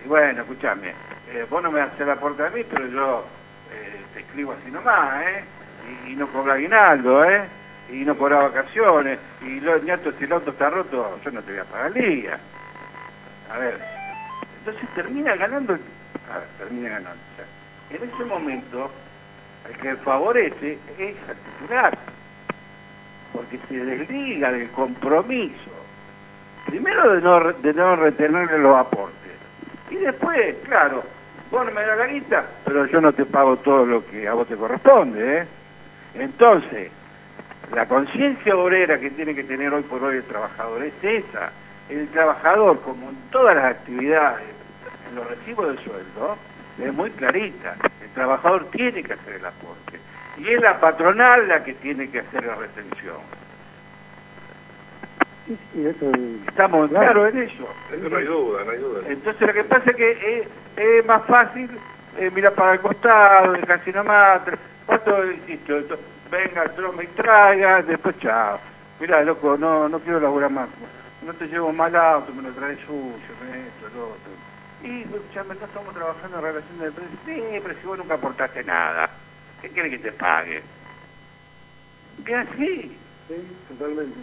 Y 0.04 0.08
bueno, 0.08 0.42
escúchame, 0.42 0.92
eh, 1.30 1.46
vos 1.48 1.62
no 1.62 1.70
me 1.70 1.80
haces 1.80 2.00
el 2.00 2.10
aporte 2.10 2.44
a 2.44 2.50
mí, 2.50 2.62
pero 2.64 2.86
yo 2.86 3.24
eh, 3.72 4.00
te 4.14 4.20
escribo 4.20 4.52
así 4.52 4.70
nomás, 4.70 5.22
¿eh? 5.22 5.44
Y, 6.06 6.12
y 6.12 6.16
no 6.16 6.28
cobra 6.28 6.54
aguinaldo, 6.54 7.24
¿eh? 7.24 7.44
Y 7.90 8.04
no 8.04 8.16
cobra 8.16 8.42
vacaciones. 8.42 9.18
Y 9.42 9.60
lo, 9.60 9.78
ñato, 9.78 10.12
si 10.18 10.24
el 10.24 10.32
auto 10.32 10.50
está 10.50 10.70
roto, 10.70 11.18
yo 11.24 11.30
no 11.30 11.42
te 11.42 11.52
voy 11.52 11.60
a 11.60 11.64
pagar 11.64 11.86
el 11.86 11.94
día. 11.94 12.38
A 13.50 13.58
ver, 13.58 13.80
entonces 14.58 14.88
termina 14.94 15.34
ganando, 15.36 15.72
a 15.72 16.38
ver, 16.38 16.48
termina 16.58 16.90
ganando. 16.90 17.20
en 17.90 18.02
ese 18.02 18.24
momento, 18.24 18.90
el 19.68 19.76
que 19.78 19.96
favorece 19.96 20.78
es 20.98 21.16
al 21.28 21.36
titular, 21.36 21.98
porque 23.32 23.58
se 23.68 23.84
desliga 23.84 24.52
del 24.52 24.70
compromiso, 24.70 25.70
primero 26.66 27.14
de 27.14 27.20
no, 27.20 27.52
de 27.52 27.74
no 27.74 27.96
retenerle 27.96 28.58
los 28.58 28.76
aportes, 28.76 29.32
y 29.90 29.96
después, 29.96 30.56
claro, 30.64 31.02
vos 31.50 31.72
me 31.72 31.82
das 31.82 31.98
la 31.98 32.06
guita, 32.06 32.44
pero 32.64 32.86
yo 32.86 33.00
no 33.00 33.12
te 33.12 33.24
pago 33.24 33.56
todo 33.56 33.86
lo 33.86 34.06
que 34.06 34.28
a 34.28 34.34
vos 34.34 34.46
te 34.46 34.56
corresponde, 34.56 35.38
¿eh? 35.38 35.46
Entonces, 36.14 36.90
la 37.74 37.86
conciencia 37.86 38.56
obrera 38.56 38.98
que 38.98 39.10
tiene 39.10 39.34
que 39.34 39.44
tener 39.44 39.72
hoy 39.72 39.82
por 39.82 40.02
hoy 40.02 40.16
el 40.16 40.24
trabajador 40.24 40.82
es 40.84 40.94
esa. 41.02 41.52
El 41.88 42.08
trabajador, 42.08 42.80
como 42.80 43.10
en 43.10 43.16
todas 43.30 43.56
las 43.56 43.66
actividades, 43.66 44.46
en 45.08 45.16
los 45.16 45.28
recibos 45.28 45.68
de 45.68 45.82
sueldo, 45.82 46.36
es 46.82 46.92
muy 46.92 47.10
clarita. 47.10 47.76
El 48.02 48.08
trabajador 48.10 48.66
tiene 48.70 49.02
que 49.02 49.12
hacer 49.12 49.34
el 49.34 49.46
aporte. 49.46 49.98
Y 50.38 50.48
es 50.54 50.60
la 50.60 50.78
patronal 50.80 51.48
la 51.48 51.64
que 51.64 51.74
tiene 51.74 52.10
que 52.10 52.20
hacer 52.20 52.44
la 52.44 52.54
retención. 52.54 53.16
Estamos 56.46 56.90
Claro. 56.90 57.12
claros 57.12 57.34
en 57.34 57.42
eso. 57.42 57.68
Eso 57.92 58.08
no 58.08 58.16
hay 58.16 58.24
duda, 58.24 58.64
no 58.64 58.70
hay 58.70 58.78
duda. 58.78 59.00
Entonces 59.08 59.46
lo 59.46 59.52
que 59.54 59.64
pasa 59.64 59.90
es 59.90 59.96
que 59.96 60.38
es, 60.40 60.48
es 60.76 61.06
más 61.06 61.24
fácil 61.24 61.70
eh, 62.18 62.30
mirar 62.30 62.52
para 62.52 62.74
el 62.74 62.80
costado, 62.80 63.56
así 63.68 63.92
nomás, 63.92 64.42
¿cuánto? 64.86 65.22
Esto, 65.24 65.98
Venga, 66.30 66.64
trome 66.74 67.04
y 67.04 67.06
traiga, 67.08 67.80
después 67.82 68.18
chao. 68.18 68.60
Mira, 69.00 69.22
loco, 69.22 69.56
no, 69.56 69.88
no 69.88 69.98
quiero 70.00 70.20
laburar 70.20 70.50
más. 70.50 70.68
No 71.22 71.32
te 71.32 71.46
llevo 71.46 71.72
mal 71.72 71.96
auto, 71.96 72.32
me 72.34 72.42
lo 72.42 72.50
traes 72.50 72.78
sucio, 72.80 73.34
esto, 73.54 73.96
lo 73.96 74.08
otro. 74.08 74.30
Y, 74.82 75.02
escuchame, 75.02 75.54
no 75.58 75.64
estamos 75.64 75.94
trabajando 75.94 76.36
en 76.38 76.44
relación 76.44 76.78
de 76.80 76.92
precio. 76.92 77.18
Sí, 77.24 77.60
pero 77.62 77.74
si 77.80 77.86
vos 77.86 77.98
nunca 77.98 78.14
aportaste 78.14 78.62
nada, 78.64 79.08
¿qué 79.60 79.68
quieres 79.68 79.92
que 79.92 79.98
te 79.98 80.12
pague? 80.12 80.62
¿Qué 82.24 82.34
así? 82.34 82.98
Sí, 83.28 83.56
totalmente. 83.68 84.16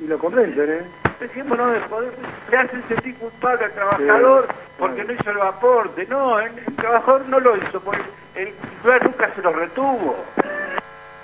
Y 0.00 0.06
lo 0.06 0.18
convencen, 0.18 0.70
¿eh? 0.70 0.82
Dejémonos 1.20 1.72
de 1.72 1.80
joder, 1.80 2.12
le 2.50 2.56
hacen 2.56 2.86
sentir 2.88 3.16
culpable 3.16 3.64
al 3.64 3.72
trabajador 3.72 4.48
porque 4.78 5.04
no 5.04 5.12
hizo 5.12 5.32
los 5.32 5.44
aportes. 5.44 6.08
No, 6.08 6.38
el, 6.38 6.58
el 6.58 6.76
trabajador 6.76 7.26
no 7.28 7.40
lo 7.40 7.56
hizo 7.56 7.80
porque 7.80 8.02
el 8.34 8.52
titular 8.52 9.04
nunca 9.04 9.34
se 9.34 9.40
lo 9.40 9.52
retuvo. 9.52 10.24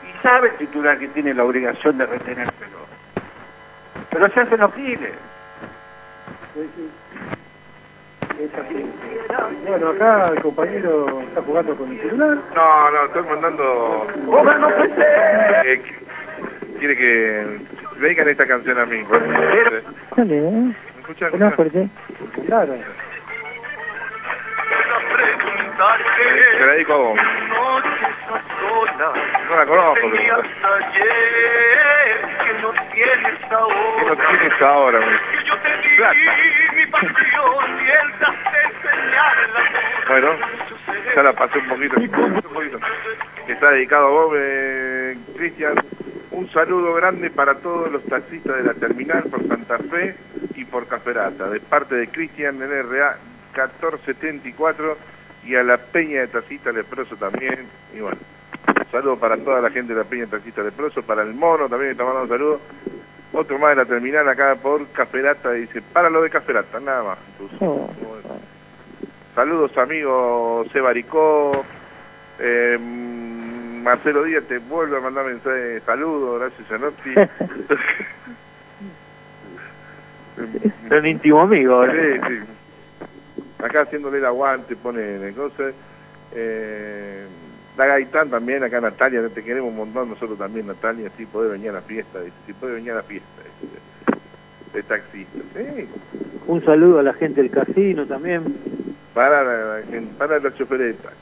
Y 0.02 0.22
sabe 0.22 0.48
el 0.48 0.56
titular 0.56 0.98
que 0.98 1.08
tiene 1.08 1.34
la 1.34 1.44
obligación 1.44 1.98
de 1.98 2.06
retenérselo. 2.06 2.78
Pero 4.10 4.30
se 4.30 4.40
hacen 4.40 4.60
los 4.60 4.74
giles. 4.74 5.12
Sí, 6.54 6.70
sí. 6.76 6.91
Bueno, 9.66 9.88
acá 9.90 10.28
el 10.34 10.42
compañero 10.42 11.20
está 11.22 11.42
jugando 11.42 11.76
con 11.76 11.90
el 11.90 12.00
celular. 12.00 12.38
No, 12.54 12.90
no, 12.90 13.04
estoy 13.06 13.22
mandando... 13.22 14.06
Eh, 15.64 15.82
quiere 16.78 16.96
que 16.96 17.58
dedican 18.00 18.28
esta 18.28 18.46
canción 18.46 18.78
a 18.78 18.86
mí. 18.86 19.02
por 19.04 19.20
favor. 19.20 19.82
Dale, 20.16 20.38
¿eh? 20.48 20.72
Escucha, 21.00 21.26
Una 21.32 21.48
escucha. 21.48 21.50
fuerte. 21.56 21.88
Claro. 22.46 22.74
Te 25.82 26.60
la 26.66 26.72
dedico 26.72 26.92
a 26.92 26.96
vos. 26.96 27.18
No 29.48 29.56
la 29.56 29.66
conozco. 29.66 29.94
pero- 30.10 30.42
que 32.44 32.52
no 32.60 32.72
tienes 32.92 33.52
ahora. 33.52 33.78
¿Qué 33.98 34.04
no 34.06 34.16
tienes 34.16 34.62
ahora? 34.62 34.98
Que 35.00 35.44
yo 35.44 35.56
te 35.58 35.68
di 35.78 36.76
mi 36.76 36.86
pasión 36.86 37.66
y 37.80 37.90
enseñarla. 38.64 39.60
Bueno, 40.08 40.28
ya 41.16 41.22
la 41.22 41.32
pasé 41.32 41.58
un 41.58 41.68
poquito. 41.68 41.96
un 42.00 42.42
poquito. 42.42 42.78
Está 43.48 43.70
dedicado 43.72 44.06
a 44.06 44.10
vos, 44.10 44.34
eh, 44.36 45.16
Cristian. 45.36 45.74
Un 46.30 46.48
saludo 46.50 46.94
grande 46.94 47.30
para 47.30 47.54
todos 47.56 47.90
los 47.90 48.04
taxistas 48.06 48.56
de 48.56 48.62
la 48.62 48.74
terminal 48.74 49.24
por 49.24 49.46
Santa 49.48 49.78
Fe 49.78 50.14
y 50.54 50.64
por 50.64 50.86
Caferata, 50.86 51.48
de 51.48 51.60
parte 51.60 51.94
de 51.96 52.08
Cristian 52.08 52.58
NRA 52.58 53.16
1474 53.54 54.96
y 55.44 55.54
a 55.54 55.62
la 55.62 55.78
Peña 55.78 56.20
de 56.20 56.28
Taxista 56.28 56.72
Leproso 56.72 57.16
también. 57.16 57.66
Y 57.94 58.00
bueno, 58.00 58.18
un 58.68 58.90
saludo 58.90 59.16
para 59.16 59.36
toda 59.36 59.60
la 59.60 59.70
gente 59.70 59.92
de 59.92 60.00
la 60.00 60.04
Peña 60.04 60.24
de 60.24 60.30
Taxista 60.30 60.62
Leproso, 60.62 61.02
para 61.02 61.22
el 61.22 61.34
mono 61.34 61.68
también 61.68 61.92
está 61.92 62.04
mandando 62.04 62.32
un 62.32 62.38
saludo. 62.38 62.60
Otro 63.32 63.58
más 63.58 63.70
de 63.70 63.76
la 63.76 63.84
terminal 63.86 64.28
acá 64.28 64.56
por 64.56 64.86
Caferata 64.88 65.52
dice, 65.52 65.80
para 65.80 66.10
lo 66.10 66.22
de 66.22 66.30
Caferata, 66.30 66.78
nada 66.80 67.02
más. 67.02 67.18
Oh. 67.60 67.88
Saludos 69.34 69.78
amigos 69.78 70.68
Sebaricó, 70.70 71.64
eh, 72.38 72.78
Marcelo 72.78 74.24
Díaz 74.24 74.44
te 74.44 74.58
vuelve 74.58 74.98
a 74.98 75.00
mandar 75.00 75.24
mensaje 75.24 75.56
de 75.56 75.80
saludos, 75.80 76.40
gracias 76.40 76.68
Zanotti. 76.68 77.14
Son 80.88 81.06
íntimo 81.06 81.40
amigo 81.40 81.74
ahora. 81.74 81.92
Sí, 81.92 82.20
sí. 82.28 82.61
Acá 83.62 83.82
haciéndole 83.82 84.18
el 84.18 84.24
aguante, 84.26 84.76
pone 84.76 85.26
el 85.26 85.34
cosas. 85.34 85.72
Eh, 86.34 87.24
la 87.76 87.86
Gaitán 87.86 88.28
también, 88.28 88.62
acá 88.64 88.80
Natalia, 88.80 89.26
te 89.28 89.42
queremos 89.42 89.70
un 89.70 89.76
montón, 89.76 90.10
nosotros 90.10 90.38
también, 90.38 90.66
Natalia, 90.66 91.10
si 91.16 91.24
puede 91.26 91.50
venir 91.50 91.70
a 91.70 91.74
la 91.74 91.80
fiesta, 91.80 92.20
dice, 92.20 92.34
si 92.46 92.52
puede 92.52 92.74
venir 92.74 92.92
a 92.92 92.96
la 92.96 93.02
fiesta, 93.02 93.28
dice, 93.60 93.78
de 94.74 94.82
taxista. 94.82 95.38
Sí. 95.56 95.88
Un 96.46 96.64
saludo 96.64 96.98
a 96.98 97.02
la 97.02 97.14
gente 97.14 97.40
del 97.42 97.50
casino 97.50 98.04
también, 98.06 98.42
Para, 99.14 99.42
la, 99.44 99.78
la- 99.80 99.82
para 100.18 100.38
los 100.38 100.54
choferes 100.54 100.88
de 100.96 101.02
taxi. 101.02 101.16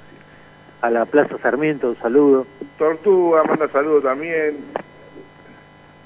a 0.80 0.90
la 0.90 1.04
Plaza 1.06 1.36
Sarmiento, 1.38 1.90
un 1.90 1.96
saludo. 1.96 2.46
Tortuga 2.78 3.44
manda 3.44 3.68
saludos 3.68 4.02
también. 4.04 4.56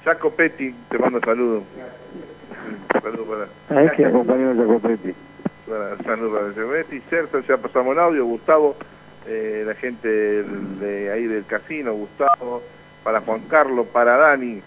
Jaco 0.05 0.31
Petti 0.31 0.75
te 0.91 0.99
manda 0.99 1.21
saludos. 1.21 1.63
Saludos 3.03 3.49
para, 3.69 3.83
Gracias, 3.83 4.13
compañero 4.13 4.55
Jacopetti. 4.57 5.15
Para 5.69 5.97
Jaco 5.97 6.71
Petti. 6.71 7.01
Certa, 7.09 7.41
ya 7.41 7.57
pasamos 7.57 7.93
el 7.95 7.99
audio. 8.01 8.25
Gustavo, 8.27 8.77
eh, 9.27 9.65
la 9.67 9.75
gente 9.75 10.09
del- 10.09 10.79
de 10.81 11.11
ahí 11.13 11.27
del 11.27 11.45
casino, 11.47 11.93
Gustavo. 11.95 12.63
Para 13.03 13.21
Juan 13.21 13.41
Carlos, 13.49 13.87
para 13.93 14.17
Dani. 14.17 14.63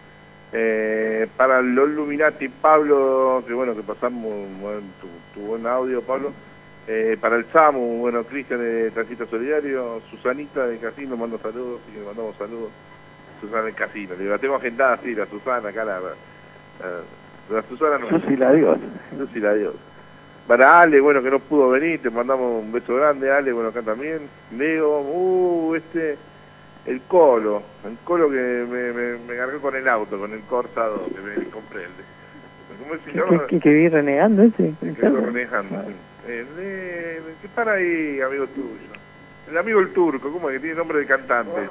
eh, 0.53 1.27
para 1.35 1.61
los 1.61 1.89
Illuminati, 1.89 2.47
Pablo, 2.47 3.43
que 3.45 3.53
bueno, 3.53 3.75
que 3.75 3.81
pasamos 3.83 4.31
bueno, 4.61 4.79
tu, 5.01 5.07
tu 5.39 5.45
buen 5.47 5.67
audio, 5.67 6.01
Pablo. 6.01 6.31
Eh, 6.87 7.17
para 7.19 7.35
el 7.35 7.43
SAMU, 7.51 7.97
bueno, 7.99 8.23
Cristian 8.23 8.61
de 8.61 8.89
Transito 8.91 9.25
Solidario, 9.25 10.01
Susanita 10.09 10.65
de 10.65 10.77
Casino, 10.77 11.17
mando 11.17 11.37
saludos, 11.37 11.81
y 11.93 11.99
le 11.99 12.05
mandamos 12.05 12.33
saludos. 12.37 12.69
Susana 13.41 13.63
del 13.63 13.73
Casino, 13.75 14.13
le 14.17 14.39
tengo 14.39 14.55
agendada, 14.55 14.97
sí, 15.03 15.13
la 15.13 15.25
Susana, 15.25 15.67
acá 15.67 15.83
la, 15.83 15.99
la, 15.99 16.09
la 17.53 17.61
Susana 17.63 17.97
no. 17.97 18.07
Susi 18.09 18.37
la 18.37 18.53
Dios. 18.53 18.77
Susi 19.17 19.39
la 19.41 19.53
Dios. 19.53 19.73
Para 20.47 20.81
Ale, 20.81 21.01
bueno, 21.01 21.21
que 21.21 21.29
no 21.29 21.39
pudo 21.39 21.69
venir, 21.71 22.01
te 22.01 22.09
mandamos 22.09 22.63
un 22.63 22.71
beso 22.71 22.95
grande, 22.95 23.29
Ale, 23.31 23.51
bueno, 23.51 23.69
acá 23.69 23.81
también. 23.81 24.19
Leo, 24.57 25.01
uh, 25.01 25.75
este, 25.75 26.17
el 26.85 27.01
Colo, 27.01 27.61
el 27.85 27.97
Colo 28.05 28.29
que 28.29 28.65
me, 28.69 28.93
me, 28.93 29.17
me 29.27 29.35
cargó 29.35 29.59
con 29.59 29.75
el 29.75 29.87
auto, 29.89 30.17
con 30.17 30.31
el 30.31 30.39
Corsado 30.41 31.05
que 31.07 31.19
me 31.19 31.49
compré. 31.49 31.83
El, 31.83 31.89
¿Cómo 32.81 32.93
se 33.03 33.11
¿Qué, 33.11 33.17
llama? 33.17 33.47
qué, 33.47 33.59
qué 33.59 33.69
vi 33.73 33.89
renegando 33.89 34.43
ese? 34.43 34.73
Que 34.79 35.09
renegando. 35.09 35.83
El, 36.27 36.47
eh, 36.59 37.21
¿Qué 37.41 37.47
para 37.49 37.73
ahí, 37.73 38.21
amigo 38.21 38.47
tuyo? 38.47 38.87
El 39.49 39.57
amigo 39.57 39.79
el 39.81 39.91
turco, 39.93 40.31
¿cómo 40.31 40.49
es 40.49 40.55
que 40.55 40.59
tiene 40.61 40.75
nombre 40.77 40.99
de 40.99 41.05
cantante? 41.05 41.69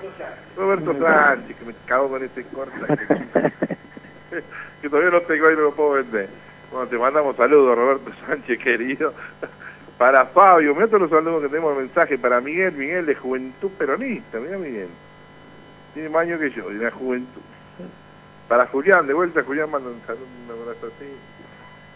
Roberto 0.56 0.94
Sánchez, 0.98 1.56
que 1.58 1.64
me 1.64 1.74
cago 1.86 2.08
con 2.08 2.22
ese 2.22 2.42
corta 2.44 2.96
que, 2.96 3.06
que 4.82 4.88
todavía 4.90 5.10
no 5.10 5.20
tengo 5.22 5.50
y 5.50 5.54
no 5.54 5.60
lo 5.62 5.74
puedo 5.74 5.92
vender. 5.92 6.28
Bueno, 6.70 6.88
te 6.88 6.98
mandamos 6.98 7.36
saludos, 7.36 7.76
Roberto 7.76 8.10
Sánchez, 8.26 8.58
querido. 8.58 9.12
Para 9.98 10.26
Fabio, 10.26 10.74
mira 10.74 10.88
todos 10.88 11.02
los 11.02 11.10
saludos 11.10 11.42
que 11.42 11.48
tenemos 11.48 11.76
mensaje 11.76 12.18
para 12.18 12.40
Miguel, 12.40 12.72
Miguel 12.72 13.06
de 13.06 13.14
Juventud 13.14 13.70
Peronista, 13.78 14.38
mira 14.38 14.58
Miguel. 14.58 14.88
Tiene 15.94 16.10
más 16.10 16.22
años 16.22 16.40
que 16.40 16.50
yo, 16.50 16.68
de 16.68 16.84
la 16.84 16.90
juventud. 16.90 17.40
Para 18.48 18.66
Julián, 18.66 19.06
de 19.06 19.14
vuelta, 19.14 19.42
Julián 19.42 19.70
manda 19.70 19.88
un 19.88 20.00
saludo, 20.06 20.26
un 20.44 20.62
abrazo 20.62 20.88
así. 20.88 21.06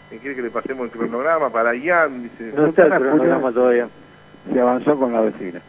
¿Qué 0.08 0.18
quiere 0.18 0.34
que 0.34 0.42
le 0.42 0.50
pasemos 0.50 0.86
el 0.86 0.90
cronograma? 0.90 1.50
Para 1.50 1.74
Ian, 1.74 2.22
dice. 2.22 2.52
No 2.56 2.66
está 2.66 2.84
el 2.84 2.94
cronograma 2.94 3.52
todavía. 3.52 3.88
Se 4.52 4.60
avanzó 4.60 4.98
con 4.98 5.12
la 5.12 5.20
vecina. 5.20 5.60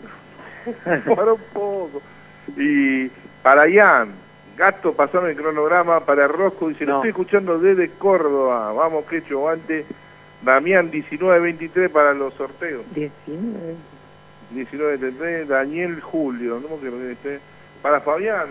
para 1.16 1.34
un 1.34 1.42
poco. 1.54 2.02
Y 2.58 3.10
para 3.44 3.68
Ian, 3.68 4.10
Gato, 4.58 4.94
pasaron 4.94 5.30
el 5.30 5.36
cronograma 5.36 6.02
para 6.02 6.28
Rosco, 6.28 6.70
dice, 6.70 6.86
lo 6.86 6.96
estoy 6.98 7.10
escuchando 7.10 7.58
desde 7.58 7.90
Córdoba. 7.90 8.72
Vamos, 8.74 9.06
que 9.06 9.18
hecho 9.18 9.48
antes. 9.50 9.86
Damián, 10.42 10.92
19-23 10.92 11.90
para 11.90 12.14
los 12.14 12.34
sorteos. 12.34 12.84
19. 12.94 13.76
19-23, 14.54 15.46
Daniel 15.46 16.02
Julio, 16.02 16.60
no. 16.60 16.78
Para 17.82 18.00
Fabián, 18.02 18.48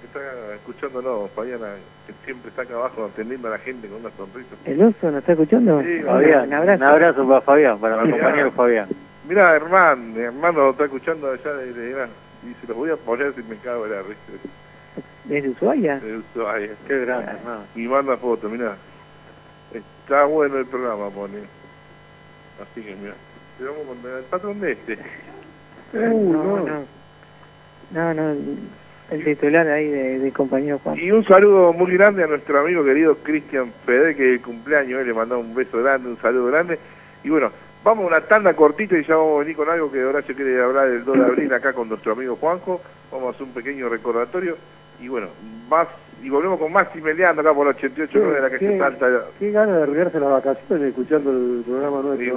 que 0.00 0.06
está 0.06 0.54
escuchándonos, 0.54 1.30
Fabián, 1.32 1.60
que 2.06 2.12
siempre 2.24 2.48
está 2.48 2.62
acá 2.62 2.74
abajo 2.74 3.04
atendiendo 3.04 3.48
a 3.48 3.52
la 3.52 3.58
gente 3.58 3.88
con 3.88 4.00
una 4.00 4.10
sonrisa. 4.10 4.56
¿El 4.64 4.82
oso 4.82 5.10
nos 5.10 5.20
está 5.20 5.32
escuchando? 5.32 5.82
Sí, 5.82 6.00
Fabián, 6.02 6.48
un 6.48 6.54
abrazo. 6.54 6.82
un 6.82 6.88
abrazo 6.88 7.28
para 7.28 7.40
Fabián, 7.42 7.78
para 7.78 8.02
mi 8.02 8.10
compañero 8.10 8.50
Fabián. 8.52 8.88
Mira, 9.28 9.54
hermano, 9.54 10.02
mi 10.14 10.20
hermano 10.20 10.70
está 10.70 10.84
escuchando 10.84 11.30
allá 11.30 11.52
de, 11.54 11.72
de. 11.72 12.08
Y 12.44 12.54
se 12.60 12.66
los 12.66 12.76
voy 12.76 12.90
a 12.90 12.96
poner 12.96 13.32
si 13.34 13.42
me 13.44 13.56
cago 13.56 13.84
en 13.86 13.92
la 13.92 14.02
risa. 14.02 14.48
¿Desde 15.24 15.50
Ushuaia? 15.50 15.98
De 16.00 16.18
Ushuaia. 16.18 16.70
Qué 16.86 16.98
grande, 17.00 17.32
hermano. 17.32 17.62
Y 17.74 17.86
manda 17.86 18.16
foto, 18.16 18.48
mira. 18.48 18.76
Está 19.72 20.24
bueno 20.24 20.58
el 20.58 20.66
programa, 20.66 21.10
pone. 21.10 21.38
Así 22.60 22.82
que 22.82 22.94
mira. 22.96 23.14
Te 23.58 23.64
vamos 23.64 23.82
con 23.86 24.10
el 24.10 24.24
patrón 24.24 24.60
de 24.60 24.72
este. 24.72 24.98
Uh, 25.94 26.32
no, 26.32 26.60
no. 26.60 26.84
No, 27.90 28.14
no. 28.14 28.34
El 29.10 29.24
titular 29.24 29.68
ahí 29.68 29.88
de, 29.88 30.20
de 30.20 30.32
compañero 30.32 30.78
Juan. 30.78 30.98
Y 30.98 31.10
un 31.10 31.22
saludo 31.22 31.74
muy 31.74 31.92
grande 31.92 32.24
a 32.24 32.26
nuestro 32.26 32.58
amigo 32.58 32.82
querido 32.82 33.16
Cristian 33.16 33.70
Fede, 33.84 34.16
que 34.16 34.30
es 34.30 34.38
el 34.38 34.42
cumpleaños, 34.42 35.02
él 35.02 35.08
le 35.08 35.12
mandamos 35.12 35.44
un 35.44 35.54
beso 35.54 35.82
grande, 35.82 36.08
un 36.08 36.16
saludo 36.16 36.46
grande. 36.46 36.78
Y 37.22 37.28
bueno, 37.28 37.50
vamos 37.84 38.04
a 38.04 38.08
una 38.08 38.20
tanda 38.22 38.54
cortita 38.54 38.96
y 38.96 39.04
ya 39.04 39.16
vamos 39.16 39.36
a 39.36 39.38
venir 39.40 39.54
con 39.54 39.68
algo 39.68 39.92
que 39.92 40.02
Horacio 40.02 40.34
quiere 40.34 40.62
hablar 40.62 40.88
del 40.88 41.04
2 41.04 41.18
de 41.18 41.24
abril 41.26 41.52
acá 41.52 41.74
con 41.74 41.90
nuestro 41.90 42.12
amigo 42.12 42.36
Juanjo. 42.36 42.80
Vamos 43.10 43.26
a 43.26 43.30
hacer 43.32 43.42
un 43.42 43.52
pequeño 43.52 43.90
recordatorio. 43.90 44.56
Y 45.02 45.08
bueno, 45.08 45.26
más 45.68 45.88
y 46.22 46.28
volvemos 46.30 46.60
con 46.60 46.72
Maximiliano 46.72 47.40
acá 47.40 47.52
por 47.52 47.66
la 47.66 47.72
88 47.72 48.18
de 48.20 48.40
la 48.40 48.48
calle 48.48 48.58
qué- 48.60 48.78
Salta. 48.78 49.06
Qué 49.40 49.50
ganas 49.50 49.76
de 49.76 49.82
arreglarse 49.82 50.20
las 50.20 50.30
vacaciones 50.30 50.88
escuchando 50.90 51.32
el 51.32 51.64
programa 51.66 52.00
nuestro. 52.00 52.24
Sí, 52.24 52.30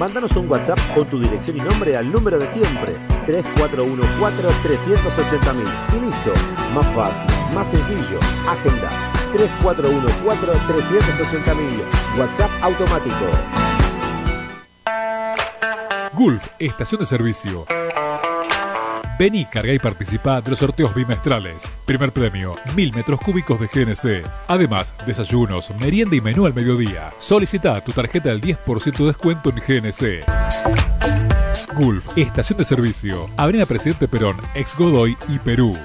Mándanos 0.00 0.34
un 0.34 0.50
WhatsApp 0.50 0.80
con 0.94 1.06
tu 1.10 1.20
dirección 1.20 1.58
y 1.58 1.60
nombre 1.60 1.94
al 1.94 2.10
número 2.10 2.38
de 2.38 2.46
siempre, 2.46 2.96
3414-380.000. 3.26 5.94
Y 5.94 6.00
listo, 6.06 6.32
más 6.74 6.86
fácil, 6.94 7.26
más 7.54 7.68
sencillo, 7.68 8.18
agenda, 8.48 8.88
3414-380.000. 9.34 12.18
WhatsApp 12.18 12.50
automático. 12.62 13.26
Gulf, 16.14 16.46
estación 16.58 17.00
de 17.00 17.06
servicio. 17.06 17.66
Vení, 19.20 19.44
carga 19.44 19.74
y 19.74 19.78
participa 19.78 20.40
de 20.40 20.48
los 20.48 20.60
sorteos 20.60 20.94
bimestrales. 20.94 21.68
Primer 21.84 22.10
premio, 22.10 22.54
mil 22.74 22.90
metros 22.94 23.20
cúbicos 23.20 23.60
de 23.60 23.66
GNC. 23.66 24.26
Además, 24.48 24.94
desayunos, 25.06 25.70
merienda 25.78 26.16
y 26.16 26.22
menú 26.22 26.46
al 26.46 26.54
mediodía. 26.54 27.12
Solicita 27.18 27.78
tu 27.84 27.92
tarjeta 27.92 28.30
del 28.30 28.40
10% 28.40 28.96
de 28.96 29.04
descuento 29.04 29.50
en 29.50 29.56
GNC. 29.56 30.24
Gulf, 31.74 32.16
estación 32.16 32.60
de 32.60 32.64
servicio. 32.64 33.28
Avenida 33.36 33.66
Presidente 33.66 34.08
Perón, 34.08 34.38
ex 34.54 34.74
Godoy 34.74 35.14
y 35.28 35.38
Perú. 35.38 35.76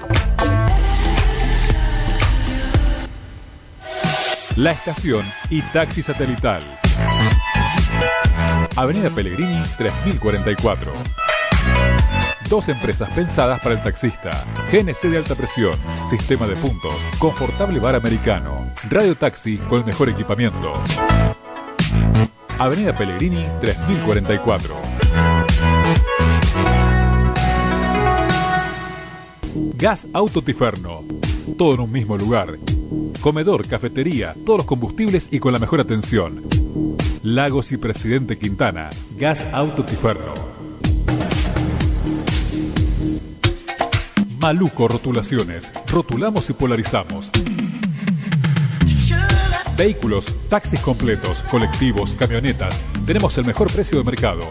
La 4.56 4.70
estación 4.70 5.26
y 5.50 5.60
taxi 5.60 6.02
satelital. 6.02 6.62
Avenida 8.76 9.10
Pellegrini 9.10 9.62
3044. 9.76 11.25
Dos 12.48 12.68
empresas 12.68 13.10
pensadas 13.10 13.60
para 13.60 13.74
el 13.74 13.82
taxista. 13.82 14.44
GNC 14.70 15.10
de 15.10 15.18
alta 15.18 15.34
presión, 15.34 15.74
sistema 16.08 16.46
de 16.46 16.54
puntos, 16.54 17.06
confortable 17.18 17.80
bar 17.80 17.96
americano, 17.96 18.70
radio 18.88 19.16
taxi 19.16 19.56
con 19.56 19.80
el 19.80 19.84
mejor 19.84 20.08
equipamiento. 20.10 20.72
Avenida 22.58 22.94
Pellegrini 22.94 23.46
3044. 23.60 24.76
Gas 29.74 30.06
Auto 30.12 30.40
Tiferno. 30.40 31.02
Todo 31.58 31.74
en 31.74 31.80
un 31.80 31.92
mismo 31.92 32.16
lugar. 32.16 32.58
Comedor, 33.20 33.66
cafetería, 33.66 34.34
todos 34.46 34.58
los 34.60 34.66
combustibles 34.66 35.28
y 35.32 35.40
con 35.40 35.52
la 35.52 35.58
mejor 35.58 35.80
atención. 35.80 36.42
Lagos 37.24 37.72
y 37.72 37.76
Presidente 37.76 38.38
Quintana. 38.38 38.90
Gas 39.18 39.44
Auto 39.52 39.84
Maluco 44.38 44.88
Rotulaciones. 44.88 45.72
Rotulamos 45.86 46.50
y 46.50 46.52
polarizamos. 46.52 47.30
Vehículos, 49.76 50.26
taxis 50.48 50.80
completos, 50.80 51.42
colectivos, 51.50 52.14
camionetas. 52.14 52.82
Tenemos 53.04 53.36
el 53.38 53.44
mejor 53.44 53.70
precio 53.70 53.98
de 53.98 54.04
mercado. 54.04 54.50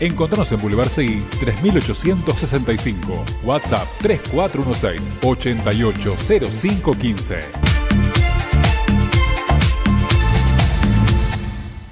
Encontrarnos 0.00 0.50
en 0.52 0.60
Boulevard 0.60 0.88
Seguí 0.88 1.22
3865. 1.40 3.24
WhatsApp 3.44 3.86
3416 4.00 5.10
880515. 5.22 7.40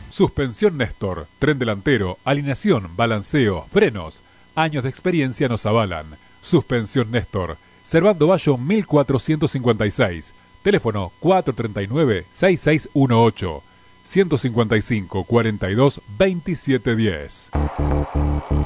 Suspensión 0.08 0.78
Néstor, 0.78 1.26
tren 1.38 1.58
delantero, 1.58 2.16
alineación, 2.24 2.96
balanceo, 2.96 3.66
frenos. 3.70 4.22
Años 4.56 4.82
de 4.82 4.88
experiencia 4.88 5.48
nos 5.48 5.66
avalan. 5.66 6.06
Suspensión 6.40 7.10
Néstor, 7.10 7.56
Servando 7.82 8.26
Bayo 8.26 8.58
1456. 8.58 10.34
Teléfono 10.62 11.12
439-6618. 11.22 13.62
155 14.02 15.24
42 15.24 16.00
27 16.18 16.96
10. 16.96 17.50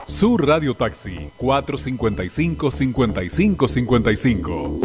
Su 0.07 0.37
Radio 0.37 0.75
Taxi 0.75 1.31
455 1.37 2.71
55 2.71 4.81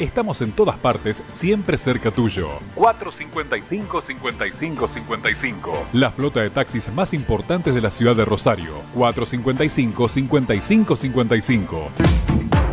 Estamos 0.00 0.42
en 0.42 0.52
todas 0.52 0.76
partes, 0.76 1.22
siempre 1.26 1.78
cerca 1.78 2.10
tuyo. 2.10 2.50
455 2.74 4.00
55 4.02 4.88
55 4.88 5.86
La 5.94 6.10
flota 6.10 6.40
de 6.40 6.50
taxis 6.50 6.92
más 6.92 7.14
importantes 7.14 7.74
de 7.74 7.80
la 7.80 7.90
ciudad 7.90 8.14
de 8.14 8.26
Rosario. 8.26 8.72
455 8.94 10.08
55 10.08 10.96
55 10.96 11.90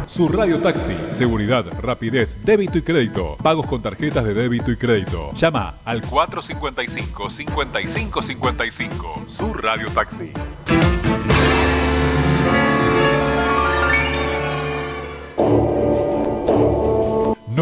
su 0.05 0.27
Radio 0.27 0.59
Taxi, 0.59 0.95
seguridad, 1.11 1.65
rapidez, 1.81 2.35
débito 2.43 2.77
y 2.77 2.81
crédito, 2.81 3.37
pagos 3.41 3.65
con 3.65 3.81
tarjetas 3.81 4.25
de 4.25 4.33
débito 4.33 4.69
y 4.69 4.75
crédito. 4.75 5.31
Llama 5.33 5.75
al 5.85 6.01
455 6.01 7.29
55 7.29 8.21
55. 8.21 9.23
Su 9.27 9.53
Radio 9.53 9.87
Taxi. 9.89 10.31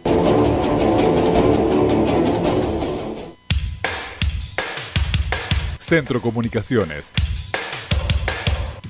Centro 5.79 6.21
Comunicaciones. 6.21 7.15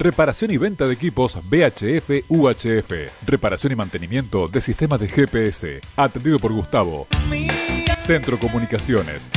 Reparación 0.01 0.51
y 0.51 0.57
venta 0.57 0.87
de 0.87 0.95
equipos 0.95 1.37
VHF 1.37 2.25
UHF. 2.27 2.91
Reparación 3.27 3.75
y 3.75 3.77
mantenimiento 3.77 4.49
de 4.49 4.63
sistemas 4.63 4.99
de 4.99 5.09
GPS. 5.09 5.83
Atendido 5.95 6.39
por 6.39 6.55
Gustavo. 6.55 7.07
Centro 7.99 8.39
Comunicaciones. 8.39 9.31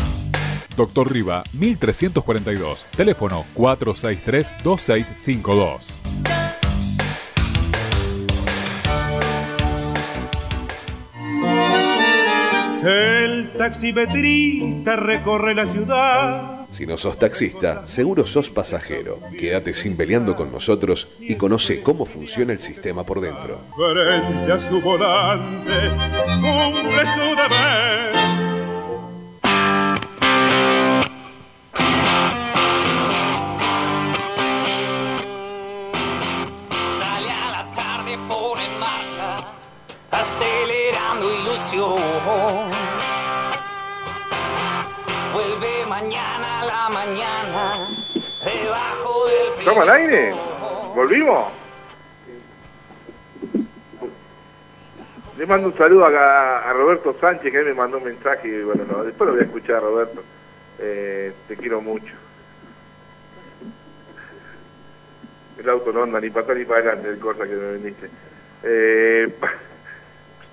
Doctor 0.77 1.11
Riva, 1.11 1.43
1342. 1.51 2.85
Teléfono 2.95 3.43
463-2652. 3.55 5.79
El 12.85 13.51
taximetrista 13.57 14.95
recorre 14.95 15.55
la 15.55 15.67
ciudad. 15.67 16.62
Si 16.73 16.87
no 16.87 16.97
sos 16.97 17.19
taxista, 17.19 17.87
seguro 17.87 18.25
sos 18.25 18.49
pasajero. 18.49 19.19
Quédate 19.39 19.75
sin 19.75 19.95
peleando 19.95 20.35
con 20.35 20.51
nosotros 20.51 21.19
y 21.19 21.35
conoce 21.35 21.83
cómo 21.83 22.03
funciona 22.05 22.51
el 22.51 22.59
sistema 22.59 23.03
por 23.03 23.21
dentro. 23.21 23.59
Frente 23.75 24.51
a 24.51 24.59
su 24.59 24.81
volante, 24.81 25.71
cumple 26.41 27.05
su 27.05 27.35
deber. 27.35 28.13
Acelerando 40.11 41.25
ilusión. 41.33 42.12
¿Estamos 49.63 49.87
al 49.87 49.95
aire? 49.95 50.33
¿Volvimos? 50.93 51.53
Le 55.37 55.45
mando 55.45 55.69
un 55.69 55.77
saludo 55.77 56.05
acá 56.05 56.69
a 56.69 56.73
Roberto 56.73 57.15
Sánchez, 57.17 57.49
que 57.49 57.63
me 57.63 57.73
mandó 57.73 57.97
un 57.99 58.03
mensaje, 58.03 58.49
y 58.49 58.61
bueno, 58.63 58.83
no, 58.83 59.05
después 59.05 59.25
lo 59.25 59.35
voy 59.35 59.43
a 59.43 59.45
escuchar, 59.45 59.81
Roberto. 59.81 60.21
Eh, 60.79 61.31
te 61.47 61.55
quiero 61.55 61.79
mucho. 61.79 62.13
El 65.57 65.69
auto 65.69 65.93
no 65.93 66.03
anda 66.03 66.19
ni 66.19 66.29
para 66.29 66.41
atrás 66.41 66.57
ni 66.57 66.65
para 66.65 66.79
adelante, 66.81 67.07
el 67.07 67.19
cosa 67.19 67.45
que 67.45 67.55
me 67.55 67.71
vendiste. 67.71 68.09
Eh, 68.63 69.33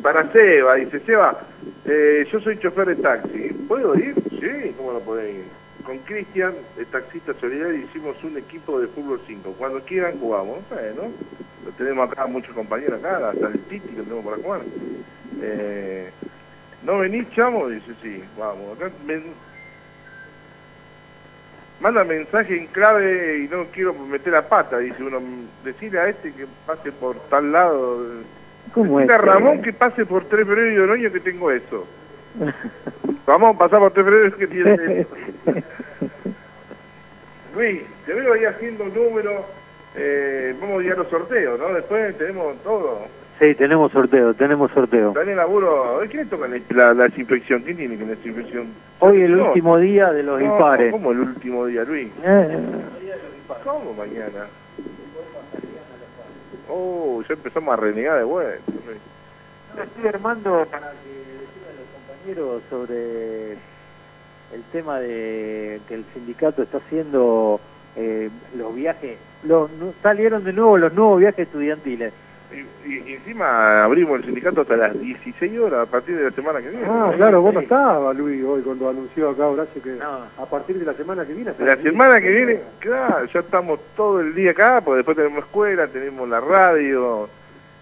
para 0.01 0.31
Seba, 0.31 0.77
dice, 0.77 1.01
Seba, 1.01 1.37
eh, 1.85 2.29
yo 2.31 2.39
soy 2.39 2.61
chofer 2.61 2.87
de 2.87 3.03
taxi, 3.03 3.49
¿puedo 3.67 3.97
ir? 3.97 4.15
Sí, 4.39 4.73
¿cómo 4.77 4.93
no 4.93 5.01
podés 5.01 5.35
ir? 5.35 5.60
Con 5.85 5.99
Cristian, 6.01 6.55
de 6.77 6.85
Taxista 6.87 7.33
Solidario, 7.35 7.77
hicimos 7.79 8.23
un 8.23 8.37
equipo 8.37 8.81
de 8.81 8.87
fútbol 8.89 9.21
5. 9.27 9.55
Cuando 9.59 9.81
quieran 9.85 10.19
jugamos. 10.19 10.59
Bueno, 10.69 11.11
lo 11.65 11.73
tenemos 11.73 12.11
acá, 12.11 12.27
muchos 12.27 12.55
compañeros 12.55 12.99
acá, 13.03 13.31
hasta 13.31 13.47
el 13.49 13.61
Titi 13.65 13.89
que 13.89 14.03
tenemos 14.03 14.25
para 14.25 14.37
jugar. 14.37 14.61
Eh, 15.43 16.11
¿No 16.83 16.99
venís, 16.99 17.29
chamo? 17.31 17.69
Dice, 17.69 17.93
sí, 18.03 18.23
vamos. 18.39 18.77
Acá 18.79 18.91
me- 19.07 19.23
manda 21.81 22.05
mensaje 22.05 22.57
en 22.57 22.67
clave 22.69 23.39
y 23.45 23.49
no 23.49 23.65
quiero 23.73 23.95
meter 23.95 24.33
la 24.33 24.47
pata, 24.49 24.79
dice 24.79 25.03
uno. 25.03 25.21
Decirle 25.65 25.99
a 26.01 26.09
este 26.09 26.33
que 26.33 26.47
pase 26.67 26.93
por 26.93 27.19
tal 27.29 27.53
lado. 27.53 28.05
¿Cómo 28.75 29.01
es? 29.01 29.09
Ramón 29.09 29.63
que 29.63 29.73
pase 29.73 30.05
por 30.07 30.27
tres 30.27 30.47
febrero 30.47 30.73
y 30.73 30.79
Oroño 30.79 31.11
que 31.13 31.21
tengo 31.21 31.51
eso. 31.51 31.87
Vamos 33.27 33.57
por 33.57 33.69
tres 33.93 33.93
febrero 33.95 34.37
que 34.37 34.47
tiene. 34.47 35.07
Luis, 37.55 37.83
te 38.07 38.15
veo 38.15 38.33
ahí 38.35 38.45
haciendo 38.45 38.85
números. 38.87 39.45
Eh, 39.97 40.55
vamos 40.61 40.81
a 40.81 40.85
ir 40.85 40.93
a 40.93 40.97
los 40.97 41.09
sorteos, 41.09 41.59
¿no? 41.59 41.73
Después 41.75 42.17
tenemos 42.17 42.57
todo. 42.63 43.01
Sí, 43.41 43.55
tenemos 43.55 43.91
sorteo, 43.91 44.35
tenemos 44.35 44.71
sorteo. 44.73 45.09
Está 45.09 45.23
en 45.23 45.31
el 45.31 45.37
laburo. 45.37 45.95
¿Hoy 45.97 46.09
quién 46.09 46.29
toca 46.29 46.47
la, 46.47 46.95
la 46.95 47.05
desinfección? 47.05 47.63
¿Quién 47.63 47.77
tiene 47.77 47.97
que 47.97 48.05
la 48.05 48.11
desinfección? 48.11 48.69
Hoy 49.01 49.23
el 49.23 49.37
No. 49.37 49.47
último 49.49 49.79
día 49.79 50.13
de 50.13 50.23
los 50.23 50.41
No, 50.41 50.47
impares. 50.53 50.93
¿Cómo 50.93 51.11
el 51.13 51.21
último 51.21 51.67
día, 51.67 51.83
Luis? 51.85 52.09
Eh, 52.23 52.59
¿Cómo 53.65 53.95
mañana? 53.95 54.47
Oh, 56.69 57.23
ya 57.29 57.35
empezamos 57.35 57.73
a 57.73 57.77
renegar 57.77 58.19
de 58.19 58.25
vuelta. 58.25 58.63
Luis. 58.87 58.99
Estoy 59.83 60.09
armando 60.09 60.67
para 60.71 60.91
que 60.93 61.20
compañeros 62.25 62.63
sobre 62.69 63.53
el 63.53 64.63
tema 64.73 64.99
de 65.01 65.81
que 65.89 65.95
el 65.95 66.05
sindicato 66.15 66.63
está 66.63 66.79
haciendo 66.79 67.61
eh, 67.97 68.31
los 68.57 68.75
viajes. 68.75 69.17
Los, 69.45 69.71
nu- 69.73 69.95
salieron 70.03 70.45
de 70.45 70.53
nuevo 70.53 70.77
los 70.79 70.93
nuevos 70.93 71.21
viajes 71.21 71.47
estudiantiles. 71.47 72.13
Y, 72.53 72.89
y- 72.91 73.11
y 73.11 73.15
encima 73.15 73.85
abrimos 73.85 74.19
el 74.19 74.25
sindicato 74.27 74.63
hasta 74.63 74.77
las 74.77 75.01
16 75.01 75.59
horas 75.61 75.87
a 75.87 75.91
partir 75.91 76.17
de 76.17 76.25
la 76.25 76.31
semana 76.33 76.61
que 76.61 76.69
viene. 76.71 76.85
Ah, 76.89 77.13
claro, 77.17 77.41
vos 77.43 77.55
no 77.55 77.61
estabas, 77.61 78.17
Luis, 78.17 78.43
hoy 78.45 78.63
cuando 78.63 78.89
anunció 78.91 79.31
acá 79.31 79.47
Horacio 79.47 79.81
que 79.81 79.97
a 80.03 80.47
partir 80.47 80.79
de 80.79 80.85
la 80.85 80.93
semana 80.95 81.25
que 81.25 81.33
viene... 81.33 81.53
La 81.61 81.77
semana 81.77 82.21
que 82.21 82.29
viene, 82.31 82.61
claro, 82.81 83.25
ya 83.27 83.41
estamos 83.41 83.79
todo 83.97 84.21
el 84.21 84.35
día 84.35 84.51
acá, 84.51 84.81
porque 84.85 84.97
después 84.99 85.17
tenemos 85.17 85.45
escuela, 85.45 85.87
tenemos 85.87 86.29
la 86.29 86.41
radio, 86.41 87.29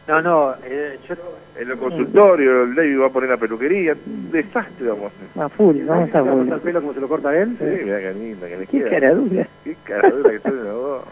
No, 0.09 0.23
no, 0.23 0.55
eh, 0.65 0.99
yo... 1.07 1.15
en 1.59 1.71
el 1.71 1.77
consultorio, 1.77 2.63
el 2.65 2.75
David 2.75 3.01
va 3.01 3.07
a 3.07 3.11
poner 3.11 3.29
la 3.29 3.37
peluquería, 3.37 3.93
un 4.07 4.31
desastre 4.31 4.89
vamos 4.89 5.05
a 5.05 5.07
hacer. 5.09 5.43
A 5.43 5.49
full, 5.51 5.77
vamos 5.85 6.05
a 6.05 6.07
estar 6.07 6.23
¿Le 6.25 6.31
full. 6.31 6.39
corta 6.41 6.55
el 6.55 6.61
pelo 6.63 6.81
como 6.81 6.95
se 6.95 7.01
lo 7.01 7.09
corta 7.09 7.37
él? 7.39 7.57
Sí, 7.59 7.65
mirá 7.85 7.99
qué 8.01 8.15
linda 8.15 8.49
que 8.49 8.57
le 8.57 8.67
Qué 8.67 8.79
queda. 8.79 8.91
cara 8.91 9.15
dura. 9.15 9.47
Qué 9.65 9.77
cara 9.85 10.09
dura 10.11 10.31
que 10.31 10.39
tienen 10.41 10.65
los 10.65 10.75
dos. 10.75 11.05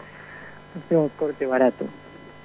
Hacemos 0.83 1.11
corte 1.17 1.45
barato. 1.45 1.85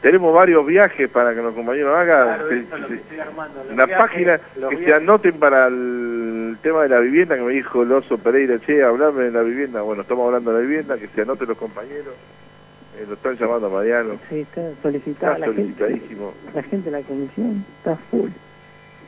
Tenemos 0.03 0.35
varios 0.35 0.67
viajes 0.67 1.09
para 1.09 1.33
que 1.33 1.41
los 1.41 1.55
compañeros 1.55 1.97
hagan. 1.97 2.25
Claro, 2.39 2.49
Se- 2.49 2.89
que 2.89 2.95
estoy 2.97 3.19
armando. 3.21 3.63
Los 3.63 3.73
una 3.73 3.87
viajes, 3.87 4.05
página 4.07 4.41
los 4.61 4.71
que 4.71 4.85
se 4.85 4.95
anoten 4.95 5.33
para 5.39 5.67
el 5.69 6.57
tema 6.61 6.83
de 6.83 6.89
la 6.89 6.99
vivienda 6.99 7.37
que 7.37 7.43
me 7.43 7.53
dijo 7.53 7.83
el 7.83 7.93
oso 7.93 8.19
Pereira, 8.19 8.59
che, 8.59 8.83
hablame 8.83 9.25
de 9.25 9.31
la 9.31 9.43
vivienda. 9.43 9.81
Bueno, 9.83 10.03
estamos 10.03 10.27
hablando 10.27 10.53
de 10.53 10.57
la 10.61 10.67
vivienda, 10.69 10.99
que 10.99 11.07
se 11.07 11.23
anoten 11.23 11.49
los 11.49 11.57
compañeros. 11.57 12.15
Eh, 13.03 13.07
lo 13.09 13.15
están 13.15 13.37
llamando 13.37 13.67
a 13.67 13.71
Mariano. 13.71 14.15
Sí, 14.29 14.41
está 14.41 14.63
solicitada 14.81 15.35
Está 15.35 15.47
la 15.47 15.53
gente. 15.53 15.63
solicitadísimo. 15.75 16.33
La 16.55 16.63
gente 16.63 16.91
de 16.91 16.99
la 17.01 17.07
comisión 17.07 17.65
está 17.79 17.97
full. 18.11 18.31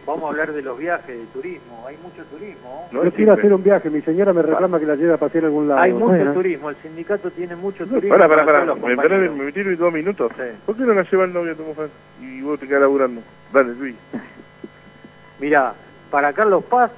Vamos 0.06 0.24
a 0.24 0.28
hablar 0.28 0.52
de 0.52 0.60
los 0.60 0.76
viajes, 0.76 1.16
de 1.18 1.24
turismo. 1.32 1.84
Hay 1.86 1.96
mucho 2.02 2.24
turismo. 2.26 2.88
No 2.92 3.04
Yo 3.04 3.10
quiero 3.12 3.32
simple. 3.32 3.32
hacer 3.32 3.52
un 3.54 3.62
viaje, 3.62 3.88
mi 3.90 4.02
señora 4.02 4.32
me 4.34 4.42
reclama 4.42 4.78
que 4.78 4.84
la 4.84 4.96
lleve 4.96 5.14
a 5.14 5.16
pasear 5.16 5.44
a 5.44 5.46
algún 5.46 5.68
lado. 5.68 5.80
Hay 5.80 5.92
mucho 5.92 6.06
Bueno. 6.06 6.32
turismo. 6.34 6.68
El 6.70 6.76
sindicato 6.76 7.30
tiene 7.30 7.56
mucho 7.56 7.86
turismo. 7.86 8.10
Pará, 8.10 8.28
pará, 8.28 8.44
para 8.44 8.66
pará. 8.66 8.74
¿Me, 8.74 9.44
metieron 9.44 9.76
dos 9.78 9.92
minutos? 9.92 10.32
¿Por 10.66 10.76
qué 10.76 10.82
no 10.82 10.92
la 10.92 11.02
lleva 11.04 11.24
el 11.24 11.32
novio 11.32 11.52
a 11.52 11.54
tu 11.54 11.62
mujer? 11.62 11.88
Y 12.20 12.42
vos 12.42 12.60
te 12.60 12.66
quedás 12.66 12.82
laburando. 12.82 13.22
Dale, 13.52 13.74
Luis. 13.74 13.94
Mirá, 15.40 15.72
para 16.10 16.32
Carlos 16.34 16.64
Paz, 16.64 16.90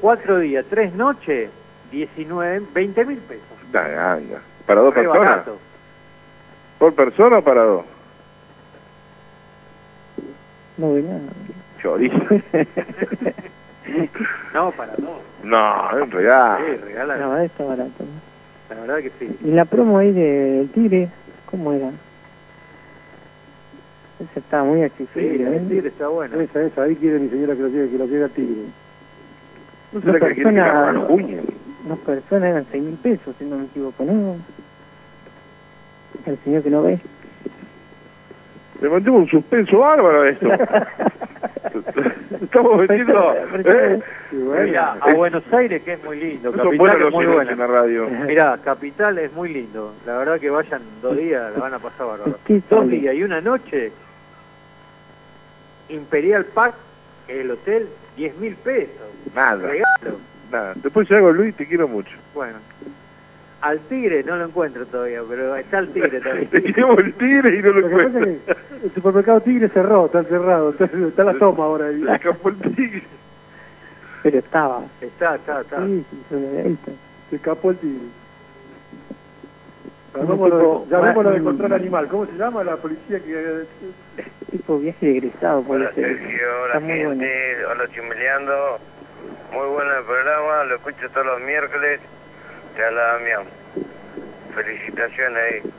cuatro 0.00 0.38
días, 0.40 0.64
tres 0.68 0.92
noches, 0.94 1.50
19, 1.92 2.62
20 2.74 3.04
mil 3.04 3.18
pesos. 3.18 3.44
Da 3.70 3.86
ganga. 3.86 4.40
¿Para 4.66 4.80
dos 4.80 4.92
Re 4.94 5.02
personas? 5.02 5.28
barato. 5.30 5.58
¿Por 6.78 6.94
persona 6.94 7.38
o 7.38 7.44
para 7.44 7.62
dos? 7.64 7.84
No 10.76 10.92
ve 10.92 11.02
nada. 11.02 11.32
Chorizo. 11.80 12.16
No, 14.54 14.70
para 14.72 14.94
dos. 14.96 15.20
no, 15.42 15.90
es 15.96 16.02
un 16.04 16.10
regalo. 16.10 16.64
Sí, 16.64 16.76
regala. 16.76 17.16
La 17.18 17.26
verdad 17.28 17.44
está 17.44 17.64
barato. 17.64 18.04
La 18.70 18.76
verdad 18.80 18.98
que 18.98 19.10
sí. 19.18 19.36
Y 19.44 19.50
la 19.50 19.64
promo 19.66 19.98
ahí 19.98 20.10
de- 20.12 20.22
del 20.22 20.70
Tigre, 20.70 21.10
¿cómo 21.44 21.72
era? 21.74 21.90
Esa 24.20 24.40
estaba 24.40 24.64
muy 24.64 24.78
Sí, 24.78 24.84
accesible. 24.84 25.46
el 25.48 25.54
¿eh? 25.54 25.66
tigre 25.68 25.88
está 25.88 26.08
bueno. 26.08 26.40
Esa, 26.40 26.62
esa, 26.62 26.82
ahí 26.84 26.96
quiere 26.96 27.18
mi 27.18 27.28
señora 27.28 27.54
que 27.56 27.62
la 27.62 27.68
lleve, 27.68 27.90
que 27.90 27.98
la 27.98 28.06
lleve 28.06 28.24
al 28.24 28.32
tigre. 28.32 28.66
¿No 29.92 30.00
será 30.00 30.12
que 30.14 30.34
quiere 30.34 30.50
que 30.50 30.56
la 30.56 30.64
personas, 30.72 30.94
rajuñen? 30.94 31.44
dos 31.84 31.98
personas 32.00 32.50
eran 32.50 32.66
seis 32.70 32.82
mil 32.84 32.96
pesos, 32.98 33.36
si 33.38 33.44
no 33.44 33.58
me 33.58 33.64
equivoco, 33.66 34.04
¿no? 34.04 34.38
El 36.26 36.38
señor 36.38 36.62
que 36.62 36.70
no 36.70 36.82
ve. 36.82 36.98
Le 38.80 38.88
mantengo 38.88 39.18
un 39.18 39.28
suspenso 39.28 39.78
bárbaro 39.78 40.22
a 40.22 40.28
esto. 40.28 40.48
Estamos 42.42 42.80
metiendo... 42.80 43.34
¿eh? 43.64 44.00
Mirá, 44.32 44.96
a 45.00 45.12
Buenos 45.14 45.42
Aires 45.52 45.82
que 45.82 45.94
es 45.94 46.04
muy 46.04 46.18
lindo, 46.18 46.52
Capital 46.52 47.02
es 47.02 47.12
muy 47.12 47.26
buena. 47.26 47.52
en 47.52 47.58
la 47.58 47.66
radio. 47.66 48.08
Mirá, 48.26 48.58
Capital 48.62 49.18
es 49.18 49.32
muy 49.32 49.52
lindo. 49.52 49.94
La 50.06 50.18
verdad 50.18 50.38
que 50.40 50.50
vayan 50.50 50.82
dos 51.00 51.16
días, 51.16 51.52
la 51.54 51.60
van 51.60 51.74
a 51.74 51.78
pasar 51.78 52.06
bárbaro. 52.06 52.38
¿Qué 52.44 52.60
Dos 52.68 52.88
días 52.88 53.14
y 53.14 53.22
una 53.22 53.40
noche, 53.40 53.92
Imperial 55.88 56.44
Park, 56.46 56.74
el 57.28 57.50
hotel, 57.50 57.88
10 58.16 58.38
mil 58.38 58.54
pesos. 58.56 59.08
Nada. 59.34 59.56
Regalo. 59.56 60.18
Nada. 60.50 60.72
Después 60.76 61.08
si 61.08 61.14
hago 61.14 61.32
Luis, 61.32 61.54
te 61.54 61.66
quiero 61.66 61.88
mucho. 61.88 62.16
Bueno. 62.34 62.58
Al 63.64 63.80
tigre 63.80 64.22
no 64.24 64.36
lo 64.36 64.44
encuentro 64.44 64.84
todavía, 64.84 65.20
pero 65.28 65.56
está 65.56 65.78
el 65.78 65.88
tigre 65.88 66.20
todavía. 66.20 66.48
Te 66.50 66.60
llevo 66.60 66.98
el 66.98 67.14
tigre 67.14 67.56
y 67.56 67.62
no 67.62 67.70
lo 67.70 67.80
Lo 67.80 67.88
que 67.88 67.94
pasa 67.96 68.08
encuentro. 68.18 68.30
es 68.52 68.56
que 68.80 68.86
el 68.86 68.92
supermercado 68.94 69.40
Tigre 69.40 69.68
cerró, 69.70 70.06
está 70.06 70.22
cerrado, 70.24 70.70
está, 70.70 70.84
está 70.84 71.24
la 71.24 71.34
toma 71.34 71.64
ahora 71.64 71.86
ahí. 71.86 72.02
Se 72.04 72.12
escapó 72.14 72.48
el 72.50 72.56
tigre. 72.74 73.02
Pero 74.22 74.38
estaba. 74.38 74.82
Está, 75.00 75.36
está, 75.36 75.60
está. 75.62 75.76
Sí, 75.86 76.04
ahí 76.32 76.72
está. 76.72 76.92
Se 77.30 77.36
escapó 77.36 77.70
el 77.70 77.76
tigre. 77.78 78.06
Llamémoslo 80.14 80.84
de, 80.86 80.90
llamémoslo 80.90 81.30
de 81.30 81.38
un- 81.38 81.44
control 81.44 81.72
animal. 81.72 82.06
¿Cómo 82.08 82.26
se 82.26 82.32
llama 82.36 82.62
la 82.64 82.76
policía 82.76 83.18
que... 83.20 83.64
Tipo 84.50 84.78
viaje 84.78 85.06
de 85.06 85.16
egresado, 85.18 85.62
puede 85.62 85.82
Hola 85.86 85.92
ser. 85.94 86.18
Sergio, 86.18 86.36
Está 86.66 86.78
hola 86.78 86.80
muy 86.80 87.04
bueno. 87.04 87.10
gente, 87.22 87.64
hola 87.66 87.84
Chumeleando. 87.92 88.78
Muy 89.52 89.68
bueno 89.68 89.90
el 89.98 90.04
programa, 90.04 90.64
lo 90.64 90.74
escucho 90.76 91.08
todos 91.10 91.26
los 91.26 91.40
miércoles. 91.40 92.00
Te 92.74 92.84
habla 92.84 93.02
Damián. 93.02 93.42
Felicitaciones 94.54 95.38
ahí. 95.38 95.70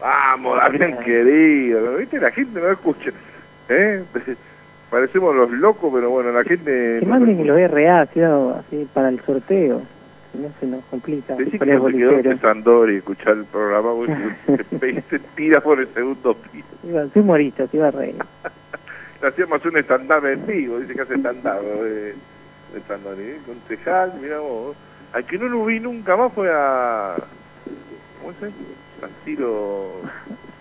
Vamos, 0.00 0.56
Damián 0.58 0.98
querido. 0.98 1.96
¿Viste? 1.96 2.20
La 2.20 2.30
gente 2.30 2.60
no 2.60 2.70
escucha. 2.70 3.10
¿Eh? 3.68 4.02
Parecemos 4.90 5.34
los 5.34 5.50
locos, 5.50 5.90
pero 5.92 6.10
bueno, 6.10 6.30
la 6.30 6.44
gente... 6.44 6.98
Que 7.00 7.06
manden 7.06 7.44
los 7.46 7.70
RA 7.70 8.02
así, 8.02 8.20
así 8.20 8.88
para 8.94 9.08
el 9.08 9.20
sorteo. 9.20 9.82
Si 10.32 10.38
no 10.38 10.48
se 10.60 10.66
nos 10.66 10.84
complica. 10.84 11.34
Decí 11.34 11.58
que 11.58 11.66
no 11.66 11.86
se 11.86 11.96
quedó 11.96 12.90
y 12.90 12.96
escuchar 12.96 13.36
el 13.36 13.44
programa, 13.46 13.90
vos 13.90 14.08
te, 14.80 15.02
te 15.02 15.18
tiras 15.34 15.62
por 15.62 15.80
el 15.80 15.88
segundo 15.92 16.34
piso. 16.34 16.66
Iba, 16.84 17.06
soy 17.08 17.22
humorista, 17.22 17.66
se 17.66 17.76
iba 17.76 17.88
a 17.88 17.90
reír. 17.90 18.16
Hacíamos 19.22 19.64
un 19.64 19.76
stand-up 19.78 20.24
en 20.26 20.46
vivo, 20.46 20.78
dice 20.78 20.94
que 20.94 21.02
hace 21.02 21.16
de, 21.16 21.22
de 21.22 22.80
stand-up, 22.84 23.18
¿eh? 23.18 23.38
Concejal, 23.44 24.12
mira 24.22 24.38
vos. 24.38 24.76
Al 25.16 25.24
que 25.24 25.38
no 25.38 25.48
lo 25.48 25.64
vi 25.64 25.80
nunca 25.80 26.14
más 26.14 26.30
fue 26.30 26.50
a... 26.52 27.16
¿Cómo 28.20 28.34
se 28.34 28.44
llama? 28.44 28.56
A 29.02 29.24
Ciro... 29.24 30.02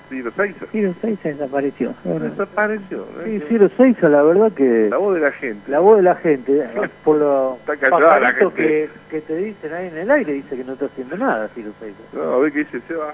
Ciro 0.07 0.32
Saiza. 0.32 0.65
Ciro 0.68 0.94
Seiza 1.02 1.27
desapareció. 1.27 1.94
Desapareció. 2.06 3.06
¿no? 3.18 3.23
Sí, 3.26 3.41
Ciro 3.49 3.68
Seiza, 3.76 4.07
la 4.07 4.23
verdad 4.23 4.53
que... 4.53 4.88
La 4.90 4.95
voz 4.95 5.15
de 5.15 5.19
la 5.19 5.34
gente. 5.34 5.69
La 5.69 5.80
voz 5.80 5.98
de 5.98 6.03
la 6.03 6.15
gente, 6.15 6.60
eh, 6.60 6.90
por 7.03 7.18
los 7.18 7.57
pajaritos 7.60 8.53
que, 8.53 8.90
que 9.10 9.19
te 9.19 9.36
dicen 9.36 9.73
ahí 9.73 9.88
en 9.88 9.98
el 9.98 10.10
aire, 10.10 10.32
dice 10.32 10.56
que 10.56 10.64
no 10.64 10.72
está 10.72 10.86
haciendo 10.86 11.18
nada, 11.18 11.49
Ciro 11.49 11.73
Seiza. 11.77 11.99
No, 12.14 12.36
a 12.36 12.38
ver 12.38 12.53
qué 12.53 12.60
dice 12.60 12.80
Seba. 12.88 13.14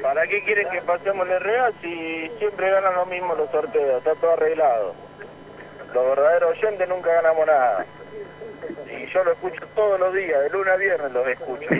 ¿Para 0.00 0.26
qué 0.26 0.42
quieren 0.42 0.70
que 0.70 0.80
pasemos 0.80 1.28
el 1.28 1.38
RA 1.38 1.70
si 1.82 2.30
siempre 2.38 2.70
ganan 2.70 2.94
lo 2.94 3.04
mismo 3.04 3.34
los 3.34 3.50
sorteos? 3.50 3.98
Está 3.98 4.14
todo 4.14 4.32
arreglado. 4.32 4.94
Los 5.92 6.06
verdaderos 6.16 6.56
oyentes 6.56 6.88
nunca 6.88 7.12
ganamos 7.12 7.46
nada. 7.46 7.84
Yo 9.12 9.24
lo 9.24 9.32
escucho 9.32 9.60
todos 9.74 10.00
los 10.00 10.14
días, 10.14 10.42
de 10.42 10.50
lunes 10.50 10.68
a 10.68 10.76
viernes 10.76 11.12
los 11.12 11.26
escucho. 11.28 11.68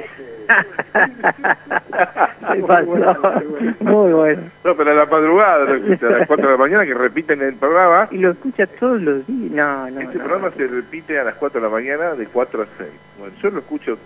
Se 2.52 2.62
pasó. 2.62 3.42
Muy 3.80 4.12
bueno. 4.12 4.42
No, 4.64 4.76
pero 4.76 4.90
a 4.90 4.94
la 4.94 5.06
madrugada 5.06 5.64
lo 5.64 5.74
escucha, 5.74 6.06
a 6.06 6.10
las 6.18 6.26
4 6.26 6.46
de 6.46 6.52
la 6.52 6.58
mañana 6.58 6.86
que 6.86 6.94
repiten 6.94 7.42
el 7.42 7.54
programa. 7.54 8.08
Y 8.10 8.18
lo 8.18 8.30
escucha 8.30 8.66
todos 8.66 9.00
los 9.02 9.26
días. 9.26 9.52
No, 9.52 9.90
no. 9.90 10.00
Este 10.00 10.18
no. 10.18 10.24
programa 10.24 10.50
se 10.56 10.66
repite 10.66 11.18
a 11.18 11.24
las 11.24 11.34
4 11.34 11.60
de 11.60 11.66
la 11.66 11.72
mañana 11.72 12.14
de 12.14 12.26
4 12.26 12.62
a 12.62 12.66
6. 12.78 12.90
Bueno, 13.18 13.34
yo 13.42 13.50
lo 13.50 13.58
escucho 13.58 13.98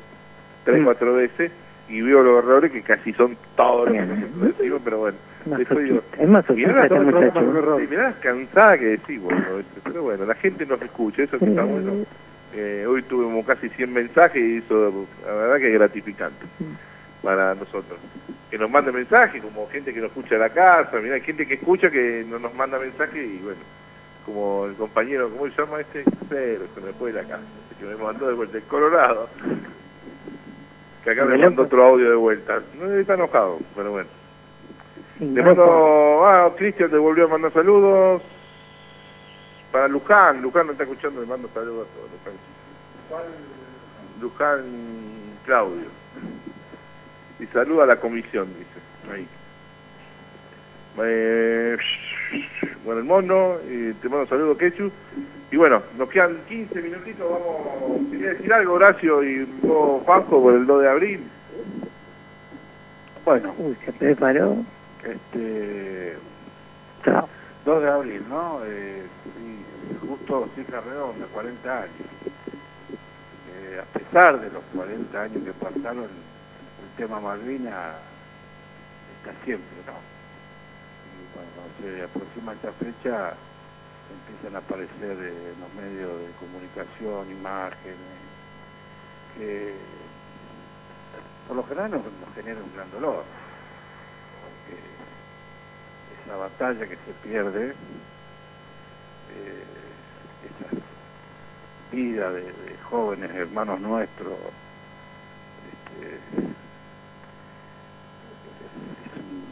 3, 0.65 0.81
Mm. 0.81 0.85
4 0.85 1.15
veces 1.15 1.53
y 1.89 2.01
veo 2.01 2.23
los 2.23 2.43
errores 2.43 2.73
que 2.73 2.83
casi 2.83 3.13
son 3.13 3.37
todos 3.57 3.89
los 3.89 3.97
que 3.97 4.47
decimos, 4.47 4.81
pero 4.85 4.99
bueno. 4.99 5.19
Después 5.45 5.85
digo. 5.85 6.01
Es 6.19 6.29
masoquista 6.29 6.71
mirá 6.73 6.85
este 6.85 7.01
muchacho. 7.01 7.79
mirá 7.91 8.03
las 8.05 8.15
cansadas 8.17 8.79
que 8.79 8.85
decís, 8.87 9.21
bueno, 9.21 9.43
¿viste? 9.57 9.81
pero 9.85 10.03
bueno, 10.03 10.25
la 10.25 10.35
gente 10.35 10.65
nos 10.67 10.81
escucha, 10.83 11.23
eso 11.25 11.39
que 11.39 11.47
está 11.47 11.65
bueno. 11.65 11.93
Eh, 12.55 12.85
hoy 12.87 13.03
tuvimos 13.03 13.47
casi 13.47 13.69
100 13.69 13.93
mensajes 13.93 14.43
y 14.43 14.59
eso, 14.59 15.07
la 15.25 15.33
verdad 15.33 15.57
que 15.57 15.69
es 15.69 15.75
gratificante 15.75 16.47
para 17.23 17.55
nosotros. 17.55 17.99
Que 18.51 18.59
nos 18.59 18.71
mande 18.71 18.93
mensajes, 18.93 19.43
como 19.43 19.69
gente 19.69 19.95
que 19.95 20.01
nos 20.01 20.11
escucha 20.11 20.35
en 20.35 20.41
la 20.41 20.51
casa, 20.51 20.99
mira, 21.01 21.15
hay 21.15 21.23
gente 21.23 21.47
que 21.47 21.55
escucha 21.55 21.91
que 21.91 22.27
no 22.29 22.39
nos 22.39 22.55
manda 22.55 22.79
mensajes 22.79 23.27
y 23.27 23.39
bueno, 23.39 23.61
como 24.27 24.67
el 24.67 24.75
compañero, 24.75 25.31
¿cómo 25.31 25.51
se 25.51 25.63
llama 25.63 25.81
este? 25.81 26.05
Cero, 26.29 26.65
se 26.75 26.81
me 26.83 26.93
fue 26.93 27.13
de 27.13 27.23
la 27.23 27.29
casa, 27.29 27.43
que 27.79 27.87
me 27.87 27.97
mandó 27.97 28.29
de 28.29 28.35
vuelta, 28.35 28.59
el 28.59 28.65
Colorado, 28.65 29.29
que 31.03 31.11
acá 31.11 31.25
me 31.25 31.39
mandó 31.39 31.63
otro 31.63 31.85
audio 31.85 32.11
de 32.11 32.17
vuelta. 32.17 32.61
No 32.79 32.93
está 32.93 33.15
enojado, 33.15 33.59
pero 33.75 33.93
bueno. 33.93 34.09
Le 35.21 35.43
mando, 35.43 36.27
ah, 36.27 36.51
Cristian 36.57 36.91
te 36.91 36.97
volvió 36.97 37.25
a 37.25 37.29
mandar 37.29 37.53
saludos. 37.53 38.23
Para 39.73 39.89
Luján, 39.89 40.43
Luján 40.43 40.67
no 40.67 40.73
está 40.73 40.85
escuchando, 40.85 41.21
le 41.23 41.27
mando 41.27 41.49
saludos 41.53 41.89
a 41.89 41.95
todos. 41.95 42.11
Luján, 44.21 44.61
Luján 44.61 44.65
Claudio. 45.47 45.89
Y 47.41 47.47
saluda 47.47 47.85
a 47.85 47.87
la 47.87 47.97
comisión, 47.97 48.47
dice. 48.49 49.13
Ahí. 49.13 49.27
Eh, 51.03 51.77
bueno, 52.85 53.01
el 53.01 53.07
mono, 53.07 53.57
y 53.69 53.93
te 53.95 54.09
mando 54.11 54.27
saludos, 54.27 54.59
Quechu. 54.59 54.93
Y 55.51 55.57
bueno, 55.57 55.83
nos 55.99 56.09
quedan 56.09 56.37
15 56.49 56.81
minutitos, 56.83 57.27
vamos, 57.31 58.11
quería 58.11 58.31
decir 58.31 58.53
algo, 58.53 58.75
Horacio 58.75 59.23
y 59.23 59.45
vos, 59.63 60.03
Juanjo, 60.05 60.43
por 60.43 60.55
el 60.55 60.67
2 60.67 60.83
de 60.83 60.89
abril. 60.89 61.21
Bueno, 63.25 63.55
Uy, 63.59 63.77
se 63.85 63.93
preparó. 63.93 64.57
este, 65.05 66.17
Chao. 67.05 67.29
2 67.65 67.83
de 67.83 67.91
abril, 67.91 68.23
¿no? 68.29 68.61
Eh, 68.65 69.03
justo 70.01 70.49
cifra 70.55 70.81
redonda, 70.81 71.27
40 71.27 71.79
años. 71.79 71.93
Eh, 73.55 73.81
a 73.81 73.99
pesar 73.99 74.41
de 74.41 74.51
los 74.51 74.63
40 74.75 75.21
años 75.21 75.45
que 75.45 75.53
pasaron, 75.53 76.05
el 76.05 76.97
tema 76.97 77.21
Malvina 77.21 77.95
está 79.19 79.33
siempre, 79.45 79.77
¿no? 79.87 79.95
Y 81.19 81.25
cuando 81.33 81.63
se 81.81 82.03
aproxima 82.03 82.53
esta 82.53 82.73
fecha, 82.73 83.35
empiezan 84.13 84.57
a 84.57 84.59
aparecer 84.59 85.17
eh, 85.21 85.53
en 85.55 85.61
los 85.61 85.73
medios 85.75 86.21
de 86.21 86.31
comunicación, 86.39 87.31
imágenes, 87.31 87.97
que 89.37 89.75
por 91.49 91.57
lo 91.57 91.65
general 91.65 91.91
nos, 91.91 92.03
nos 92.05 92.35
genera 92.35 92.61
un 92.63 92.75
gran 92.75 92.91
dolor. 92.91 93.25
Porque 94.43 94.77
esa 96.25 96.37
batalla 96.37 96.87
que 96.87 96.97
se 96.97 97.13
pierde, 97.23 97.75
eh, 99.33 99.65
esa 100.47 100.77
vida 101.91 102.33
de, 102.33 102.53
jóvenes 102.91 103.31
hermanos 103.35 103.81
nuestros, 103.81 104.35
este, 105.73 106.15
es 106.37 106.45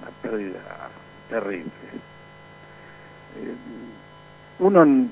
una 0.02 0.10
pérdida 0.22 0.60
terrible. 1.30 1.70
Eh, 3.36 3.54
uno 4.58 5.08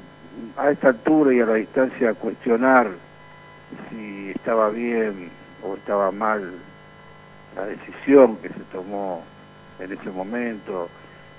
a 0.57 0.71
esta 0.71 0.89
altura 0.89 1.33
y 1.33 1.41
a 1.41 1.47
la 1.47 1.55
distancia 1.55 2.13
cuestionar 2.15 2.91
si 3.89 4.31
estaba 4.31 4.69
bien 4.69 5.31
o 5.63 5.75
estaba 5.75 6.11
mal 6.11 6.53
la 7.57 7.67
decisión 7.67 8.37
que 8.37 8.49
se 8.49 8.61
tomó 8.73 9.25
en 9.81 9.93
ese 9.93 10.11
momento, 10.11 10.89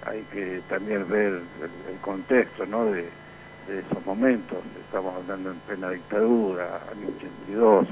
hay 0.06 0.22
que 0.32 0.62
también 0.70 1.08
ver 1.08 1.34
el, 1.34 1.94
el 1.94 2.00
contexto 2.02 2.66
¿no? 2.66 2.86
de, 2.86 3.10
de 3.70 3.80
esos 3.80 4.04
momentos, 4.06 4.58
estamos 4.84 5.16
hablando 5.16 5.52
en 5.52 5.58
plena 5.60 5.92
dictadura, 5.92 6.82
año 6.92 7.08
82. 7.18 7.88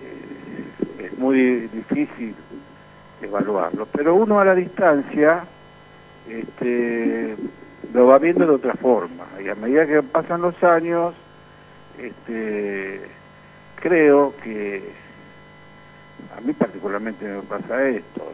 Eh, 0.00 1.04
es 1.04 1.18
muy 1.18 1.68
difícil 1.68 2.34
evaluarlo, 3.22 3.86
pero 3.86 4.16
uno 4.16 4.40
a 4.40 4.44
la 4.44 4.54
distancia 4.54 5.44
este, 6.28 7.36
lo 7.92 8.08
va 8.08 8.18
viendo 8.18 8.46
de 8.46 8.54
otra 8.54 8.74
forma, 8.74 9.24
y 9.42 9.48
a 9.48 9.54
medida 9.54 9.86
que 9.86 10.02
pasan 10.02 10.42
los 10.42 10.62
años, 10.64 11.14
este, 11.98 13.00
creo 13.76 14.34
que 14.42 14.82
a 16.36 16.40
mí 16.40 16.52
particularmente 16.52 17.24
me 17.26 17.42
pasa 17.42 17.88
esto, 17.88 18.32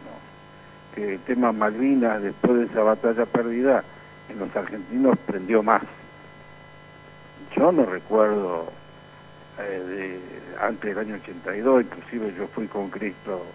que 0.95 1.13
el 1.13 1.19
tema 1.19 1.51
Malvinas 1.51 2.21
después 2.23 2.57
de 2.57 2.65
esa 2.65 2.81
batalla 2.81 3.25
perdida 3.25 3.83
en 4.31 4.39
los 4.39 4.55
argentinos 4.55 5.17
prendió 5.19 5.61
más. 5.61 5.83
Yo 7.55 7.71
no 7.71 7.85
recuerdo 7.85 8.71
eh, 9.59 10.19
antes 10.59 10.95
del 10.95 11.05
año 11.05 11.15
82, 11.15 11.83
inclusive 11.83 12.33
yo 12.37 12.47
fui 12.47 12.67
con 12.67 12.89
Cristo 12.89 13.45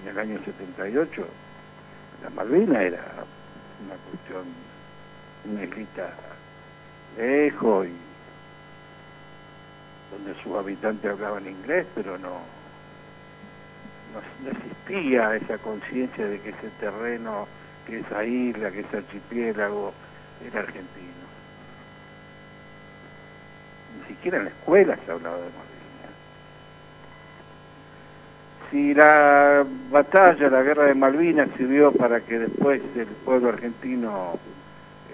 en 0.00 0.08
el 0.08 0.18
año 0.18 0.38
78, 0.44 1.26
la 2.22 2.30
Malvina 2.30 2.82
era 2.82 3.04
una 3.84 3.96
cuestión, 4.10 4.44
una 5.50 5.64
islita 5.64 6.10
lejos 7.16 7.86
y 7.86 7.94
donde 10.10 10.42
sus 10.42 10.54
habitantes 10.56 11.10
hablaban 11.10 11.46
inglés, 11.46 11.86
pero 11.94 12.18
no, 12.18 12.40
no 14.42 14.50
existía 14.50 15.36
esa 15.36 15.58
conciencia 15.58 16.26
de 16.26 16.40
que 16.40 16.50
ese 16.50 16.70
terreno, 16.80 17.46
que 17.86 18.00
esa 18.00 18.24
isla, 18.24 18.70
que 18.70 18.80
ese 18.80 18.96
archipiélago 18.98 19.92
era 20.44 20.60
argentino. 20.60 21.06
Ni 24.00 24.14
siquiera 24.14 24.38
en 24.38 24.44
la 24.44 24.50
escuela 24.50 24.98
se 25.04 25.12
hablaba 25.12 25.36
de 25.36 25.42
Malvinas. 25.42 25.66
Si 28.70 28.94
la 28.94 29.64
batalla, 29.90 30.50
la 30.50 30.62
guerra 30.62 30.84
de 30.84 30.94
Malvinas 30.94 31.48
sirvió 31.56 31.92
para 31.92 32.20
que 32.20 32.38
después 32.38 32.80
el 32.96 33.06
pueblo 33.06 33.48
argentino 33.48 34.38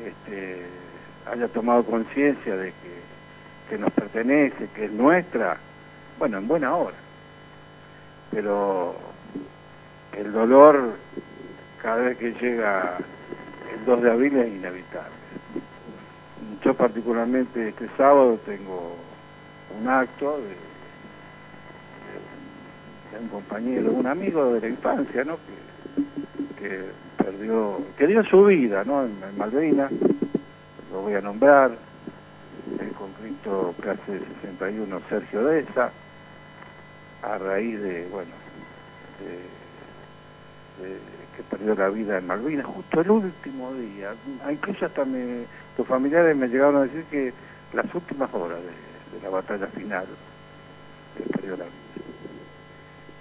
este, 0.04 0.66
haya 1.30 1.48
tomado 1.48 1.84
conciencia 1.84 2.56
de 2.56 2.70
que, 2.72 3.02
que 3.70 3.78
nos 3.78 3.92
pertenece, 3.92 4.68
que 4.74 4.86
es 4.86 4.92
nuestra, 4.92 5.56
bueno, 6.18 6.38
en 6.38 6.48
buena 6.48 6.74
hora. 6.74 6.96
Pero 8.30 8.96
el 10.16 10.32
dolor 10.32 10.96
cada 11.82 11.96
vez 11.96 12.18
que 12.18 12.32
llega 12.32 12.98
2 13.84 14.02
de 14.02 14.10
abril 14.10 14.36
es 14.38 14.48
inevitable. 14.48 15.16
Yo 16.64 16.74
particularmente 16.74 17.68
este 17.68 17.88
sábado 17.96 18.38
tengo 18.44 18.96
un 19.78 19.88
acto 19.88 20.38
de, 20.38 20.48
de- 20.48 20.56
de 23.12 23.18
un 23.22 23.28
compañero, 23.28 23.92
un 23.92 24.06
amigo 24.06 24.52
de 24.54 24.60
la 24.60 24.68
infancia, 24.68 25.24
¿no? 25.24 25.38
Que, 26.58 26.92
perdió, 27.16 27.80
que 27.96 28.06
dio 28.06 28.22
su 28.24 28.44
vida, 28.44 28.84
¿no? 28.84 29.04
En, 29.04 29.22
en 29.22 29.36
Malvinas, 29.36 29.90
lo 30.92 31.00
voy 31.02 31.14
a 31.14 31.20
nombrar, 31.20 31.76
el 32.80 32.92
conflicto 32.92 33.74
clase 33.80 34.20
61 34.42 35.00
Sergio 35.08 35.44
Deza, 35.44 35.90
a 37.22 37.38
raíz 37.38 37.80
de, 37.80 38.06
bueno, 38.08 38.32
de, 40.80 40.98
perdió 41.52 41.74
la 41.74 41.90
vida 41.90 42.18
en 42.18 42.26
Malvinas, 42.26 42.66
justo 42.66 43.00
el 43.00 43.10
último 43.10 43.72
día. 43.74 44.14
Ah, 44.44 44.52
Incluso 44.52 44.86
hasta 44.86 45.04
me, 45.04 45.44
tus 45.76 45.86
familiares 45.86 46.34
me 46.34 46.48
llegaron 46.48 46.76
a 46.76 46.82
decir 46.82 47.04
que 47.10 47.32
las 47.74 47.94
últimas 47.94 48.32
horas 48.32 48.58
de, 48.58 49.22
la 49.22 49.28
batalla 49.28 49.66
final 49.66 50.06
que 51.16 51.24
perdió 51.24 51.56
la 51.56 51.64
vida. 51.64 51.72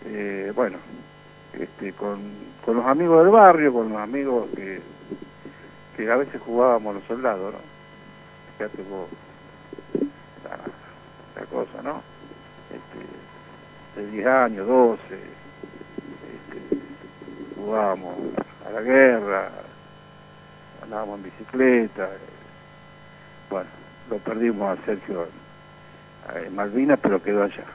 Eh, 0.05 0.53
bueno, 0.55 0.77
este, 1.53 1.91
con, 1.93 2.19
con 2.65 2.77
los 2.77 2.85
amigos 2.85 3.21
del 3.23 3.31
barrio, 3.31 3.73
con 3.73 3.89
los 3.89 3.99
amigos 3.99 4.47
que, 4.55 4.81
que 5.97 6.09
a 6.09 6.15
veces 6.15 6.41
jugábamos 6.41 6.95
los 6.95 7.03
soldados, 7.03 7.53
¿no? 7.53 7.59
Fíjate 8.57 8.81
vos 8.89 9.09
la, 10.45 11.41
la 11.41 11.47
cosa, 11.47 11.81
¿no? 11.83 12.01
Este, 12.71 14.01
de 14.01 14.11
10 14.11 14.27
años, 14.27 14.67
12, 14.67 15.01
este, 15.03 15.30
jugábamos 17.65 18.15
a 18.67 18.71
la 18.71 18.81
guerra, 18.81 19.49
andábamos 20.83 21.19
en 21.19 21.23
bicicleta. 21.25 22.03
eh, 22.05 22.17
Bueno, 23.49 23.69
lo 24.09 24.17
perdimos 24.17 24.77
a 24.77 24.85
Sergio 24.85 25.27
en 26.35 26.55
Malvinas, 26.55 26.99
pero 27.01 27.21
quedó 27.21 27.43
allá, 27.43 27.65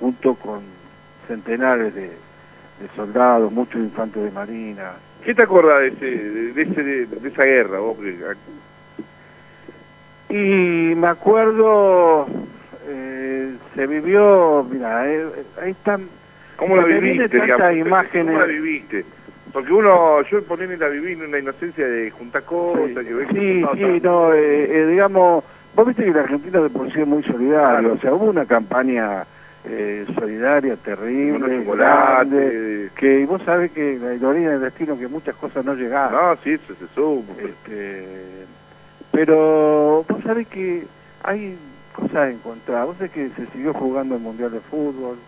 junto 0.00 0.34
con 0.34 0.60
centenares 1.26 1.94
de, 1.94 2.08
de 2.08 2.88
soldados, 2.96 3.52
muchos 3.52 3.76
infantes 3.80 4.22
de 4.22 4.30
marina. 4.30 4.92
¿Qué 5.24 5.34
te 5.34 5.42
acordás 5.42 5.80
de, 5.80 5.88
ese, 5.88 6.06
de, 6.52 6.62
ese, 6.62 6.82
de, 7.06 7.28
esa 7.28 7.44
guerra? 7.44 7.78
Vos? 7.78 7.96
Y 10.28 10.94
me 10.96 11.06
acuerdo, 11.06 12.26
eh, 12.86 13.56
se 13.74 13.86
vivió, 13.86 14.66
mira, 14.68 15.08
eh, 15.08 15.44
ahí 15.60 15.70
están... 15.72 16.08
¿Cómo 16.62 16.76
la 16.76 16.84
viviste, 16.84 17.40
digamos? 17.40 17.76
imágenes. 17.76 18.26
¿Cómo 18.26 18.38
la 18.38 18.46
viviste? 18.46 19.04
Porque 19.52 19.72
uno, 19.72 20.22
yo 20.22 20.42
ponerme 20.44 20.76
la 20.78 20.88
viví 20.88 21.12
en 21.12 21.22
una 21.22 21.38
inocencia 21.38 21.86
de 21.86 22.10
juntar 22.10 22.42
cosas, 22.44 23.04
que 23.04 23.14
ves 23.14 23.28
que 23.28 23.34
Sí, 23.34 23.64
sí, 23.74 24.00
no, 24.02 24.32
eh, 24.32 24.68
eh, 24.70 24.86
digamos, 24.86 25.44
vos 25.74 25.86
viste 25.86 26.04
que 26.04 26.10
el 26.10 26.18
argentino 26.18 26.62
de 26.62 26.70
por 26.70 26.90
sí 26.90 27.00
es 27.00 27.06
muy 27.06 27.22
solidario, 27.22 27.92
o 27.92 27.98
sea, 27.98 28.14
hubo 28.14 28.30
una 28.30 28.46
campaña 28.46 29.24
eh, 29.64 30.06
solidaria 30.14 30.76
terrible, 30.76 31.64
grande, 31.64 32.90
que 32.96 33.26
vos 33.26 33.42
sabés 33.42 33.72
que 33.72 33.98
la 33.98 34.14
ironía 34.14 34.50
del 34.50 34.60
destino 34.62 34.98
que 34.98 35.06
muchas 35.06 35.34
cosas 35.36 35.64
no 35.64 35.74
llegaron. 35.74 36.14
No, 36.14 36.36
sí, 36.42 36.52
eso 36.52 36.74
se 36.74 36.86
supo. 36.94 37.34
Este, 37.38 38.06
pero 39.10 40.04
vos 40.08 40.22
sabés 40.24 40.48
que 40.48 40.84
hay 41.22 41.58
cosas 41.94 42.32
encontradas, 42.32 42.86
vos 42.86 42.96
sabés 42.96 43.12
que 43.12 43.28
se 43.36 43.46
siguió 43.52 43.74
jugando 43.74 44.14
el 44.14 44.22
Mundial 44.22 44.50
de 44.50 44.60
Fútbol, 44.60 45.18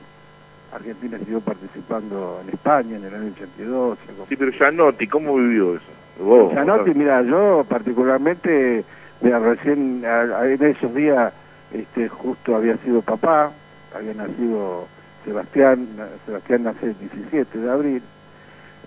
Argentina 0.75 1.19
siguió 1.19 1.41
participando 1.41 2.41
en 2.43 2.49
España 2.51 2.97
en 2.97 3.05
el 3.05 3.15
año 3.15 3.33
82. 3.33 3.99
se 4.07 4.13
Sí, 4.29 4.37
pero 4.37 4.51
Gianotti, 4.51 5.07
¿cómo 5.07 5.37
vivió 5.37 5.77
eso? 5.77 5.85
Vos, 6.21 6.53
Gianotti, 6.53 6.95
mira, 6.95 7.23
yo 7.23 7.65
particularmente, 7.69 8.85
mira, 9.21 9.39
recién 9.39 10.05
a- 10.05 10.41
a- 10.41 10.49
en 10.51 10.63
esos 10.65 10.95
días 10.95 11.33
este, 11.73 12.09
justo 12.09 12.55
había 12.57 12.77
sido 12.79 13.03
papá, 13.03 13.51
había 13.95 14.15
nacido 14.15 14.87
Sebastián, 15.25 15.89
Sebastián 16.27 16.65
nace 16.65 16.87
el 16.87 16.99
17 16.99 17.59
de 17.59 17.71
abril, 17.71 18.03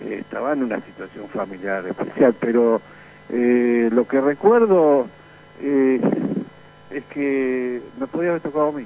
eh, 0.02 0.18
estaba 0.22 0.54
en 0.54 0.64
una 0.64 0.80
situación 0.82 1.28
familiar 1.30 1.86
especial, 1.88 2.36
pero 2.40 2.82
eh, 3.30 3.90
lo 3.92 4.08
que 4.08 4.22
recuerdo 4.22 5.08
eh, 5.62 6.00
es 6.92 7.04
que 7.06 7.82
me 8.00 8.08
podía 8.08 8.30
haber 8.30 8.42
tocado 8.42 8.70
a 8.70 8.72
mí. 8.74 8.86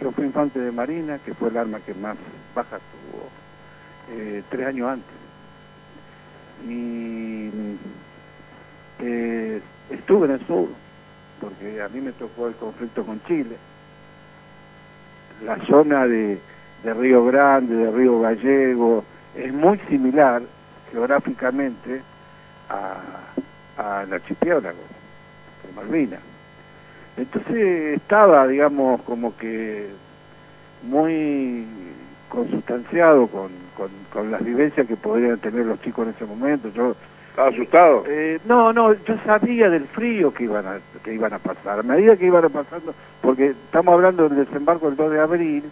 Yo 0.00 0.12
fui 0.12 0.26
infante 0.26 0.60
de 0.60 0.70
Marina, 0.70 1.18
que 1.18 1.34
fue 1.34 1.48
el 1.48 1.56
arma 1.56 1.80
que 1.80 1.94
más 1.94 2.16
bajas 2.54 2.80
tuvo 2.92 3.28
eh, 4.10 4.42
tres 4.48 4.66
años 4.66 4.88
antes. 4.88 5.14
y 6.66 7.50
eh, 9.00 9.60
estuve 9.90 10.26
en 10.26 10.32
el 10.32 10.46
sur, 10.46 10.68
porque 11.40 11.80
a 11.82 11.88
mí 11.88 12.00
me 12.00 12.12
tocó 12.12 12.48
el 12.48 12.54
conflicto 12.54 13.04
con 13.04 13.22
Chile. 13.24 13.56
La 15.44 15.56
zona 15.66 16.06
de, 16.06 16.38
de 16.82 16.94
Río 16.94 17.24
Grande, 17.24 17.74
de 17.74 17.90
Río 17.90 18.20
Gallego, 18.20 19.04
es 19.36 19.52
muy 19.52 19.78
similar 19.88 20.42
geográficamente 20.90 22.02
al 23.76 24.12
archipiélago 24.12 24.78
de 25.64 25.72
Malvinas. 25.74 26.27
Entonces 27.18 27.96
estaba, 27.96 28.46
digamos, 28.46 29.02
como 29.02 29.36
que 29.36 29.88
muy 30.84 31.66
consustanciado 32.28 33.26
con, 33.26 33.50
con, 33.76 33.88
con 34.12 34.30
las 34.30 34.44
vivencias 34.44 34.86
que 34.86 34.96
podrían 34.96 35.38
tener 35.38 35.66
los 35.66 35.80
chicos 35.82 36.06
en 36.06 36.14
ese 36.14 36.24
momento. 36.26 36.68
Yo 36.74 36.94
¿Estaba 37.30 37.48
asustado? 37.48 38.04
eh, 38.06 38.38
no, 38.46 38.72
no, 38.72 38.92
yo 38.94 39.16
sabía 39.24 39.68
del 39.70 39.86
frío 39.86 40.32
que 40.32 40.44
iban 40.44 40.66
a 40.66 40.78
que 41.02 41.14
iban 41.14 41.32
a 41.32 41.38
pasar. 41.38 41.80
A 41.80 41.82
medida 41.82 42.16
que 42.16 42.26
iban 42.26 42.44
a 42.44 42.48
pasando, 42.48 42.94
porque 43.20 43.48
estamos 43.50 43.94
hablando 43.94 44.28
del 44.28 44.44
desembarco 44.44 44.86
del 44.86 44.96
2 44.96 45.10
de 45.12 45.20
abril, 45.20 45.64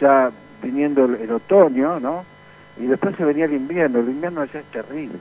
ya 0.00 0.30
viniendo 0.62 1.04
el, 1.04 1.14
el 1.16 1.32
otoño, 1.32 2.00
¿no? 2.00 2.24
Y 2.78 2.86
después 2.86 3.16
se 3.16 3.24
venía 3.24 3.46
el 3.46 3.54
invierno. 3.54 4.00
El 4.00 4.08
invierno 4.10 4.40
allá 4.42 4.60
es 4.60 4.66
terrible. 4.66 5.18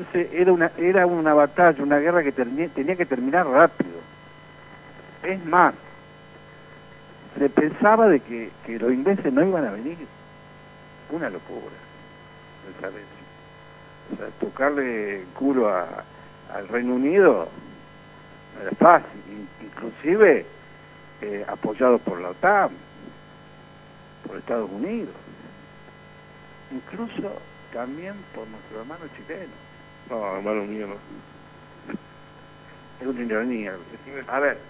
Entonces 0.00 0.32
era 0.32 0.50
una 0.52 0.70
era 0.78 1.06
una 1.06 1.34
batalla, 1.34 1.82
una 1.82 1.98
guerra 1.98 2.22
que 2.22 2.32
tenía 2.32 2.96
que 2.96 3.04
terminar 3.04 3.46
rápido. 3.46 4.00
Es 5.22 5.44
más, 5.44 5.74
se 7.38 7.50
pensaba 7.50 8.08
de 8.08 8.20
que, 8.20 8.50
que 8.64 8.78
los 8.78 8.92
ingleses 8.92 9.30
no 9.30 9.44
iban 9.44 9.66
a 9.66 9.70
venir. 9.72 9.98
Una 11.10 11.28
locura, 11.28 11.74
eso. 12.78 12.88
O 14.14 14.16
sea, 14.16 14.26
tocarle 14.40 15.20
el 15.20 15.26
culo 15.28 15.68
al 15.68 16.68
Reino 16.68 16.94
Unido 16.94 17.48
no 18.56 18.62
era 18.62 18.70
fácil, 18.76 19.20
in- 19.28 19.48
inclusive 19.66 20.46
eh, 21.20 21.44
apoyado 21.46 21.98
por 21.98 22.20
la 22.20 22.30
OTAN, 22.30 22.70
por 24.26 24.38
Estados 24.38 24.70
Unidos, 24.70 25.14
incluso 26.72 27.32
también 27.72 28.14
por 28.34 28.48
nuestro 28.48 28.80
hermano 28.80 29.04
chileno. 29.14 29.69
No, 30.10 30.36
hermano 30.36 30.64
mío, 30.64 30.86
no. 30.88 31.00
Es 32.98 33.06
una 33.06 33.22
ironía. 33.22 33.78
A 34.26 34.40
ver, 34.40 34.60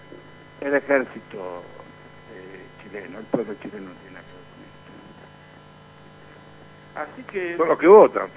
el 0.61 0.75
ejército 0.75 1.65
eh, 2.29 2.69
chileno, 2.81 3.19
el 3.19 3.25
pueblo 3.25 3.55
chileno 3.55 3.89
no 3.89 3.95
tiene 3.95 4.11
nada 4.13 4.25
que 4.27 4.35
ver 4.35 4.45
con 4.45 4.63
esto. 4.63 4.91
Así 6.93 7.23
que... 7.23 7.57
Son 7.57 7.67
los 7.67 7.79
que 7.79 7.87
votan. 7.87 8.29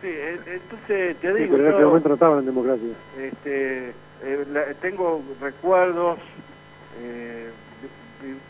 Sí, 0.00 0.08
entonces 0.46 1.18
te 1.20 1.34
Sí, 1.34 1.42
digo, 1.42 1.56
pero 1.56 1.64
en 1.64 1.70
ese 1.72 1.80
yo, 1.80 1.88
momento 1.88 2.08
no 2.08 2.14
estaban 2.14 2.38
en 2.38 2.44
democracia. 2.46 2.96
este, 3.16 3.88
eh, 4.20 4.44
la- 4.48 4.74
tengo 4.74 5.34
recuerdos 5.40 6.20
eh, 6.94 7.52
vi- 7.80 8.28
vi- 8.34 8.42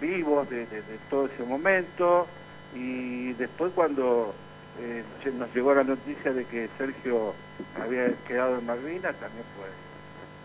vivos 0.00 0.48
de, 0.48 0.66
de- 0.66 0.82
de 0.82 0.98
todo 1.10 1.26
ese 1.26 1.44
momento 1.44 2.28
y 2.72 3.34
después 3.34 3.72
cuando 3.74 4.36
eh, 4.80 5.04
nos 5.38 5.54
llegó 5.54 5.74
la 5.74 5.84
noticia 5.84 6.32
de 6.32 6.44
que 6.44 6.68
Sergio 6.76 7.34
había 7.80 8.12
quedado 8.26 8.58
en 8.58 8.66
Malvinas 8.66 9.14
también 9.16 9.44
fue, 9.56 9.68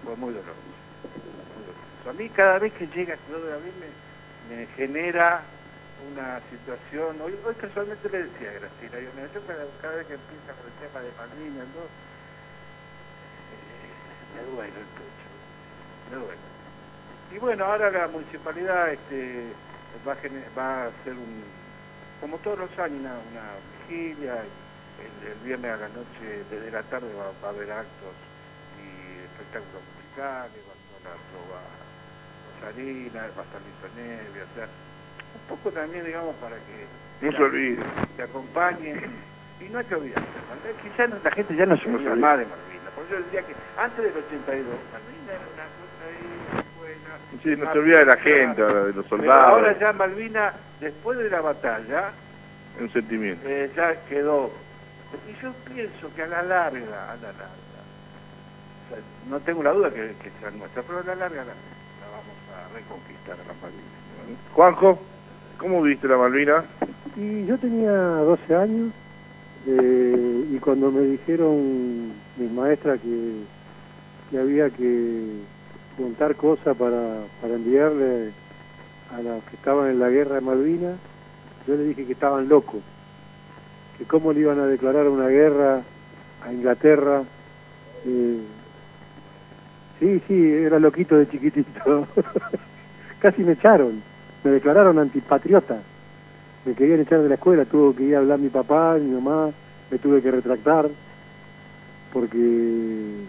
fue 0.03 0.15
muy 0.17 0.33
doloroso. 0.33 0.59
muy 1.55 1.65
doloroso. 1.65 2.09
A 2.09 2.13
mí 2.13 2.29
cada 2.29 2.59
vez 2.59 2.73
que 2.73 2.87
llega 2.87 3.15
el 3.15 3.19
2 3.31 3.43
de 3.43 3.53
abril 3.53 3.73
me, 3.79 4.55
me 4.55 4.67
genera 4.67 5.41
una 6.13 6.39
situación, 6.49 7.19
hoy, 7.21 7.35
hoy 7.45 7.55
casualmente 7.55 8.09
le 8.09 8.23
decía 8.23 8.51
a 8.51 8.53
Graciela, 8.53 8.99
yo, 9.01 9.09
mira, 9.15 9.29
yo 9.33 9.41
cada, 9.45 9.65
cada 9.81 9.95
vez 9.97 10.07
que 10.07 10.13
empieza 10.13 10.53
con 10.53 10.65
el 10.65 10.73
tema 10.79 10.99
de 11.01 11.11
Malvinas, 11.17 11.67
¿no? 11.75 11.83
Eh, 13.49 13.89
me 14.35 14.41
duele 14.53 14.79
el 14.79 14.89
pecho, 14.95 15.27
me 16.11 16.15
duele. 16.17 16.49
Y 17.31 17.37
bueno, 17.37 17.65
ahora 17.65 17.91
la 17.91 18.07
municipalidad 18.07 18.91
este, 18.91 19.51
va, 20.07 20.13
a 20.13 20.17
va 20.57 20.83
a 20.83 20.87
hacer 20.87 21.13
un, 21.13 21.43
como 22.21 22.37
todos 22.37 22.59
los 22.59 22.79
años, 22.79 23.01
una 23.01 23.43
vigilia, 23.93 24.45
el, 24.99 25.27
el 25.27 25.39
viernes 25.39 25.71
a 25.71 25.77
la 25.77 25.87
noche, 25.89 26.43
desde 26.49 26.71
la 26.71 26.83
tarde 26.83 27.13
va, 27.13 27.31
va 27.43 27.47
a 27.47 27.51
haber 27.51 27.71
actos 27.71 28.13
y 28.77 29.23
espectáculos 29.25 29.81
musicales, 29.95 30.61
va 30.67 31.09
a 31.11 31.15
la 31.15 31.23
trova 31.31 31.61
rosarina, 32.53 33.21
va 33.35 33.41
a 33.41 33.45
estar 33.45 33.61
Lito 33.61 33.87
o 33.87 34.55
sea, 34.55 34.67
un 35.33 35.41
poco 35.47 35.71
también, 35.71 36.05
digamos, 36.05 36.35
para 36.37 36.55
que 36.57 36.85
No 37.25 37.31
se 37.31 37.43
olvide. 37.43 37.83
te 38.15 38.23
acompañen. 38.23 39.29
Y 39.59 39.67
no 39.69 39.79
hay 39.79 39.85
que 39.85 39.95
ya 40.97 41.07
no- 41.07 41.17
la 41.21 41.31
gente 41.31 41.55
ya 41.55 41.65
no 41.65 41.75
se 41.77 41.89
olvida 41.93 42.15
más 42.15 42.39
de 42.39 42.45
Malvinas. 42.45 42.93
Por 42.95 43.03
eso 43.05 43.15
yo 43.17 43.23
diría 43.25 43.41
que 43.41 43.53
antes 43.77 44.03
del 44.05 44.23
82, 44.23 44.75
Malvinas 44.93 45.29
era 45.29 45.39
una 45.53 45.65
cosa 45.67 46.05
ahí 46.07 46.63
buena. 46.77 47.43
Sí, 47.43 47.55
no 47.57 47.73
se 47.73 47.79
olvida 47.79 47.97
de 47.99 48.05
la 48.05 48.17
gente, 48.17 48.61
ahora, 48.61 48.83
de 48.85 48.93
los 48.93 49.05
Pero 49.05 49.17
soldados. 49.17 49.45
ahora 49.45 49.79
ya 49.79 49.91
Malvinas, 49.93 50.53
después 50.79 51.17
de 51.17 51.29
la 51.29 51.41
batalla, 51.41 52.13
Un 52.79 52.91
sentimiento. 52.91 53.47
eh, 53.47 53.69
ya 53.75 53.95
quedó. 54.07 54.51
Y 55.27 55.41
yo 55.41 55.51
pienso 55.73 56.13
que 56.15 56.21
a 56.23 56.27
la 56.27 56.43
larga, 56.43 57.11
a 57.11 57.15
la 57.15 57.21
larga, 57.31 57.49
o 58.85 58.89
sea, 58.89 58.99
no 59.29 59.39
tengo 59.39 59.63
la 59.63 59.71
duda 59.71 59.89
que, 59.89 60.13
que 60.21 60.29
sea 60.39 60.51
nuestra, 60.51 60.83
pero 60.83 60.99
a 60.99 61.03
la 61.03 61.15
larga 61.15 61.37
la, 61.43 61.45
la 61.45 62.07
vamos 62.11 62.37
a 62.55 62.73
reconquistar 62.75 63.33
a 63.33 63.47
las 63.47 63.61
Malvinas. 63.61 64.39
Juanjo, 64.53 64.99
¿cómo 65.57 65.81
viste 65.81 66.07
la 66.07 66.17
Malvina? 66.17 66.63
Y 67.15 67.45
yo 67.47 67.57
tenía 67.57 67.91
12 67.91 68.55
años 68.55 68.93
eh, 69.67 70.45
y 70.51 70.57
cuando 70.59 70.91
me 70.91 71.01
dijeron 71.01 72.13
mis 72.37 72.51
maestras 72.51 72.99
que, 73.01 73.33
que 74.29 74.37
había 74.39 74.69
que 74.69 75.41
juntar 75.97 76.35
cosas 76.35 76.77
para, 76.77 77.17
para 77.41 77.55
enviarle 77.55 78.31
a 79.11 79.21
los 79.21 79.43
que 79.45 79.55
estaban 79.55 79.89
en 79.89 79.99
la 79.99 80.09
guerra 80.09 80.35
de 80.35 80.41
Malvinas, 80.41 80.97
yo 81.67 81.75
le 81.75 81.83
dije 81.83 82.05
que 82.05 82.13
estaban 82.13 82.49
locos, 82.49 82.81
que 83.97 84.05
cómo 84.05 84.33
le 84.33 84.41
iban 84.41 84.59
a 84.59 84.65
declarar 84.65 85.07
una 85.07 85.27
guerra 85.27 85.81
a 86.45 86.53
Inglaterra. 86.53 87.23
eh, 88.05 88.39
sí, 89.99 90.21
sí, 90.27 90.51
era 90.51 90.79
loquito 90.79 91.15
de 91.17 91.29
chiquitito. 91.29 92.07
Casi 93.19 93.43
me 93.43 93.53
echaron, 93.53 94.01
me 94.43 94.51
declararon 94.51 94.99
antipatriota 94.99 95.81
me 96.65 96.73
querían 96.73 96.99
echar 96.99 97.21
de 97.21 97.29
la 97.29 97.35
escuela, 97.35 97.65
tuvo 97.65 97.95
que 97.95 98.03
ir 98.03 98.15
a 98.15 98.19
hablar 98.19 98.39
mi 98.39 98.49
papá, 98.49 98.97
mi 98.99 99.11
mamá, 99.11 99.51
me 99.89 99.97
tuve 99.97 100.21
que 100.21 100.31
retractar 100.31 100.89
porque 102.13 103.23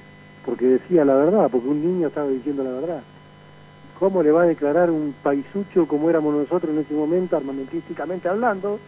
porque 0.45 0.67
decía 0.67 1.05
la 1.05 1.15
verdad, 1.15 1.49
porque 1.51 1.69
un 1.69 1.83
niño 1.83 2.09
estaba 2.09 2.29
diciendo 2.29 2.65
la 2.65 2.73
verdad. 2.73 3.03
¿Cómo 4.01 4.23
le 4.23 4.33
va 4.33 4.45
a 4.45 4.47
declarar 4.47 4.91
un 4.91 5.15
paisucho 5.23 5.87
como 5.87 6.09
éramos 6.09 6.35
nosotros 6.35 6.73
en 6.73 6.79
ese 6.79 6.95
momento, 6.95 7.37
armamentísticamente 7.37 8.31
hablando, 8.31 8.81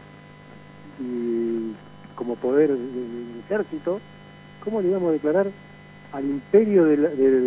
y 0.98 1.74
como 2.14 2.34
poder 2.36 2.70
del 2.70 3.40
ejército, 3.44 4.00
cómo 4.64 4.80
le 4.80 4.88
íbamos 4.88 5.10
a 5.10 5.12
declarar 5.12 5.48
al 6.12 6.24
imperio 6.24 6.86
de 6.86 6.96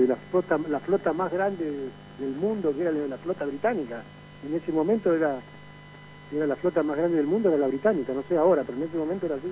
la, 0.07 0.15
flota 0.15 0.59
la 0.69 0.79
flota 0.79 1.11
más 1.13 1.33
grande 1.33 1.89
del 2.19 2.35
mundo, 2.35 2.71
que 2.71 2.81
era 2.81 2.91
la 2.91 3.17
flota 3.17 3.45
británica? 3.45 4.03
En 4.47 4.53
ese 4.53 4.71
momento 4.71 5.11
era 5.11 5.39
era 6.35 6.45
la 6.45 6.55
flota 6.55 6.83
más 6.83 6.97
grande 6.97 7.17
del 7.17 7.25
mundo, 7.25 7.49
era 7.49 7.57
la 7.57 7.67
británica, 7.67 8.13
no 8.13 8.21
sé 8.29 8.37
ahora, 8.37 8.61
pero 8.63 8.77
en 8.77 8.83
ese 8.83 8.97
momento 8.97 9.25
era 9.25 9.35
así. 9.35 9.51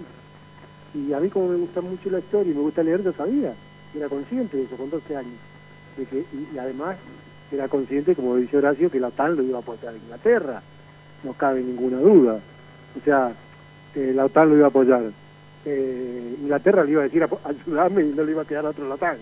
Y 0.99 1.13
a 1.13 1.19
mí 1.19 1.29
como 1.29 1.47
me 1.47 1.55
gusta 1.55 1.81
mucho 1.81 2.11
la 2.11 2.19
historia 2.19 2.51
y 2.51 2.55
me 2.55 2.61
gusta 2.61 2.83
leer, 2.83 3.01
yo 3.01 3.11
sabía, 3.11 3.55
era 3.95 4.07
consciente 4.07 4.57
de 4.57 4.63
eso 4.65 4.75
con 4.75 4.91
12 4.91 5.17
años. 5.17 5.33
De 5.97 6.05
que, 6.05 6.25
y 6.31 6.57
además 6.59 6.97
era 7.55 7.67
consciente, 7.67 8.15
como 8.15 8.35
dice 8.35 8.57
Horacio, 8.57 8.89
que 8.89 8.99
la 8.99 9.07
OTAN 9.09 9.35
lo 9.35 9.43
iba 9.43 9.57
a 9.57 9.61
apoyar 9.61 9.93
a 9.93 9.97
Inglaterra, 9.97 10.61
no 11.23 11.33
cabe 11.33 11.61
ninguna 11.61 11.97
duda. 11.97 12.39
O 12.99 13.03
sea, 13.03 13.31
eh, 13.95 14.11
la 14.15 14.25
OTAN 14.25 14.49
lo 14.49 14.55
iba 14.57 14.65
a 14.65 14.69
apoyar. 14.69 15.03
Eh, 15.65 16.35
Inglaterra 16.41 16.83
le 16.83 16.91
iba 16.91 17.01
a 17.01 17.05
decir 17.05 17.23
"Apo- 17.23 17.39
ayudame 17.45 18.03
y 18.03 18.13
no 18.13 18.23
le 18.23 18.31
iba 18.31 18.41
a 18.41 18.45
quedar 18.45 18.65
otro 18.65 18.87
la 18.87 18.95
OTAN, 18.95 19.17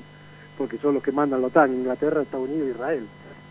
porque 0.58 0.78
son 0.78 0.94
los 0.96 1.04
que 1.04 1.12
mandan 1.12 1.42
la 1.42 1.48
OTAN, 1.48 1.74
Inglaterra, 1.74 2.22
Estados 2.22 2.48
Unidos 2.50 2.68
e 2.68 2.72
Israel. 2.72 3.04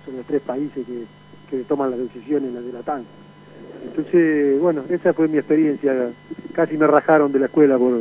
Son 0.04 0.16
los 0.16 0.26
tres 0.26 0.40
países 0.42 0.86
que, 0.86 1.04
que 1.50 1.64
toman 1.64 1.90
las 1.90 2.00
decisiones 2.00 2.52
las 2.52 2.64
de 2.64 2.72
la 2.72 2.80
OTAN. 2.80 3.04
Entonces, 3.84 4.60
bueno, 4.60 4.82
esa 4.88 5.12
fue 5.14 5.28
mi 5.28 5.38
experiencia. 5.38 5.94
Casi 6.54 6.76
me 6.76 6.86
rajaron 6.86 7.32
de 7.32 7.38
la 7.38 7.46
escuela 7.46 7.78
por, 7.78 8.00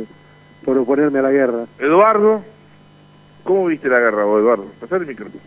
por 0.64 0.76
oponerme 0.78 1.18
a 1.20 1.22
la 1.22 1.30
guerra. 1.30 1.66
Eduardo, 1.78 2.42
¿cómo 3.44 3.66
viste 3.66 3.88
la 3.88 3.98
guerra 4.00 4.24
vos, 4.24 4.40
Eduardo? 4.40 4.66
Pasar 4.80 5.00
el 5.02 5.06
micrófono. 5.06 5.40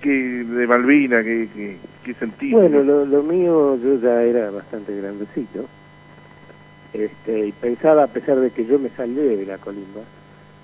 ¿Qué, 0.00 0.08
qué 0.08 0.44
de 0.44 0.66
Malvina, 0.66 1.22
qué, 1.22 1.48
qué, 1.54 1.76
qué 2.04 2.14
sentiste? 2.14 2.56
Bueno, 2.56 2.82
lo, 2.82 3.04
lo 3.04 3.22
mío 3.22 3.76
yo 3.76 4.00
ya 4.00 4.22
era 4.22 4.50
bastante 4.50 4.96
grandecito. 4.96 5.66
Este, 6.92 7.46
y 7.48 7.52
pensaba, 7.52 8.04
a 8.04 8.06
pesar 8.08 8.40
de 8.40 8.50
que 8.50 8.64
yo 8.64 8.78
me 8.78 8.88
salí 8.90 9.14
de 9.14 9.44
la 9.46 9.58
colimba, 9.58 10.00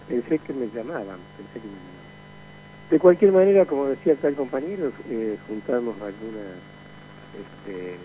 pensé 0.09 0.39
que 0.39 0.53
me 0.53 0.67
llamaban, 0.69 1.19
pensé 1.37 1.61
que 1.61 1.67
me 1.67 1.75
llamaban. 1.75 1.95
De 2.91 2.99
cualquier 2.99 3.33
manera, 3.33 3.67
como 3.67 3.87
decía 3.87 4.17
el 4.23 4.35
compañero, 4.35 4.93
eh, 5.11 5.37
juntamos 5.49 5.95
algunas 6.01 6.57
este, 7.35 7.97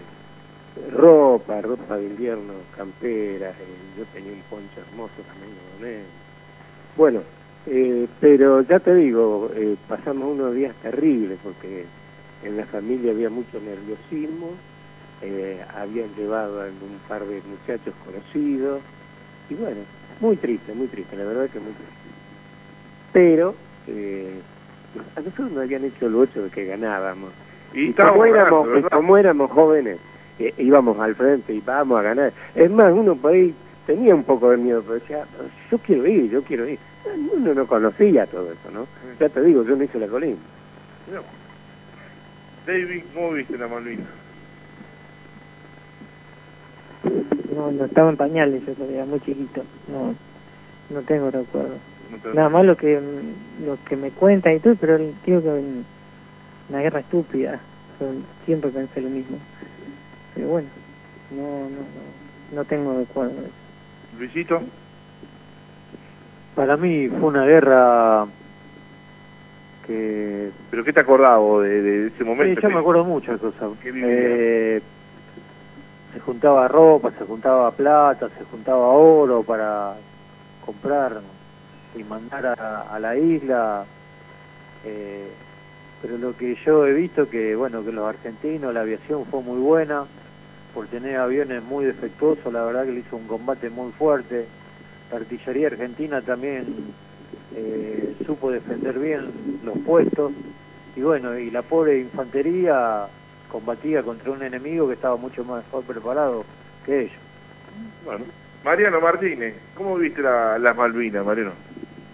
ropa, 0.95 1.61
ropa 1.61 1.97
de 1.97 2.06
invierno, 2.06 2.53
camperas, 2.76 3.56
eh, 3.60 3.97
yo 3.97 4.06
tenía 4.14 4.34
un 4.34 4.41
poncho 4.49 4.81
hermoso 4.89 5.14
también 5.27 5.51
lo 5.56 5.85
doné. 5.85 5.99
Bueno, 6.97 7.22
eh, 7.68 8.07
pero 8.19 8.61
ya 8.61 8.80
te 8.80 8.95
digo, 8.95 9.52
eh, 9.56 9.76
pasamos 9.88 10.31
unos 10.31 10.56
días 10.56 10.73
terribles 10.81 11.38
porque 11.44 11.86
en 12.44 12.57
la 12.57 12.65
familia 12.65 13.11
había 13.11 13.30
mucho 13.30 13.60
nerviosismo, 13.60 14.52
eh, 15.22 15.61
habían 15.76 16.14
llevado 16.15 16.61
a 16.61 16.65
un 16.65 16.99
par 17.07 17.26
de 17.26 17.41
muchachos 17.41 17.94
conocidos, 18.06 18.81
y 19.49 19.56
bueno, 19.56 19.81
muy 20.19 20.38
triste, 20.38 20.73
muy 20.73 20.88
triste, 20.88 21.15
la 21.18 21.26
verdad 21.26 21.49
que 21.49 21.60
muy 21.60 21.73
triste. 21.73 21.94
Pero 23.11 23.56
eh, 23.88 24.40
a 25.15 25.19
nosotros 25.19 25.52
nos 25.52 25.64
habían 25.64 25.84
hecho 25.84 26.07
el 26.07 26.15
ocho 26.15 26.44
de 26.44 26.49
que 26.49 26.65
ganábamos. 26.65 27.31
Y 27.73 27.90
Y, 27.90 27.94
como, 27.94 28.26
éramos, 28.26 28.68
ganando, 28.68 28.90
como 28.90 29.18
éramos 29.18 29.52
jóvenes, 29.52 29.98
eh, 30.40 30.53
íbamos 30.57 30.99
al 30.99 31.15
frente 31.15 31.53
y 31.53 31.61
vamos 31.61 31.99
a 31.99 32.03
ganar. 32.03 32.34
Es 32.56 32.72
más, 32.72 32.94
uno 32.94 33.15
por 33.15 33.34
ahí 33.34 33.53
tenía 33.86 34.15
un 34.15 34.23
poco 34.23 34.52
de 34.52 34.57
miedo, 34.57 34.81
pero 34.81 34.95
decía, 34.95 35.26
yo 35.72 35.77
quiero 35.80 36.07
ir, 36.07 36.30
yo 36.30 36.41
quiero 36.44 36.68
ir. 36.68 36.80
Uno 37.05 37.53
no 37.53 37.67
conocía 37.67 38.27
todo 38.27 38.51
eso, 38.51 38.69
¿no? 38.71 38.88
Ya 39.19 39.30
te 39.30 39.41
digo, 39.41 39.63
yo 39.63 39.76
no 39.76 39.84
hice 39.84 39.99
la 39.99 40.07
colina. 40.07 40.38
Mirá. 41.07 41.21
David, 42.65 43.05
¿cómo 43.13 43.34
viste 43.34 43.57
la 43.57 43.67
Malvina? 43.67 44.07
No, 47.53 47.71
no 47.71 47.85
estaba 47.85 48.09
en 48.09 48.17
pañales 48.17 48.65
yo 48.65 48.73
todavía, 48.76 49.05
muy 49.05 49.19
chiquito. 49.21 49.65
No, 49.88 50.15
no 50.89 51.03
tengo 51.03 51.31
recuerdo. 51.31 51.80
No 52.09 52.19
te- 52.19 52.34
Nada 52.34 52.49
más 52.49 52.65
lo 52.65 52.76
que 52.77 52.99
lo 53.61 53.81
que 53.84 53.95
me 53.95 54.11
cuentan 54.11 54.55
y 54.55 54.59
todo, 54.59 54.76
pero 54.76 54.95
el 54.97 55.19
tío 55.21 55.41
que 55.41 55.49
en 55.49 55.85
una 56.67 56.81
guerra 56.81 56.99
estúpida. 56.99 57.63
Yo 57.99 58.13
siempre 58.45 58.71
pensé 58.71 59.01
lo 59.01 59.09
mismo. 59.09 59.39
Pero 60.35 60.49
bueno, 60.49 60.69
no, 61.31 61.69
no, 61.69 61.81
no, 61.81 62.13
no 62.51 62.65
tengo 62.65 62.97
recuerdo 62.97 63.41
de 63.41 63.47
eso. 63.49 63.57
Luisito, 64.17 64.63
Para 66.60 66.76
mí 66.76 67.07
fue 67.07 67.30
una 67.30 67.45
guerra 67.45 68.26
que... 69.88 70.52
¿pero 70.69 70.84
qué 70.84 70.91
te 70.91 70.99
acordás 70.99 71.40
vos 71.40 71.64
de, 71.64 71.81
de 71.81 72.07
ese 72.07 72.26
momento? 72.26 72.60
Sí, 72.60 72.68
yo 72.68 72.69
me 72.69 72.80
acuerdo 72.81 73.06
muchas 73.06 73.40
cosas. 73.40 73.69
Eh, 73.86 74.81
se 76.11 76.19
juntaba 76.19 76.68
ropa, 76.68 77.11
se 77.18 77.23
juntaba 77.23 77.72
plata, 77.72 78.27
se 78.38 78.44
juntaba 78.44 78.90
oro 78.90 79.41
para 79.41 79.94
comprar 80.65 81.22
y 81.95 82.03
mandar 82.03 82.48
a, 82.48 82.94
a 82.94 82.99
la 82.99 83.15
isla. 83.15 83.86
Eh, 84.84 85.30
pero 86.02 86.18
lo 86.18 86.36
que 86.36 86.56
yo 86.65 86.86
he 86.86 86.91
visto 86.91 87.30
que, 87.30 87.56
bueno, 87.56 87.86
que 87.86 87.94
los 87.94 88.06
argentinos, 88.06 88.73
la 88.73 88.81
aviación 88.81 89.23
fue 89.27 89.41
muy 89.41 89.60
buena, 89.60 90.03
por 90.73 90.88
tener 90.88 91.15
aviones 91.15 91.64
muy 91.64 91.86
defectuosos, 91.86 92.52
la 92.52 92.65
verdad 92.65 92.84
que 92.84 92.91
le 92.91 92.99
hizo 92.99 93.15
un 93.15 93.27
combate 93.27 93.69
muy 93.69 93.94
fuerte. 93.94 94.45
La 95.11 95.18
artillería 95.18 95.68
argentina 95.68 96.22
también 96.22 96.94
eh, 97.56 98.15
supo 98.26 98.52
defender 98.52 98.99
bien 98.99 99.60
los 99.64 99.77
puestos 99.80 100.34
y 100.95 101.02
bueno, 101.02 101.38
y 101.38 101.49
la 101.49 101.61
pobre 101.64 101.99
infantería 101.99 103.07
combatía 103.48 104.03
contra 104.03 104.31
un 104.31 104.44
enemigo 104.44 104.88
que 104.88 104.94
estaba 104.94 105.18
mucho 105.18 105.44
más 105.44 105.64
mejor 105.65 105.84
preparado 105.86 106.45
que 106.84 107.02
ellos. 107.02 107.22
Bueno, 108.03 108.26
Mariano 108.64 108.99
Martínez, 109.02 109.64
¿cómo 109.73 109.98
viste 109.98 110.22
la- 110.22 110.60
las 110.60 110.76
Malvinas, 110.76 111.26
Mariano? 111.26 111.53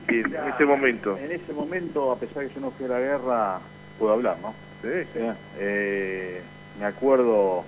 Y 0.07 0.19
en 0.19 0.35
ese 0.53 0.65
momento. 0.65 1.17
En 1.17 1.31
ese 1.31 1.51
momento, 1.51 2.11
a 2.11 2.19
pesar 2.19 2.43
de 2.43 2.49
que 2.49 2.55
yo 2.55 2.61
no 2.61 2.72
fui 2.72 2.85
a 2.85 2.89
la 2.89 2.99
guerra, 2.99 3.61
puedo 3.97 4.13
hablar, 4.13 4.39
¿no? 4.39 4.55
Sí, 4.81 4.88
sí. 5.13 5.19
Eh, 5.55 6.43
me 6.77 6.85
acuerdo 6.85 7.65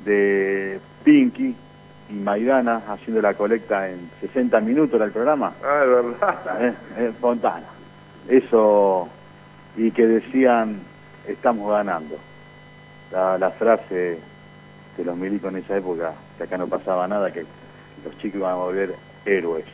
de 0.00 0.80
Pinky 1.02 1.56
y 2.10 2.14
Maidana 2.14 2.82
haciendo 2.88 3.22
la 3.22 3.34
colecta 3.34 3.88
en 3.88 4.10
60 4.20 4.60
minutos 4.60 4.94
era 4.94 5.04
el 5.04 5.12
programa. 5.12 5.52
Ah, 5.64 5.82
es 5.82 5.88
verdad. 5.88 6.64
Eh, 6.64 6.74
eh, 6.98 7.12
Fontana. 7.20 7.66
Eso, 8.28 9.08
y 9.76 9.90
que 9.90 10.06
decían, 10.06 10.80
estamos 11.26 11.70
ganando. 11.70 12.16
La, 13.12 13.38
la 13.38 13.50
frase 13.50 14.18
de 14.96 15.04
los 15.04 15.16
milicos 15.16 15.52
en 15.52 15.58
esa 15.58 15.76
época, 15.76 16.12
que 16.36 16.44
acá 16.44 16.58
no 16.58 16.66
pasaba 16.66 17.08
nada, 17.08 17.32
que 17.32 17.44
los 18.04 18.16
chicos 18.18 18.40
iban 18.40 18.52
a 18.52 18.56
volver 18.56 18.94
héroes. 19.24 19.64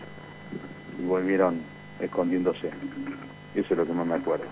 Y 0.99 1.05
volvieron 1.05 1.61
escondiéndose. 2.01 2.71
Eso 3.55 3.67
es 3.71 3.77
lo 3.77 3.87
que 3.87 3.93
más 3.93 4.07
me 4.07 4.15
acuerdo. 4.15 4.45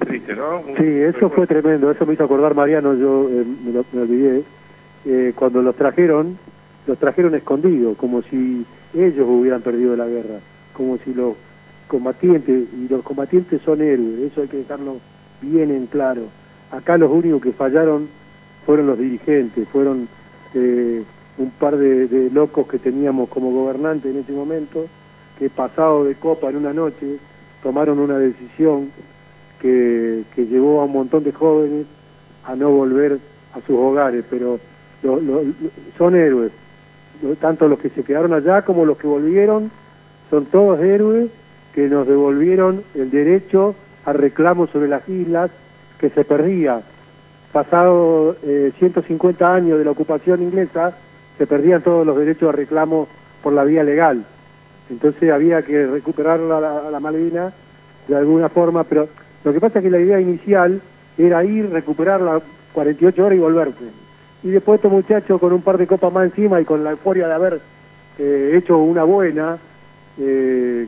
Triste, 0.00 0.34
¿no? 0.34 0.62
Sí, 0.76 0.84
eso 0.84 1.30
fue 1.30 1.46
tremendo, 1.46 1.90
eso 1.90 2.04
me 2.04 2.14
hizo 2.14 2.24
acordar 2.24 2.54
Mariano, 2.54 2.94
yo 2.94 3.28
eh, 3.30 3.44
me, 3.64 3.72
lo, 3.72 3.84
me 3.92 4.02
olvidé, 4.02 4.42
eh, 5.06 5.32
cuando 5.34 5.60
los 5.62 5.76
trajeron, 5.76 6.38
los 6.86 6.98
trajeron 6.98 7.34
escondidos, 7.34 7.96
como 7.96 8.22
si 8.22 8.64
ellos 8.94 9.26
hubieran 9.28 9.60
perdido 9.60 9.96
la 9.96 10.06
guerra, 10.06 10.40
como 10.72 10.96
si 10.98 11.12
los 11.12 11.34
combatientes, 11.88 12.68
y 12.72 12.88
los 12.88 13.02
combatientes 13.02 13.60
son 13.62 13.82
héroes, 13.82 14.32
eso 14.32 14.42
hay 14.42 14.48
que 14.48 14.58
dejarlo 14.58 14.96
bien 15.40 15.70
en 15.70 15.86
claro. 15.86 16.22
Acá 16.70 16.96
los 16.96 17.10
únicos 17.10 17.42
que 17.42 17.52
fallaron 17.52 18.08
fueron 18.64 18.86
los 18.86 18.98
dirigentes, 18.98 19.68
fueron 19.68 20.08
eh, 20.54 21.02
un 21.38 21.50
par 21.50 21.76
de, 21.76 22.30
locos 22.32 22.66
que 22.66 22.78
teníamos 22.78 23.28
como 23.28 23.50
gobernantes 23.52 24.14
en 24.14 24.20
ese 24.20 24.32
momento, 24.32 24.86
que 25.38 25.50
pasado 25.50 26.04
de 26.04 26.14
copa 26.14 26.48
en 26.48 26.56
una 26.56 26.72
noche 26.72 27.18
tomaron 27.62 27.98
una 27.98 28.18
decisión 28.18 28.90
que, 29.60 30.22
que 30.34 30.46
llevó 30.46 30.80
a 30.80 30.84
un 30.84 30.92
montón 30.92 31.24
de 31.24 31.32
jóvenes 31.32 31.86
a 32.44 32.54
no 32.54 32.70
volver 32.70 33.18
a 33.52 33.60
sus 33.66 33.76
hogares, 33.76 34.24
pero 34.30 34.58
son 35.98 36.16
héroes, 36.16 36.52
tanto 37.40 37.68
los 37.68 37.78
que 37.78 37.90
se 37.90 38.02
quedaron 38.02 38.32
allá 38.32 38.62
como 38.62 38.84
los 38.84 38.96
que 38.98 39.06
volvieron, 39.06 39.70
son 40.30 40.46
todos 40.46 40.80
héroes 40.80 41.30
que 41.74 41.88
nos 41.88 42.06
devolvieron 42.06 42.82
el 42.94 43.10
derecho 43.10 43.74
a 44.04 44.12
reclamo 44.12 44.66
sobre 44.66 44.88
las 44.88 45.08
islas 45.08 45.50
que 45.98 46.10
se 46.10 46.24
perdía. 46.24 46.80
Pasado 47.52 48.36
eh, 48.42 48.72
150 48.78 49.54
años 49.54 49.78
de 49.78 49.84
la 49.84 49.90
ocupación 49.90 50.42
inglesa, 50.42 50.96
se 51.38 51.46
perdían 51.46 51.82
todos 51.82 52.06
los 52.06 52.16
derechos 52.16 52.48
a 52.48 52.52
reclamo 52.52 53.06
por 53.42 53.52
la 53.52 53.64
vía 53.64 53.84
legal. 53.84 54.24
Entonces 54.90 55.30
había 55.30 55.62
que 55.62 55.86
recuperar 55.86 56.40
la, 56.40 56.60
la, 56.60 56.90
la 56.90 57.00
Malvina 57.00 57.52
de 58.08 58.16
alguna 58.16 58.48
forma, 58.48 58.84
pero 58.84 59.08
lo 59.44 59.52
que 59.52 59.60
pasa 59.60 59.78
es 59.78 59.84
que 59.84 59.90
la 59.90 60.00
idea 60.00 60.20
inicial 60.20 60.80
era 61.16 61.44
ir, 61.44 61.70
recuperar 61.70 62.20
las 62.20 62.42
48 62.72 63.24
horas 63.24 63.36
y 63.36 63.40
volverse. 63.40 64.03
Y 64.44 64.50
después 64.50 64.76
estos 64.76 64.92
muchachos 64.92 65.40
con 65.40 65.54
un 65.54 65.62
par 65.62 65.78
de 65.78 65.86
copas 65.86 66.12
más 66.12 66.24
encima 66.26 66.60
y 66.60 66.66
con 66.66 66.84
la 66.84 66.90
euforia 66.90 67.26
de 67.26 67.32
haber 67.32 67.60
eh, 68.18 68.52
hecho 68.54 68.76
una 68.76 69.02
buena, 69.02 69.56
eh, 70.18 70.86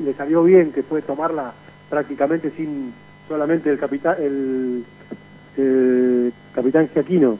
le 0.00 0.14
salió 0.14 0.42
bien, 0.42 0.72
que 0.72 0.82
fue 0.82 1.00
tomarla 1.00 1.52
prácticamente 1.88 2.50
sin 2.50 2.92
solamente 3.28 3.70
el 3.70 3.78
capitán, 3.78 4.16
el, 4.18 4.84
capitán 6.52 6.88
Giaquino. 6.92 7.38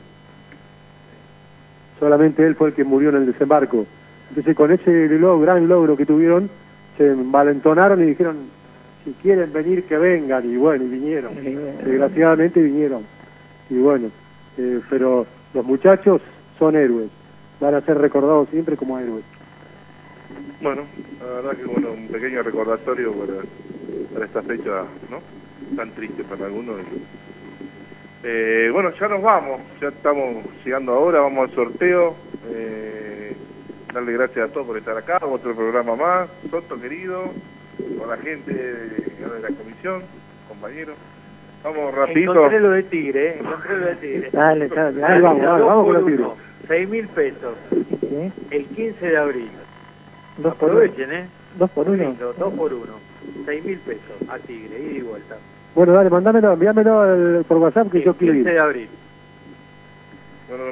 Solamente 1.99 2.47
él 2.47 2.55
fue 2.55 2.69
el 2.69 2.75
que 2.75 2.85
murió 2.85 3.09
en 3.09 3.17
el 3.17 3.27
desembarco. 3.27 3.85
Entonces 4.29 4.55
con 4.55 4.71
ese 4.71 5.09
logro, 5.09 5.41
gran 5.41 5.67
logro 5.67 5.97
que 5.97 6.07
tuvieron, 6.07 6.49
se 6.97 7.11
envalentonaron 7.11 8.01
y 8.01 8.07
dijeron, 8.07 8.37
si 9.05 9.11
quieren 9.21 9.53
venir, 9.53 9.85
que 9.85 9.99
vengan. 9.99 10.49
Y 10.49 10.57
bueno, 10.57 10.85
y 10.85 10.89
vinieron. 10.89 11.35
Desgraciadamente 11.35 12.63
vinieron. 12.63 13.03
Y 13.69 13.79
bueno, 13.79 14.09
eh, 14.59 14.81
pero 14.89 15.27
los 15.55 15.65
muchachos 15.65 16.21
son 16.59 16.77
héroes. 16.77 17.11
Van 17.61 17.75
a 17.75 17.81
ser 17.81 17.99
recordados 17.99 18.49
siempre 18.49 18.77
como 18.77 18.99
héroes. 18.99 19.25
Bueno, 20.61 20.83
la 21.21 21.27
verdad 21.27 21.57
que 21.57 21.65
bueno, 21.65 21.93
un 21.93 22.09
pequeño 22.09 22.43
recordatorio 22.43 23.13
para, 23.13 23.35
para 24.13 24.27
esta 24.27 24.43
fecha, 24.43 24.85
¿no? 25.11 25.21
Tan 25.77 25.91
triste 25.91 26.25
para 26.25 26.47
algunos. 26.47 26.77
Eh, 28.25 28.71
bueno, 28.73 28.93
ya 28.99 29.09
nos 29.09 29.23
vamos, 29.23 29.61
ya 29.81 29.89
estamos 29.89 30.45
llegando 30.65 30.93
ahora, 30.93 31.21
vamos 31.21 31.49
al 31.49 31.55
sorteo. 31.55 32.15
Eh, 32.51 33.35
darle 33.93 34.13
gracias 34.13 34.49
a 34.49 34.53
todos 34.53 34.67
por 34.67 34.79
estar 34.79 34.97
acá, 34.97 35.21
otro 35.25 35.55
programa 35.55 35.97
más. 35.97 36.29
Soto, 36.51 36.81
querido, 36.81 37.25
con 37.99 38.09
la 38.09 38.17
gente 38.17 38.53
de 38.53 39.41
la 39.41 39.49
comisión, 39.49 40.03
compañeros. 40.49 40.97
Vamos 41.65 41.95
rapidito. 41.95 42.33
Encontré 42.33 42.61
lo 42.61 42.71
de 42.71 42.83
Tigre, 42.85 43.29
¿eh? 43.29 43.37
Encontré 43.41 43.79
lo 43.79 43.87
de 43.87 43.95
Tigre. 43.97 44.31
Dale, 44.33 44.69
dale, 44.69 44.99
dale, 45.01 45.15
Ahí 45.15 45.21
vamos, 45.21 45.43
dale, 45.43 45.65
vamos 45.65 45.85
con 45.85 45.95
los 45.95 46.03
uno, 46.05 46.35
Seis 46.67 46.89
mil 46.89 47.09
pesos. 47.09 47.55
¿Sí? 48.01 48.33
El 48.51 48.65
15 48.67 49.07
de 49.07 49.17
abril. 49.17 49.51
Dos 50.39 50.55
por 50.57 50.71
uno. 50.71 50.79
Aprovechen, 50.81 51.13
¿eh? 51.13 51.27
Dos 51.57 51.71
por 51.71 51.89
uno. 51.89 52.03
Lindo, 52.03 52.33
dos 52.39 52.55
por 52.55 52.73
uno. 52.73 52.95
Seis 53.45 53.65
mil 53.65 53.79
pesos 53.79 54.29
a 54.29 54.39
Tigre, 54.39 54.79
ida 54.81 54.99
y 54.99 55.01
vuelta. 55.03 55.37
Bueno, 55.75 55.93
dale, 55.95 56.11
mándamelo, 56.11 56.53
envíamelo 56.53 57.01
al- 57.01 57.45
por 57.49 57.57
WhatsApp 57.59 57.91
que 57.91 58.03
yo 58.03 58.15
quiero 58.15 58.35
15 58.35 58.49
ir. 58.49 58.55
de 58.55 58.61
abril. 58.61 58.89
Bueno, 60.49 60.65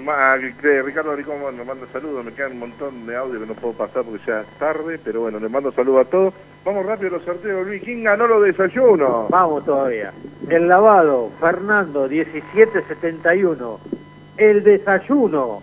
que 0.61 0.83
Ricardo 0.83 1.17
Ricón 1.17 1.41
nos 1.57 1.67
manda 1.67 1.87
saludos, 1.91 2.23
me 2.25 2.33
quedan 2.33 2.53
un 2.53 2.59
montón 2.59 3.07
de 3.07 3.17
audio 3.17 3.41
que 3.41 3.47
no 3.47 3.55
puedo 3.55 3.73
pasar 3.75 4.03
porque 4.05 4.21
ya 4.27 4.43
es 4.43 4.47
tarde, 4.59 4.99
pero 5.03 5.23
bueno, 5.23 5.39
les 5.39 5.51
mando 5.51 5.73
saludos 5.73 6.07
a 6.07 6.11
todos. 6.11 6.35
Vamos 6.65 6.85
rápido 6.85 7.12
los 7.12 7.23
sorteos, 7.23 7.66
Luis. 7.66 7.82
¿Quién 7.82 8.05
ganó 8.05 8.27
los 8.27 8.43
desayunos? 8.45 9.31
Vamos 9.31 9.65
todavía. 9.65 10.12
El 10.49 10.69
lavado, 10.69 11.31
Fernando, 11.41 12.07
1771. 12.09 13.78
el 14.37 14.62
desayuno. 14.62 15.62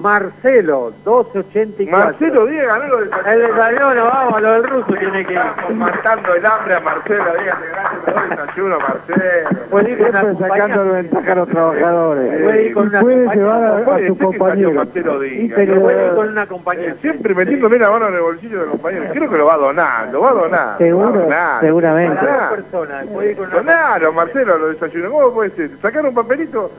Marcelo, 0.00 0.92
1284. 1.04 1.86
Marcelo 1.96 2.46
Díaz 2.46 2.66
ganó 2.66 2.88
lo 2.88 2.98
del 2.98 3.10
El 3.26 3.40
desayuno, 3.42 4.04
vamos, 4.04 4.42
lo 4.42 4.52
del 4.52 4.64
ruso 4.64 4.92
tiene 4.94 5.24
que 5.24 5.32
ir. 5.34 5.38
Estamos 5.38 5.74
matando 5.74 6.34
el 6.34 6.46
hambre 6.46 6.74
a 6.74 6.80
Marcelo 6.80 7.24
Díaz, 7.24 7.58
gracias 7.70 8.02
por 8.04 8.22
el 8.22 8.30
desayuno, 8.30 8.78
Marcelo. 8.80 9.48
Puede 9.70 9.90
ir 9.90 9.98
con 9.98 10.08
una 10.08 10.20
Siempre 10.20 10.48
sacando 10.48 10.92
ventaja 10.92 11.32
a 11.32 11.34
los 11.36 11.48
trabajadores. 11.48 12.42
Puede 12.42 12.62
ir 12.64 12.74
con 12.74 12.88
una 12.88 13.00
Puede 13.00 13.36
llevar 13.36 13.62
a, 13.62 13.76
a 13.76 13.84
Puede 13.84 14.08
su 14.08 14.18
compañero. 14.18 14.72
Marcelo 14.72 15.20
Díaz. 15.20 15.52
Pero 15.54 15.80
puede 15.80 16.06
ir 16.06 16.14
con 16.14 16.28
una 16.28 16.42
acompañante. 16.42 17.00
Siempre 17.00 17.34
metiéndome 17.34 17.78
la 17.78 17.90
mano 17.90 18.08
en 18.08 18.14
el 18.14 18.20
bolsillo 18.20 18.60
del 18.60 18.70
compañero. 18.70 19.04
Creo 19.12 19.30
que 19.30 19.38
lo 19.38 19.46
va 19.46 19.54
a 19.54 19.58
donar, 19.58 20.08
lo 20.12 20.20
va 20.20 20.30
a 20.30 20.34
donar. 20.34 20.78
Seguro, 20.78 21.28
seguramente. 21.60 22.16
Para 22.16 22.32
Donar. 22.32 22.48
dos 22.48 22.58
personas, 22.58 23.06
puede 23.06 23.30
ir 23.30 23.36
con 23.36 23.46
una 23.46 23.56
Donalo, 23.56 24.12
Marcelo, 24.12 24.58
lo 24.58 24.68
desayunó. 24.68 25.10
¿Cómo 25.10 25.34
puede 25.34 25.50
ser? 25.50 25.70
Sacar 25.80 26.04
un 26.04 26.14
papelito 26.14 26.70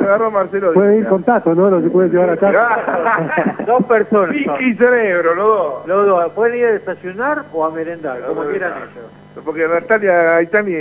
agarró 0.00 0.30
Marcelo 0.30 0.72
Puede 0.72 0.98
ir 0.98 1.06
con 1.06 1.22
tato, 1.22 1.54
¿no? 1.54 1.70
Lo 1.70 1.82
que 1.82 1.90
puede 1.90 2.08
llevar 2.08 2.30
a 2.30 2.36
tato. 2.36 3.64
Dos 3.66 3.84
personas. 3.84 4.36
son. 4.36 4.56
Piqui 4.58 4.70
y 4.70 4.74
cerebro, 4.74 5.34
los 5.34 5.46
dos. 5.46 5.86
Los 5.86 6.06
dos, 6.06 6.32
pueden 6.32 6.58
ir 6.58 6.64
a 6.66 6.72
desayunar 6.72 7.44
o 7.52 7.64
a 7.64 7.70
merendar, 7.70 8.20
como 8.22 8.44
quieran 8.44 8.72
ellos. 8.78 9.44
Porque 9.44 9.66
Natalia 9.66 10.36
Aitán 10.36 10.66
y, 10.68 10.72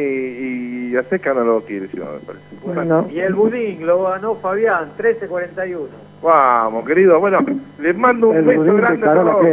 y 0.92 0.96
Aseca 0.98 1.34
no 1.34 1.44
lo 1.44 1.62
quiere, 1.62 1.88
si 1.88 1.98
no, 1.98 2.06
me 2.06 2.20
parece. 2.20 2.46
Bueno, 2.64 3.08
Y 3.10 3.20
el 3.20 3.34
budín 3.34 3.86
lo 3.88 4.04
ganó 4.04 4.36
Fabián, 4.36 4.90
1341. 4.98 5.88
Vamos, 6.22 6.86
querido. 6.86 7.20
Bueno, 7.20 7.40
les 7.80 7.98
mando 7.98 8.30
un 8.30 8.38
El 8.38 8.46
beso 8.46 8.76
grande 8.76 9.08
a 9.08 9.14
todos. 9.14 9.46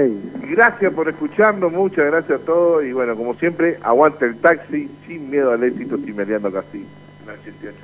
Gracias 0.50 0.92
por 0.92 1.08
escucharnos, 1.08 1.72
muchas 1.72 2.06
gracias 2.06 2.40
a 2.40 2.44
todos. 2.44 2.84
Y 2.84 2.92
bueno, 2.92 3.14
como 3.14 3.34
siempre, 3.34 3.78
aguante 3.82 4.26
el 4.26 4.38
taxi, 4.38 4.90
sin 5.06 5.30
miedo 5.30 5.52
al 5.52 5.62
éxito, 5.62 5.96
sin 5.96 6.16
meleando 6.16 6.50
casi. 6.50 6.86
La 7.26 7.34
88 7.34 7.76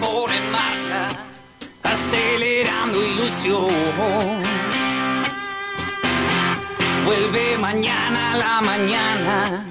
pone 0.00 0.36
en 0.36 0.50
marcha, 0.50 1.10
acelerando 1.82 3.02
ilusión. 3.02 3.68
Vuelve 7.04 7.58
mañana 7.58 8.32
a 8.32 8.36
la 8.36 8.60
mañana, 8.60 9.64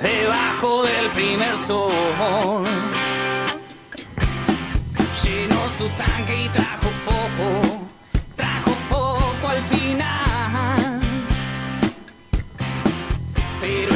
debajo 0.00 0.82
del 0.84 1.10
primer 1.10 1.56
sol. 1.56 2.64
Llenó 5.22 5.60
su 5.78 5.88
tanque 6.00 6.44
y 6.44 6.48
trajo 6.48 6.90
poco, 7.04 7.46
trajo 8.36 8.72
poco 8.90 9.48
al 9.48 9.62
final. 9.64 11.00
Pero 13.60 13.91